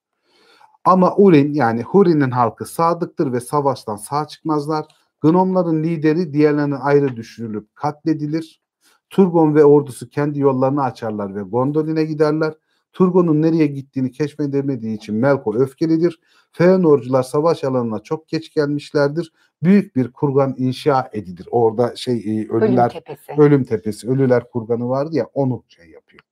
Ama 0.84 1.16
Urin 1.16 1.54
yani 1.54 1.82
Hurin'in 1.82 2.30
halkı 2.30 2.66
sadıktır 2.66 3.32
ve 3.32 3.40
savaştan 3.40 3.96
sağ 3.96 4.26
çıkmazlar. 4.26 4.86
Gnomların 5.20 5.82
lideri 5.82 6.32
diğerlerine 6.32 6.76
ayrı 6.76 7.16
düşürülüp 7.16 7.76
katledilir. 7.76 8.62
Turgon 9.10 9.54
ve 9.54 9.64
ordusu 9.64 10.08
kendi 10.08 10.40
yollarını 10.40 10.82
açarlar 10.82 11.34
ve 11.36 11.42
Gondolin'e 11.42 12.04
giderler. 12.04 12.54
Turgon'un 12.92 13.42
nereye 13.42 13.66
gittiğini 13.66 14.10
keşfedemediği 14.12 14.96
için 14.96 15.14
Melkor 15.14 15.54
öfkelidir. 15.54 16.20
Feanorcular 16.52 17.22
savaş 17.22 17.64
alanına 17.64 17.98
çok 17.98 18.28
geç 18.28 18.54
gelmişlerdir. 18.54 19.32
Büyük 19.62 19.96
bir 19.96 20.12
kurgan 20.12 20.54
inşa 20.58 21.10
edilir. 21.12 21.48
Orada 21.50 21.96
şey 21.96 22.14
e, 22.16 22.48
Ölüm 22.48 22.50
ölüler 22.62 22.88
tepesi. 22.90 23.32
ölüm 23.38 23.64
tepesi, 23.64 24.10
ölüler 24.10 24.50
kurganı 24.50 24.88
vardı 24.88 25.16
ya 25.16 25.26
onu 25.34 25.64
şey 25.68 25.90
yapıyor. 25.90 26.22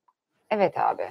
Evet 0.50 0.78
abi. 0.78 1.02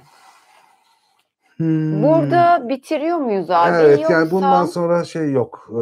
Hmm. 1.58 2.02
Burada 2.02 2.68
bitiriyor 2.68 3.18
muyuz 3.18 3.50
abi? 3.50 3.76
Evet 3.76 3.98
Yoksa... 3.98 4.12
yani 4.12 4.30
bundan 4.30 4.66
sonra 4.66 5.04
şey 5.04 5.32
yok. 5.32 5.68
Ee, 5.70 5.74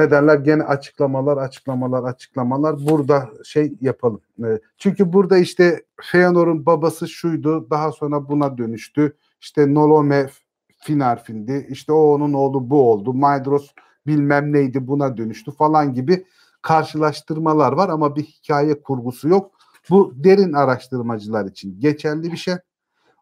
ne 0.00 0.10
derler 0.10 0.38
gene 0.38 0.62
açıklamalar 0.62 1.36
açıklamalar 1.36 2.04
açıklamalar. 2.04 2.76
Burada 2.90 3.28
şey 3.44 3.72
yapalım. 3.80 4.20
Ee, 4.44 4.58
çünkü 4.78 5.12
burada 5.12 5.38
işte 5.38 5.82
Feanor'un 6.02 6.66
babası 6.66 7.08
şuydu 7.08 7.70
daha 7.70 7.92
sonra 7.92 8.28
buna 8.28 8.58
dönüştü. 8.58 9.16
İşte 9.40 9.74
Nolome 9.74 10.28
Finarfin'di. 10.76 11.66
İşte 11.70 11.92
o 11.92 12.14
onun 12.14 12.32
oğlu 12.32 12.70
bu 12.70 12.92
oldu. 12.92 13.14
Maedros 13.14 13.70
bilmem 14.06 14.52
neydi 14.52 14.86
buna 14.86 15.16
dönüştü 15.16 15.50
falan 15.50 15.94
gibi 15.94 16.24
karşılaştırmalar 16.62 17.72
var 17.72 17.88
ama 17.88 18.16
bir 18.16 18.22
hikaye 18.22 18.82
kurgusu 18.82 19.28
yok. 19.28 19.50
Bu 19.90 20.12
derin 20.14 20.52
araştırmacılar 20.52 21.44
için 21.46 21.80
geçerli 21.80 22.32
bir 22.32 22.36
şey. 22.36 22.54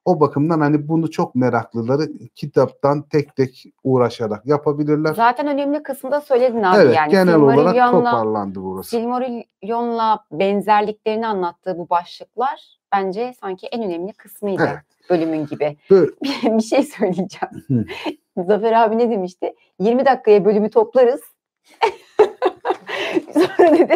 O 0.06 0.20
bakımdan 0.20 0.60
hani 0.60 0.88
bunu 0.88 1.10
çok 1.10 1.34
meraklıları 1.34 2.08
kitaptan 2.34 3.02
tek 3.02 3.36
tek 3.36 3.64
uğraşarak 3.84 4.46
yapabilirler. 4.46 5.14
Zaten 5.14 5.46
önemli 5.46 5.82
kısımda 5.82 6.20
söyledin 6.20 6.62
abi 6.62 6.82
evet, 6.82 6.96
yani. 6.96 7.10
genel 7.10 7.34
olarak 7.34 7.92
toparlandı 7.92 8.62
burası. 8.62 8.90
Silmarillion'la 8.90 10.24
benzerliklerini 10.32 11.26
anlattığı 11.26 11.78
bu 11.78 11.90
başlıklar 11.90 12.78
bence 12.92 13.34
sanki 13.40 13.66
en 13.66 13.82
önemli 13.82 14.12
kısmıydı 14.12 14.62
Evet. 14.68 15.10
bölümün 15.10 15.46
gibi. 15.46 15.76
Böyle- 15.90 16.12
bir 16.56 16.62
şey 16.62 16.82
söyleyeceğim. 16.82 17.86
Zafer 18.36 18.72
abi 18.72 18.98
ne 18.98 19.10
demişti? 19.10 19.54
20 19.80 20.06
dakikaya 20.06 20.44
bölümü 20.44 20.70
toplarız. 20.70 21.20
Sonra 23.34 23.78
dedi 23.78 23.94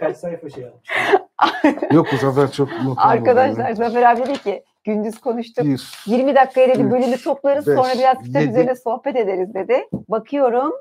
kaç 0.00 0.16
sayfa 0.16 0.48
şey 0.48 0.62
yapmış. 0.62 0.90
Yok 1.92 2.06
bu 2.12 2.16
sefer 2.16 2.52
çok 2.52 2.68
arkadaşlar. 2.96 3.72
Zafer 3.72 4.02
abi 4.02 4.20
dedi 4.20 4.38
ki 4.38 4.64
gündüz 4.84 5.20
konuştuk. 5.20 5.64
Bir, 5.64 5.88
20 6.06 6.34
dakikaya 6.34 6.68
dedi 6.68 6.82
üç, 6.82 6.92
bölümü 6.92 7.16
toplarız 7.18 7.66
beş, 7.66 7.74
sonra 7.74 7.94
biraz 7.98 8.22
kitap 8.22 8.42
yedi. 8.42 8.50
üzerine 8.50 8.74
sohbet 8.74 9.16
ederiz 9.16 9.54
dedi. 9.54 9.88
Bakıyorum 10.08 10.72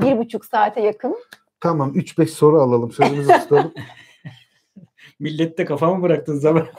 bir 0.00 0.18
buçuk 0.18 0.44
saate 0.44 0.80
yakın. 0.80 1.16
tamam 1.60 1.90
3-5 1.90 2.26
soru 2.26 2.60
alalım 2.60 2.92
sözümüzü 2.92 3.32
tutalım. 3.32 3.74
Millette 5.20 5.64
kafamı 5.64 6.02
bıraktın 6.02 6.38
zaman. 6.38 6.66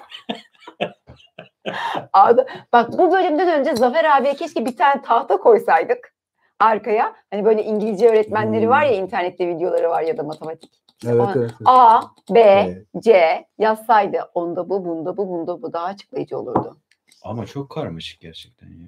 Abi, 2.13 2.41
bak 2.73 2.91
bu 2.97 3.11
bölümden 3.11 3.59
önce 3.59 3.75
Zafer 3.75 4.17
abiye 4.17 4.33
keşke 4.33 4.65
bir 4.65 4.77
tane 4.77 5.01
tahta 5.01 5.37
koysaydık 5.37 6.13
arkaya. 6.59 7.15
Hani 7.31 7.45
böyle 7.45 7.63
İngilizce 7.63 8.09
öğretmenleri 8.09 8.69
var 8.69 8.83
ya 8.83 8.91
internette 8.91 9.47
videoları 9.47 9.89
var 9.89 10.01
ya 10.01 10.17
da 10.17 10.23
matematik. 10.23 10.71
Evet, 11.05 11.27
evet. 11.35 11.51
evet. 11.51 11.61
A, 11.65 12.01
B, 12.29 12.39
Evet. 12.39 13.03
C 13.03 13.45
yazsaydı 13.59 14.17
onda 14.33 14.69
bu, 14.69 14.85
bunda 14.85 15.17
bu, 15.17 15.29
bunda 15.29 15.61
bu 15.61 15.73
daha 15.73 15.85
açıklayıcı 15.85 16.37
olurdu. 16.39 16.77
Ama 17.23 17.45
çok 17.45 17.69
karmaşık 17.69 18.21
gerçekten 18.21 18.67
ya. 18.67 18.87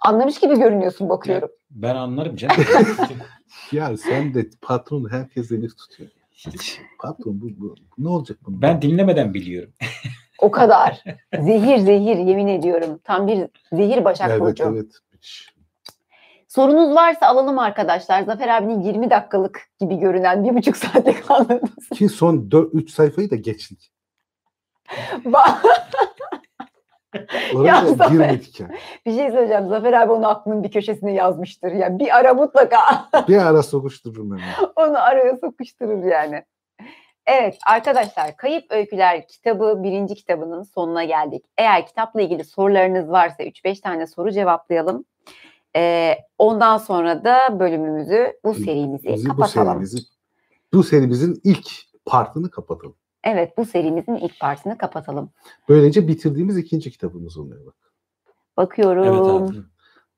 Anlamış 0.00 0.40
gibi 0.40 0.58
görünüyorsun 0.58 1.08
bakıyorum. 1.08 1.48
Ben 1.70 1.96
anlarım 1.96 2.36
canım. 2.36 2.56
Ya 3.72 3.96
sen 3.96 4.34
de 4.34 4.46
patron 4.62 5.10
herkes 5.10 5.52
elif 5.52 5.78
tutuyor. 5.78 6.10
Hiç. 6.32 6.80
Patron 6.98 7.40
bu, 7.40 7.46
bu 7.60 7.74
ne 7.98 8.08
olacak 8.08 8.38
bunun? 8.46 8.62
Ben 8.62 8.82
dinlemeden 8.82 9.34
biliyorum. 9.34 9.72
O 10.38 10.50
kadar. 10.50 11.04
zehir 11.40 11.78
zehir 11.78 12.16
yemin 12.16 12.46
ediyorum. 12.46 13.00
Tam 13.04 13.26
bir 13.26 13.46
zehir 13.72 14.04
Başak 14.04 14.30
evet 14.30 14.40
Burcu. 14.40 14.64
evet. 14.64 14.92
Müthiş. 15.12 15.51
Sorunuz 16.54 16.94
varsa 16.94 17.26
alalım 17.26 17.58
arkadaşlar. 17.58 18.22
Zafer 18.22 18.48
abinin 18.48 18.80
20 18.80 19.10
dakikalık 19.10 19.60
gibi 19.80 19.96
görünen 19.96 20.44
bir 20.44 20.54
buçuk 20.54 20.76
saatlik 20.76 21.30
anladınız. 21.30 21.88
Ki 21.94 22.08
son 22.08 22.50
3 22.72 22.90
sayfayı 22.90 23.30
da 23.30 23.36
geçtik. 23.36 23.92
Ya 27.64 27.86
Zafer. 27.86 28.40
bir 29.06 29.12
şey 29.16 29.30
söyleyeceğim. 29.30 29.68
Zafer 29.68 29.92
abi 29.92 30.12
onu 30.12 30.28
aklının 30.28 30.62
bir 30.62 30.70
köşesine 30.70 31.12
yazmıştır. 31.12 31.72
Yani 31.72 31.98
bir 31.98 32.16
ara 32.16 32.34
mutlaka 32.34 32.78
Bir 33.28 33.36
ara 33.36 33.62
sokuştururum 33.62 34.30
hemen. 34.30 34.72
onu 34.76 35.02
araya 35.02 35.36
sokuşturur 35.36 36.04
yani. 36.04 36.44
Evet 37.26 37.58
arkadaşlar 37.66 38.36
Kayıp 38.36 38.64
Öyküler 38.70 39.28
kitabı 39.28 39.82
birinci 39.82 40.14
kitabının 40.14 40.62
sonuna 40.62 41.04
geldik. 41.04 41.44
Eğer 41.58 41.86
kitapla 41.86 42.20
ilgili 42.20 42.44
sorularınız 42.44 43.10
varsa 43.10 43.42
3-5 43.42 43.80
tane 43.80 44.06
soru 44.06 44.30
cevaplayalım. 44.30 45.04
Ee, 45.76 46.18
ondan 46.38 46.78
sonra 46.78 47.24
da 47.24 47.60
bölümümüzü 47.60 48.32
bu 48.44 48.54
serimizi 48.54 49.08
Bizi 49.08 49.24
bu 49.24 49.36
kapatalım. 49.36 49.66
serimizi 49.66 49.98
bu 50.72 50.82
serimizin 50.82 51.40
ilk 51.44 51.68
partını 52.06 52.50
kapatalım. 52.50 52.94
Evet 53.24 53.58
bu 53.58 53.64
serimizin 53.64 54.14
ilk 54.16 54.40
partını 54.40 54.78
kapatalım. 54.78 55.30
Böylece 55.68 56.08
bitirdiğimiz 56.08 56.56
ikinci 56.58 56.90
kitabımız 56.90 57.38
oluyor 57.38 57.66
bak. 57.66 57.74
Bakıyorum. 58.56 59.04
Evet 59.04 59.50
abi. 59.52 59.66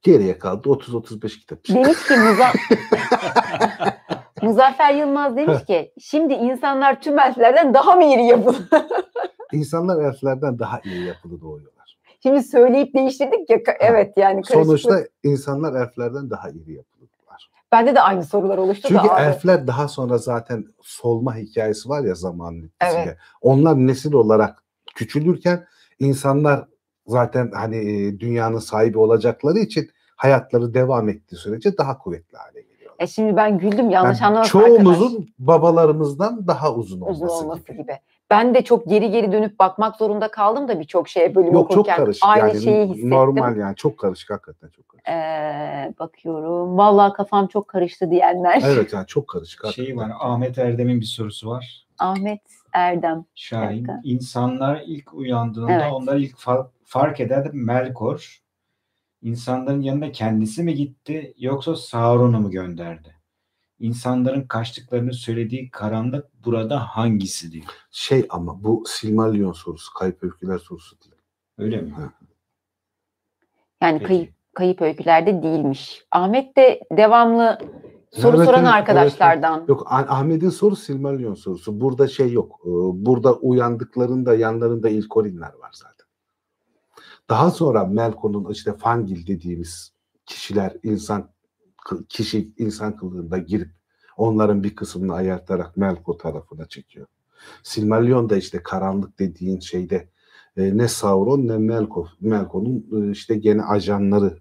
Geriye 0.02 0.38
kaldı 0.38 0.68
30-35 0.68 1.28
kitap. 1.40 1.58
Demiş 1.68 2.08
ki 2.08 2.14
Muza... 2.16 2.52
Muzaffer 4.42 4.94
Yılmaz 4.94 5.36
demiş 5.36 5.64
ki 5.64 5.92
şimdi 6.00 6.34
insanlar 6.34 7.00
tüm 7.00 7.18
elflerden 7.18 7.74
daha 7.74 7.94
mı 7.94 8.04
iri 8.04 8.24
yapılı? 8.24 8.56
İnsanlar 9.52 10.04
elflerden 10.04 10.58
daha 10.58 10.80
iyi 10.84 11.04
yapılı 11.04 11.40
doğuyorlar. 11.40 11.73
Şimdi 12.26 12.42
söyleyip 12.42 12.94
değiştirdik 12.94 13.50
ya 13.50 13.58
evet 13.80 14.12
yani 14.16 14.42
karışıklık. 14.42 14.80
Sonuçta 14.80 15.08
insanlar 15.22 15.82
elflerden 15.82 16.30
daha 16.30 16.50
iri 16.50 16.72
yapılılar. 16.72 17.50
Bende 17.72 17.94
de 17.94 18.00
aynı 18.00 18.24
sorular 18.24 18.58
oluştu 18.58 18.88
Çünkü 18.88 19.08
da 19.08 19.20
elfler 19.20 19.66
daha 19.66 19.88
sonra 19.88 20.18
zaten 20.18 20.64
solma 20.82 21.36
hikayesi 21.36 21.88
var 21.88 22.04
ya 22.04 22.14
zamanın 22.14 22.62
etkisiyle. 22.80 23.02
Evet. 23.04 23.16
Onlar 23.40 23.76
nesil 23.76 24.12
olarak 24.12 24.62
küçülürken 24.94 25.66
insanlar 25.98 26.64
zaten 27.06 27.50
hani 27.54 27.76
e, 27.76 28.20
dünyanın 28.20 28.58
sahibi 28.58 28.98
olacakları 28.98 29.58
için 29.58 29.90
hayatları 30.16 30.74
devam 30.74 31.08
ettiği 31.08 31.36
sürece 31.36 31.78
daha 31.78 31.98
kuvvetli 31.98 32.38
hale 32.38 32.62
geliyorlar. 32.62 32.96
E 32.98 33.06
şimdi 33.06 33.36
ben 33.36 33.58
güldüm 33.58 33.90
yanlış 33.90 34.20
Yani 34.20 34.38
arkadaş. 34.38 34.50
çoğumuzun 34.50 35.28
babalarımızdan 35.38 36.46
daha 36.46 36.74
uzun 36.74 37.00
olması, 37.00 37.24
uzun 37.24 37.44
olması 37.44 37.72
gibi. 37.72 37.82
gibi. 37.82 37.98
Ben 38.30 38.54
de 38.54 38.64
çok 38.64 38.88
geri 38.88 39.10
geri 39.10 39.32
dönüp 39.32 39.58
bakmak 39.58 39.96
zorunda 39.96 40.30
kaldım 40.30 40.68
da 40.68 40.80
birçok 40.80 41.08
şeye 41.08 41.34
bölüm 41.34 41.52
Yok 41.52 41.70
çok 41.70 41.78
okurken 41.78 41.96
karışık 41.96 42.24
aynı 42.26 42.48
yani 42.48 42.60
şeyi 42.62 42.86
hissettim. 42.86 43.10
normal 43.10 43.56
yani 43.56 43.76
çok 43.76 43.98
karışık 43.98 44.30
hakikaten 44.30 44.68
çok 44.68 44.88
karışık. 44.88 45.08
Ee, 45.08 45.94
bakıyorum. 45.98 46.78
Vallahi 46.78 47.12
kafam 47.12 47.46
çok 47.46 47.68
karıştı 47.68 48.10
diyenler. 48.10 48.62
Evet 48.66 48.92
yani 48.92 49.06
çok 49.06 49.28
karışık. 49.28 49.60
Şey 49.74 49.84
hakikaten. 49.86 50.10
var 50.10 50.16
Ahmet 50.20 50.58
Erdem'in 50.58 51.00
bir 51.00 51.06
sorusu 51.06 51.50
var. 51.50 51.86
Ahmet 51.98 52.40
Erdem. 52.72 53.24
Şahin. 53.34 53.86
İnsanlar 54.04 54.82
ilk 54.86 55.14
uyandığında 55.14 55.72
Evet. 55.72 55.92
onları 55.92 56.20
ilk 56.20 56.36
fa- 56.36 56.66
fark 56.84 57.20
eden 57.20 57.50
Melkor. 57.52 58.40
İnsanların 59.22 59.80
yanına 59.80 60.12
kendisi 60.12 60.62
mi 60.62 60.74
gitti 60.74 61.34
yoksa 61.38 61.76
Sauron'u 61.76 62.40
mu 62.40 62.50
gönderdi? 62.50 63.13
İnsanların 63.78 64.42
kaçtıklarını 64.42 65.14
söylediği 65.14 65.70
karanlık 65.70 66.44
burada 66.44 66.80
hangisi 66.80 67.52
diyor. 67.52 67.64
Şey 67.90 68.26
ama 68.30 68.64
bu 68.64 68.84
Silmarillion 68.86 69.52
sorusu, 69.52 69.94
kayıp 69.94 70.22
öyküler 70.24 70.58
sorusu 70.58 70.96
değil. 71.00 71.14
Öyle 71.58 71.80
mi? 71.80 71.94
Yani 73.82 73.98
Peki. 73.98 74.04
kayıp 74.08 74.34
kayıp 74.54 74.82
öykülerde 74.82 75.42
değilmiş. 75.42 76.04
Ahmet 76.10 76.56
de 76.56 76.80
devamlı 76.92 77.58
soru 78.12 78.36
Evet, 78.36 78.46
soran 78.46 78.64
evet, 78.64 78.74
arkadaşlardan. 78.74 79.64
Yok 79.68 79.86
Ah- 79.86 80.10
Ahmet'in 80.10 80.50
soru 80.50 80.76
Silmarillion 80.76 81.34
sorusu. 81.34 81.80
Burada 81.80 82.08
şey 82.08 82.32
yok. 82.32 82.60
Ee, 82.64 82.68
Burada 83.06 83.34
uyandıklarında 83.34 84.34
yanlarında 84.34 84.88
İlkorinler 84.88 85.52
var 85.54 85.70
zaten. 85.72 86.06
Daha 87.30 87.50
sonra 87.50 87.84
Melkon'un 87.84 88.50
işte 88.50 88.72
Fangil 88.72 89.26
dediğimiz 89.26 89.92
kişiler 90.26 90.76
insan 90.82 91.33
kişi 92.08 92.52
insan 92.58 92.96
kılığında 92.96 93.38
girip 93.38 93.70
onların 94.16 94.62
bir 94.64 94.76
kısmını 94.76 95.14
ayartarak 95.14 95.76
Melko 95.76 96.16
tarafına 96.16 96.68
çekiyor. 96.68 97.06
Silmarillion 97.62 98.30
da 98.30 98.36
işte 98.36 98.62
karanlık 98.62 99.18
dediğin 99.18 99.60
şeyde 99.60 100.08
e, 100.56 100.76
ne 100.76 100.88
Sauron 100.88 101.48
ne 101.48 101.58
Melko 101.58 102.08
Melko'nun 102.20 103.08
e, 103.08 103.10
işte 103.10 103.34
gene 103.34 103.62
ajanları 103.62 104.38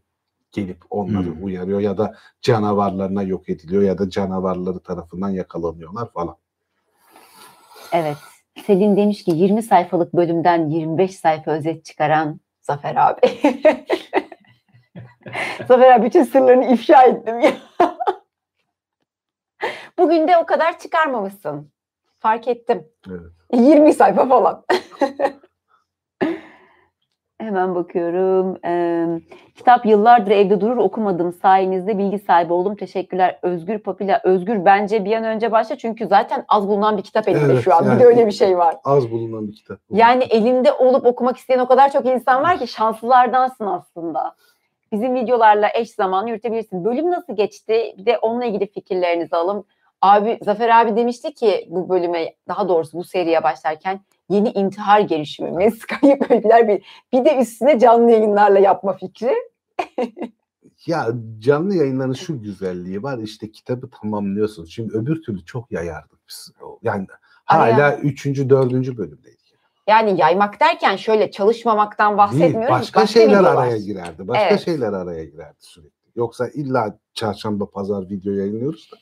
gelip 0.52 0.78
onları 0.90 1.26
Hmm. 1.26 1.44
uyarıyor 1.44 1.80
ya 1.80 1.98
da 1.98 2.15
canavarlarına 2.41 3.24
yok 3.24 3.49
ediliyor 3.49 3.84
ya 3.84 3.98
da 3.98 4.10
canavarları 4.10 4.80
tarafından 4.80 5.30
yakalanıyorlar 5.30 6.11
falan. 6.11 6.36
Evet. 7.91 8.18
Selin 8.65 8.98
demiş 8.98 9.24
ki 9.24 9.32
20 9.32 9.64
sayfalık 9.64 10.14
bölümden 10.14 10.70
25 10.70 11.18
sayfa 11.18 11.52
özet 11.52 11.86
çıkaran 11.86 12.40
Zafer 12.61 12.95
abi. 12.95 13.22
Zafer 15.68 15.91
abi 15.95 16.06
bütün 16.06 16.24
sırlarını 16.24 16.66
ifşa 16.66 17.04
ettim 17.04 17.40
ya. 17.40 17.52
Bugün 19.98 20.28
de 20.28 20.38
o 20.38 20.45
kadar 20.45 20.80
çıkarmamışsın. 20.80 21.72
Fark 22.20 22.48
ettim. 22.48 22.88
Evet. 23.10 23.22
20 23.54 23.94
sayfa 23.94 24.26
falan. 24.28 24.64
Hemen 27.40 27.76
bakıyorum. 27.76 28.58
Ee, 28.66 29.08
kitap 29.56 29.86
yıllardır 29.86 30.32
evde 30.32 30.62
durur 30.62 30.78
okumadım. 30.78 31.34
Sayenizde 31.34 31.98
bilgi 31.98 32.20
sahibi 32.20 32.54
oldum. 32.54 32.76
Teşekkürler. 32.76 33.40
Özgür 33.41 33.80
Papila. 33.80 34.22
Özgür 34.24 34.66
bence 34.66 35.06
bir 35.06 35.14
an 35.16 35.24
önce 35.24 35.52
başla. 35.52 35.78
Çünkü 35.78 36.08
zaten 36.08 36.45
az 36.48 36.68
bulunan 36.68 36.98
bir 36.98 37.02
kitap 37.04 37.28
elinde 37.28 37.54
Evet, 37.54 37.64
şu 37.64 37.76
an. 37.76 37.84
yani- 37.86 37.95
Bir 37.95 38.00
de 38.00 38.06
öyle 38.06 38.28
bir 38.28 38.32
şey 38.32 38.58
var. 38.58 38.76
Az 38.84 39.12
bulunan 39.12 39.48
bir 39.48 39.54
kitap. 39.56 39.80
Yani 39.90 40.24
elinde 40.24 40.72
olup 40.72 41.06
okumak 41.06 41.38
isteyen 41.38 41.60
o 41.60 41.68
kadar 41.68 41.91
çok 41.91 42.06
insan 42.06 42.44
var 42.44 42.58
ki 42.60 42.68
şanslılardansın 42.68 43.66
aslında. 43.66 44.36
Bizim 44.94 45.15
videolarla 45.15 45.70
eş 45.76 45.91
zamanlı 45.91 46.30
yürütebilirsin. 46.30 46.86
Bölüm 46.86 47.11
nasıl 47.11 47.36
geçti? 47.36 47.95
Bir 47.98 48.06
de 48.06 48.18
onunla 48.18 48.45
ilgili 48.45 48.68
fikirlerinizi 48.68 49.36
alalım. 49.36 49.65
Abi 50.02 50.40
Zafer 50.41 50.70
abi 50.70 50.95
demişti 50.95 51.34
ki 51.34 51.68
bu 51.70 51.90
bölüme 51.90 52.34
daha 52.48 52.70
doğrusu 52.70 52.98
bu 52.98 53.03
seriye 53.03 53.44
başlarken 53.44 53.99
yeni 54.30 54.49
intihar 54.49 54.99
girişimimiz 54.99 55.86
kayıp 55.86 56.32
öyküler 56.32 56.68
bir, 56.68 56.86
bir 57.14 57.26
de 57.26 57.38
üstüne 57.38 57.80
canlı 57.80 58.11
yayınlarla 58.11 58.60
yapma 58.60 58.94
fikri. 58.94 59.36
Ya 60.86 61.07
canlı 61.40 61.76
yayınların 61.76 62.14
şu 62.14 62.41
güzelliği 62.41 63.03
var 63.03 63.18
işte 63.18 63.52
kitabı 63.52 63.90
tamamlıyorsun. 63.90 64.65
Şimdi 64.65 64.98
öbür 64.98 65.22
türlü 65.22 65.45
çok 65.45 65.72
yayardık 65.72 66.20
biz. 66.30 66.52
Yani 66.82 67.07
hala 67.45 67.98
üçüncü, 67.98 68.49
dördüncü 68.49 68.98
bölümdeyiz. 68.98 69.43
Yani 69.88 70.22
yaymak 70.22 70.60
derken 70.60 70.96
şöyle 70.96 71.32
çalışmamaktan 71.32 72.10
Değil, 72.10 72.18
bahsetmiyoruz. 72.18 72.70
başka, 72.70 73.08
şeyler 73.08 73.44
araya 73.44 73.78
girerdi. 73.78 74.28
Başka 74.28 74.46
Evet. 74.46 74.66
şeyler 74.66 74.94
araya 74.94 75.26
girerdi 75.26 75.58
sürekli. 75.60 76.10
Yoksa 76.16 76.48
illa 76.48 77.00
çarşamba, 77.14 77.70
pazar 77.70 78.10
video 78.10 78.34
yayınlıyoruz 78.34 78.90
da. 78.92 78.98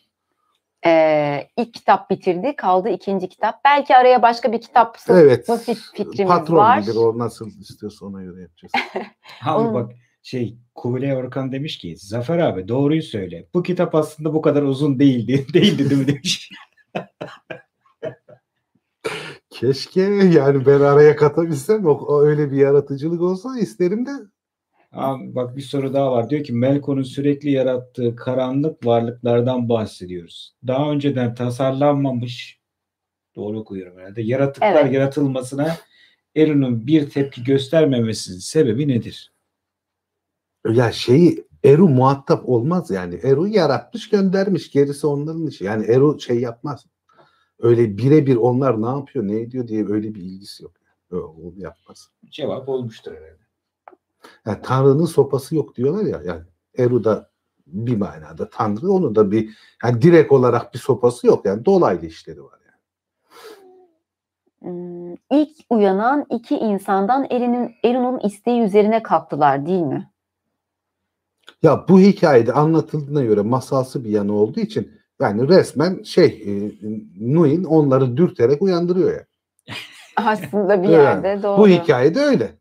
Ee, 0.90 1.48
ilk 1.58 1.74
kitap 1.74 2.10
bitirdi. 2.10 2.56
Kaldı 2.56 2.90
ikinci 2.90 3.30
kitap. 3.30 3.56
Belki 3.66 3.95
araya 3.95 4.22
başka 4.22 4.52
bir 4.52 4.62
kitap 4.62 4.98
Evet. 5.10 5.48
fik- 5.49 5.95
fikrimiz 5.95 6.30
Patron 6.32 6.58
var. 6.58 6.82
bilir 6.82 6.95
o 6.95 7.18
nasıl 7.18 7.48
istiyorsa 7.48 8.06
ona 8.06 8.24
göre 8.24 8.41
yapacağız. 8.41 8.72
Abi 9.45 9.74
bak 9.74 9.91
şey 10.24 10.58
Kubilay 10.76 11.16
Orkan 11.18 11.52
demiş 11.52 11.78
ki 11.78 11.95
Zafer 11.98 12.38
abi 12.38 12.68
doğruyu 12.68 13.02
söyle. 13.03 13.48
Bu 13.53 13.64
kitap 13.64 13.95
aslında 13.95 14.34
bu 14.34 14.41
kadar 14.41 14.62
uzun 14.64 14.99
değildi. 14.99 15.45
değildi 15.53 15.90
değil 15.90 16.02
mi 16.02 16.08
demiş. 16.08 16.52
Keşke 19.52 20.02
yani 20.34 20.65
ben 20.65 20.80
araya 20.80 21.15
katabilsem 21.15 21.86
o, 21.86 21.91
o 21.91 22.22
öyle 22.22 22.52
bir 22.52 22.57
yaratıcılık 22.57 23.22
olsa 23.22 23.60
isterim 23.60 24.06
de 24.06 24.11
Abi 24.91 25.36
bak 25.36 25.56
bir 25.57 25.61
soru 25.61 25.94
daha 25.94 26.11
var. 26.11 26.30
Diyor 26.30 26.44
ki 26.44 26.53
Melkon'un 26.53 27.03
sürekli 27.03 27.52
yarattığı 27.52 28.15
karanlık 28.15 28.86
varlıklardan 28.86 29.69
bahsediyoruz. 29.69 30.56
Daha 30.68 30.91
önceden 30.91 31.36
tasarlanmamış 31.36 32.60
doğru 33.36 33.60
okuyorum 33.60 33.98
herhalde. 33.98 34.22
Yaratıklar 34.22 34.84
Evet. 34.84 34.94
yaratılmasına 34.94 35.78
Eru'nun 36.36 36.88
bir 36.88 37.10
tepki 37.10 37.44
göstermemesinin 37.44 38.38
sebebi 38.40 38.88
nedir? 38.88 39.34
ya 40.69 40.91
şeyi 40.91 41.44
Eru 41.64 41.88
muhatap 41.90 42.49
olmaz 42.49 42.91
yani. 42.91 43.15
Eru 43.15 43.48
yaratmış 43.48 44.10
göndermiş. 44.10 44.72
Gerisi 44.72 45.07
onların 45.07 45.48
işi. 45.48 45.64
Yani 45.64 45.86
Eru 45.86 46.19
şey 46.19 46.40
yapmaz. 46.40 46.86
Öyle 47.61 47.97
birebir 47.97 48.35
onlar 48.35 48.81
ne 48.81 48.88
yapıyor 48.88 49.27
ne 49.27 49.39
ediyor 49.39 49.67
diye 49.67 49.88
öyle 49.88 50.15
bir 50.15 50.21
ilgisi 50.21 50.63
yok. 50.63 50.71
Öyle 51.11 51.23
onu 51.23 51.53
yapmaz. 51.57 52.09
Cevap 52.29 52.69
olmuştur 52.69 53.11
herhalde. 53.11 53.41
Yani 54.45 54.57
Tanrı'nın 54.63 55.05
sopası 55.05 55.55
yok 55.55 55.75
diyorlar 55.75 56.05
ya. 56.05 56.21
Yani 56.25 56.41
Eru 56.77 57.03
da 57.03 57.29
bir 57.67 57.97
manada 57.97 58.49
Tanrı 58.49 58.91
onu 58.91 59.15
da 59.15 59.31
bir 59.31 59.57
yani 59.83 60.01
direkt 60.01 60.31
olarak 60.31 60.73
bir 60.73 60.79
sopası 60.79 61.27
yok. 61.27 61.45
Yani 61.45 61.65
dolaylı 61.65 62.05
işleri 62.05 62.43
var 62.43 62.59
yani. 62.65 62.81
Hmm, 64.73 65.15
ilk 65.31 65.57
uyanan 65.69 66.25
iki 66.29 66.55
insandan 66.55 67.27
Erin'in 67.29 67.75
Erin'in 67.83 68.19
isteği 68.19 68.61
üzerine 68.61 69.03
kalktılar 69.03 69.65
değil 69.65 69.81
mi? 69.81 70.11
Ya 71.63 71.85
bu 71.89 71.99
hikayede 71.99 72.53
anlatıldığına 72.53 73.23
göre 73.23 73.41
masalsı 73.41 74.03
bir 74.03 74.09
yanı 74.09 74.33
olduğu 74.33 74.59
için 74.59 75.01
yani 75.22 75.48
resmen 75.48 76.03
şey 76.03 76.26
e, 76.26 76.52
Nuhin 77.19 77.64
onları 77.64 78.18
dürterek 78.18 78.61
uyandırıyor 78.61 79.11
ya. 79.14 79.26
Aslında 80.15 80.84
bir 80.84 80.89
yerde 80.89 81.43
doğru. 81.43 81.61
Bu 81.61 81.68
hikayede 81.68 82.19
öyle. 82.19 82.52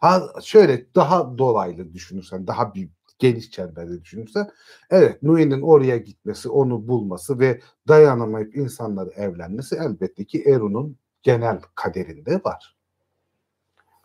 Ha, 0.00 0.22
şöyle 0.42 0.94
daha 0.94 1.38
dolaylı 1.38 1.92
düşünürsen, 1.94 2.46
daha 2.46 2.74
bir 2.74 2.88
geniş 3.18 3.50
çemberde 3.50 4.02
düşünürsen, 4.02 4.50
evet 4.90 5.22
Nuhi'nin 5.22 5.62
oraya 5.62 5.96
gitmesi, 5.96 6.48
onu 6.48 6.88
bulması 6.88 7.38
ve 7.38 7.60
dayanamayıp 7.88 8.56
insanları 8.56 9.10
evlenmesi 9.10 9.76
elbette 9.76 10.24
ki 10.24 10.42
Eru'nun 10.46 10.96
genel 11.22 11.58
kaderinde 11.74 12.40
var. 12.44 12.76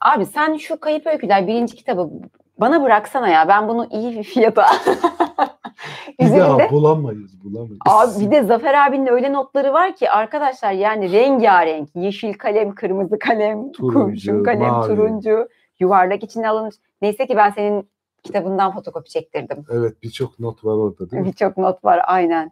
Abi 0.02 0.26
sen 0.26 0.58
şu 0.58 0.80
Kayıp 0.80 1.08
Öyküler 1.08 1.48
birinci 1.48 1.76
kitabı 1.76 2.10
bana 2.60 2.84
bıraksana 2.84 3.30
ya. 3.30 3.48
Ben 3.48 3.68
bunu 3.68 3.88
iyi 3.92 4.18
bir 4.18 4.24
fiyata 4.24 4.66
Bir 6.20 6.26
üzerinde. 6.26 6.40
daha 6.60 6.72
bulamayız, 6.72 7.44
bulamayız. 7.44 7.80
Abi 7.90 8.26
bir 8.26 8.32
de 8.32 8.44
Zafer 8.44 8.88
abinin 8.88 9.08
öyle 9.08 9.34
notları 9.34 9.74
var 9.74 9.96
ki 9.96 10.10
arkadaşlar 10.10 10.72
yani 10.72 11.12
rengarenk. 11.12 11.90
Yeşil 11.96 12.34
kalem, 12.34 12.76
kırmızı 12.76 13.20
kalem, 13.20 13.72
Turuncu, 13.72 13.94
kurşun 14.12 14.44
kalem, 14.44 14.60
mavi. 14.72 14.88
turuncu, 14.88 15.48
yuvarlak 15.80 16.24
içine 16.24 16.50
alınmış. 16.50 16.76
Neyse 17.02 17.28
ki 17.28 17.36
ben 17.38 17.50
senin 17.50 17.90
kitabından 18.24 18.72
fotokopi 18.74 19.10
çektirdim. 19.10 19.66
Evet 19.72 20.04
birçok 20.04 20.40
not 20.40 20.66
var 20.66 20.74
orada 20.74 21.12
değil 21.12 21.24
mi? 21.24 21.28
Birçok 21.30 21.58
not 21.58 21.84
var 21.86 22.02
aynen. 22.08 22.52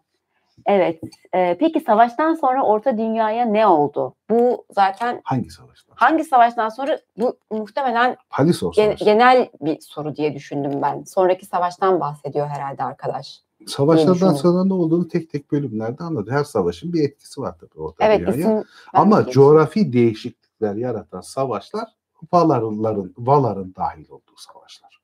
Evet. 0.66 1.00
Ee, 1.36 1.58
peki 1.60 1.80
savaştan 1.80 2.34
sonra 2.34 2.64
Orta 2.64 2.98
Dünya'ya 2.98 3.46
ne 3.46 3.68
oldu? 3.68 4.16
Bu 4.30 4.66
zaten 4.72 5.22
Hangi 5.24 5.50
savaşlar? 5.50 5.96
hangi 5.98 6.24
savaştan 6.24 6.70
sonra 6.70 7.00
bu 7.18 7.38
muhtemelen 7.52 8.16
Halisor 8.30 8.74
gen- 8.74 8.96
genel 8.96 9.50
bir 9.62 9.80
soru 9.80 10.16
diye 10.16 10.34
düşündüm 10.34 10.82
ben. 10.82 11.04
Sonraki 11.04 11.46
savaştan 11.46 12.00
bahsediyor 12.00 12.48
herhalde 12.48 12.84
arkadaş. 12.84 13.40
Savaşlardan 13.68 14.14
düşünüyorum. 14.14 14.40
sonra 14.40 14.66
ne 14.66 14.74
olduğunu 14.74 15.08
tek 15.08 15.30
tek 15.30 15.52
bölümlerde 15.52 16.04
anladı. 16.04 16.32
Her 16.32 16.44
savaşın 16.44 16.94
bir 16.94 17.04
etkisi 17.04 17.42
var 17.42 17.56
tabii 17.60 17.82
orada. 17.82 17.96
Evet 18.00 18.20
dünyaya. 18.20 18.38
isim 18.38 18.50
ben 18.50 18.60
de 18.60 18.66
Ama 18.94 19.18
geçtim. 19.22 19.34
coğrafi 19.34 19.94
değişiklikler 19.94 20.76
yaratan 20.76 21.22
savaşlar 21.22 21.88
Valarların, 22.34 23.14
Valar'ın 23.18 23.74
dahil 23.78 24.10
olduğu 24.10 24.38
savaşlar. 24.38 25.02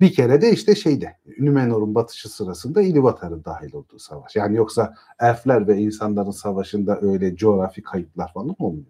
Bir 0.00 0.12
kere 0.12 0.40
de 0.40 0.52
işte 0.52 0.74
şeyde 0.74 1.16
Nümenor'un 1.38 1.94
batışı 1.94 2.28
sırasında 2.28 2.82
İlivatar'ın 2.82 3.44
dahil 3.44 3.74
olduğu 3.74 3.98
savaş. 3.98 4.36
Yani 4.36 4.56
yoksa 4.56 4.94
elfler 5.20 5.68
ve 5.68 5.76
insanların 5.76 6.30
savaşında 6.30 7.00
öyle 7.00 7.36
coğrafi 7.36 7.82
kayıplar 7.82 8.32
falan 8.32 8.54
olmuyor. 8.58 8.86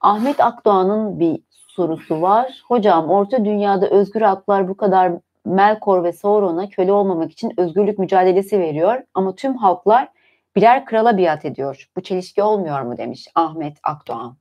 Ahmet 0.00 0.40
Akdoğan'ın 0.40 1.20
bir 1.20 1.42
sorusu 1.68 2.22
var. 2.22 2.62
Hocam 2.68 3.10
Orta 3.10 3.44
Dünya'da 3.44 3.88
özgür 3.90 4.20
halklar 4.20 4.68
bu 4.68 4.76
kadar 4.76 5.12
Melkor 5.46 6.04
ve 6.04 6.12
Sauron'a 6.12 6.68
köle 6.68 6.92
olmamak 6.92 7.32
için 7.32 7.52
özgürlük 7.56 7.98
mücadelesi 7.98 8.60
veriyor. 8.60 9.02
Ama 9.14 9.34
tüm 9.34 9.56
halklar 9.56 10.08
birer 10.56 10.84
krala 10.84 11.18
biat 11.18 11.44
ediyor. 11.44 11.88
Bu 11.96 12.02
çelişki 12.02 12.42
olmuyor 12.42 12.82
mu 12.82 12.96
demiş 12.96 13.28
Ahmet 13.34 13.78
Akdoğan. 13.82 14.36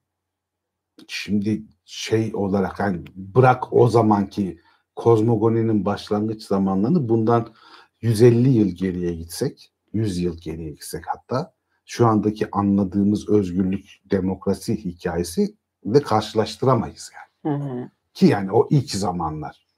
Şimdi 1.08 1.64
şey 1.86 2.32
olarak 2.36 2.80
yani 2.80 3.02
bırak 3.16 3.74
o 3.74 3.88
zamanki 3.88 4.60
kozmogoninin 4.96 5.86
başlangıç 5.86 6.44
zamanlarını 6.44 7.10
bundan 7.10 7.54
150 8.02 8.50
yıl 8.50 8.68
geriye 8.68 9.14
gitsek, 9.14 9.72
100 9.94 10.18
yıl 10.18 10.38
geriye 10.38 10.72
gitsek 10.72 11.04
hatta 11.08 11.54
şu 11.86 12.08
andaki 12.08 12.52
anladığımız 12.52 13.30
özgürlük, 13.30 14.02
demokrasi 14.12 14.86
hikayesi 14.86 15.56
de 15.86 16.02
karşılaştıramayız 16.02 17.12
yani. 17.16 17.56
Hı 17.56 17.64
hı. 17.64 17.90
Ki 18.14 18.26
yani 18.26 18.52
o 18.52 18.68
ilk 18.70 18.92
zamanlar 18.92 19.71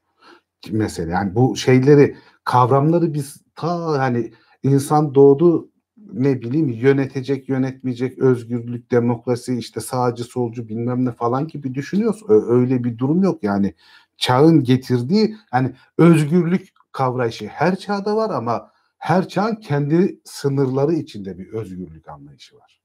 mesela 0.72 1.12
yani 1.12 1.36
bu 1.36 1.56
şeyleri 1.56 2.16
kavramları 2.44 3.14
biz 3.14 3.42
ta 3.56 4.00
hani 4.00 4.34
insan 4.64 5.16
doğdu 5.16 5.70
ne 6.14 6.42
bileyim 6.42 6.70
yönetecek 6.70 7.50
yönetmeyecek 7.50 8.20
özgürlük 8.20 8.92
demokrasi 8.92 9.58
işte 9.58 9.80
sağcı 9.80 10.24
solcu 10.24 10.68
bilmem 10.68 11.06
ne 11.06 11.12
falan 11.12 11.48
gibi 11.48 11.76
düşünüyoruz. 11.76 12.22
Öyle 12.30 12.84
bir 12.84 12.98
durum 12.98 13.24
yok 13.24 13.44
yani 13.44 13.74
çağın 14.18 14.64
getirdiği 14.64 15.36
hani 15.52 15.72
özgürlük 15.98 16.70
kavrayışı 16.92 17.48
her 17.48 17.76
çağda 17.76 18.16
var 18.16 18.30
ama 18.30 18.72
her 18.98 19.28
çağın 19.28 19.56
kendi 19.56 20.20
sınırları 20.24 20.94
içinde 20.94 21.38
bir 21.38 21.54
özgürlük 21.54 22.10
anlayışı 22.10 22.56
var. 22.58 22.82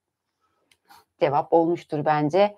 Cevap 1.20 1.52
olmuştur 1.52 2.04
bence. 2.04 2.56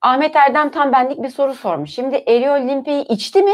Ahmet 0.00 0.36
Erdem 0.36 0.70
tam 0.70 0.92
benlik 0.92 1.22
bir 1.22 1.28
soru 1.28 1.54
sormuş. 1.54 1.90
Şimdi 1.90 2.16
Eriol 2.16 2.68
Limpe'yi 2.68 3.04
içti 3.04 3.42
mi? 3.42 3.52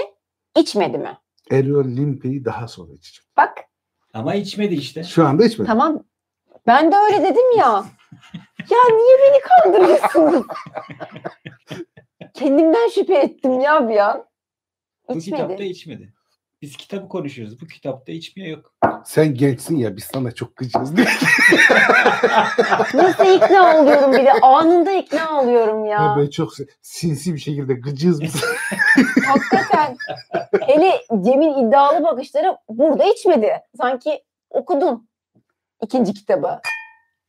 İçmedi 0.58 0.98
mi? 0.98 1.18
Eriol 1.50 1.84
Limpe'yi 1.84 2.44
daha 2.44 2.68
sonra 2.68 2.92
içecek. 2.92 3.24
Bak 3.36 3.58
Ama 4.14 4.34
içmedi 4.34 4.74
işte. 4.74 5.04
Şu 5.04 5.26
anda 5.26 5.44
içmedi. 5.44 5.66
tamam 5.66 6.04
ben 6.66 6.92
de 6.92 6.96
öyle 6.96 7.22
dedim 7.22 7.58
ya. 7.58 7.84
Ya 8.70 8.78
niye 8.96 9.18
beni 9.18 9.40
kandırıyorsunuz? 9.40 10.46
Kendimden 12.34 12.88
şüphe 12.88 13.14
ettim 13.14 13.60
ya 13.60 13.88
bir 13.88 13.96
an. 13.96 14.24
Bu 15.08 15.18
kitapta 15.18 15.64
İçmedi. 15.64 16.12
Biz 16.62 16.76
kitabı 16.76 17.08
konuşuyoruz. 17.08 17.60
Bu 17.60 17.66
kitapta 17.66 18.12
içmiyor 18.12 18.58
yok. 18.58 18.74
Sen 19.04 19.34
gençsin 19.34 19.76
ya 19.76 19.96
biz 19.96 20.04
sana 20.04 20.32
çok 20.32 20.58
diye. 20.58 20.70
Nasıl 22.94 23.36
ikna 23.36 23.80
oluyorum 23.80 24.12
bir 24.12 24.24
de 24.24 24.32
anında 24.32 24.92
ikna 24.92 25.40
oluyorum 25.42 25.84
ya. 25.84 26.02
Ya 26.02 26.16
ben 26.18 26.30
çok 26.30 26.52
sinsi 26.82 27.34
bir 27.34 27.38
şekilde 27.38 27.74
gıcığız 27.74 28.20
biz. 28.20 28.44
Hakikaten. 29.26 29.96
Hele 30.60 31.00
Cem'in 31.10 31.68
iddialı 31.68 32.04
bakışları 32.04 32.56
burada 32.68 33.04
içmedi. 33.04 33.52
Sanki 33.76 34.22
okudun 34.50 35.08
ikinci 35.82 36.14
kitabı. 36.14 36.60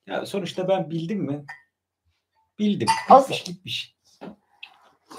Ya 0.07 0.26
sonuçta 0.26 0.68
ben 0.68 0.89
bildim 0.89 1.19
mi? 1.19 1.45
Bildim. 2.60 2.88
Gitmiş 3.19 3.43
gitmiş. 3.43 3.95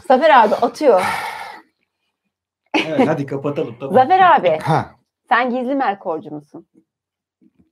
Zafer 0.09 0.31
abi 0.45 0.55
atıyor. 0.55 1.03
Evet 2.87 3.09
hadi 3.09 3.27
kapatalım 3.27 3.75
tamam. 3.81 3.95
Zafer 3.95 4.37
abi 4.37 4.59
ha 4.63 4.91
sen 5.29 5.51
gizli 5.51 5.75
Melkorcu 5.75 6.31
musun? 6.31 6.67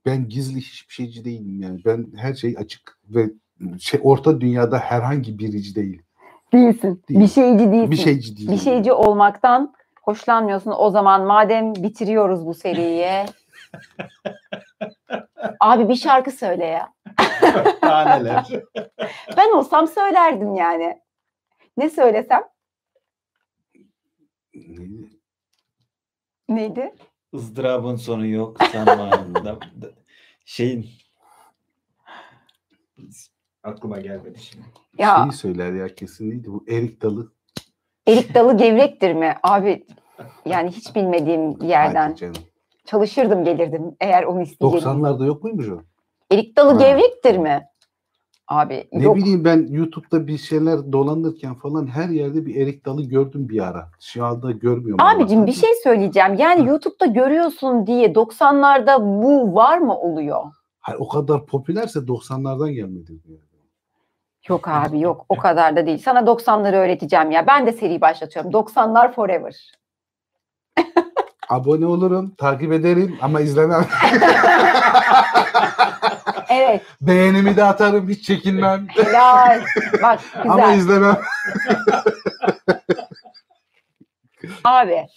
ben 0.05 0.29
gizli 0.29 0.61
hiçbir 0.61 0.93
şeyci 0.93 1.25
değilim 1.25 1.61
yani. 1.61 1.81
Ben 1.85 2.07
her 2.17 2.33
şey 2.33 2.55
açık 2.59 2.97
ve 3.09 3.29
şey 3.79 3.99
orta 4.03 4.41
dünyada 4.41 4.77
herhangi 4.77 5.39
birici 5.39 5.75
değilim. 5.75 6.03
Değilsin. 6.53 7.03
Değil. 7.09 7.19
Bir 7.19 7.27
şeyci 7.27 7.71
değilsin. 7.71 7.91
Bir 7.91 7.95
şeyci 7.97 8.37
değilim. 8.37 8.53
Bir 8.53 8.57
şeyci 8.57 8.93
olmaktan 8.93 9.73
hoşlanmıyorsun. 10.01 10.73
O 10.77 10.89
zaman 10.89 11.21
madem 11.21 11.75
bitiriyoruz 11.75 12.45
bu 12.45 12.53
seriyi. 12.53 13.07
Abi 15.59 15.89
bir 15.89 15.95
şarkı 15.95 16.31
söyle 16.31 16.65
ya. 16.65 16.93
Daha 17.81 18.17
neler. 18.17 18.47
Ben 19.37 19.51
olsam 19.51 19.87
söylerdim 19.87 20.55
yani. 20.55 20.99
Ne 21.77 21.89
söylesem? 21.89 22.43
Neydi? 24.53 25.09
Neydi? 26.49 26.93
ızdırabın 27.35 27.95
sonu 27.95 28.27
yok 28.27 28.57
zamanında. 28.73 29.59
Şeyin 30.45 30.89
aklıma 33.63 33.99
gelmedi 33.99 34.39
şimdi. 34.41 34.65
Ya 34.97 35.15
Şeyi 35.21 35.31
söyler 35.31 35.73
ya 35.73 35.95
kesin 35.95 36.29
neydi 36.31 36.47
bu 36.51 36.65
erik 36.69 37.01
dalı. 37.01 37.33
erik 38.07 38.35
dalı 38.35 38.57
gevrektir 38.57 39.13
mi? 39.13 39.35
Abi 39.43 39.85
yani 40.45 40.71
hiç 40.71 40.95
bilmediğim 40.95 41.59
bir 41.59 41.67
yerden 41.67 42.09
Hadi 42.09 42.19
canım. 42.19 42.41
çalışırdım 42.85 43.43
gelirdim 43.45 43.95
eğer 44.01 44.23
onu 44.23 44.41
isteyecektim. 44.41 44.89
90'larda 44.91 45.25
yok 45.25 45.43
muymuş 45.43 45.69
o? 45.69 45.81
Erik 46.31 46.57
dalı 46.57 46.73
Ha. 46.73 46.79
gevrektir 46.87 47.37
mi? 47.37 47.67
Abi 48.47 48.87
Ne 48.91 49.03
yok. 49.03 49.15
bileyim 49.15 49.45
ben 49.45 49.67
YouTube'da 49.69 50.27
bir 50.27 50.37
şeyler 50.37 50.91
dolanırken 50.91 51.55
falan 51.55 51.87
her 51.87 52.09
yerde 52.09 52.45
bir 52.45 52.55
erik 52.55 52.85
dalı 52.85 53.03
gördüm 53.03 53.49
bir 53.49 53.67
ara. 53.67 53.89
Şu 53.99 54.25
anda 54.25 54.51
görmüyorum. 54.51 55.05
Abicim 55.05 55.47
bir 55.47 55.51
şey 55.51 55.69
söyleyeceğim. 55.83 56.33
Yani 56.33 56.67
YouTube'da 56.67 57.05
görüyorsun 57.05 57.87
diye 57.87 58.07
90'larda 58.07 59.23
bu 59.23 59.55
var 59.55 59.77
mı 59.77 59.97
oluyor? 59.97 60.43
Hayır, 60.79 60.99
o 60.99 61.07
kadar 61.07 61.45
popülerse 61.45 61.99
90'lardan 61.99 62.71
gelmedi. 62.71 63.11
Yok 64.49 64.67
abi 64.67 64.99
yok 64.99 65.25
o 65.29 65.37
kadar 65.37 65.75
da 65.75 65.85
değil. 65.85 65.97
Sana 65.97 66.19
90'ları 66.19 66.75
öğreteceğim 66.75 67.31
ya. 67.31 67.47
Ben 67.47 67.65
de 67.67 67.71
seri 67.71 68.01
başlatıyorum. 68.01 68.51
90'lar 68.51 69.13
forever. 69.13 69.71
Abone 71.49 71.85
olurum, 71.85 72.33
takip 72.37 72.71
ederim 72.73 73.15
ama 73.21 73.41
izlemem. 73.41 73.85
Evet 76.53 76.81
Beğenimi 77.01 77.57
de 77.57 77.63
atarım, 77.63 78.09
hiç 78.09 78.25
çekinmem. 78.25 78.87
helal. 78.89 79.61
Bak 80.01 80.19
ama 80.49 80.55
güzel. 80.55 80.77
izlemem. 80.77 81.17
Abi 84.63 85.07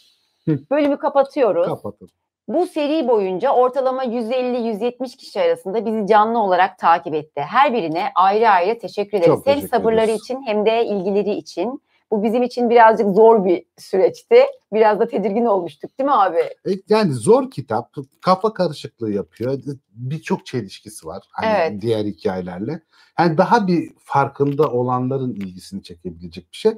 bölümü 0.71 0.99
kapatıyoruz. 0.99 1.67
Kapatın. 1.67 2.09
Bu 2.49 2.67
seri 2.67 3.09
boyunca 3.09 3.51
ortalama 3.51 4.05
150-170 4.05 5.17
kişi 5.17 5.41
arasında 5.41 5.87
bizi 5.87 6.07
canlı 6.07 6.39
olarak 6.39 6.79
takip 6.79 7.15
etti. 7.15 7.41
Her 7.41 7.73
birine 7.73 8.11
ayrı 8.15 8.49
ayrı 8.49 8.79
teşekkür 8.79 9.19
ederiz. 9.19 9.27
Çok 9.35 9.47
hem 9.47 9.55
teşekkür 9.55 9.77
sabırları 9.77 10.05
ederiz. 10.05 10.21
için 10.23 10.43
hem 10.47 10.67
de 10.67 10.85
ilgileri 10.85 11.31
için. 11.35 11.83
Bu 12.11 12.23
bizim 12.23 12.43
için 12.43 12.70
birazcık 12.70 13.15
zor 13.15 13.45
bir 13.45 13.65
süreçti. 13.78 14.37
Biraz 14.73 15.01
da 15.01 15.09
tedirgin 15.09 15.45
olmuştuk 15.45 15.99
değil 15.99 16.07
mi 16.07 16.15
abi? 16.15 16.39
E, 16.39 16.70
Yani 16.89 17.12
zor 17.12 17.51
kitap, 17.51 17.95
kafa 18.23 18.55
karışıklığı 18.55 19.12
yapıyor. 19.12 19.59
Birçok 19.93 20.47
çelişkisi 20.47 21.07
var 21.07 21.23
hani 21.33 21.53
Evet. 21.57 21.83
diğer 21.83 22.05
hikayelerle. 22.05 22.81
Yani 23.19 23.39
daha 23.39 23.66
bir 23.66 23.91
farkında 23.99 24.69
olanların 24.73 25.35
ilgisini 25.35 25.83
çekebilecek 25.83 26.53
bir 26.53 26.57
şey. 26.57 26.73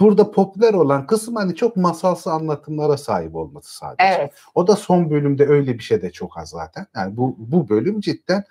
Burada 0.00 0.30
popüler 0.30 0.74
olan 0.74 1.06
kısım 1.06 1.34
hani 1.36 1.54
çok 1.54 1.76
masalsı 1.76 2.30
anlatımlara 2.32 2.96
sahip 2.96 3.34
olması 3.34 3.76
sadece. 3.76 4.04
Evet. 4.18 4.32
O 4.54 4.66
da 4.66 4.76
son 4.76 5.10
bölümde 5.10 5.46
öyle 5.46 5.74
bir 5.74 5.82
şey 5.82 6.02
de 6.02 6.12
çok 6.12 6.38
az 6.38 6.48
zaten. 6.48 6.86
Yani 6.96 7.16
bu 7.16 7.34
bu 7.38 7.68
bölüm 7.68 8.00
cidden 8.00 8.44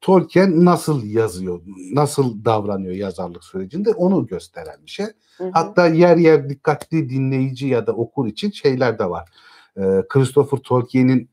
Tolkien 0.00 0.64
nasıl 0.64 1.04
yazıyor, 1.04 1.60
nasıl 1.92 2.44
davranıyor 2.44 2.94
yazarlık 2.94 3.44
sürecinde 3.44 3.92
onu 3.92 4.26
gösteren 4.26 4.76
bir 4.86 4.90
şey. 4.90 5.06
Hı 5.36 5.44
hı. 5.44 5.50
Hatta 5.52 5.86
yer 5.86 6.16
yer 6.16 6.48
dikkatli 6.48 7.10
dinleyici 7.10 7.66
ya 7.66 7.86
da 7.86 7.92
okur 7.92 8.26
için 8.26 8.50
şeyler 8.50 8.98
de 8.98 9.10
var. 9.10 9.28
Ee, 9.76 10.02
Christopher 10.08 10.58
Tolkien'in 10.58 11.30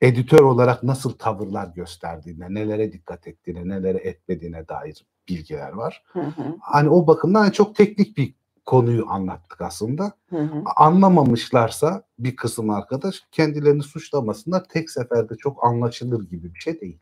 editör 0.00 0.40
olarak 0.40 0.82
nasıl 0.82 1.12
tavırlar 1.12 1.68
gösterdiğine, 1.74 2.54
nelere 2.54 2.92
dikkat 2.92 3.28
ettiğine, 3.28 3.68
nelere 3.68 3.98
etmediğine 3.98 4.68
dair 4.68 5.06
bilgiler 5.28 5.72
var. 5.72 6.02
Hı 6.12 6.20
hı. 6.20 6.56
Hani 6.60 6.88
o 6.88 7.06
bakımdan 7.06 7.40
hani 7.40 7.52
çok 7.52 7.74
teknik 7.74 8.16
bir 8.16 8.34
konuyu 8.66 9.04
anlattık 9.08 9.60
aslında. 9.60 10.12
Hı 10.30 10.38
hı. 10.38 10.62
Anlamamışlarsa 10.76 12.02
bir 12.18 12.36
kısım 12.36 12.70
arkadaş 12.70 13.22
kendilerini 13.32 13.82
suçlamasınlar. 13.82 14.64
Tek 14.68 14.90
seferde 14.90 15.36
çok 15.36 15.66
anlaşılır 15.66 16.28
gibi 16.28 16.54
bir 16.54 16.60
şey 16.60 16.80
değil. 16.80 16.98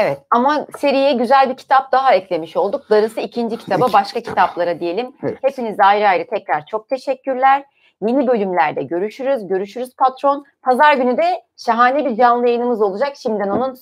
Evet 0.00 0.18
ama 0.30 0.66
seriye 0.78 1.12
güzel 1.12 1.50
bir 1.50 1.56
kitap 1.56 1.92
daha 1.92 2.14
eklemiş 2.14 2.56
olduk. 2.56 2.90
Darısı 2.90 3.20
ikinci 3.20 3.56
kitaba 3.56 3.92
başka 3.92 4.20
kitap. 4.20 4.34
kitaplara 4.34 4.80
diyelim. 4.80 5.12
Evet. 5.22 5.38
Hepinize 5.42 5.82
ayrı 5.82 6.08
ayrı 6.08 6.26
tekrar 6.26 6.66
çok 6.66 6.88
teşekkürler. 6.88 7.64
Yeni 8.06 8.26
bölümlerde 8.26 8.82
görüşürüz. 8.82 9.46
Görüşürüz 9.48 9.90
patron. 9.98 10.44
Pazar 10.62 10.94
günü 10.94 11.16
de 11.18 11.42
şahane 11.56 12.04
bir 12.04 12.16
canlı 12.16 12.46
yayınımız 12.46 12.82
olacak. 12.82 13.16
Şimdiden 13.16 13.48
onun 13.48 13.76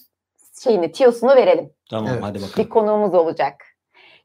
şeyini, 0.62 0.92
tiyosunu 0.92 1.36
verelim. 1.36 1.70
Tamam 1.90 2.10
Evet. 2.12 2.22
hadi 2.22 2.38
bakalım. 2.42 2.52
Bir 2.64 2.68
konuğumuz 2.68 3.14
olacak. 3.14 3.54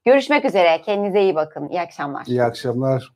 Görüşmek 0.05 0.45
üzere. 0.45 0.81
Kendinize 0.81 1.21
iyi 1.21 1.35
bakın. 1.35 1.69
İyi 1.69 1.81
akşamlar. 1.81 2.25
İyi 2.25 2.43
akşamlar. 2.43 3.13